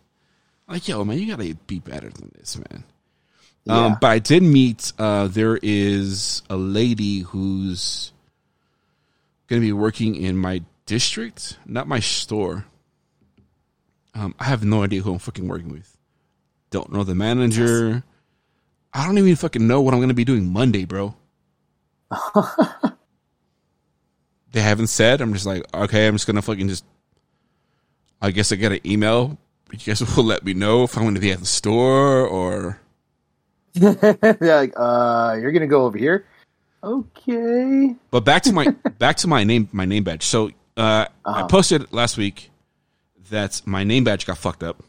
like, 0.69 0.87
yo, 0.87 1.05
man, 1.05 1.19
you 1.19 1.27
gotta 1.29 1.55
be 1.67 1.79
better 1.81 2.09
than 2.09 2.31
this, 2.39 2.57
man. 2.57 2.85
Um, 3.69 3.99
but 4.01 4.07
I 4.09 4.19
did 4.19 4.43
meet. 4.43 4.93
Uh, 4.99 5.27
there 5.29 5.59
is 5.63 6.43
a 6.49 6.57
lady 6.57 7.21
who's 7.21 8.13
going 9.47 9.61
to 9.61 9.67
be 9.67 9.75
working 9.75 10.15
in 10.15 10.39
my 10.39 10.63
district, 10.89 11.59
not 11.67 11.87
my 11.87 12.01
store. 12.01 12.65
Um, 14.15 14.35
I 14.41 14.45
have 14.45 14.65
no 14.65 14.83
idea 14.83 15.03
who 15.03 15.13
I'm 15.13 15.19
fucking 15.21 15.47
working 15.47 15.69
with. 15.69 15.97
Don't 16.71 16.91
know 16.91 17.05
the 17.05 17.15
manager. 17.15 18.03
I 18.93 19.07
don't 19.07 19.19
even 19.19 19.37
fucking 19.37 19.67
know 19.67 19.83
what 19.83 19.95
I'm 19.95 20.01
going 20.01 20.09
to 20.09 20.15
be 20.15 20.25
doing 20.25 20.51
Monday, 20.51 20.87
bro. 20.87 21.15
they 24.51 24.61
haven't 24.61 24.89
said. 24.89 25.21
I'm 25.21 25.35
just 25.35 25.47
like, 25.47 25.63
okay, 25.73 26.07
I'm 26.09 26.15
just 26.15 26.27
going 26.27 26.37
to 26.37 26.43
fucking 26.43 26.69
just. 26.69 26.85
I 28.21 28.33
guess 28.33 28.51
I 28.51 28.57
get 28.57 28.73
an 28.73 28.81
email. 28.85 29.39
You 29.71 29.79
guys 29.79 30.17
will 30.17 30.25
let 30.25 30.43
me 30.45 30.55
know 30.55 30.85
if 30.85 30.97
I'm 30.97 31.05
going 31.05 31.15
to 31.15 31.21
be 31.21 31.31
at 31.31 31.39
the 31.39 31.47
store 31.47 32.27
or. 32.27 32.81
they're 33.75 34.37
like, 34.41 34.73
uh, 34.77 35.37
you're 35.39 35.53
gonna 35.53 35.69
go 35.69 35.85
over 35.85 35.97
here. 35.97 36.25
Okay. 36.83 37.95
But 38.11 38.25
back 38.25 38.43
to 38.45 38.53
my 38.53 38.71
back 38.99 39.19
to 39.19 39.29
my 39.29 39.45
name 39.45 39.69
my 39.71 39.85
name 39.85 40.03
badge. 40.03 40.25
So 40.25 40.51
uh, 40.79 41.07
I 41.25 41.31
Uh-huh. 41.31 41.47
posted 41.49 41.93
last 41.93 42.17
week 42.17 42.51
that 43.31 43.61
my 43.67 43.85
name 43.85 44.05
badge 44.05 44.25
got 44.27 44.39
fucked 44.39 44.63
up. 44.63 44.83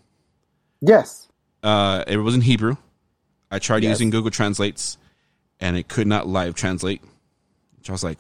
Yes. 0.82 1.28
Uh, 1.64 2.04
it 2.08 2.18
was 2.18 2.36
in 2.36 2.42
Hebrew. 2.42 2.78
I 3.52 3.60
tried 3.60 3.84
Yes. 3.84 3.90
using 3.92 4.10
Google 4.12 4.32
Translates, 4.32 4.98
and 5.60 5.76
it 5.76 5.88
could 5.90 6.08
not 6.08 6.28
live 6.28 6.54
translate. 6.56 7.02
Which 7.78 7.90
I 7.90 7.92
was 7.92 8.04
like, 8.04 8.20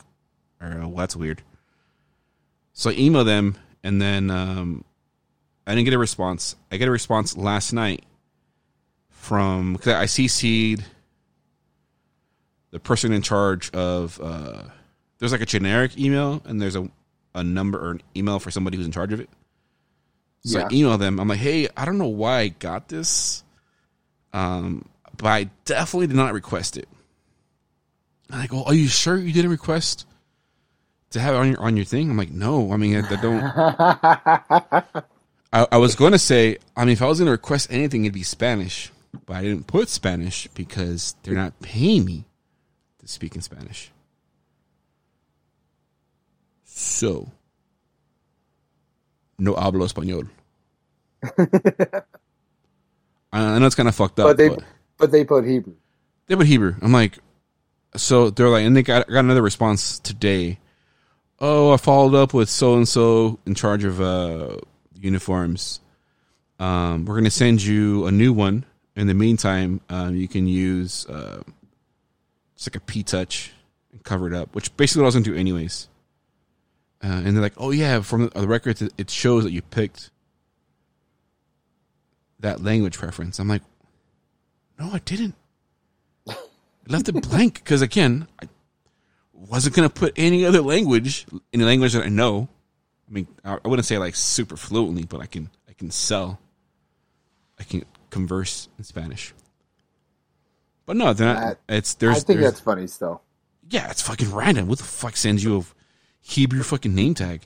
uh, 0.60 0.76
well, 0.80 0.91
that's 0.96 1.16
weird. 1.16 1.41
So 2.74 2.90
I 2.90 2.96
emailed 2.96 3.26
them, 3.26 3.56
and 3.84 4.02
then 4.02 4.30
um, 4.32 4.84
I 5.68 5.72
didn't 5.76 5.86
get 5.86 5.94
a 5.94 5.98
response. 6.00 6.56
I 6.72 6.78
get 6.78 6.88
a 6.88 6.91
response 6.91 7.38
last 7.38 7.72
night 7.74 8.04
from 9.10 9.74
because 9.74 9.94
I 9.94 10.06
CC'd 10.06 10.84
the 12.72 12.80
person 12.80 13.14
in 13.14 13.22
charge 13.22 13.70
of. 13.72 14.20
Uh, 14.22 14.64
there's 15.20 15.32
like 15.34 15.41
a 15.41 15.46
generic 15.46 15.98
email, 15.98 16.41
and 16.46 16.62
there's 16.62 16.76
a 16.78 16.90
a 17.35 17.43
number 17.43 17.80
or 17.80 17.91
an 17.91 18.01
email 18.15 18.39
for 18.39 18.51
somebody 18.51 18.77
who's 18.77 18.85
in 18.85 18.91
charge 18.91 19.14
of 19.14 19.19
it. 19.19 19.30
So 20.43 20.61
I 20.61 20.68
email 20.72 20.97
them. 20.97 21.19
I'm 21.19 21.27
like, 21.27 21.39
hey, 21.39 21.68
I 21.76 21.85
don't 21.85 21.97
know 21.97 22.07
why 22.07 22.39
I 22.39 22.47
got 22.47 22.88
this, 22.88 23.43
um, 24.31 24.88
but 25.18 25.27
I 25.27 25.49
definitely 25.65 26.07
did 26.07 26.15
not 26.15 26.34
request 26.34 26.77
it. 26.77 26.88
And 28.31 28.41
I 28.41 28.47
go, 28.47 28.64
are 28.64 28.73
you 28.73 28.88
sure 28.88 29.18
you 29.18 29.34
didn't 29.34 29.51
request 29.51 30.06
to 31.10 31.19
have 31.19 31.35
it 31.35 31.38
on 31.38 31.49
your 31.49 31.60
on 31.60 31.76
your 31.76 31.85
thing? 31.85 32.10
I'm 32.10 32.18
like, 32.18 32.31
no. 32.31 32.72
I 32.72 32.77
mean, 32.77 32.95
I, 32.95 32.99
I 32.99 33.22
don't. 33.22 35.03
I, 35.51 35.68
I 35.72 35.77
was 35.77 35.95
going 35.95 36.11
to 36.11 36.19
say, 36.19 36.57
I 36.77 36.85
mean, 36.85 36.93
if 36.93 37.01
I 37.01 37.07
was 37.07 37.19
going 37.19 37.26
to 37.26 37.31
request 37.31 37.68
anything, 37.72 38.06
it'd 38.06 38.14
be 38.14 38.23
Spanish, 38.23 38.91
but 39.26 39.35
I 39.35 39.41
didn't 39.41 39.68
put 39.68 39.89
Spanish 39.89 40.47
because 40.53 41.15
they're 41.23 41.34
not 41.34 41.60
paying 41.60 42.06
me 42.06 42.26
to 42.99 43.07
speak 43.07 43.35
in 43.35 43.41
Spanish. 43.41 43.91
So, 46.80 47.30
no 49.38 49.53
hablo 49.53 49.85
español. 49.85 50.30
I 53.34 53.60
know 53.60 53.65
it's 53.65 53.76
kind 53.76 53.89
of 53.89 53.95
fucked 53.95 54.18
up, 54.18 54.27
but 54.27 54.38
they 54.38 54.47
but 54.47 54.64
but 54.97 55.11
they 55.11 55.26
put 55.26 55.43
Hebrew. 55.45 55.73
they 56.27 56.38
put 56.38 56.47
Hebrew. 56.47 56.76
I'm 56.81 56.93
like, 56.93 57.19
so 57.97 58.30
they're 58.30 58.47
like, 58.47 58.64
and 58.64 58.77
they 58.77 58.84
got, 58.84 59.10
got 59.10 59.19
another 59.19 59.41
response 59.41 59.99
today. 59.99 60.57
Oh, 61.41 61.73
I 61.73 61.77
followed 61.77 62.15
up 62.15 62.34
with 62.34 62.49
so 62.49 62.76
and 62.76 62.88
so 62.88 63.39
in 63.45 63.56
charge 63.56 63.84
of 63.84 63.99
uh, 63.99 64.56
uniforms. 64.95 65.81
Um, 66.60 67.03
we're 67.03 67.15
gonna 67.15 67.30
send 67.30 67.61
you 67.61 68.06
a 68.06 68.11
new 68.11 68.31
one. 68.31 68.64
In 68.95 69.07
the 69.07 69.14
meantime, 69.14 69.81
um, 69.89 70.15
you 70.15 70.30
can 70.30 70.47
use 70.47 71.06
uh, 71.07 71.43
it's 72.56 72.68
like 72.68 72.77
a 72.77 72.80
P 72.80 73.03
touch 73.03 73.51
and 73.91 74.01
cover 74.01 74.27
it 74.27 74.34
up, 74.34 74.56
which 74.56 74.76
basically 74.77 75.01
what 75.01 75.07
I 75.07 75.10
was 75.10 75.15
gonna 75.15 75.26
do 75.26 75.35
anyways. 75.35 75.89
Uh, 77.04 77.08
and 77.08 77.28
they're 77.36 77.42
like, 77.42 77.54
"Oh 77.58 77.72
yeah, 77.72 78.02
from 78.02 78.24
the, 78.24 78.30
the 78.42 78.48
records, 78.48 78.82
it- 78.82 79.10
shows 79.10 79.44
that 79.46 79.52
you 79.52 79.62
picked 79.62 80.12
that 82.40 82.62
language 82.64 82.98
preference." 82.98 83.40
I'm 83.40 83.48
like, 83.48 83.62
"No, 84.78 84.90
I 84.92 85.00
didn't." 85.00 85.36
I 86.28 86.36
left 86.88 87.08
it 87.10 87.14
blank 87.30 87.56
because 87.56 87.82
again, 87.82 88.28
I 88.42 88.48
wasn't 89.34 89.76
gonna 89.76 89.90
put 89.90 90.14
any 90.18 90.46
other 90.46 90.62
language 90.62 91.26
in 91.54 91.62
a 91.62 91.66
language 91.66 91.94
that 91.94 92.04
I 92.06 92.10
know. 92.10 92.48
I 93.10 93.12
mean, 93.14 93.28
I 93.44 93.58
wouldn't 93.66 93.86
say 93.86 93.98
like 93.98 94.16
super 94.16 94.58
fluently, 94.58 95.04
but 95.06 95.22
I 95.22 95.26
can 95.26 95.50
I 95.70 95.74
can 95.74 95.92
sell. 95.92 96.40
I 97.60 97.64
can 97.64 97.84
converse 98.10 98.68
in 98.78 98.84
Spanish. 98.84 99.34
But 100.86 100.96
no, 100.98 101.14
they're 101.14 101.34
not. 101.34 101.58
That- 101.68 101.76
it's 101.78 101.94
there's 101.96 102.18
I 102.18 102.20
think 102.20 102.40
there's- 102.40 102.54
that's 102.56 102.62
funny 102.64 102.88
still. 102.88 103.22
yeah, 103.70 103.90
it's 103.92 104.02
fucking 104.02 104.34
random. 104.34 104.68
What 104.68 104.80
the 104.80 104.84
fuck 104.86 105.16
sends 105.16 105.44
you 105.44 105.60
a 105.60 105.64
Hebrew 106.22 106.64
fucking 106.64 106.94
name 106.94 107.14
tag? 107.14 107.41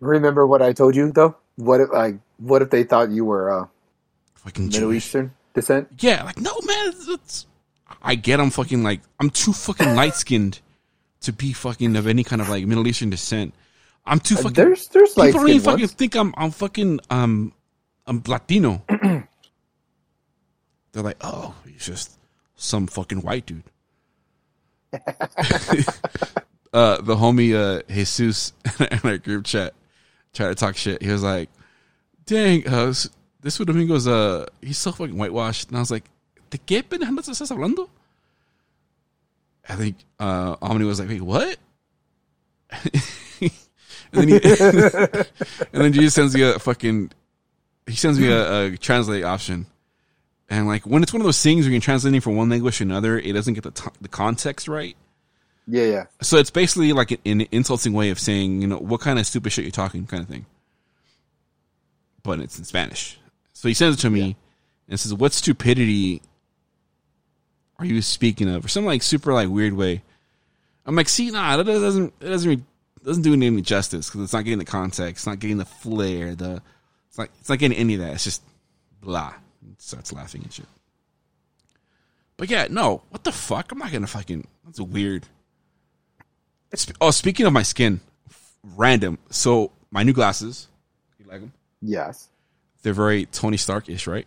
Remember 0.00 0.46
what 0.46 0.62
I 0.62 0.72
told 0.72 0.94
you 0.94 1.10
though? 1.12 1.36
What 1.56 1.80
if 1.80 1.90
like 1.90 2.16
what 2.38 2.62
if 2.62 2.70
they 2.70 2.84
thought 2.84 3.10
you 3.10 3.24
were 3.24 3.50
uh, 3.62 3.66
Fucking 4.34 4.66
Middle 4.66 4.80
Jewish. 4.90 5.06
Eastern 5.06 5.32
descent? 5.54 5.88
Yeah, 5.98 6.22
like 6.24 6.38
no 6.38 6.52
man, 6.64 6.88
it's- 6.88 7.46
I 8.02 8.14
get 8.14 8.40
I'm 8.40 8.50
fucking 8.50 8.82
like 8.82 9.00
I'm 9.20 9.30
too 9.30 9.52
fucking 9.52 9.94
light 10.00 10.14
skinned 10.14 10.60
to 11.22 11.32
be 11.32 11.52
fucking 11.52 11.96
of 11.96 12.06
any 12.06 12.24
kind 12.24 12.42
of 12.42 12.48
like 12.48 12.66
Middle 12.66 12.86
Eastern 12.86 13.10
descent. 13.10 13.54
I'm 14.04 14.20
too 14.20 14.36
fucking. 14.36 14.52
there's 14.52 14.86
there's 14.88 15.16
like 15.16 15.28
people 15.28 15.40
don't 15.40 15.50
even 15.50 15.62
fucking 15.62 15.88
think 15.88 16.14
I'm 16.14 16.34
I'm 16.36 16.50
fucking 16.50 17.00
um 17.10 17.52
I'm 18.06 18.22
Latino. 18.26 18.82
They're 20.92 21.02
like, 21.02 21.16
oh, 21.20 21.54
he's 21.66 21.84
just 21.84 22.18
some 22.54 22.86
fucking 22.86 23.22
white 23.22 23.46
dude. 23.46 23.64
uh, 26.72 27.00
the 27.00 27.16
homie 27.16 27.54
uh, 27.54 27.82
Jesus 27.88 28.52
in 28.80 29.00
our 29.04 29.18
group 29.18 29.44
chat 29.44 29.74
tried 30.32 30.48
to 30.48 30.54
talk 30.54 30.76
shit. 30.76 31.02
He 31.02 31.10
was 31.10 31.22
like, 31.22 31.48
"Dang, 32.26 32.66
uh, 32.68 32.92
this 33.40 33.58
Domingo's 33.58 34.06
uh, 34.06 34.46
he's 34.60 34.78
so 34.78 34.92
fucking 34.92 35.16
whitewashed." 35.16 35.68
And 35.68 35.76
I 35.76 35.80
was 35.80 35.90
like, 35.90 36.04
"De 36.50 36.58
qué 36.58 36.82
pendejadas 36.82 37.28
estás 37.28 37.50
hablando?" 37.50 37.88
I 39.68 39.74
think 39.74 39.96
uh, 40.20 40.56
Omni 40.62 40.84
was 40.84 41.00
like, 41.00 41.08
"Wait, 41.08 41.22
what?" 41.22 41.58
and 43.40 43.50
then 44.12 44.28
he, 44.28 44.34
and 44.42 45.24
then 45.72 45.92
Jesus 45.92 46.14
sends 46.14 46.34
me 46.34 46.42
a 46.42 46.58
fucking 46.58 47.10
he 47.86 47.94
sends 47.94 48.18
me 48.18 48.28
a, 48.28 48.64
a 48.64 48.76
translate 48.76 49.24
option. 49.24 49.66
And 50.48 50.66
like 50.66 50.86
when 50.86 51.02
it's 51.02 51.12
one 51.12 51.20
of 51.20 51.26
those 51.26 51.42
things 51.42 51.64
where 51.64 51.72
you're 51.72 51.80
translating 51.80 52.20
from 52.20 52.36
one 52.36 52.48
language 52.48 52.78
to 52.78 52.84
another, 52.84 53.18
it 53.18 53.32
doesn't 53.32 53.54
get 53.54 53.64
the 53.64 53.70
t- 53.70 53.90
the 54.00 54.08
context 54.08 54.68
right. 54.68 54.96
Yeah, 55.66 55.84
yeah. 55.84 56.04
So 56.22 56.36
it's 56.36 56.50
basically 56.50 56.92
like 56.92 57.10
an, 57.10 57.18
an 57.24 57.46
insulting 57.50 57.92
way 57.92 58.10
of 58.10 58.20
saying, 58.20 58.62
you 58.62 58.68
know, 58.68 58.78
what 58.78 59.00
kind 59.00 59.18
of 59.18 59.26
stupid 59.26 59.52
shit 59.52 59.64
you're 59.64 59.72
talking, 59.72 60.06
kind 60.06 60.22
of 60.22 60.28
thing. 60.28 60.46
But 62.22 62.40
it's 62.40 62.58
in 62.58 62.64
Spanish. 62.64 63.18
So 63.52 63.68
he 63.68 63.74
sends 63.74 63.98
it 63.98 64.00
to 64.02 64.10
me 64.10 64.36
and 64.88 64.98
says, 64.98 65.14
"What 65.14 65.32
stupidity 65.32 66.22
are 67.78 67.84
you 67.84 68.02
speaking 68.02 68.48
of?" 68.48 68.64
Or 68.64 68.68
some 68.68 68.84
like 68.84 69.02
super 69.02 69.32
like 69.32 69.48
weird 69.48 69.72
way. 69.72 70.02
I'm 70.84 70.94
like, 70.94 71.08
see, 71.08 71.30
nah, 71.30 71.56
that 71.56 71.64
doesn't 71.64 72.12
it 72.20 72.28
doesn't 72.28 72.64
doesn't 73.04 73.22
do 73.22 73.32
any 73.32 73.62
justice 73.62 74.08
because 74.08 74.22
it's 74.22 74.32
not 74.32 74.44
getting 74.44 74.58
the 74.58 74.64
context, 74.64 75.20
it's 75.20 75.26
not 75.26 75.38
getting 75.38 75.58
the 75.58 75.64
flair, 75.64 76.34
the 76.34 76.60
it's 77.08 77.18
like 77.18 77.30
it's 77.40 77.48
not 77.48 77.58
getting 77.58 77.78
any 77.78 77.94
of 77.94 78.00
that. 78.00 78.12
It's 78.14 78.24
just 78.24 78.42
blah. 79.00 79.32
It 79.72 79.80
starts 79.80 80.12
laughing 80.12 80.42
and 80.42 80.52
shit. 80.52 80.66
But 82.36 82.50
yeah, 82.50 82.66
no, 82.68 83.02
what 83.08 83.24
the 83.24 83.32
fuck? 83.32 83.72
I'm 83.72 83.78
not 83.78 83.92
gonna 83.92 84.06
fucking. 84.06 84.46
That's 84.64 84.80
weird. 84.80 85.26
Sp- 86.74 86.96
Oh, 87.00 87.10
speaking 87.10 87.46
of 87.46 87.52
my 87.52 87.62
skin, 87.62 88.00
random. 88.76 89.18
So 89.30 89.72
my 89.90 90.02
new 90.02 90.12
glasses, 90.12 90.68
you 91.18 91.26
like 91.30 91.40
them? 91.40 91.52
Yes. 91.80 92.28
They're 92.82 92.92
very 92.92 93.26
Tony 93.26 93.56
Stark 93.56 93.88
ish, 93.88 94.06
right? 94.06 94.26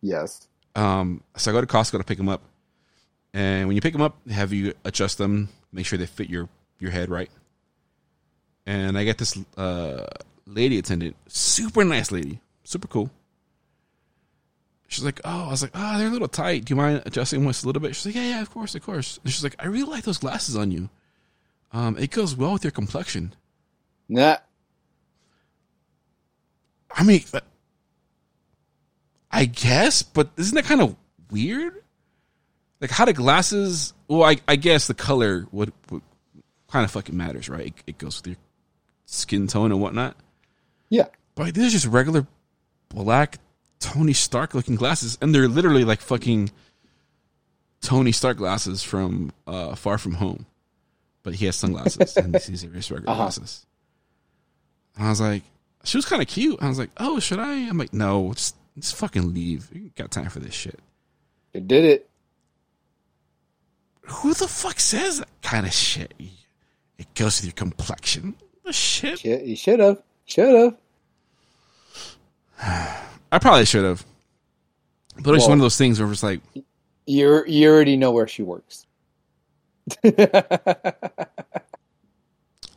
Yes. 0.00 0.46
Um, 0.74 1.22
so 1.36 1.50
I 1.50 1.54
go 1.54 1.60
to 1.60 1.66
Costco 1.66 1.98
to 1.98 2.04
pick 2.04 2.18
them 2.18 2.28
up, 2.28 2.42
and 3.32 3.66
when 3.66 3.74
you 3.76 3.80
pick 3.80 3.92
them 3.92 4.02
up, 4.02 4.16
have 4.28 4.52
you 4.52 4.74
adjust 4.84 5.18
them, 5.18 5.48
make 5.72 5.86
sure 5.86 5.98
they 5.98 6.06
fit 6.06 6.28
your 6.28 6.48
your 6.78 6.90
head 6.90 7.08
right. 7.08 7.30
And 8.66 8.98
I 8.98 9.04
get 9.04 9.16
this 9.18 9.38
uh, 9.56 10.04
lady 10.46 10.78
attendant, 10.78 11.16
super 11.28 11.84
nice 11.84 12.10
lady, 12.12 12.40
super 12.64 12.88
cool. 12.88 13.10
She's 14.88 15.04
like, 15.04 15.20
"Oh," 15.24 15.46
I 15.46 15.50
was 15.50 15.62
like, 15.62 15.72
"Oh, 15.74 15.98
they're 15.98 16.08
a 16.08 16.10
little 16.10 16.28
tight. 16.28 16.64
Do 16.64 16.72
you 16.72 16.76
mind 16.76 17.02
adjusting 17.06 17.40
them 17.40 17.48
just 17.48 17.64
a 17.64 17.66
little 17.66 17.80
bit?" 17.82 17.96
She's 17.96 18.06
like, 18.06 18.14
"Yeah, 18.14 18.28
yeah, 18.28 18.42
of 18.42 18.50
course, 18.50 18.74
of 18.74 18.82
course." 18.82 19.18
And 19.24 19.32
she's 19.32 19.42
like, 19.42 19.56
"I 19.58 19.66
really 19.66 19.90
like 19.90 20.04
those 20.04 20.18
glasses 20.18 20.56
on 20.56 20.70
you. 20.70 20.88
Um, 21.76 21.98
it 21.98 22.10
goes 22.10 22.34
well 22.34 22.54
with 22.54 22.64
your 22.64 22.70
complexion." 22.70 23.34
Nah. 24.08 24.38
I 26.90 27.02
mean, 27.02 27.22
I 29.30 29.44
guess, 29.44 30.02
but 30.02 30.30
isn't 30.38 30.54
that 30.54 30.64
kind 30.64 30.80
of 30.80 30.96
weird? 31.30 31.82
Like, 32.80 32.90
how 32.90 33.04
do 33.04 33.12
glasses? 33.12 33.92
Well, 34.08 34.22
I, 34.22 34.36
I 34.48 34.56
guess 34.56 34.86
the 34.86 34.94
color 34.94 35.46
would, 35.52 35.72
would 35.90 36.02
kind 36.68 36.84
of 36.84 36.90
fucking 36.90 37.16
matters, 37.16 37.48
right? 37.50 37.66
It, 37.66 37.74
it 37.86 37.98
goes 37.98 38.18
with 38.18 38.28
your 38.28 38.36
skin 39.04 39.46
tone 39.46 39.72
and 39.72 39.80
whatnot. 39.80 40.16
Yeah. 40.88 41.08
But 41.34 41.54
these 41.54 41.66
are 41.66 41.70
just 41.70 41.86
regular 41.86 42.26
black 42.88 43.38
Tony 43.78 44.14
Stark 44.14 44.54
looking 44.54 44.76
glasses, 44.76 45.18
and 45.20 45.34
they're 45.34 45.48
literally 45.48 45.84
like 45.84 46.00
fucking 46.00 46.50
Tony 47.82 48.12
Stark 48.12 48.38
glasses 48.38 48.82
from 48.82 49.32
uh, 49.46 49.74
Far 49.74 49.98
From 49.98 50.14
Home. 50.14 50.46
But 51.26 51.34
he 51.34 51.46
has 51.46 51.56
sunglasses, 51.56 52.16
and 52.16 52.32
these 52.32 52.62
are 52.62 52.68
just 52.68 52.88
regular 52.88 53.10
Uh-huh. 53.10 53.22
glasses. 53.24 53.66
And 54.94 55.06
I 55.08 55.10
was 55.10 55.20
like, 55.20 55.42
she 55.82 55.98
was 55.98 56.04
kind 56.06 56.22
of 56.22 56.28
cute. 56.28 56.56
I 56.62 56.68
was 56.68 56.78
like, 56.78 56.90
oh, 56.98 57.18
should 57.18 57.40
I? 57.40 57.52
I'm 57.68 57.76
like, 57.76 57.92
no, 57.92 58.32
just 58.32 58.54
just 58.78 58.94
fucking 58.94 59.34
leave. 59.34 59.68
You 59.74 59.90
got 59.96 60.12
time 60.12 60.28
for 60.30 60.38
this 60.38 60.54
shit. 60.54 60.78
You 61.52 61.62
did 61.62 61.84
it. 61.84 62.08
Who 64.02 64.34
the 64.34 64.46
fuck 64.46 64.78
says 64.78 65.18
that 65.18 65.26
kind 65.42 65.66
of 65.66 65.72
shit? 65.72 66.14
It 66.96 67.12
goes 67.16 67.38
with 67.40 67.46
your 67.46 67.54
complexion. 67.54 68.36
The 68.64 68.72
shit. 68.72 69.24
You 69.24 69.56
should 69.56 69.80
have. 69.80 70.00
Should 70.26 70.54
have. 70.54 70.76
I 73.32 73.38
probably 73.40 73.64
should 73.64 73.84
have. 73.84 74.06
But 75.20 75.34
it's 75.34 75.48
one 75.48 75.58
of 75.58 75.62
those 75.62 75.76
things 75.76 75.98
where 75.98 76.08
it's 76.12 76.22
like, 76.22 76.40
You 77.04 77.42
you 77.48 77.68
already 77.68 77.96
know 77.96 78.12
where 78.12 78.28
she 78.28 78.42
works. 78.44 78.85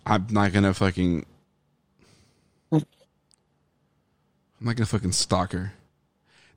I'm 0.06 0.28
not 0.32 0.54
gonna 0.54 0.74
fucking. 0.74 1.26
I'm 2.72 2.84
not 4.62 4.76
gonna 4.76 4.86
fucking 4.86 5.12
stalk 5.14 5.54
her. 5.54 5.74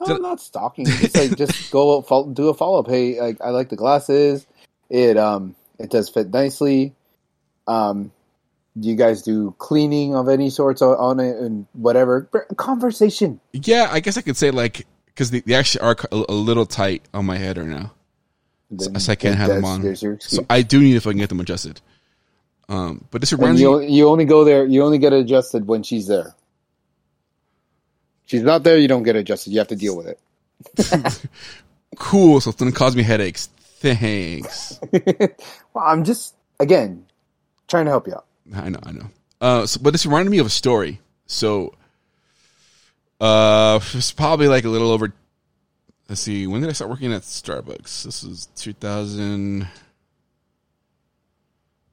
No, 0.06 0.16
I'm 0.16 0.22
not 0.22 0.40
stalking. 0.40 0.86
It's 0.88 1.16
like 1.16 1.36
just 1.36 1.70
go 1.70 2.02
do 2.32 2.48
a 2.48 2.54
follow 2.54 2.80
up. 2.80 2.88
Hey, 2.88 3.20
like 3.20 3.40
I 3.40 3.50
like 3.50 3.68
the 3.68 3.76
glasses. 3.76 4.46
It 4.90 5.16
um 5.16 5.54
it 5.78 5.90
does 5.90 6.08
fit 6.08 6.30
nicely. 6.32 6.94
Um, 7.66 8.12
do 8.78 8.88
you 8.88 8.96
guys 8.96 9.22
do 9.22 9.54
cleaning 9.58 10.16
of 10.16 10.28
any 10.28 10.50
sorts 10.50 10.82
on- 10.82 11.20
it 11.20 11.36
and 11.36 11.66
whatever 11.74 12.22
conversation? 12.56 13.40
Yeah, 13.52 13.88
I 13.90 14.00
guess 14.00 14.16
I 14.16 14.22
could 14.22 14.36
say 14.36 14.50
like 14.50 14.86
because 15.06 15.30
they, 15.30 15.40
they 15.40 15.54
actually 15.54 15.82
are 15.82 15.96
a 16.10 16.32
little 16.32 16.66
tight 16.66 17.02
on 17.12 17.26
my 17.26 17.36
head 17.36 17.58
right 17.58 17.66
now, 17.66 17.92
Then, 18.72 18.98
so 18.98 19.12
I 19.12 19.14
can't 19.14 19.36
have 19.36 19.48
them 19.48 19.64
on. 19.64 19.82
There's 19.82 20.02
your 20.02 20.14
excuse. 20.14 20.38
So 20.40 20.46
I 20.48 20.62
do 20.62 20.80
need 20.80 20.96
if 20.96 21.06
I 21.06 21.10
can 21.10 21.18
get 21.18 21.28
them 21.28 21.40
adjusted. 21.40 21.80
Um, 22.68 23.04
but 23.10 23.20
this 23.20 23.32
and 23.32 23.40
reminds 23.40 23.60
you 23.60 23.80
me. 23.80 23.92
you 23.92 24.08
only 24.08 24.24
go 24.24 24.44
there. 24.44 24.64
You 24.64 24.82
only 24.82 24.98
get 24.98 25.12
adjusted 25.12 25.66
when 25.66 25.82
she's 25.82 26.06
there. 26.06 26.34
she's 28.26 28.42
not 28.42 28.62
there, 28.62 28.78
you 28.78 28.88
don't 28.88 29.02
get 29.02 29.14
adjusted. 29.14 29.52
You 29.52 29.58
have 29.58 29.68
to 29.68 29.76
deal 29.76 29.96
with 29.96 30.08
it. 30.08 31.20
Cool. 31.98 32.40
So 32.40 32.50
it's 32.50 32.58
gonna 32.58 32.72
cause 32.72 32.96
me 32.96 33.02
headaches. 33.02 33.48
Thanks. 33.80 34.78
well, 35.74 35.84
I'm 35.84 36.04
just 36.04 36.34
again 36.60 37.06
trying 37.68 37.86
to 37.86 37.90
help 37.90 38.06
you 38.06 38.14
out. 38.14 38.26
I 38.54 38.68
know, 38.68 38.78
I 38.82 38.92
know. 38.92 39.06
Uh, 39.40 39.66
so, 39.66 39.80
but 39.82 39.92
this 39.92 40.06
reminded 40.06 40.30
me 40.30 40.38
of 40.38 40.46
a 40.46 40.50
story. 40.50 41.00
So, 41.26 41.74
uh, 43.20 43.80
it's 43.94 44.12
probably 44.12 44.48
like 44.48 44.64
a 44.64 44.68
little 44.68 44.90
over. 44.90 45.12
Let's 46.12 46.20
see. 46.20 46.46
When 46.46 46.60
did 46.60 46.68
I 46.68 46.74
start 46.74 46.90
working 46.90 47.10
at 47.14 47.22
Starbucks? 47.22 48.02
This 48.02 48.22
is 48.22 48.44
2000, 48.56 49.66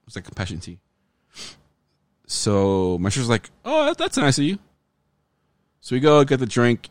it's 0.07 0.17
like 0.17 0.25
compassion 0.25 0.61
tea. 0.61 0.79
So 2.27 2.99
my 2.99 3.09
sister's 3.09 3.29
like, 3.29 3.51
oh, 3.65 3.87
that- 3.87 3.99
that's 3.99 4.17
nice 4.17 4.39
of 4.39 4.45
you. 4.45 4.59
So 5.81 5.95
we 5.97 6.01
go 6.01 6.23
get 6.25 6.41
the 6.41 6.47
drink, 6.47 6.91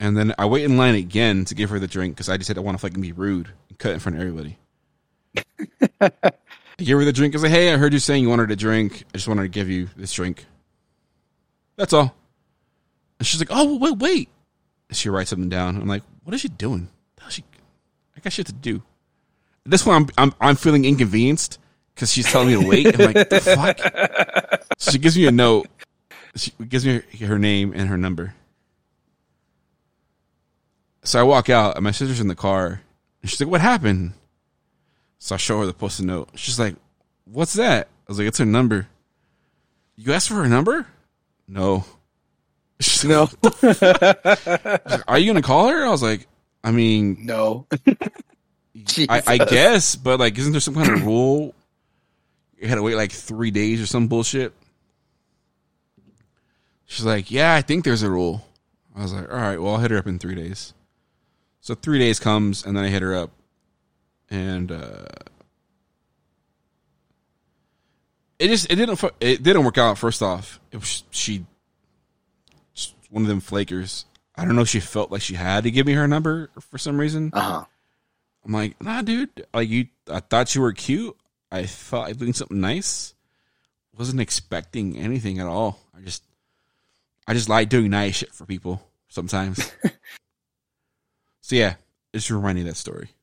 and 0.00 0.16
then 0.16 0.34
I 0.38 0.46
wait 0.46 0.64
in 0.64 0.76
line 0.76 0.94
again 0.94 1.44
to 1.46 1.54
give 1.54 1.68
her 1.70 1.78
the 1.78 1.88
drink 1.88 2.14
because 2.14 2.28
I 2.28 2.36
just 2.36 2.46
said 2.46 2.56
I 2.56 2.62
want 2.62 2.78
to 2.78 2.80
fucking 2.80 3.02
be 3.02 3.12
rude 3.12 3.50
and 3.68 3.78
cut 3.78 3.92
in 3.92 3.98
front 4.00 4.16
of 4.16 4.22
everybody. 4.22 4.56
Give 6.78 6.98
her 6.98 7.04
the 7.04 7.12
drink. 7.12 7.34
Was 7.34 7.42
like, 7.42 7.52
hey, 7.52 7.72
I 7.72 7.76
heard 7.76 7.92
you 7.92 7.98
saying 7.98 8.22
you 8.22 8.28
wanted 8.28 8.50
a 8.50 8.56
drink. 8.56 9.04
I 9.14 9.18
just 9.18 9.28
wanted 9.28 9.42
to 9.42 9.48
give 9.48 9.68
you 9.68 9.88
this 9.96 10.12
drink. 10.12 10.44
That's 11.76 11.92
all. 11.92 12.14
And 13.18 13.26
she's 13.26 13.40
like, 13.40 13.50
oh, 13.52 13.78
wait, 13.78 13.96
wait. 13.98 14.28
And 14.88 14.96
she 14.96 15.08
writes 15.08 15.30
something 15.30 15.48
down. 15.48 15.76
I'm 15.76 15.86
like, 15.86 16.02
what 16.24 16.34
is 16.34 16.40
she 16.40 16.48
doing? 16.48 16.88
Hell 17.18 17.30
She, 17.30 17.44
I 18.16 18.20
got 18.20 18.32
shit 18.32 18.46
to 18.46 18.52
do. 18.52 18.82
This 19.64 19.82
point, 19.82 20.10
I'm, 20.16 20.30
I'm, 20.30 20.34
I'm 20.40 20.56
feeling 20.56 20.84
inconvenienced 20.84 21.58
because 21.94 22.12
she's 22.12 22.30
telling 22.30 22.48
me 22.48 22.60
to 22.60 22.68
wait. 22.68 23.00
I'm 23.00 23.12
like, 23.14 23.28
the 23.28 23.40
fuck? 23.40 24.60
So 24.78 24.90
she 24.90 24.98
gives 24.98 25.16
me 25.16 25.26
a 25.26 25.32
note. 25.32 25.68
She 26.36 26.52
gives 26.68 26.84
me 26.84 27.02
her, 27.20 27.26
her 27.26 27.38
name 27.38 27.72
and 27.74 27.88
her 27.88 27.96
number. 27.96 28.34
So 31.04 31.20
I 31.20 31.22
walk 31.22 31.48
out, 31.48 31.76
and 31.76 31.84
my 31.84 31.92
sister's 31.92 32.20
in 32.20 32.28
the 32.28 32.34
car. 32.34 32.80
And 33.22 33.30
she's 33.30 33.40
like, 33.40 33.48
what 33.48 33.60
happened? 33.60 34.14
So 35.24 35.36
I 35.36 35.38
show 35.38 35.60
her 35.60 35.64
the 35.64 35.72
post-it 35.72 36.04
note. 36.04 36.28
She's 36.34 36.58
like, 36.58 36.76
what's 37.24 37.54
that? 37.54 37.86
I 37.86 38.04
was 38.08 38.18
like, 38.18 38.28
it's 38.28 38.36
her 38.36 38.44
number. 38.44 38.88
You 39.96 40.12
asked 40.12 40.28
for 40.28 40.34
her 40.34 40.48
number? 40.48 40.86
No. 41.48 41.86
She's 42.78 43.02
like, 43.06 43.32
no, 43.42 44.98
Are 45.08 45.18
you 45.18 45.26
gonna 45.26 45.40
call 45.40 45.68
her? 45.68 45.82
I 45.82 45.88
was 45.88 46.02
like, 46.02 46.26
I 46.62 46.72
mean, 46.72 47.24
no. 47.24 47.66
I, 49.08 49.22
I 49.26 49.38
guess, 49.38 49.96
but 49.96 50.20
like, 50.20 50.36
isn't 50.36 50.52
there 50.52 50.60
some 50.60 50.74
kind 50.74 50.90
of 50.90 51.06
rule? 51.06 51.54
You 52.58 52.68
had 52.68 52.74
to 52.74 52.82
wait 52.82 52.96
like 52.96 53.10
three 53.10 53.50
days 53.50 53.80
or 53.80 53.86
some 53.86 54.08
bullshit. 54.08 54.52
She's 56.84 57.06
like, 57.06 57.30
yeah, 57.30 57.54
I 57.54 57.62
think 57.62 57.86
there's 57.86 58.02
a 58.02 58.10
rule. 58.10 58.46
I 58.94 59.00
was 59.00 59.14
like, 59.14 59.30
all 59.30 59.38
right, 59.38 59.56
well, 59.56 59.76
I'll 59.76 59.80
hit 59.80 59.90
her 59.90 59.96
up 59.96 60.06
in 60.06 60.18
three 60.18 60.34
days. 60.34 60.74
So 61.62 61.74
three 61.74 61.98
days 61.98 62.20
comes, 62.20 62.66
and 62.66 62.76
then 62.76 62.84
I 62.84 62.88
hit 62.88 63.00
her 63.00 63.16
up, 63.16 63.30
and 64.34 64.72
uh, 64.72 65.04
it 68.38 68.48
just 68.48 68.70
it 68.70 68.76
didn't 68.76 69.02
it 69.20 69.42
didn't 69.42 69.64
work 69.64 69.78
out. 69.78 69.96
First 69.96 70.22
off, 70.22 70.60
it 70.72 70.78
was 70.78 71.04
she 71.10 71.44
one 73.10 73.22
of 73.22 73.28
them 73.28 73.40
flakers. 73.40 74.06
I 74.36 74.44
don't 74.44 74.56
know 74.56 74.62
if 74.62 74.68
she 74.68 74.80
felt 74.80 75.12
like 75.12 75.22
she 75.22 75.34
had 75.34 75.64
to 75.64 75.70
give 75.70 75.86
me 75.86 75.92
her 75.92 76.08
number 76.08 76.50
for 76.60 76.78
some 76.78 76.98
reason. 76.98 77.30
Uh 77.32 77.40
huh. 77.40 77.64
I'm 78.44 78.52
like, 78.52 78.82
nah, 78.82 79.02
dude. 79.02 79.46
Like 79.54 79.68
you, 79.68 79.86
I 80.10 80.20
thought 80.20 80.54
you 80.54 80.60
were 80.60 80.72
cute. 80.72 81.16
I 81.52 81.64
thought 81.64 82.08
I'd 82.08 82.18
doing 82.18 82.32
something 82.32 82.60
nice. 82.60 83.14
Wasn't 83.96 84.20
expecting 84.20 84.98
anything 84.98 85.38
at 85.38 85.46
all. 85.46 85.78
I 85.96 86.00
just, 86.00 86.24
I 87.28 87.32
just 87.32 87.48
like 87.48 87.68
doing 87.68 87.90
nice 87.90 88.16
shit 88.16 88.34
for 88.34 88.44
people 88.44 88.84
sometimes. 89.08 89.70
so 91.40 91.54
yeah, 91.54 91.74
just 92.12 92.28
of 92.28 92.42
that 92.42 92.76
story. 92.76 93.13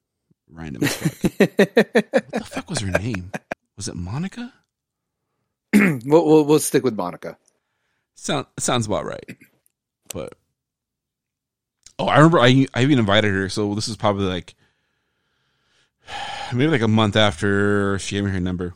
Random 0.52 0.84
as 0.84 0.96
fuck. 0.96 1.32
what 1.38 2.32
the 2.32 2.44
fuck 2.46 2.70
was 2.70 2.80
her 2.80 2.92
name? 2.92 3.32
Was 3.78 3.88
it 3.88 3.96
Monica? 3.96 4.54
we'll, 5.74 6.00
we'll 6.06 6.44
we'll 6.44 6.60
stick 6.60 6.84
with 6.84 6.96
Monica. 6.96 7.38
Sound 8.16 8.46
sounds 8.60 8.86
about 8.86 9.06
right. 9.06 9.38
But 10.14 10.34
oh, 11.98 12.08
I 12.08 12.18
remember 12.18 12.40
I 12.40 12.68
I 12.74 12.84
even 12.84 13.00
invited 13.00 13.34
her. 13.34 13.50
So 13.50 13.74
this 13.74 13.88
is 13.88 13.96
probably 13.96 14.26
like 14.26 14.56
maybe 16.54 16.72
like 16.72 16.82
a 16.82 16.88
month 16.88 17.16
after 17.16 17.98
she 18.00 18.16
gave 18.16 18.26
me 18.26 18.32
her 18.32 18.40
number. 18.40 18.74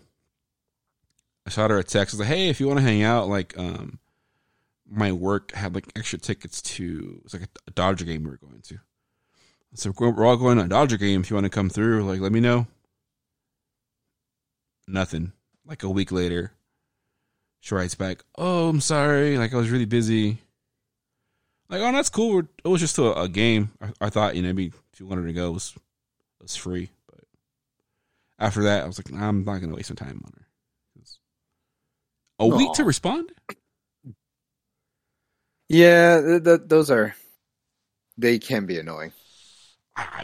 I 1.45 1.49
shot 1.49 1.69
her 1.69 1.77
a 1.77 1.83
text. 1.83 2.15
I 2.15 2.17
was 2.17 2.19
like, 2.21 2.29
"Hey, 2.29 2.49
if 2.49 2.59
you 2.59 2.67
want 2.67 2.79
to 2.79 2.85
hang 2.85 3.03
out, 3.03 3.27
like, 3.27 3.55
um, 3.57 3.99
my 4.89 5.11
work 5.11 5.51
had 5.51 5.75
like 5.75 5.91
extra 5.95 6.17
tickets 6.17 6.61
to 6.61 7.21
it's 7.25 7.33
like 7.33 7.43
a, 7.43 7.47
a 7.67 7.71
Dodger 7.71 8.05
game 8.05 8.23
we 8.23 8.31
were 8.31 8.37
going 8.37 8.61
to. 8.61 8.79
So 9.75 9.93
we're, 9.97 10.25
all 10.25 10.37
going 10.37 10.57
to 10.57 10.63
a 10.63 10.67
Dodger 10.67 10.97
game. 10.97 11.21
If 11.21 11.29
you 11.29 11.35
want 11.35 11.45
to 11.45 11.49
come 11.49 11.69
through, 11.69 12.03
like, 12.03 12.19
let 12.19 12.31
me 12.31 12.39
know." 12.39 12.67
Nothing. 14.87 15.33
Like 15.65 15.83
a 15.83 15.89
week 15.89 16.11
later, 16.11 16.53
she 17.59 17.75
writes 17.75 17.95
back, 17.95 18.23
"Oh, 18.37 18.69
I'm 18.69 18.81
sorry. 18.81 19.37
Like 19.37 19.53
I 19.53 19.57
was 19.57 19.69
really 19.69 19.85
busy." 19.85 20.39
Like, 21.69 21.81
oh, 21.81 21.91
that's 21.91 22.09
cool. 22.09 22.43
It 22.63 22.67
was 22.67 22.81
just 22.81 22.97
a, 22.99 23.19
a 23.19 23.27
game. 23.27 23.71
I, 23.81 23.91
I 24.01 24.09
thought 24.09 24.35
you 24.35 24.43
know 24.43 24.49
maybe 24.49 24.71
if 24.93 24.99
you 24.99 25.07
wanted 25.07 25.25
to 25.25 25.33
go, 25.33 25.49
it 25.49 25.53
was 25.53 25.73
it 26.39 26.43
was 26.43 26.55
free. 26.55 26.89
But 27.09 27.23
after 28.39 28.63
that, 28.63 28.83
I 28.83 28.87
was 28.87 28.99
like, 28.99 29.11
nah, 29.11 29.27
I'm 29.27 29.43
not 29.43 29.59
gonna 29.59 29.75
waste 29.75 29.89
my 29.89 29.95
time 29.95 30.21
on 30.23 30.31
her. 30.37 30.45
A 32.37 32.47
week 32.47 32.73
to 32.73 32.83
respond? 32.83 33.31
Yeah, 35.69 36.21
th- 36.21 36.43
th- 36.43 36.61
those 36.65 36.91
are 36.91 37.15
they 38.17 38.39
can 38.39 38.65
be 38.65 38.77
annoying. 38.77 39.13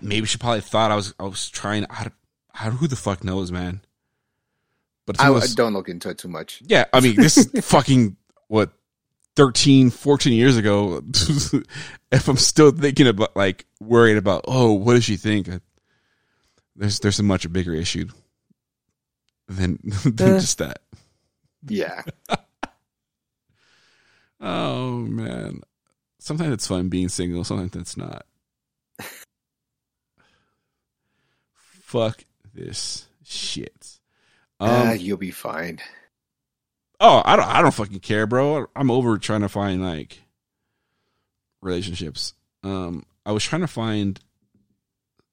Maybe 0.01 0.25
she 0.25 0.37
probably 0.37 0.61
thought 0.61 0.91
I 0.91 0.95
was 0.95 1.13
I 1.19 1.23
was 1.23 1.49
trying. 1.49 1.85
I, 1.89 2.07
I, 2.53 2.69
who 2.69 2.87
the 2.87 2.95
fuck 2.95 3.23
knows, 3.23 3.51
man? 3.51 3.81
But 5.05 5.19
I, 5.21 5.33
I 5.33 5.47
don't 5.55 5.73
look 5.73 5.89
into 5.89 6.09
it 6.09 6.17
too 6.17 6.27
much. 6.27 6.61
Yeah, 6.65 6.85
I 6.93 6.99
mean, 6.99 7.15
this 7.15 7.37
is 7.37 7.49
fucking 7.65 8.15
what 8.47 8.71
13, 9.35 9.89
14 9.89 10.33
years 10.33 10.57
ago. 10.57 11.01
if 12.11 12.27
I'm 12.27 12.37
still 12.37 12.71
thinking 12.71 13.07
about 13.07 13.35
like 13.35 13.65
worried 13.79 14.17
about, 14.17 14.45
oh, 14.47 14.73
what 14.73 14.93
does 14.95 15.03
she 15.05 15.17
think? 15.17 15.49
There's 16.75 16.99
there's 16.99 17.19
a 17.19 17.23
much 17.23 17.51
bigger 17.51 17.73
issue 17.73 18.07
than 19.47 19.79
than 20.05 20.35
Eh. 20.35 20.39
just 20.39 20.57
that. 20.59 20.81
Yeah, 21.67 22.01
Oh 24.39 24.97
man, 24.97 25.61
sometimes 26.19 26.53
it's 26.53 26.67
fun 26.67 26.89
being 26.89 27.09
single. 27.09 27.43
Sometimes 27.43 27.75
it's 27.75 27.97
not. 27.97 28.25
Fuck 31.91 32.23
this 32.53 33.09
shit. 33.25 33.99
Um, 34.61 34.69
Ah, 34.69 34.91
you'll 34.93 35.17
be 35.17 35.31
fine. 35.31 35.79
Oh, 37.01 37.21
I 37.25 37.35
don't. 37.35 37.45
I 37.49 37.61
don't 37.61 37.73
fucking 37.73 37.99
care, 37.99 38.25
bro. 38.25 38.67
I'm 38.77 38.89
over 38.89 39.17
trying 39.17 39.41
to 39.41 39.49
find 39.49 39.83
like 39.83 40.21
relationships. 41.61 42.33
Um, 42.63 43.05
I 43.25 43.33
was 43.33 43.43
trying 43.43 43.59
to 43.61 43.67
find 43.67 44.17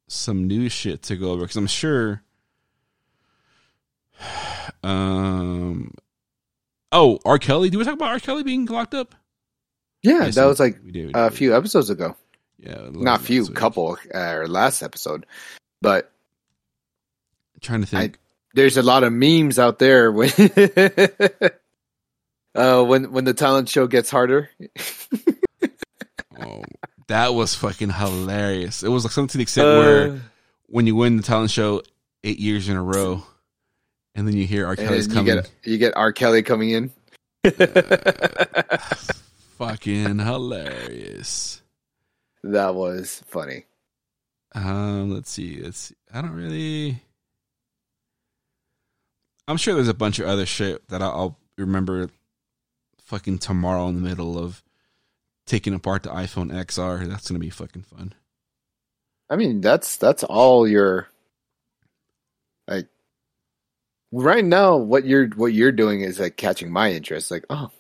some 0.09 0.49
new 0.49 0.69
shit 0.69 1.03
to 1.05 1.17
go 1.17 1.31
over 1.31 1.43
because 1.43 1.57
I'm 1.57 1.69
sure 1.69 2.23
Um. 4.83 5.95
Oh, 6.91 7.21
R. 7.25 7.39
Kelly. 7.39 7.71
Do 7.71 7.79
we 7.79 7.85
talk 7.85 7.95
about 7.95 8.09
R. 8.11 8.19
Kelly 8.19 8.43
being 8.43 8.65
locked 8.67 8.95
up? 8.95 9.15
Yeah, 10.03 10.25
Yes, 10.25 10.35
that 10.35 10.47
was 10.47 10.59
like 10.59 10.81
we 10.85 10.91
did, 10.91 11.07
we 11.07 11.13
a 11.15 11.31
few 11.31 11.55
episodes 11.57 11.89
ago. 11.91 12.17
Yeah, 12.59 12.89
Not 12.91 13.21
few, 13.21 13.47
couple, 13.47 13.97
uh, 14.13 14.19
or 14.33 14.49
last 14.49 14.83
episode. 14.83 15.25
But 15.81 16.11
trying 17.61 17.81
to 17.83 17.87
think. 17.87 18.19
there's 18.55 18.77
a 18.77 18.83
lot 18.83 19.05
of 19.05 19.13
memes 19.13 19.59
out 19.59 19.79
there 19.79 20.11
when 20.13 20.31
uh, 22.55 22.83
when 22.85 23.13
when 23.13 23.25
the 23.25 23.35
talent 23.35 23.69
show 23.69 23.87
gets 23.87 24.11
harder. 24.11 24.51
oh, 26.41 26.63
that 27.09 27.35
was 27.35 27.55
fucking 27.55 27.91
hilarious. 27.91 28.83
It 28.83 28.89
was 28.89 29.05
like 29.05 29.13
something 29.13 29.29
to 29.33 29.39
the 29.39 29.43
extent 29.43 29.67
where 29.67 30.11
Uh, 30.13 30.19
when 30.67 30.87
you 30.87 30.95
win 30.97 31.17
the 31.17 31.23
talent 31.23 31.51
show 31.51 31.83
eight 32.25 32.39
years 32.39 32.69
in 32.69 32.77
a 32.77 32.83
row, 32.83 33.23
and 34.15 34.27
then 34.27 34.37
you 34.37 34.47
hear 34.47 34.67
R. 34.67 34.77
Kelly's 34.77 35.07
you 35.09 35.15
coming. 35.15 35.35
get 35.37 35.51
you 35.65 35.79
get 35.79 35.97
R. 35.97 36.13
Kelly 36.13 36.43
coming 36.43 36.71
in. 36.71 36.91
fucking 39.59 40.19
hilarious. 40.19 41.63
that 42.43 42.75
was 42.75 43.23
funny. 43.27 43.65
Um, 44.55 45.13
let's 45.15 45.31
see. 45.31 45.61
Let's. 45.63 45.79
See. 45.79 45.95
I 46.13 46.21
don't 46.23 46.33
really. 46.35 47.03
I'm 49.49 49.57
sure 49.57 49.75
there's 49.75 49.89
a 49.89 49.95
bunch 49.95 50.19
of 50.19 50.27
other 50.27 50.47
shit 50.47 50.87
that 50.89 51.03
I'll, 51.03 51.39
remember. 51.57 52.09
Fucking 53.07 53.39
tomorrow 53.39 53.89
in 53.89 53.95
the 53.95 54.07
middle 54.07 54.39
of 54.39 54.63
taking 55.47 55.73
apart 55.73 56.03
the 56.03 56.11
iPhone 56.11 56.53
XR. 56.53 57.09
That's 57.09 57.27
gonna 57.29 57.39
be 57.41 57.49
fucking 57.49 57.83
fun. 57.83 58.13
I 59.31 59.37
mean, 59.37 59.63
that's 59.63 59.97
that's 59.97 60.23
all 60.25 60.69
your 60.69 61.09
like 62.67 62.87
right 64.13 64.45
now. 64.45 64.77
What 64.77 65.07
you're 65.07 65.29
what 65.29 65.55
you're 65.55 65.73
doing 65.73 66.03
is 66.03 66.21
like 66.21 66.37
catching 66.37 66.71
my 66.71 66.93
interest. 66.93 67.31
Like, 67.31 67.47
oh, 67.49 67.71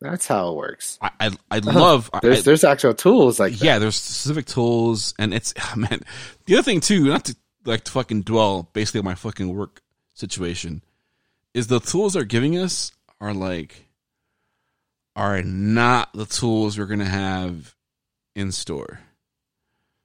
that's 0.00 0.26
how 0.26 0.50
it 0.50 0.56
works. 0.56 0.98
I 1.00 1.10
I, 1.20 1.30
I 1.50 1.58
love. 1.60 2.10
I, 2.12 2.18
There's 2.20 2.42
there's 2.42 2.64
actual 2.64 2.94
tools 2.94 3.38
like 3.38 3.52
that. 3.52 3.64
yeah, 3.64 3.78
there's 3.78 3.94
specific 3.94 4.46
tools, 4.46 5.14
and 5.20 5.32
it's 5.32 5.54
man. 5.76 6.00
The 6.46 6.54
other 6.54 6.64
thing 6.64 6.80
too, 6.80 7.04
not 7.04 7.26
to 7.26 7.36
like 7.64 7.84
to 7.84 7.92
fucking 7.92 8.22
dwell 8.22 8.68
basically 8.72 8.98
on 8.98 9.04
my 9.04 9.14
fucking 9.14 9.54
work 9.54 9.82
situation, 10.20 10.82
is 11.54 11.66
the 11.66 11.80
tools 11.80 12.14
they're 12.14 12.24
giving 12.24 12.56
us 12.56 12.92
are 13.20 13.34
like 13.34 13.86
are 15.16 15.42
not 15.42 16.12
the 16.12 16.26
tools 16.26 16.78
we're 16.78 16.86
gonna 16.86 17.04
have 17.04 17.74
in 18.34 18.52
store. 18.52 19.00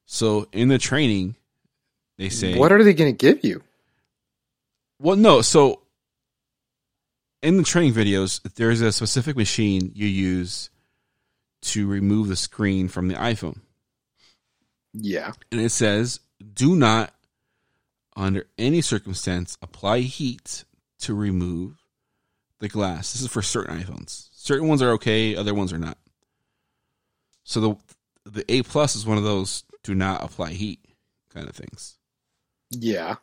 So 0.05 0.47
in 0.51 0.67
the 0.67 0.77
training, 0.77 1.35
they 2.17 2.29
say 2.29 2.57
What 2.57 2.71
are 2.71 2.83
they 2.83 2.93
going 2.93 3.15
to 3.15 3.17
give 3.17 3.43
you? 3.43 3.63
well, 4.99 5.15
no. 5.15 5.41
So 5.41 5.81
in 7.41 7.57
the 7.57 7.63
training 7.63 7.93
videos, 7.93 8.41
there's 8.55 8.81
a 8.81 8.91
specific 8.91 9.35
machine 9.35 9.91
you 9.93 10.07
use 10.07 10.69
to 11.61 11.87
remove 11.87 12.27
the 12.27 12.35
screen 12.35 12.87
from 12.87 13.07
the 13.07 13.15
iPhone. 13.15 13.59
Yeah, 14.93 15.33
and 15.51 15.59
it 15.59 15.71
says 15.71 16.19
do 16.53 16.75
not 16.75 17.13
under 18.15 18.45
any 18.57 18.81
circumstance 18.81 19.57
apply 19.61 19.99
heat 19.99 20.63
to 20.99 21.13
remove 21.13 21.77
the 22.59 22.69
glass. 22.69 23.13
This 23.13 23.21
is 23.21 23.27
for 23.27 23.41
certain 23.41 23.77
iphones. 23.81 24.29
Certain 24.33 24.67
ones 24.67 24.81
are 24.81 24.91
okay 24.91 25.35
other 25.35 25.53
ones 25.53 25.73
are 25.73 25.77
not. 25.79 25.97
So 27.43 27.59
the 27.59 27.75
the 28.31 28.51
a 28.51 28.63
plus 28.63 28.95
is 28.95 29.05
one 29.05 29.17
of 29.17 29.23
those 29.23 29.63
do 29.83 29.93
not 29.93 30.23
apply 30.23 30.51
heat 30.51 30.79
kind 31.33 31.47
of 31.47 31.55
things. 31.55 31.97
Yeah. 32.71 33.15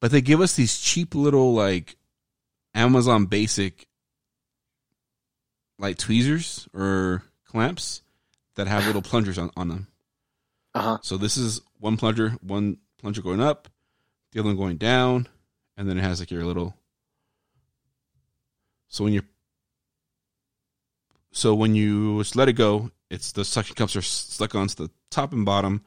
but 0.00 0.10
they 0.12 0.20
give 0.20 0.40
us 0.40 0.54
these 0.54 0.78
cheap 0.78 1.14
little 1.14 1.52
like 1.54 1.96
amazon 2.74 3.26
basic 3.26 3.88
like 5.78 5.98
tweezers 5.98 6.68
or 6.74 7.22
clamps 7.46 8.02
that 8.54 8.66
have 8.68 8.86
little 8.86 9.02
plungers 9.02 9.38
on, 9.38 9.50
on 9.56 9.68
them. 9.68 9.86
Uh 10.74 10.82
huh. 10.82 10.98
So 11.02 11.16
this 11.16 11.36
is 11.36 11.60
one 11.80 11.96
plunger, 11.96 12.30
one 12.42 12.78
plunger 12.98 13.22
going 13.22 13.40
up, 13.40 13.68
the 14.32 14.40
other 14.40 14.48
one 14.48 14.56
going 14.56 14.76
down, 14.76 15.26
and 15.76 15.88
then 15.88 15.98
it 15.98 16.02
has 16.02 16.20
like 16.20 16.30
your 16.30 16.44
little. 16.44 16.74
So 18.88 19.04
when 19.04 19.12
you, 19.12 19.22
so 21.32 21.54
when 21.54 21.74
you 21.74 22.18
just 22.20 22.36
let 22.36 22.48
it 22.48 22.54
go, 22.54 22.90
it's 23.10 23.32
the 23.32 23.44
suction 23.44 23.74
cups 23.76 23.96
are 23.96 24.02
stuck 24.02 24.54
onto 24.54 24.74
the 24.86 24.90
top 25.10 25.32
and 25.32 25.44
bottom, 25.44 25.84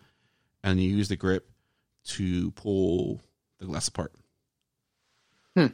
and 0.63 0.81
you 0.81 0.89
use 0.89 1.07
the 1.09 1.15
grip 1.15 1.49
to 2.05 2.51
pull 2.51 3.21
the 3.59 3.65
glass 3.65 3.87
apart. 3.87 4.13
Hmm. 5.55 5.67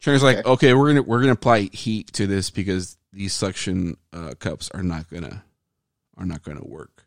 Trainer's 0.00 0.22
like, 0.22 0.44
Okay. 0.46 0.74
we're 0.74 0.88
gonna 0.88 1.02
we're 1.02 1.20
gonna 1.20 1.32
apply 1.32 1.62
heat 1.72 2.12
to 2.14 2.26
this 2.26 2.50
because 2.50 2.96
these 3.12 3.32
suction 3.32 3.96
uh, 4.12 4.34
cups 4.38 4.70
are 4.72 4.82
not 4.82 5.08
gonna 5.10 5.42
are 6.16 6.26
not 6.26 6.42
gonna 6.42 6.64
work 6.64 7.04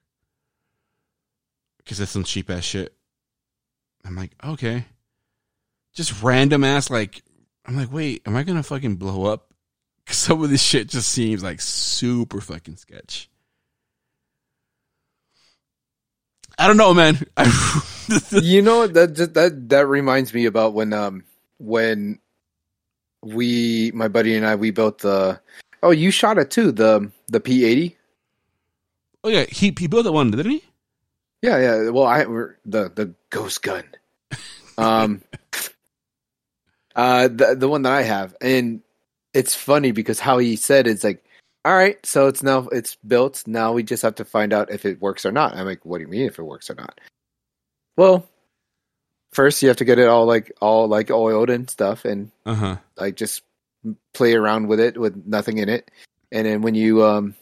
because 1.78 2.00
it's 2.00 2.12
some 2.12 2.24
cheap 2.24 2.50
ass 2.50 2.64
shit. 2.64 2.94
I'm 4.06 4.16
like, 4.16 4.32
okay, 4.44 4.86
just 5.94 6.22
random 6.24 6.64
ass 6.64 6.90
like. 6.90 7.22
I'm 7.66 7.76
like, 7.78 7.92
wait, 7.94 8.24
am 8.26 8.36
I 8.36 8.44
gonna 8.44 8.64
fucking 8.64 8.96
blow 8.96 9.26
up? 9.26 9.54
'Cause 10.06 10.18
some 10.18 10.44
of 10.44 10.50
this 10.50 10.64
shit 10.64 10.90
just 10.90 11.10
seems 11.10 11.44
like 11.44 11.62
super 11.62 12.42
fucking 12.42 12.76
sketch. 12.78 13.30
I 16.58 16.68
don't 16.68 16.78
know, 16.78 16.94
man. 16.94 17.18
You 18.32 18.62
know 18.62 18.88
that 18.88 19.14
just, 19.14 19.36
that 19.36 19.70
that 19.70 19.88
reminds 19.88 20.34
me 20.34 20.46
about 20.46 20.74
when 20.74 20.92
um 20.92 21.24
when 21.60 22.20
we 23.24 23.92
my 23.94 24.10
buddy 24.10 24.36
and 24.36 24.46
I 24.46 24.56
we 24.56 24.72
built 24.72 25.00
the 25.00 25.40
oh 25.82 25.92
you 25.92 26.12
shot 26.12 26.38
it 26.38 26.52
too 26.52 26.74
the 26.74 27.10
the 27.30 27.40
P80 27.40 27.96
oh 29.24 29.30
yeah, 29.30 29.46
he 29.46 29.74
he 29.80 29.88
built 29.88 30.04
that 30.04 30.12
one, 30.12 30.32
didn't 30.32 30.52
he? 30.52 30.64
Yeah 31.42 31.58
yeah. 31.58 31.90
Well 31.90 32.06
I 32.06 32.26
we're, 32.26 32.56
the 32.66 32.90
the 32.94 33.14
ghost 33.30 33.62
gun. 33.64 33.84
Um 34.78 35.22
uh 36.96 37.28
the 37.28 37.56
the 37.58 37.68
one 37.70 37.84
that 37.84 37.94
I 37.94 38.04
have 38.04 38.36
and 38.42 38.82
it's 39.34 39.56
funny 39.56 39.92
because 39.92 40.20
how 40.20 40.38
he 40.40 40.56
said 40.56 40.88
it's 40.88 41.04
like 41.04 41.24
all 41.64 41.74
right 41.74 42.04
so 42.06 42.28
it's 42.28 42.44
now 42.44 42.68
it's 42.72 42.96
built. 42.96 43.44
Now 43.48 43.74
we 43.74 43.84
just 43.84 44.04
have 44.04 44.16
to 44.16 44.26
find 44.26 44.52
out 44.54 44.72
if 44.72 44.86
it 44.86 45.02
works 45.02 45.26
or 45.26 45.32
not. 45.32 45.56
I'm 45.56 45.66
like 45.66 45.86
what 45.86 45.98
do 46.00 46.04
you 46.04 46.10
mean 46.10 46.28
if 46.28 46.40
it 46.40 46.44
works 46.44 46.70
or 46.70 46.76
not? 46.76 47.00
Well 47.98 48.28
first 49.34 49.62
you 49.62 49.70
have 49.70 49.78
to 49.78 49.86
get 49.86 50.00
it 50.00 50.08
all 50.08 50.26
like 50.26 50.52
all 50.62 50.88
like 50.88 51.10
oiled 51.10 51.50
and 51.50 51.70
stuff 51.70 52.04
and 52.06 52.32
Uh 52.46 52.56
huh. 52.56 52.78
like 52.98 53.16
just 53.16 53.44
play 54.14 54.34
around 54.34 54.68
with 54.68 54.80
it 54.80 54.98
with 54.98 55.16
nothing 55.26 55.58
in 55.58 55.70
it. 55.70 55.90
And 56.32 56.46
then 56.46 56.62
when 56.62 56.76
you 56.76 57.04
um 57.06 57.36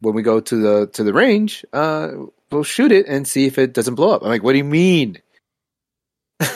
when 0.00 0.14
we 0.14 0.22
go 0.22 0.40
to 0.40 0.56
the 0.56 0.86
to 0.88 1.04
the 1.04 1.12
range 1.12 1.64
uh 1.72 2.10
we'll 2.50 2.64
shoot 2.64 2.92
it 2.92 3.06
and 3.06 3.26
see 3.26 3.46
if 3.46 3.58
it 3.58 3.72
doesn't 3.72 3.94
blow 3.94 4.10
up. 4.10 4.22
I'm 4.22 4.28
like 4.28 4.42
what 4.42 4.52
do 4.52 4.58
you 4.58 4.64
mean? 4.64 5.18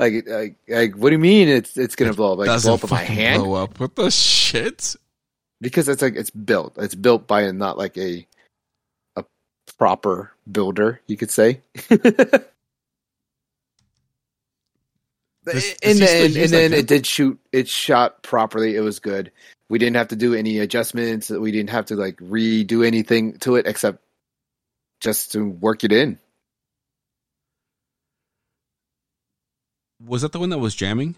Like, 0.00 0.26
like 0.26 0.56
like 0.66 0.96
what 0.96 1.10
do 1.10 1.16
you 1.16 1.18
mean 1.18 1.48
it's 1.48 1.76
it's 1.76 1.94
gonna 1.94 2.14
blow 2.14 2.32
up? 2.32 2.38
Like 2.38 2.62
blow 2.62 2.72
up 2.72 2.84
in 2.84 2.88
my 2.88 3.02
hand? 3.02 3.42
blow 3.42 3.52
up. 3.62 3.78
What 3.78 3.96
the 3.96 4.10
shit? 4.10 4.96
because 5.60 5.88
it's 5.88 6.02
like 6.02 6.16
it's 6.16 6.30
built. 6.30 6.76
It's 6.78 6.94
built 6.94 7.26
by 7.26 7.42
a, 7.42 7.52
not 7.52 7.78
like 7.78 7.96
a 7.98 8.26
a 9.16 9.24
proper 9.78 10.32
builder 10.50 11.00
you 11.06 11.16
could 11.16 11.30
say. 11.30 11.60
And 15.82 15.98
then 15.98 16.36
and 16.36 16.50
then 16.50 16.72
it 16.72 16.86
did 16.86 17.06
shoot 17.06 17.38
it 17.52 17.68
shot 17.68 18.22
properly. 18.22 18.76
It 18.76 18.80
was 18.80 18.98
good. 18.98 19.32
We 19.68 19.78
didn't 19.78 19.96
have 19.96 20.08
to 20.08 20.16
do 20.16 20.34
any 20.34 20.58
adjustments. 20.58 21.30
We 21.30 21.50
didn't 21.50 21.70
have 21.70 21.86
to 21.86 21.96
like 21.96 22.16
redo 22.16 22.86
anything 22.86 23.38
to 23.38 23.56
it 23.56 23.66
except 23.66 24.04
just 25.00 25.32
to 25.32 25.48
work 25.48 25.84
it 25.84 25.92
in. 25.92 26.18
Was 30.04 30.22
that 30.22 30.32
the 30.32 30.38
one 30.40 30.50
that 30.50 30.58
was 30.58 30.74
jamming? 30.74 31.16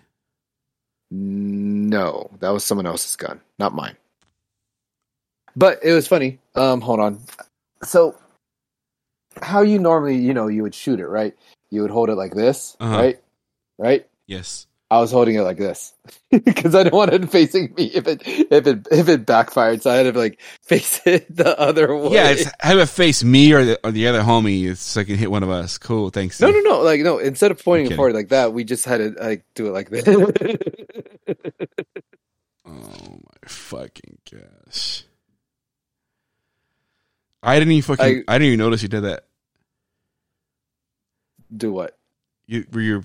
no 1.14 2.30
that 2.40 2.48
was 2.48 2.64
someone 2.64 2.86
else's 2.86 3.16
gun 3.16 3.38
not 3.58 3.74
mine. 3.74 3.94
But 5.54 5.78
it 5.84 5.92
was 5.92 6.08
funny. 6.08 6.38
Um 6.54 6.80
hold 6.80 7.00
on. 7.00 7.20
So 7.84 8.16
how 9.42 9.60
you 9.60 9.78
normally 9.78 10.16
you 10.16 10.32
know 10.32 10.48
you 10.48 10.62
would 10.62 10.74
shoot 10.74 11.00
it 11.00 11.06
right? 11.06 11.34
You 11.70 11.82
would 11.82 11.90
hold 11.90 12.08
it 12.08 12.14
like 12.14 12.32
this 12.34 12.78
Uh-huh. 12.80 12.96
right? 12.96 13.20
Right? 13.78 14.06
Yes. 14.26 14.66
I 14.92 15.00
was 15.00 15.10
holding 15.10 15.36
it 15.36 15.40
like 15.40 15.56
this 15.56 15.94
because 16.30 16.74
I 16.74 16.82
didn't 16.82 16.94
want 16.96 17.14
it 17.14 17.30
facing 17.30 17.72
me 17.76 17.84
if 17.86 18.06
it 18.06 18.22
if 18.26 18.66
it 18.66 18.86
if 18.90 19.08
it 19.08 19.24
backfired. 19.24 19.82
So 19.82 19.90
I 19.90 19.94
had 19.94 20.12
to 20.12 20.18
like 20.18 20.38
face 20.62 21.00
it 21.06 21.34
the 21.34 21.58
other 21.58 21.96
way. 21.96 22.12
Yeah, 22.12 22.28
it's 22.28 22.50
have 22.60 22.78
it 22.78 22.88
face 22.90 23.24
me 23.24 23.52
or 23.54 23.64
the 23.64 23.80
or 23.84 23.90
the 23.90 24.06
other 24.08 24.20
homie 24.20 24.76
so 24.76 25.00
I 25.00 25.04
can 25.04 25.16
hit 25.16 25.30
one 25.30 25.42
of 25.42 25.48
us. 25.48 25.78
Cool, 25.78 26.10
thanks. 26.10 26.40
no, 26.40 26.50
no, 26.50 26.60
no. 26.60 26.80
Like 26.82 27.00
no. 27.00 27.18
Instead 27.18 27.50
of 27.52 27.64
pointing 27.64 27.90
it 27.90 27.96
forward 27.96 28.12
like 28.14 28.28
that, 28.28 28.52
we 28.52 28.64
just 28.64 28.84
had 28.84 28.98
to 28.98 29.10
like 29.22 29.44
do 29.54 29.66
it 29.66 29.70
like 29.70 29.88
this. 29.88 30.04
Oh 32.64 32.70
my 33.10 33.48
fucking 33.48 34.18
gosh. 34.30 35.02
I 37.42 37.58
didn't 37.58 37.72
even 37.72 37.82
fucking 37.96 38.24
I, 38.28 38.32
I- 38.32 38.38
didn't 38.38 38.46
even 38.48 38.58
notice 38.60 38.82
you 38.82 38.88
did 38.88 39.00
that. 39.02 39.24
do 41.54 41.72
what? 41.72 41.98
You 42.46 42.64
were 42.72 42.80
you 42.80 43.04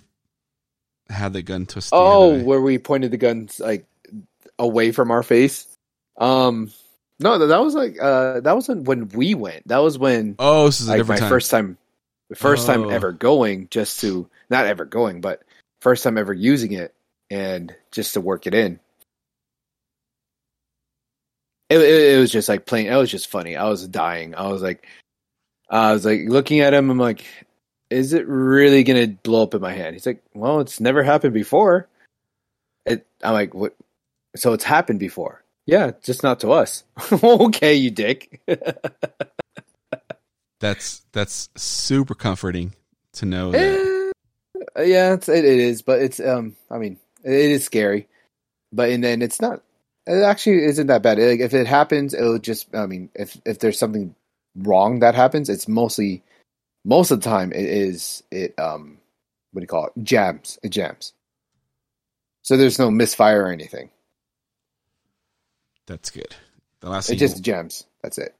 had 1.10 1.34
the 1.34 1.42
gun 1.42 1.66
twisted. 1.66 1.92
Oh, 1.94 2.42
where 2.44 2.62
we 2.62 2.78
pointed 2.78 3.12
the 3.12 3.18
guns 3.18 3.60
like 3.60 3.86
away 4.60 4.92
from 4.92 5.12
our 5.12 5.24
face. 5.24 5.68
Um, 6.18 6.72
no, 7.20 7.38
that 7.48 7.62
was 7.62 7.76
like 7.76 7.98
uh, 8.02 8.42
that 8.42 8.56
wasn't 8.56 8.88
when 8.88 9.08
we 9.10 9.34
went. 9.36 9.68
That 9.68 9.80
was 9.80 9.98
when 9.98 10.36
oh, 10.40 10.66
this 10.66 10.82
is 10.82 10.88
a 10.90 10.98
like 10.98 11.08
my 11.08 11.18
time. 11.18 11.30
first 11.30 11.50
time, 11.52 11.78
the 12.30 12.36
first 12.36 12.68
Oh. 12.68 12.74
time 12.74 12.90
ever 12.92 13.12
going, 13.12 13.68
just 13.70 14.00
to 14.02 14.30
not 14.50 14.66
ever 14.66 14.86
going, 14.86 15.22
but 15.22 15.44
first 15.82 16.04
time 16.04 16.18
ever 16.18 16.34
using 16.34 16.74
it, 16.74 16.94
and 17.30 17.76
just 17.92 18.14
to 18.14 18.22
work 18.22 18.48
it 18.48 18.54
in. 18.54 18.80
It, 21.70 21.80
it, 21.80 22.16
it 22.16 22.20
was 22.20 22.32
just 22.32 22.48
like 22.50 22.66
playing. 22.66 22.88
It 22.88 22.96
was 22.96 23.12
just 23.12 23.28
funny. 23.30 23.58
I 23.58 23.68
was 23.68 23.88
dying. 23.88 24.36
I 24.36 24.48
was 24.48 24.62
like, 24.62 24.88
I 25.70 25.92
was 25.92 26.06
like 26.06 26.22
looking 26.28 26.62
at 26.62 26.74
him. 26.74 26.90
I'm 26.90 26.98
like, 26.98 27.26
is 27.90 28.14
it 28.14 28.28
really 28.28 28.84
gonna 28.84 29.08
blow 29.08 29.44
up 29.44 29.54
in 29.54 29.62
my 29.62 29.74
hand? 29.74 29.94
He's 29.94 30.06
like, 30.06 30.24
well, 30.34 30.60
it's 30.60 30.80
never 30.80 31.04
happened 31.04 31.34
before. 31.34 31.88
It. 32.86 33.06
I'm 33.24 33.34
like, 33.34 33.54
what? 33.54 33.76
So 34.36 34.54
it's 34.54 34.64
happened 34.64 35.00
before. 35.00 35.44
Yeah, 35.66 35.92
just 36.02 36.24
not 36.24 36.40
to 36.42 36.52
us. 36.52 36.84
okay, 37.12 37.76
you 37.76 37.92
dick. 37.92 38.42
That's 40.60 41.06
that's 41.12 41.50
super 41.56 42.16
comforting 42.16 42.74
to 43.14 43.26
know 43.26 43.52
that. 43.52 44.12
Eh, 44.76 44.84
yeah, 44.86 45.14
it's, 45.14 45.30
it, 45.30 45.46
it 45.46 45.60
is, 45.60 45.84
but 45.84 46.02
it's 46.02 46.20
um, 46.20 46.56
I 46.72 46.80
mean, 46.80 46.98
it 47.24 47.32
is 47.32 47.64
scary, 47.64 48.08
but 48.74 48.90
and 48.90 49.04
then 49.04 49.22
it's 49.22 49.40
not. 49.40 49.62
It 50.08 50.24
actually 50.24 50.64
isn't 50.64 50.88
that 50.88 51.04
bad. 51.04 51.20
Like 51.20 51.42
if 51.42 51.54
it 51.54 51.68
happens, 51.68 52.16
it'll 52.16 52.40
just. 52.40 52.74
I 52.74 52.88
mean, 52.88 53.10
if 53.14 53.40
if 53.46 53.60
there's 53.60 53.78
something 53.78 54.16
wrong 54.56 55.00
that 55.00 55.14
happens, 55.14 55.48
it's 55.48 55.68
mostly 55.68 56.24
most 56.88 57.12
of 57.12 57.22
the 57.22 57.30
time 57.30 57.52
it 57.52 57.66
is 57.66 58.24
it 58.32 58.58
um, 58.58 58.98
what 59.52 59.60
do 59.60 59.64
you 59.64 59.68
call 59.68 59.88
it? 59.88 60.04
Jams. 60.04 60.58
It 60.64 60.70
jams. 60.70 61.14
So 62.44 62.56
there's 62.56 62.80
no 62.80 62.90
misfire 62.90 63.44
or 63.44 63.52
anything. 63.52 63.90
That's 65.86 66.10
good. 66.10 66.34
The 66.80 66.90
last 66.90 67.10
It 67.10 67.18
just 67.18 67.44
jams. 67.44 67.86
That's 68.02 68.18
it. 68.18 68.34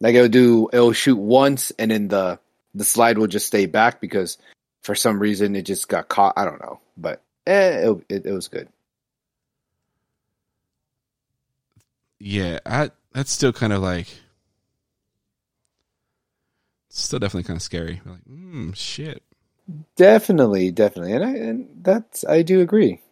Like 0.00 0.14
it'll 0.14 0.28
do, 0.28 0.70
it'll 0.72 0.92
shoot 0.92 1.16
once, 1.18 1.72
and 1.78 1.90
then 1.90 2.08
the 2.08 2.38
the 2.74 2.84
slide 2.84 3.18
will 3.18 3.26
just 3.26 3.48
stay 3.48 3.66
back 3.66 4.00
because 4.00 4.38
for 4.82 4.94
some 4.94 5.18
reason 5.18 5.56
it 5.56 5.62
just 5.62 5.88
got 5.88 6.08
caught. 6.08 6.34
I 6.36 6.44
don't 6.44 6.60
know, 6.60 6.80
but 6.96 7.20
eh, 7.46 7.88
it 7.88 8.04
it, 8.08 8.26
it 8.26 8.32
was 8.32 8.48
good. 8.48 8.68
yeah, 12.18 12.58
I, 12.66 12.90
that's 13.12 13.30
still 13.30 13.52
kind 13.52 13.72
of 13.72 13.82
like 13.82 14.08
still 16.88 17.18
definitely 17.18 17.44
kind 17.44 17.56
of 17.56 17.62
scary. 17.62 18.00
Like, 18.04 18.22
hmm, 18.24 18.72
shit. 18.72 19.22
Definitely, 19.96 20.70
definitely, 20.70 21.12
and 21.12 21.24
I 21.24 21.30
and 21.36 21.68
that's 21.82 22.24
I 22.24 22.42
do 22.42 22.60
agree. 22.60 23.02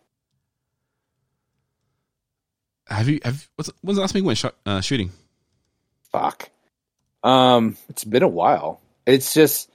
Have 2.88 3.08
you 3.08 3.20
have 3.24 3.46
what's 3.56 3.70
when's 3.82 3.96
the 3.96 4.00
last 4.00 4.12
time 4.12 4.22
you 4.22 4.26
went 4.26 4.38
shot, 4.38 4.54
uh, 4.64 4.80
shooting? 4.80 5.10
Fuck. 6.12 6.48
Um, 7.22 7.76
it's 7.88 8.04
been 8.04 8.22
a 8.22 8.28
while. 8.28 8.80
It's 9.04 9.34
just 9.34 9.68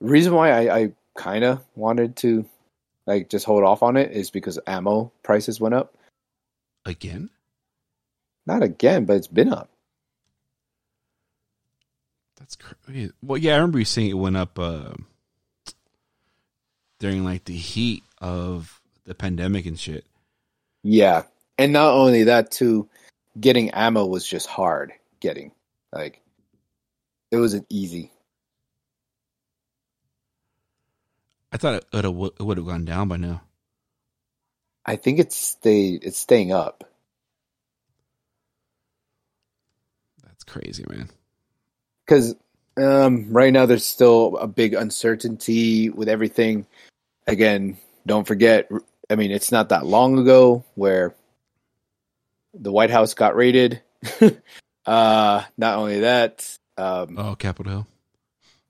reason 0.00 0.34
why 0.34 0.50
I, 0.50 0.78
I 0.78 0.92
kind 1.16 1.44
of 1.44 1.64
wanted 1.74 2.16
to 2.16 2.44
like 3.06 3.28
just 3.28 3.46
hold 3.46 3.64
off 3.64 3.82
on 3.82 3.96
it 3.96 4.12
is 4.12 4.30
because 4.30 4.58
ammo 4.66 5.10
prices 5.22 5.60
went 5.60 5.74
up. 5.74 5.94
Again? 6.84 7.30
Not 8.46 8.62
again, 8.62 9.06
but 9.06 9.16
it's 9.16 9.26
been 9.26 9.52
up. 9.52 9.70
That's 12.48 12.56
crazy. 12.56 13.12
Well, 13.22 13.36
yeah, 13.36 13.52
I 13.52 13.56
remember 13.56 13.78
you 13.78 13.84
saying 13.84 14.08
it 14.08 14.14
went 14.14 14.38
up 14.38 14.58
uh, 14.58 14.94
during 16.98 17.22
like 17.22 17.44
the 17.44 17.54
heat 17.54 18.04
of 18.22 18.80
the 19.04 19.14
pandemic 19.14 19.66
and 19.66 19.78
shit. 19.78 20.06
Yeah. 20.82 21.24
And 21.58 21.74
not 21.74 21.92
only 21.92 22.24
that 22.24 22.50
too, 22.50 22.88
getting 23.38 23.68
ammo 23.72 24.06
was 24.06 24.26
just 24.26 24.46
hard 24.46 24.94
getting. 25.20 25.52
Like 25.92 26.22
it 27.30 27.36
wasn't 27.36 27.66
easy. 27.68 28.12
I 31.52 31.58
thought 31.58 31.74
it, 31.74 31.84
it 31.92 32.14
would 32.14 32.56
have 32.56 32.66
gone 32.66 32.86
down 32.86 33.08
by 33.08 33.18
now. 33.18 33.42
I 34.86 34.96
think 34.96 35.18
it's 35.18 35.36
stayed 35.36 36.02
it's 36.02 36.18
staying 36.18 36.52
up. 36.52 36.84
That's 40.24 40.44
crazy, 40.44 40.86
man. 40.88 41.10
Cuz 42.08 42.34
um 42.76 43.30
right 43.30 43.52
now 43.52 43.66
there's 43.66 43.84
still 43.86 44.36
a 44.38 44.46
big 44.46 44.74
uncertainty 44.74 45.90
with 45.90 46.08
everything. 46.08 46.66
Again, 47.26 47.76
don't 48.06 48.26
forget 48.26 48.68
I 49.10 49.14
mean 49.16 49.30
it's 49.30 49.52
not 49.52 49.68
that 49.68 49.86
long 49.86 50.18
ago 50.18 50.64
where 50.74 51.14
the 52.54 52.72
White 52.72 52.90
House 52.90 53.14
got 53.14 53.36
raided. 53.36 53.82
uh 54.86 55.42
not 55.56 55.78
only 55.78 56.00
that, 56.00 56.58
um 56.76 57.16
Oh, 57.18 57.34
Capitol 57.36 57.72
Hill. 57.72 57.86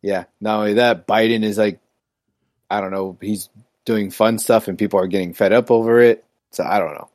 yeah, 0.02 0.24
not 0.40 0.59
only 0.59 0.74
that, 0.74 1.06
Biden 1.06 1.44
is 1.44 1.59
like, 1.59 1.81
I 2.70 2.81
don't 2.81 2.90
know, 2.90 3.16
he's 3.20 3.48
doing 3.85 4.10
fun 4.10 4.39
stuff 4.39 4.69
and 4.69 4.78
people 4.78 4.98
are 5.01 5.06
getting 5.06 5.32
fed 5.32 5.52
up 5.52 5.70
over 5.70 6.01
it. 6.01 6.24
So 6.51 6.65
I 6.65 6.78
don't 6.78 6.94
know. 6.94 7.09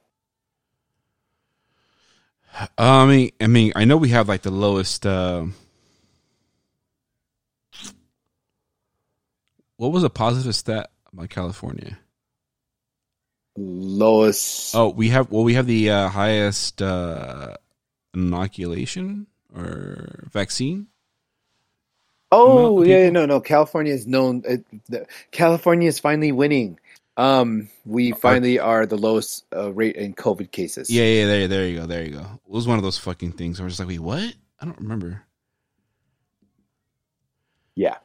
Uh, 2.56 2.68
I 2.78 3.06
mean, 3.08 3.32
I 3.41 3.48
mean, 3.48 3.72
I 3.76 3.86
know 3.86 3.98
we 3.98 4.10
have 4.10 4.30
like 4.30 4.44
the 4.44 4.52
lowest. 4.52 5.06
Uh, 5.06 5.48
what 9.78 9.91
was 9.91 10.04
a 10.04 10.10
positive 10.10 10.56
stat 10.56 10.91
about 11.12 11.30
California? 11.30 11.98
Lowest. 13.56 14.76
Oh, 14.76 14.90
we 14.90 15.10
have 15.10 15.32
well, 15.32 15.44
we 15.44 15.54
have 15.54 15.68
the 15.68 15.90
uh, 15.90 16.10
highest 16.10 16.82
uh, 16.82 17.56
inoculation 18.14 19.28
or 19.56 20.28
vaccine. 20.32 20.88
Oh, 22.36 22.82
yeah, 22.82 23.12
no, 23.12 23.28
no. 23.28 23.40
California 23.40 23.94
is 23.94 24.08
known. 24.08 24.41
It, 24.48 24.66
the, 24.90 25.06
California 25.30 25.88
is 25.88 26.00
finally 26.00 26.32
winning. 26.32 26.80
Um, 27.16 27.70
we 27.86 28.12
finally 28.12 28.58
are 28.58 28.88
the 28.88 28.98
lowest 28.98 29.45
uh, 29.56 29.72
rate 29.72 29.95
in 29.98 30.16
COVID 30.16 30.50
cases. 30.50 30.90
Yeah, 30.90 31.04
yeah, 31.04 31.26
there, 31.28 31.48
there 31.48 31.68
you 31.68 31.80
go, 31.82 31.86
there 31.86 32.04
you 32.04 32.10
go. 32.14 32.22
It 32.22 32.52
was 32.52 32.68
one 32.68 32.80
of 32.80 32.84
those 32.84 32.98
fucking 32.98 33.34
things 33.34 33.60
where 33.60 33.68
it's 33.68 33.78
like, 33.78 33.88
wait, 33.88 34.00
what? 34.00 34.34
I 34.60 34.66
don't 34.66 34.80
remember. 34.80 35.24
yeah, 37.76 37.98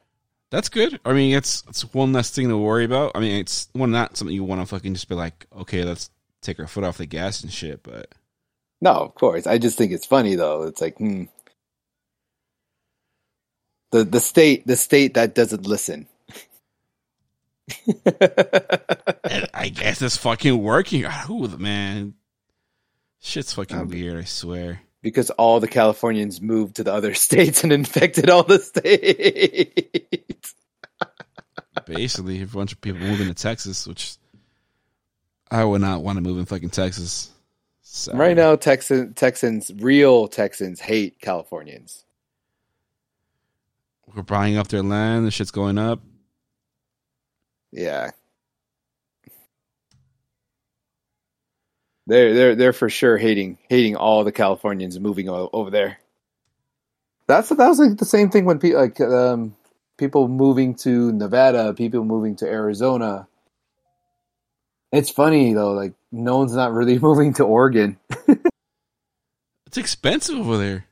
That's 0.51 0.69
good. 0.69 0.99
I 1.05 1.13
mean, 1.13 1.35
it's 1.35 1.63
it's 1.69 1.93
one 1.93 2.11
less 2.13 2.31
thing 2.31 2.49
to 2.49 2.57
worry 2.57 2.85
about. 2.85 3.11
I 3.15 3.19
mean, 3.19 3.35
it's 3.39 3.69
one 3.73 3.91
not 3.91 4.17
something 4.17 4.33
you 4.35 4.43
want 4.43 4.61
to 4.61 4.67
fucking 4.67 4.93
just 4.95 5.07
be 5.09 5.15
like, 5.15 5.45
okay, 5.55 5.83
let's 5.83 6.09
take 6.41 6.59
our 6.59 6.67
foot 6.67 6.83
off 6.83 6.97
the 6.97 7.05
gas 7.05 7.41
and 7.43 7.51
shit. 7.51 7.83
But 7.83 8.13
no, 8.81 8.91
of 8.91 9.13
course. 9.15 9.45
I 9.47 9.57
just 9.59 9.77
think 9.77 9.91
it's 9.91 10.05
funny 10.07 10.35
though. 10.35 10.63
It's 10.63 10.81
like, 10.81 10.97
hmm. 10.97 11.25
The 13.91 14.03
the 14.03 14.19
state 14.19 14.65
the 14.67 14.75
state 14.75 15.15
that 15.15 15.35
doesn't 15.35 15.65
listen. 15.67 16.07
I 19.53 19.71
guess 19.73 20.01
it's 20.01 20.17
fucking 20.17 20.61
working. 20.61 21.03
Who 21.03 21.47
man? 21.57 22.15
Shit's 23.21 23.53
fucking 23.53 23.77
Um, 23.77 23.87
weird. 23.89 24.17
I 24.17 24.23
swear. 24.23 24.81
Because 25.01 25.29
all 25.31 25.59
the 25.59 25.67
Californians 25.67 26.41
moved 26.41 26.75
to 26.77 26.83
the 26.83 26.93
other 26.93 27.13
states 27.15 27.63
and 27.63 27.71
infected 27.71 28.29
all 28.29 28.43
the 28.43 28.59
states. 28.59 30.55
Basically, 31.85 32.41
if 32.41 32.53
a 32.53 32.57
bunch 32.57 32.73
of 32.73 32.81
people 32.81 32.99
moving 32.99 33.27
to 33.27 33.33
Texas, 33.33 33.87
which 33.87 34.17
I 35.49 35.63
would 35.63 35.81
not 35.81 36.03
want 36.03 36.17
to 36.17 36.21
move 36.21 36.37
in 36.37 36.45
fucking 36.45 36.69
Texas. 36.69 37.31
Sorry. 37.81 38.17
Right 38.17 38.37
now, 38.37 38.55
Texan 38.55 39.13
Texans, 39.15 39.71
real 39.77 40.27
Texans, 40.27 40.79
hate 40.79 41.19
Californians. 41.19 42.05
we're 44.13 44.21
buying 44.21 44.57
up 44.57 44.67
their 44.67 44.83
land. 44.83 45.25
The 45.25 45.31
shit's 45.31 45.49
going 45.49 45.79
up. 45.79 46.01
Yeah, 47.71 48.11
they're 52.09 52.33
they're 52.33 52.55
they're 52.55 52.73
for 52.73 52.89
sure 52.89 53.17
hating 53.17 53.57
hating 53.69 53.95
all 53.95 54.23
the 54.23 54.31
Californians 54.31 54.99
moving 54.99 55.29
over 55.29 55.69
there. 55.69 55.99
That's 57.27 57.49
that 57.49 57.67
was 57.67 57.79
like 57.79 57.97
the 57.97 58.05
same 58.05 58.29
thing 58.29 58.45
when 58.45 58.59
people 58.59 58.81
like 58.81 58.99
um, 58.99 59.55
people 59.97 60.27
moving 60.27 60.75
to 60.75 61.11
Nevada, 61.11 61.73
people 61.73 62.03
moving 62.03 62.35
to 62.37 62.47
Arizona. 62.47 63.27
It's 64.91 65.11
funny 65.11 65.53
though, 65.53 65.73
like 65.73 65.93
no 66.11 66.39
one's 66.39 66.55
not 66.55 66.73
really 66.73 66.97
moving 67.07 67.33
to 67.35 67.43
Oregon. 67.43 67.97
It's 69.67 69.77
expensive 69.77 70.39
over 70.39 70.57
there. 70.57 70.85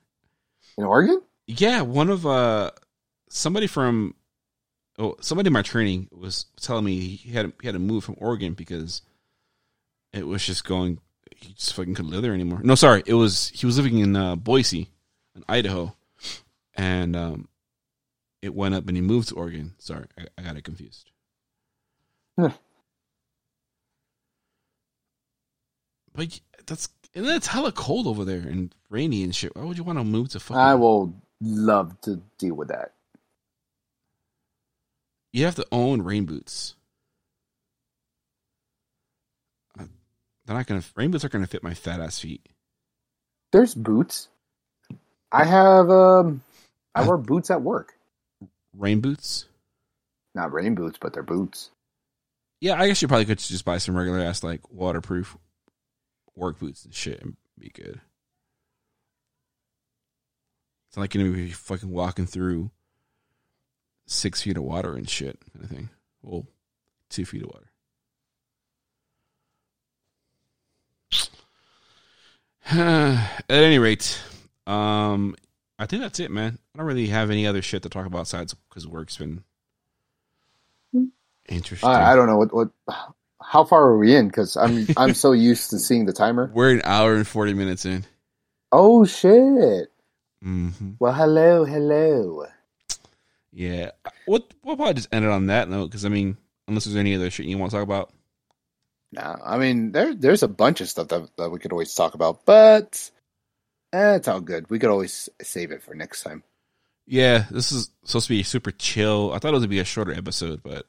In 0.78 0.84
Oregon? 0.84 1.20
Yeah, 1.48 1.82
one 1.82 2.12
of 2.12 2.28
uh 2.28 2.70
somebody 3.28 3.66
from 3.66 4.14
oh 5.00 5.16
somebody 5.20 5.48
in 5.48 5.54
my 5.54 5.64
training 5.64 6.10
was 6.12 6.46
telling 6.62 6.86
me 6.86 7.00
he 7.00 7.32
had 7.32 7.52
he 7.60 7.68
had 7.68 7.74
to 7.74 7.80
move 7.80 8.04
from 8.04 8.18
Oregon 8.20 8.54
because 8.54 9.02
it 10.14 10.28
was 10.28 10.46
just 10.46 10.64
going 10.64 11.00
he 11.40 11.54
just 11.54 11.74
fucking 11.74 11.94
couldn't 11.96 12.12
live 12.12 12.22
there 12.22 12.34
anymore. 12.34 12.62
No, 12.64 12.76
sorry, 12.76 13.04
it 13.06 13.14
was 13.14 13.50
he 13.54 13.66
was 13.66 13.78
living 13.78 14.00
in 14.00 14.16
uh, 14.16 14.36
Boise, 14.36 14.90
in 15.36 15.44
Idaho, 15.48 15.96
and 16.76 17.16
um, 17.16 17.48
it 18.42 18.54
went 18.54 18.76
up 18.76 18.88
and 18.88 18.98
he 18.98 19.02
moved 19.02 19.30
to 19.30 19.36
Oregon. 19.36 19.74
Sorry, 19.78 20.06
I, 20.18 20.26
I 20.38 20.42
got 20.42 20.58
it 20.58 20.64
confused. 20.64 21.12
Huh. 22.40 22.50
But 26.14 26.40
that's 26.66 26.90
and 27.14 27.26
it's 27.28 27.48
hella 27.48 27.72
cold 27.72 28.08
over 28.08 28.26
there 28.26 28.40
and 28.40 28.74
rainy 28.90 29.24
and 29.24 29.36
shit. 29.36 29.56
Why 29.56 29.64
would 29.64 29.78
you 29.78 29.84
want 29.84 30.00
to 30.00 30.04
move 30.04 30.30
to 30.30 30.40
fucking? 30.40 30.60
I 30.60 30.76
will 30.76 31.14
love 31.42 32.00
to 32.02 32.22
deal 32.38 32.56
with 32.56 32.70
that. 32.70 32.94
You 35.34 35.46
have 35.46 35.56
to 35.56 35.68
own 35.72 36.02
rain 36.02 36.26
boots. 36.26 36.76
They're 40.48 40.56
not 40.56 40.66
gonna. 40.66 40.84
Rain 40.96 41.12
boots 41.12 41.26
are 41.26 41.30
gonna 41.30 41.46
fit 41.46 41.62
my 41.62 41.74
fat 41.74 42.00
ass 42.00 42.20
feet. 42.20 42.48
There's 43.52 43.76
boots. 43.76 44.30
I 45.32 45.44
have 45.44 45.90
um 45.90 46.42
I 46.96 47.06
wear 47.06 47.18
boots 47.18 47.52
at 47.52 47.62
work. 47.62 47.94
Rain 48.74 49.02
boots. 49.02 49.46
Not 50.34 50.54
rain 50.54 50.74
boots, 50.74 50.98
but 51.02 51.14
they're 51.14 51.22
boots. 51.22 51.70
Yeah, 52.62 52.82
I 52.82 52.88
guess 52.88 53.02
you 53.02 53.10
probably 53.10 53.26
could 53.26 53.40
just 53.40 53.66
buy 53.66 53.78
some 53.78 53.96
regular 53.96 54.20
ass 54.20 54.42
like 54.42 54.62
waterproof 54.72 55.38
work 56.34 56.60
boots 56.60 56.86
and 56.86 56.94
shit 56.94 57.22
and 57.22 57.36
be 57.60 57.70
good. 57.70 58.00
It's 60.88 60.96
not 60.96 61.02
like 61.04 61.14
you're 61.14 61.26
gonna 61.26 61.36
be 61.36 61.52
fucking 61.52 61.92
walking 61.92 62.26
through 62.26 62.72
six 64.06 64.42
feet 64.42 64.56
of 64.56 64.64
water 64.64 64.96
and 64.96 65.10
shit 65.10 65.38
kind 65.52 65.66
of 65.66 65.70
thing. 65.70 65.90
Well, 66.22 66.46
two 67.10 67.26
feet 67.26 67.44
of 67.44 67.50
water. 67.50 67.67
At 72.72 73.44
any 73.50 73.80
rate, 73.80 74.22
um, 74.66 75.36
I 75.80 75.86
think 75.86 76.02
that's 76.02 76.20
it, 76.20 76.32
man. 76.32 76.60
I 76.74 76.78
don't 76.78 76.88
really 76.88 77.08
have 77.08 77.30
any 77.30 77.48
other 77.48 77.62
shit 77.62 77.84
to 77.84 77.90
talk 77.90 78.06
about 78.06 78.24
besides 78.24 78.54
because 78.54 78.86
work's 78.86 79.16
been 79.16 79.44
interesting. 81.48 81.90
I, 81.90 82.12
I 82.12 82.16
don't 82.16 82.28
know 82.28 82.36
what 82.38 82.54
what 82.54 82.70
how 83.42 83.64
far 83.64 83.84
are 83.84 83.98
we 83.98 84.14
in? 84.14 84.28
Because 84.28 84.58
I'm 84.58 84.86
I'm 84.98 85.14
so 85.14 85.32
used 85.32 85.70
to 85.70 85.80
seeing 85.80 86.06
the 86.06 86.14
timer. 86.14 86.52
We're 86.54 86.72
an 86.72 86.82
hour 86.84 87.16
and 87.16 87.26
forty 87.26 87.54
minutes 87.54 87.86
in. 87.86 88.04
Oh 88.74 89.06
shit! 89.06 89.90
hmm 90.44 90.70
Well, 91.00 91.14
hello, 91.14 91.64
hello. 91.64 92.48
Yeah, 93.54 93.92
we'll 94.28 94.46
we'll 94.64 94.76
probably 94.76 94.96
just 94.96 95.14
end 95.14 95.24
it 95.24 95.32
on 95.32 95.48
that 95.48 95.70
note 95.70 95.86
because 95.86 96.04
I 96.04 96.10
mean, 96.10 96.36
unless 96.68 96.84
there's 96.84 96.98
any 96.98 97.16
other 97.16 97.30
shit 97.30 97.46
you 97.46 97.58
want 97.58 97.72
to 97.72 97.78
talk 97.78 97.84
about. 97.84 98.12
Nah, 99.12 99.38
I 99.44 99.58
mean 99.58 99.92
there 99.92 100.14
there's 100.14 100.44
a 100.44 100.48
bunch 100.48 100.82
of 100.82 100.90
stuff 100.90 101.08
that 101.10 101.30
that 101.38 101.50
we 101.50 101.60
could 101.60 101.72
always 101.72 101.94
talk 101.94 102.14
about, 102.14 102.46
but 102.46 103.10
eh, 103.94 104.16
it's 104.16 104.28
all 104.28 104.42
good. 104.42 104.70
We 104.70 104.80
could 104.80 104.90
always 104.90 105.30
save 105.42 105.72
it 105.72 105.82
for 105.84 105.96
next 105.96 106.24
time. 106.24 106.44
Yeah, 107.06 107.46
this 107.50 107.72
is 107.72 107.90
supposed 108.04 108.28
to 108.28 108.34
be 108.34 108.44
super 108.44 108.72
chill. 108.72 109.32
I 109.34 109.40
thought 109.40 109.54
it 109.54 109.60
would 109.60 109.70
be 109.70 109.80
a 109.80 109.86
shorter 109.86 110.12
episode, 110.14 110.62
but 110.62 110.86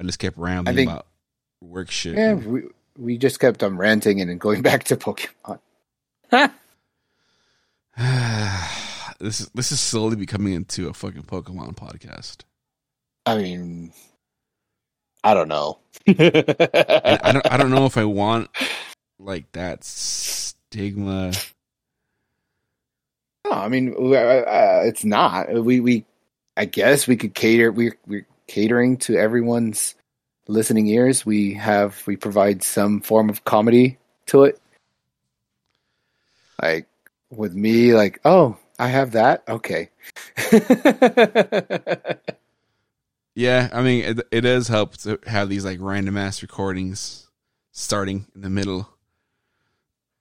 I 0.00 0.04
just 0.04 0.20
kept 0.20 0.38
rambling 0.38 0.76
think- 0.76 0.90
about 0.90 1.06
work 1.60 1.90
shit. 1.90 2.16
Yeah, 2.16 2.34
we 2.34 2.62
we 2.96 3.18
just 3.18 3.40
kept 3.40 3.62
on 3.62 3.76
ranting 3.76 4.20
and 4.20 4.30
then 4.30 4.38
going 4.38 4.62
back 4.68 4.84
to 4.84 4.96
Pokemon. 4.96 5.58
this 9.18 9.40
is 9.40 9.48
this 9.54 9.72
is 9.72 9.80
slowly 9.80 10.16
becoming 10.16 10.52
into 10.52 10.88
a 10.88 10.94
fucking 10.94 11.24
Pokemon 11.24 11.74
podcast. 11.74 12.42
I 13.26 13.36
mean, 13.38 13.92
I 15.24 15.34
don't 15.34 15.48
know. 15.48 15.78
I 16.06 17.30
don't 17.32 17.52
I 17.52 17.56
don't 17.56 17.70
know 17.70 17.86
if 17.86 17.96
I 17.96 18.04
want 18.04 18.50
like 19.18 19.50
that 19.52 19.84
stigma. 19.84 21.32
No, 23.44 23.52
I 23.52 23.68
mean, 23.68 23.94
uh, 23.98 24.12
uh, 24.12 24.82
it's 24.84 25.04
not. 25.04 25.52
We 25.52 25.80
we, 25.80 26.04
I 26.56 26.64
guess 26.64 27.06
we 27.06 27.16
could 27.16 27.34
cater. 27.34 27.72
We 27.72 27.92
we're 28.06 28.26
catering 28.46 28.96
to 28.98 29.16
everyone's 29.16 29.94
listening 30.46 30.86
ears. 30.88 31.26
We 31.26 31.54
have 31.54 32.02
we 32.06 32.16
provide 32.16 32.62
some 32.62 33.00
form 33.00 33.28
of 33.28 33.44
comedy 33.44 33.98
to 34.26 34.44
it. 34.44 34.60
Like 36.60 36.86
with 37.30 37.54
me, 37.54 37.94
like 37.94 38.20
oh, 38.24 38.56
I 38.78 38.88
have 38.88 39.12
that. 39.12 39.44
Okay. 39.48 39.90
Yeah, 43.38 43.68
I 43.72 43.82
mean 43.82 44.04
it, 44.04 44.20
it 44.32 44.40
does 44.40 44.66
help 44.66 44.96
to 44.98 45.20
have 45.24 45.48
these 45.48 45.64
like 45.64 45.78
random 45.80 46.16
ass 46.16 46.42
recordings 46.42 47.28
starting 47.70 48.26
in 48.34 48.40
the 48.40 48.50
middle. 48.50 48.88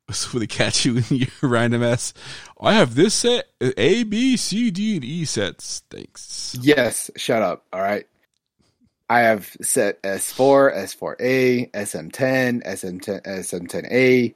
So 0.10 0.40
they 0.40 0.48
catch 0.48 0.86
you 0.86 0.98
in 0.98 1.04
your 1.18 1.30
random 1.42 1.84
ass. 1.84 2.14
I 2.62 2.76
have 2.76 2.96
this 2.96 3.14
set 3.14 3.48
A, 3.60 4.04
B, 4.04 4.38
C, 4.38 4.72
D, 4.72 4.96
and 4.96 5.04
E 5.04 5.26
sets. 5.26 5.84
Thanks. 5.90 6.56
yes. 6.62 7.12
Shut 7.18 7.42
up. 7.42 7.66
All 7.74 7.82
right. 7.82 8.08
I 9.10 9.20
have 9.22 9.50
set 9.62 10.02
S4, 10.04 10.74
S4A, 10.78 11.72
SM10, 11.72 12.64
SM10, 12.66 13.24
SM10A, 13.26 14.36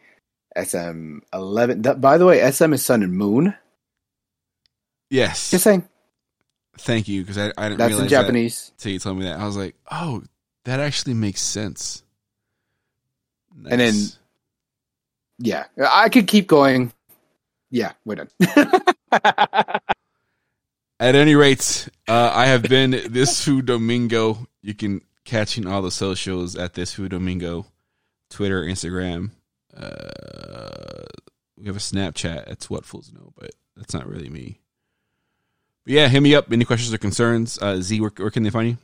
SM11. 0.58 2.02
By 2.02 2.18
the 2.18 2.26
way, 2.26 2.52
SM 2.52 2.74
is 2.74 2.84
Sun 2.84 3.04
and 3.04 3.14
Moon. 3.14 3.56
Yes. 5.10 5.52
Just 5.52 5.64
saying. 5.64 5.88
Thank 6.78 7.08
you 7.08 7.22
because 7.22 7.38
I, 7.38 7.52
I 7.58 7.70
didn't 7.70 7.78
That's 7.80 7.90
realize 7.90 8.04
in 8.04 8.10
Japanese. 8.10 8.66
that 8.68 8.72
until 8.74 8.92
you 8.94 9.00
told 9.00 9.18
me 9.18 9.26
that. 9.26 9.40
I 9.40 9.46
was 9.46 9.58
like, 9.58 9.76
oh, 9.92 10.24
that 10.66 10.80
actually 10.80 11.14
makes 11.14 11.42
sense. 11.42 12.04
And 13.70 13.80
then- 13.80 14.06
Yeah, 15.38 15.66
I 15.92 16.10
could 16.10 16.28
keep 16.28 16.48
going. 16.48 16.94
Yeah, 17.70 17.94
we're 18.06 18.16
done. 18.16 18.30
At 21.00 21.16
any 21.16 21.34
rate, 21.36 21.90
uh, 22.08 22.32
I 22.34 22.46
have 22.46 22.62
been 22.64 22.92
this 22.92 23.44
food 23.44 23.66
Domingo. 23.66 24.48
You 24.62 24.76
can 24.76 25.02
catch 25.26 25.58
in 25.58 25.66
all 25.66 25.82
the 25.82 25.90
socials 25.90 26.56
at 26.56 26.76
this 26.76 26.94
food 26.94 27.10
Domingo, 27.12 27.66
Twitter, 28.30 28.62
Instagram. 28.64 29.32
Uh, 29.76 31.06
we 31.58 31.66
have 31.66 31.76
a 31.76 31.80
Snapchat. 31.80 32.46
That's 32.46 32.70
what 32.70 32.86
fools 32.86 33.12
know, 33.12 33.34
but 33.36 33.50
that's 33.76 33.96
not 33.96 34.08
really 34.08 34.30
me. 34.30 34.60
But 35.86 35.94
yeah, 35.94 36.08
hit 36.08 36.22
me 36.22 36.36
up. 36.36 36.52
Any 36.52 36.66
questions 36.66 36.94
or 36.94 36.98
concerns? 36.98 37.58
Uh, 37.62 37.82
Z, 37.82 38.00
where, 38.02 38.12
where 38.18 38.32
can 38.32 38.44
they 38.44 38.50
find 38.50 38.70
you? 38.70 38.78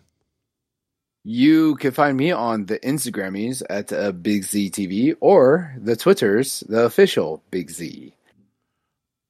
you 1.30 1.76
can 1.76 1.91
find 1.91 2.15
me 2.15 2.32
on 2.32 2.68
the 2.68 2.80
Instagrammies 2.80 3.61
at 3.69 3.91
uh, 3.91 4.14
Big 4.14 4.45
Z 4.45 4.72
TV 4.72 5.14
or 5.19 5.76
the 5.78 5.98
Twitters, 5.98 6.61
the 6.69 6.86
official 6.86 7.44
Big 7.52 7.69
Z. 7.69 8.14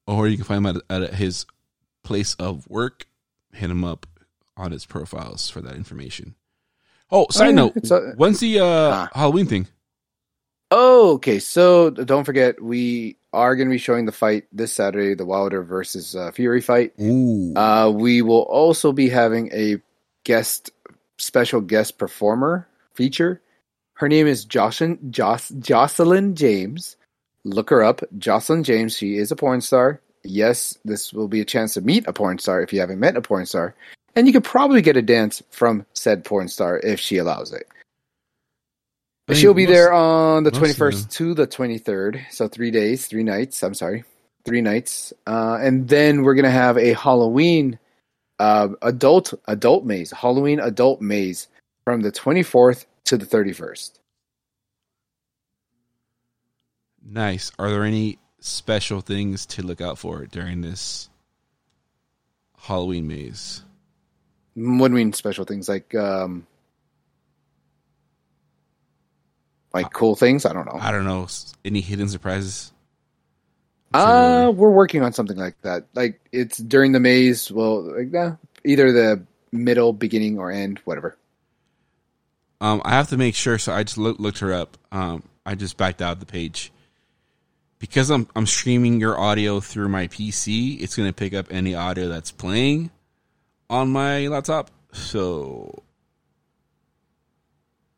Or 0.06 0.28
you 0.28 0.36
can 0.36 0.44
find 0.44 0.64
him 0.64 0.76
at, 0.88 1.02
at 1.02 1.14
his 1.14 1.44
place 2.04 2.34
of 2.34 2.68
work. 2.70 3.08
Hit 3.52 3.68
him 3.68 3.82
up 3.82 4.06
on 4.56 4.70
his 4.70 4.86
profiles 4.86 5.50
for 5.50 5.60
that 5.60 5.74
information. 5.74 6.36
Oh, 7.10 7.26
side 7.30 7.46
yeah, 7.48 7.52
note, 7.52 7.90
a- 7.90 8.12
when's 8.14 8.38
the 8.38 8.60
uh. 8.60 9.08
Halloween 9.12 9.46
thing? 9.46 9.66
Oh, 10.70 11.14
okay. 11.14 11.38
So 11.38 11.90
don't 11.90 12.24
forget, 12.24 12.62
we 12.62 13.16
are 13.32 13.56
going 13.56 13.68
to 13.68 13.72
be 13.72 13.78
showing 13.78 14.06
the 14.06 14.12
fight 14.12 14.44
this 14.52 14.72
Saturday, 14.72 15.14
the 15.14 15.24
Wilder 15.26 15.62
versus 15.62 16.14
uh, 16.14 16.30
Fury 16.32 16.60
fight. 16.60 16.92
Uh, 17.56 17.90
we 17.90 18.22
will 18.22 18.42
also 18.42 18.92
be 18.92 19.08
having 19.08 19.50
a 19.52 19.76
guest, 20.24 20.70
special 21.16 21.60
guest 21.60 21.98
performer 21.98 22.68
feature. 22.94 23.40
Her 23.94 24.08
name 24.08 24.26
is 24.26 24.44
Joslyn, 24.44 24.98
Joss, 25.10 25.48
Joslyn 25.58 26.34
James. 26.34 26.96
Look 27.44 27.70
her 27.70 27.82
up, 27.82 28.02
Joslyn 28.18 28.62
James. 28.62 28.96
She 28.96 29.16
is 29.16 29.32
a 29.32 29.36
porn 29.36 29.60
star. 29.60 30.00
Yes, 30.22 30.76
this 30.84 31.12
will 31.12 31.28
be 31.28 31.40
a 31.40 31.44
chance 31.44 31.74
to 31.74 31.80
meet 31.80 32.06
a 32.06 32.12
porn 32.12 32.38
star 32.38 32.60
if 32.62 32.72
you 32.72 32.80
haven't 32.80 33.00
met 33.00 33.16
a 33.16 33.22
porn 33.22 33.46
star, 33.46 33.74
and 34.14 34.26
you 34.26 34.32
could 34.32 34.44
probably 34.44 34.82
get 34.82 34.96
a 34.96 35.02
dance 35.02 35.42
from 35.50 35.86
said 35.94 36.24
porn 36.24 36.48
star 36.48 36.78
if 36.78 37.00
she 37.00 37.16
allows 37.16 37.52
it. 37.52 37.66
Mean, 39.28 39.36
She'll 39.36 39.52
be 39.54 39.66
most- 39.66 39.74
there 39.74 39.92
on 39.92 40.44
the 40.44 40.50
most 40.50 40.56
of 40.56 40.60
twenty 40.60 40.74
first 40.74 41.10
to 41.12 41.34
the 41.34 41.46
twenty 41.46 41.78
third, 41.78 42.24
so 42.30 42.48
three 42.48 42.70
days, 42.70 43.06
three 43.06 43.22
nights. 43.22 43.62
I'm 43.62 43.74
sorry, 43.74 44.04
three 44.44 44.62
nights, 44.62 45.12
uh, 45.26 45.58
and 45.60 45.86
then 45.86 46.22
we're 46.22 46.34
gonna 46.34 46.50
have 46.50 46.78
a 46.78 46.94
Halloween 46.94 47.78
uh, 48.38 48.68
adult 48.80 49.34
adult 49.46 49.84
maze, 49.84 50.10
Halloween 50.12 50.60
adult 50.60 51.02
maze 51.02 51.48
from 51.84 52.00
the 52.00 52.10
twenty 52.10 52.42
fourth 52.42 52.86
to 53.04 53.18
the 53.18 53.26
thirty 53.26 53.52
first. 53.52 54.00
Nice. 57.04 57.52
Are 57.58 57.70
there 57.70 57.84
any 57.84 58.18
special 58.40 59.00
things 59.00 59.46
to 59.46 59.62
look 59.62 59.80
out 59.80 59.98
for 59.98 60.26
during 60.26 60.60
this 60.60 61.08
Halloween 62.58 63.08
maze? 63.08 63.62
What 64.54 64.88
do 64.88 64.94
you 64.94 65.04
mean 65.04 65.12
special 65.12 65.44
things 65.44 65.68
like 65.68 65.94
um, 65.94 66.46
like 69.72 69.92
cool 69.92 70.16
things? 70.16 70.46
I 70.46 70.52
don't 70.52 70.66
know. 70.66 70.78
I 70.80 70.90
don't 70.90 71.04
know. 71.04 71.28
Any 71.64 71.80
hidden 71.80 72.08
surprises? 72.08 72.72
Uh, 73.92 74.52
we're 74.54 74.70
working 74.70 75.02
on 75.02 75.12
something 75.12 75.36
like 75.36 75.60
that. 75.62 75.86
Like 75.94 76.20
it's 76.32 76.58
during 76.58 76.92
the 76.92 77.00
maze. 77.00 77.50
Well, 77.50 77.96
like 77.96 78.14
uh, 78.14 78.36
either 78.64 78.92
the 78.92 79.22
middle, 79.52 79.92
beginning, 79.92 80.38
or 80.38 80.50
end, 80.50 80.80
whatever. 80.84 81.16
Um, 82.60 82.82
I 82.84 82.90
have 82.90 83.08
to 83.08 83.16
make 83.16 83.34
sure. 83.34 83.58
So 83.58 83.72
I 83.72 83.84
just 83.84 83.98
look, 83.98 84.18
looked 84.18 84.40
her 84.40 84.52
up. 84.52 84.76
Um, 84.92 85.22
I 85.46 85.54
just 85.54 85.76
backed 85.76 86.02
out 86.02 86.20
the 86.20 86.26
page 86.26 86.70
because 87.78 88.10
I'm 88.10 88.28
I'm 88.36 88.46
streaming 88.46 89.00
your 89.00 89.18
audio 89.18 89.60
through 89.60 89.88
my 89.88 90.08
PC. 90.08 90.80
It's 90.80 90.96
gonna 90.96 91.12
pick 91.12 91.32
up 91.32 91.46
any 91.50 91.74
audio 91.74 92.08
that's 92.08 92.30
playing 92.30 92.90
on 93.70 93.90
my 93.90 94.26
laptop. 94.26 94.70
So 94.92 95.82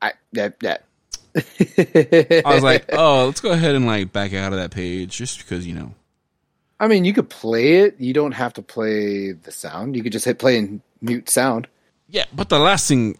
I 0.03 0.13
that 0.33 0.61
that 0.61 0.85
I 1.37 2.43
was 2.47 2.63
like, 2.63 2.87
oh, 2.93 3.27
let's 3.27 3.41
go 3.41 3.51
ahead 3.53 3.75
and 3.75 3.87
like 3.87 4.13
back 4.13 4.35
out 4.35 4.53
of 4.53 4.59
that 4.59 4.71
page 4.71 5.17
just 5.17 5.39
because 5.39 5.67
you 5.67 5.75
know. 5.75 5.95
I 6.79 6.89
mean, 6.89 7.05
you 7.05 7.13
could 7.13 7.29
play 7.29 7.81
it. 7.81 7.97
You 8.01 8.15
don't 8.15 8.33
have 8.33 8.55
to 8.55 8.63
play 8.63 9.33
the 9.33 9.53
sound. 9.53 9.97
You 9.97 10.03
could 10.03 10.13
just 10.13 10.25
hit 10.25 10.39
play 10.39 10.57
and 10.59 10.81
mute 11.03 11.29
sound. 11.29 11.69
Yeah, 12.09 12.25
but 12.35 12.49
the 12.49 12.59
last 12.59 12.89
thing, 12.89 13.19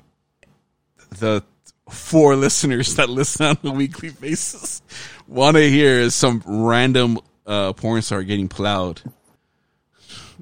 the 1.19 1.45
four 1.91 2.37
listeners 2.37 2.95
that 2.97 3.09
listen 3.11 3.47
on 3.47 3.59
a 3.65 3.71
weekly 3.71 4.11
basis 4.11 4.83
want 5.29 5.57
to 5.57 5.69
hear 5.69 6.01
is 6.01 6.15
some 6.15 6.43
random 6.47 7.19
uh, 7.47 7.73
porn 7.75 8.03
star 8.03 8.23
getting 8.23 8.49
plowed. 8.49 9.03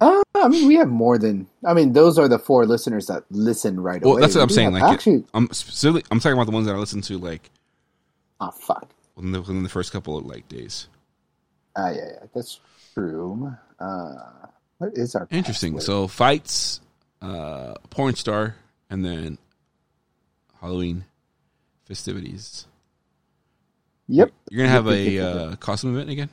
Uh, 0.01 0.23
I 0.37 0.47
mean, 0.47 0.69
we 0.69 0.77
have 0.77 0.89
more 0.89 1.19
than. 1.19 1.49
I 1.67 1.75
mean, 1.75 1.93
those 1.93 2.19
are 2.19 2.29
the 2.29 2.39
four 2.39 2.67
listeners 2.67 3.09
that 3.09 3.25
listen 3.31 3.81
right 3.81 4.01
Well, 4.01 4.13
away. 4.13 4.21
that's 4.21 4.37
what 4.37 4.41
We 4.41 4.45
I'm 4.45 4.49
saying. 4.51 4.73
Like, 4.73 4.83
actually, 4.85 5.25
I'm 5.35 5.49
specifically, 5.53 6.05
I'm 6.13 6.21
talking 6.21 6.35
about 6.35 6.47
the 6.47 6.53
ones 6.53 6.67
that 6.69 6.77
I 6.77 6.79
listen 6.79 7.01
to 7.03 7.19
like 7.19 7.51
oh 8.41 8.51
fuck. 8.51 8.91
within 9.17 9.33
the, 9.33 9.41
within 9.41 9.63
the 9.63 9.69
first 9.69 9.93
couple 9.93 10.17
of 10.17 10.25
like 10.27 10.49
days. 10.49 10.89
Ah, 11.77 11.91
yeah, 11.91 11.97
yeah, 11.97 12.27
that's 12.35 12.61
true. 12.95 13.55
Uh, 13.79 14.15
what 14.79 14.91
is 14.95 15.15
our 15.15 15.29
Interesting. 15.31 15.75
password? 15.75 15.87
So 15.87 16.09
fights, 16.09 16.81
uh, 17.23 17.75
porn 17.91 18.15
star, 18.15 18.57
and 18.91 19.05
then 19.05 19.39
Halloween 20.61 21.05
festivities. 21.85 22.67
Yep. 24.09 24.33
You're 24.51 24.59
gonna 24.67 24.71
have 24.73 24.89
a 24.89 25.19
uh, 25.53 25.57
costume 25.57 25.95
event 25.95 26.11
again. 26.11 26.31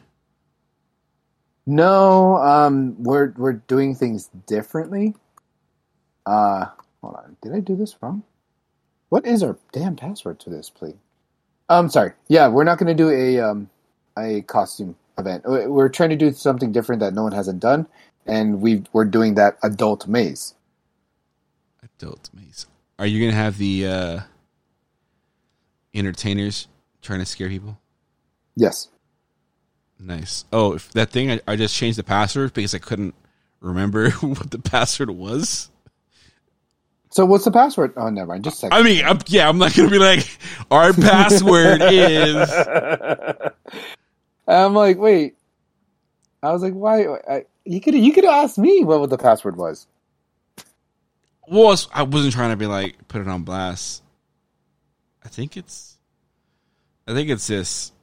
No, 1.68 2.38
um, 2.38 3.02
we're 3.03 3.34
we're 3.38 3.53
doing 3.53 3.95
things 3.95 4.30
differently. 4.48 5.15
Uh, 6.26 6.65
hold 7.02 7.15
on. 7.15 7.38
Did 7.41 7.53
I 7.53 7.60
do 7.60 7.76
this 7.76 7.95
wrong? 8.02 8.23
What 9.10 9.26
is 9.26 9.44
our 9.44 9.57
damn 9.72 9.95
password 9.95 10.40
to 10.41 10.49
this, 10.49 10.69
please? 10.69 10.95
Um, 11.69 11.89
sorry. 11.89 12.13
Yeah, 12.27 12.47
we're 12.47 12.63
not 12.63 12.77
going 12.77 12.95
to 12.95 13.03
do 13.03 13.09
a 13.09 13.39
um 13.39 13.69
a 14.17 14.41
costume 14.41 14.95
event. 15.17 15.43
We- 15.47 15.67
We're 15.67 15.89
trying 15.89 16.11
to 16.11 16.15
do 16.15 16.31
something 16.31 16.71
different 16.71 16.99
that 17.01 17.13
no 17.13 17.23
one 17.23 17.31
hasn't 17.31 17.59
done, 17.59 17.87
and 18.25 18.61
we 18.61 18.83
we're 18.93 19.05
doing 19.05 19.35
that 19.35 19.57
adult 19.63 20.07
maze. 20.07 20.53
Adult 21.83 22.29
maze. 22.33 22.67
Are 22.99 23.05
you 23.05 23.25
gonna 23.25 23.37
have 23.37 23.57
the 23.57 23.87
uh, 23.87 24.19
entertainers 25.93 26.67
trying 27.01 27.19
to 27.19 27.25
scare 27.25 27.49
people? 27.49 27.79
Yes. 28.55 28.89
Nice. 29.99 30.45
Oh, 30.51 30.73
if 30.73 30.91
that 30.91 31.09
thing 31.09 31.31
I, 31.31 31.39
I 31.47 31.55
just 31.55 31.75
changed 31.75 31.97
the 31.97 32.03
password 32.03 32.53
because 32.53 32.75
I 32.75 32.79
couldn't 32.79 33.15
remember 33.61 34.09
what 34.21 34.51
the 34.51 34.59
password 34.59 35.09
was. 35.09 35.69
So 37.15 37.25
what's 37.25 37.45
the 37.45 37.51
password? 37.51 37.93
Oh, 37.95 38.09
never 38.09 38.27
mind. 38.27 38.43
Just 38.43 38.57
a 38.57 38.59
second. 38.59 38.77
I 38.77 38.83
mean, 38.83 39.05
I'm, 39.05 39.19
yeah, 39.27 39.47
I'm 39.47 39.57
not 39.57 39.73
gonna 39.73 39.89
be 39.89 39.99
like 39.99 40.27
our 40.69 40.91
password 40.91 41.81
is. 41.83 42.49
I'm 44.49 44.73
like, 44.73 44.97
wait. 44.97 45.37
I 46.43 46.51
was 46.51 46.61
like, 46.61 46.73
why? 46.73 47.05
I, 47.05 47.45
you 47.63 47.79
could 47.79 47.95
you 47.95 48.11
could 48.11 48.25
ask 48.25 48.57
me 48.57 48.83
what 48.83 49.09
the 49.09 49.17
password 49.17 49.55
was. 49.55 49.87
Was 51.47 51.87
I 51.93 52.03
wasn't 52.03 52.33
trying 52.33 52.49
to 52.49 52.57
be 52.57 52.65
like 52.65 53.07
put 53.07 53.21
it 53.21 53.29
on 53.29 53.43
blast. 53.43 54.03
I 55.23 55.29
think 55.29 55.55
it's. 55.55 55.95
I 57.07 57.13
think 57.13 57.29
it's 57.29 57.47
this. 57.47 57.93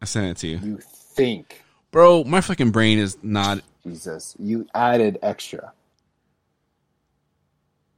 I 0.00 0.06
sent 0.06 0.26
it 0.28 0.36
to 0.38 0.46
you, 0.46 0.58
You 0.62 0.78
think, 0.80 1.62
bro. 1.90 2.24
My 2.24 2.40
fucking 2.40 2.70
brain 2.70 2.98
is 2.98 3.18
not. 3.22 3.60
Jesus? 3.84 4.34
You 4.38 4.66
added 4.74 5.18
extra. 5.22 5.74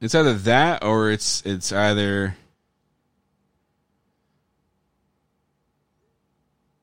It's 0.01 0.15
either 0.15 0.33
that 0.33 0.83
or 0.83 1.11
it's 1.11 1.41
it's 1.45 1.71
either 1.73 2.35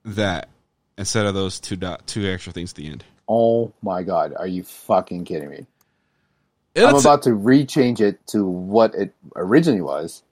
that 0.05 0.49
instead 0.99 1.27
of 1.27 1.35
those 1.35 1.61
two 1.61 1.77
dot 1.77 2.07
two 2.07 2.27
extra 2.27 2.53
things 2.53 2.73
at 2.73 2.77
the 2.77 2.87
end. 2.89 3.05
Oh 3.29 3.73
my 3.83 4.03
god, 4.03 4.35
are 4.39 4.47
you 4.47 4.63
fucking 4.63 5.25
kidding 5.25 5.51
me? 5.51 5.67
I'm 6.77 6.85
It's- 6.91 7.01
about 7.03 7.23
to 7.23 7.31
rechange 7.31 8.01
it 8.01 8.25
to 8.29 8.45
what 8.45 8.95
it 8.95 9.15
originally 9.35 9.81
was. 9.81 10.23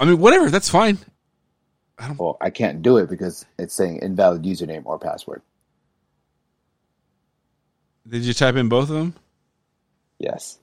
I 0.00 0.06
mean, 0.06 0.18
whatever. 0.18 0.50
That's 0.50 0.68
fine. 0.70 0.98
Well, 2.18 2.36
I 2.40 2.50
can't 2.50 2.82
do 2.82 2.96
it 2.96 3.08
because 3.08 3.46
it's 3.58 3.72
saying 3.74 4.00
invalid 4.02 4.42
username 4.42 4.82
or 4.84 4.98
password. 4.98 5.42
Did 8.08 8.22
you 8.22 8.34
type 8.34 8.56
in 8.56 8.68
both 8.68 8.90
of 8.90 8.96
them? 8.96 9.14
Yes. 10.18 10.58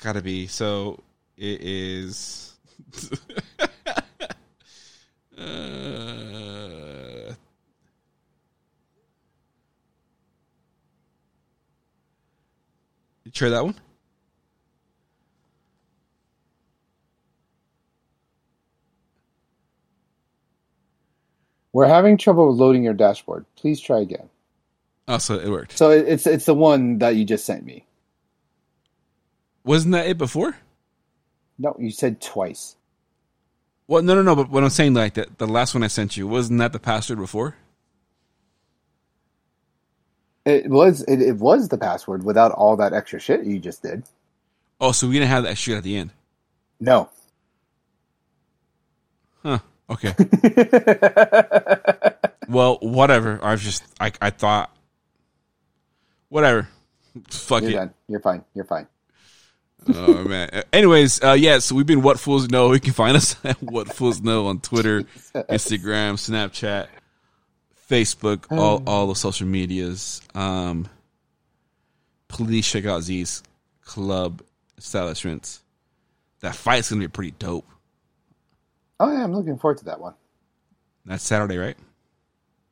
It's 0.00 0.04
got 0.06 0.14
to 0.14 0.22
be. 0.22 0.46
So 0.46 0.98
it 1.36 1.60
is. 1.60 2.54
uh, 5.36 5.44
you 13.24 13.30
try 13.30 13.50
that 13.50 13.62
one? 13.62 13.74
We're 21.74 21.86
having 21.86 22.16
trouble 22.16 22.56
loading 22.56 22.82
your 22.82 22.94
dashboard. 22.94 23.44
Please 23.54 23.78
try 23.78 24.00
again. 24.00 24.30
Oh, 25.08 25.18
so 25.18 25.34
it 25.34 25.50
worked. 25.50 25.76
So 25.76 25.90
it's 25.90 26.26
it's 26.26 26.46
the 26.46 26.54
one 26.54 27.00
that 27.00 27.16
you 27.16 27.26
just 27.26 27.44
sent 27.44 27.66
me. 27.66 27.84
Wasn't 29.64 29.92
that 29.92 30.06
it 30.06 30.18
before? 30.18 30.56
No, 31.58 31.76
you 31.78 31.90
said 31.90 32.20
twice. 32.20 32.76
Well, 33.86 34.02
no, 34.02 34.14
no, 34.14 34.22
no. 34.22 34.36
But 34.36 34.50
what 34.50 34.62
I'm 34.62 34.70
saying, 34.70 34.94
like 34.94 35.14
that, 35.14 35.38
the 35.38 35.46
last 35.46 35.74
one 35.74 35.82
I 35.82 35.88
sent 35.88 36.16
you, 36.16 36.26
wasn't 36.26 36.58
that 36.60 36.72
the 36.72 36.78
password 36.78 37.18
before? 37.18 37.56
It 40.46 40.70
was 40.70 41.02
it, 41.02 41.20
it 41.20 41.36
was 41.36 41.68
the 41.68 41.76
password 41.76 42.24
without 42.24 42.52
all 42.52 42.76
that 42.76 42.92
extra 42.92 43.20
shit 43.20 43.44
you 43.44 43.58
just 43.58 43.82
did. 43.82 44.04
Oh, 44.80 44.92
so 44.92 45.06
we 45.06 45.14
didn't 45.14 45.28
have 45.28 45.42
that 45.44 45.58
shit 45.58 45.76
at 45.76 45.82
the 45.82 45.96
end. 45.96 46.10
No. 46.80 47.10
Huh. 49.42 49.58
Okay. 49.90 50.14
well, 52.48 52.78
whatever. 52.80 53.38
I've 53.42 53.60
just, 53.60 53.84
I, 54.00 54.12
I 54.22 54.30
thought, 54.30 54.74
whatever. 56.30 56.68
Fuck 57.28 57.62
You're 57.62 57.70
it. 57.72 57.74
done. 57.74 57.94
You're 58.08 58.20
fine. 58.20 58.44
You're 58.54 58.64
fine. 58.64 58.86
Oh 59.88 60.24
man. 60.24 60.62
Anyways, 60.72 61.22
uh, 61.22 61.32
yeah. 61.32 61.58
So 61.58 61.74
we've 61.74 61.86
been 61.86 62.02
what 62.02 62.18
fools 62.20 62.48
know. 62.48 62.72
You 62.72 62.80
can 62.80 62.92
find 62.92 63.16
us 63.16 63.36
at 63.44 63.62
what 63.62 63.92
fools 63.92 64.20
know 64.20 64.46
on 64.46 64.60
Twitter, 64.60 65.02
Instagram, 65.34 66.14
Snapchat, 66.14 66.88
Facebook, 67.88 68.46
all 68.56 68.82
all 68.86 69.06
the 69.06 69.14
social 69.14 69.46
medias. 69.46 70.22
Um, 70.34 70.88
please 72.28 72.66
check 72.66 72.86
out 72.86 73.02
Z's 73.02 73.42
club 73.84 74.42
establishments. 74.78 75.62
That 76.40 76.54
fight's 76.54 76.90
gonna 76.90 77.00
be 77.00 77.08
pretty 77.08 77.32
dope. 77.32 77.66
Oh 78.98 79.10
yeah, 79.10 79.24
I'm 79.24 79.34
looking 79.34 79.58
forward 79.58 79.78
to 79.78 79.84
that 79.86 80.00
one. 80.00 80.14
That's 81.06 81.24
Saturday, 81.24 81.56
right? 81.56 81.76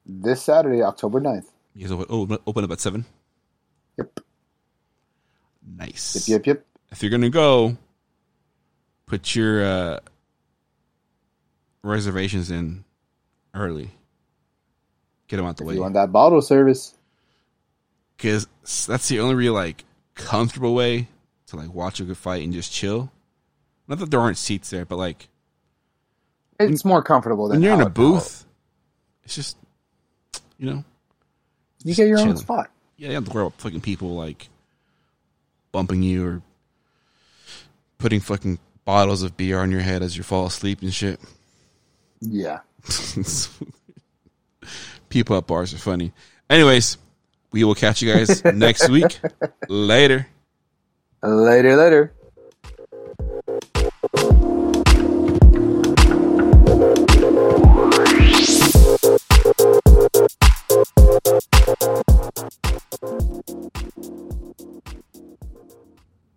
This 0.07 0.43
Saturday, 0.43 0.83
October 0.83 1.21
9th. 1.21 1.47
You 1.75 1.83
guys 1.83 1.93
open, 1.93 2.07
open- 2.09 2.39
open 2.47 2.65
up 2.65 2.71
at 2.71 2.81
seven. 2.81 3.05
Yep. 3.99 4.21
Nice. 5.77 6.29
Yep, 6.29 6.47
yep, 6.47 6.47
yep. 6.47 6.67
If 6.91 7.03
you're 7.03 7.11
gonna 7.11 7.31
go, 7.31 7.77
put 9.07 9.35
your 9.35 9.65
uh, 9.65 10.01
reservations 11.83 12.51
in 12.51 12.85
early. 13.55 13.91
Get 15.29 15.37
them 15.39 15.47
out 15.47 15.57
the 15.57 15.65
If 15.65 15.69
way 15.69 15.75
you 15.75 15.81
want 15.81 15.95
that 15.95 16.11
bottle 16.13 16.41
service. 16.41 16.95
because 18.17 18.47
that's 18.87 19.09
the 19.09 19.21
only 19.21 19.35
real 19.35 19.53
like 19.53 19.85
comfortable 20.15 20.75
way 20.75 21.09
to 21.49 21.57
like 21.57 21.73
watch 21.73 22.01
a 22.01 22.05
good 22.05 22.17
fight 22.17 22.43
and 22.45 22.53
just 22.53 22.73
chill. 22.73 23.11
Not 23.87 23.99
that 23.99 24.11
there 24.11 24.21
aren't 24.21 24.39
seats 24.39 24.71
there, 24.71 24.85
but 24.85 24.97
like 24.97 25.29
It's 26.59 26.85
more 26.85 27.03
comfortable 27.03 27.49
than 27.49 27.57
when 27.61 27.63
you're 27.63 27.75
in 27.75 27.81
a 27.87 27.91
booth, 27.91 28.45
it's 29.25 29.35
just 29.35 29.57
you 30.59 30.67
know 30.71 30.85
You 31.85 31.95
get 31.95 32.09
your 32.09 32.19
own 32.21 32.37
spot. 32.39 32.71
yeah, 32.97 33.09
you 33.09 33.13
don't 33.15 33.25
have 33.25 33.31
to 33.33 33.37
worry 33.37 33.47
about 33.47 33.61
fucking 33.61 33.81
people 33.83 34.15
like 34.15 34.49
bumping 35.73 36.03
you 36.03 36.27
or 36.27 36.43
putting 37.99 38.21
fucking 38.21 38.59
bottles 38.85 39.23
of 39.23 39.37
beer 39.37 39.59
on 39.59 39.71
your 39.71 39.81
head 39.81 40.03
as 40.03 40.17
you 40.17 40.23
fall 40.23 40.47
asleep 40.47 40.81
and 40.83 40.95
shit. 40.95 41.21
Yeah. 42.21 42.61
People 45.09 45.37
at 45.37 45.47
bars 45.47 45.75
are 45.75 45.79
funny. 45.79 46.13
Anyways, 46.49 46.97
we 47.53 47.65
will 47.65 47.75
catch 47.75 48.03
you 48.03 48.13
guys 48.13 48.45
next 48.45 48.89
week. 48.89 49.19
Later. 49.69 50.27
Later, 51.23 51.77
later. 51.77 52.15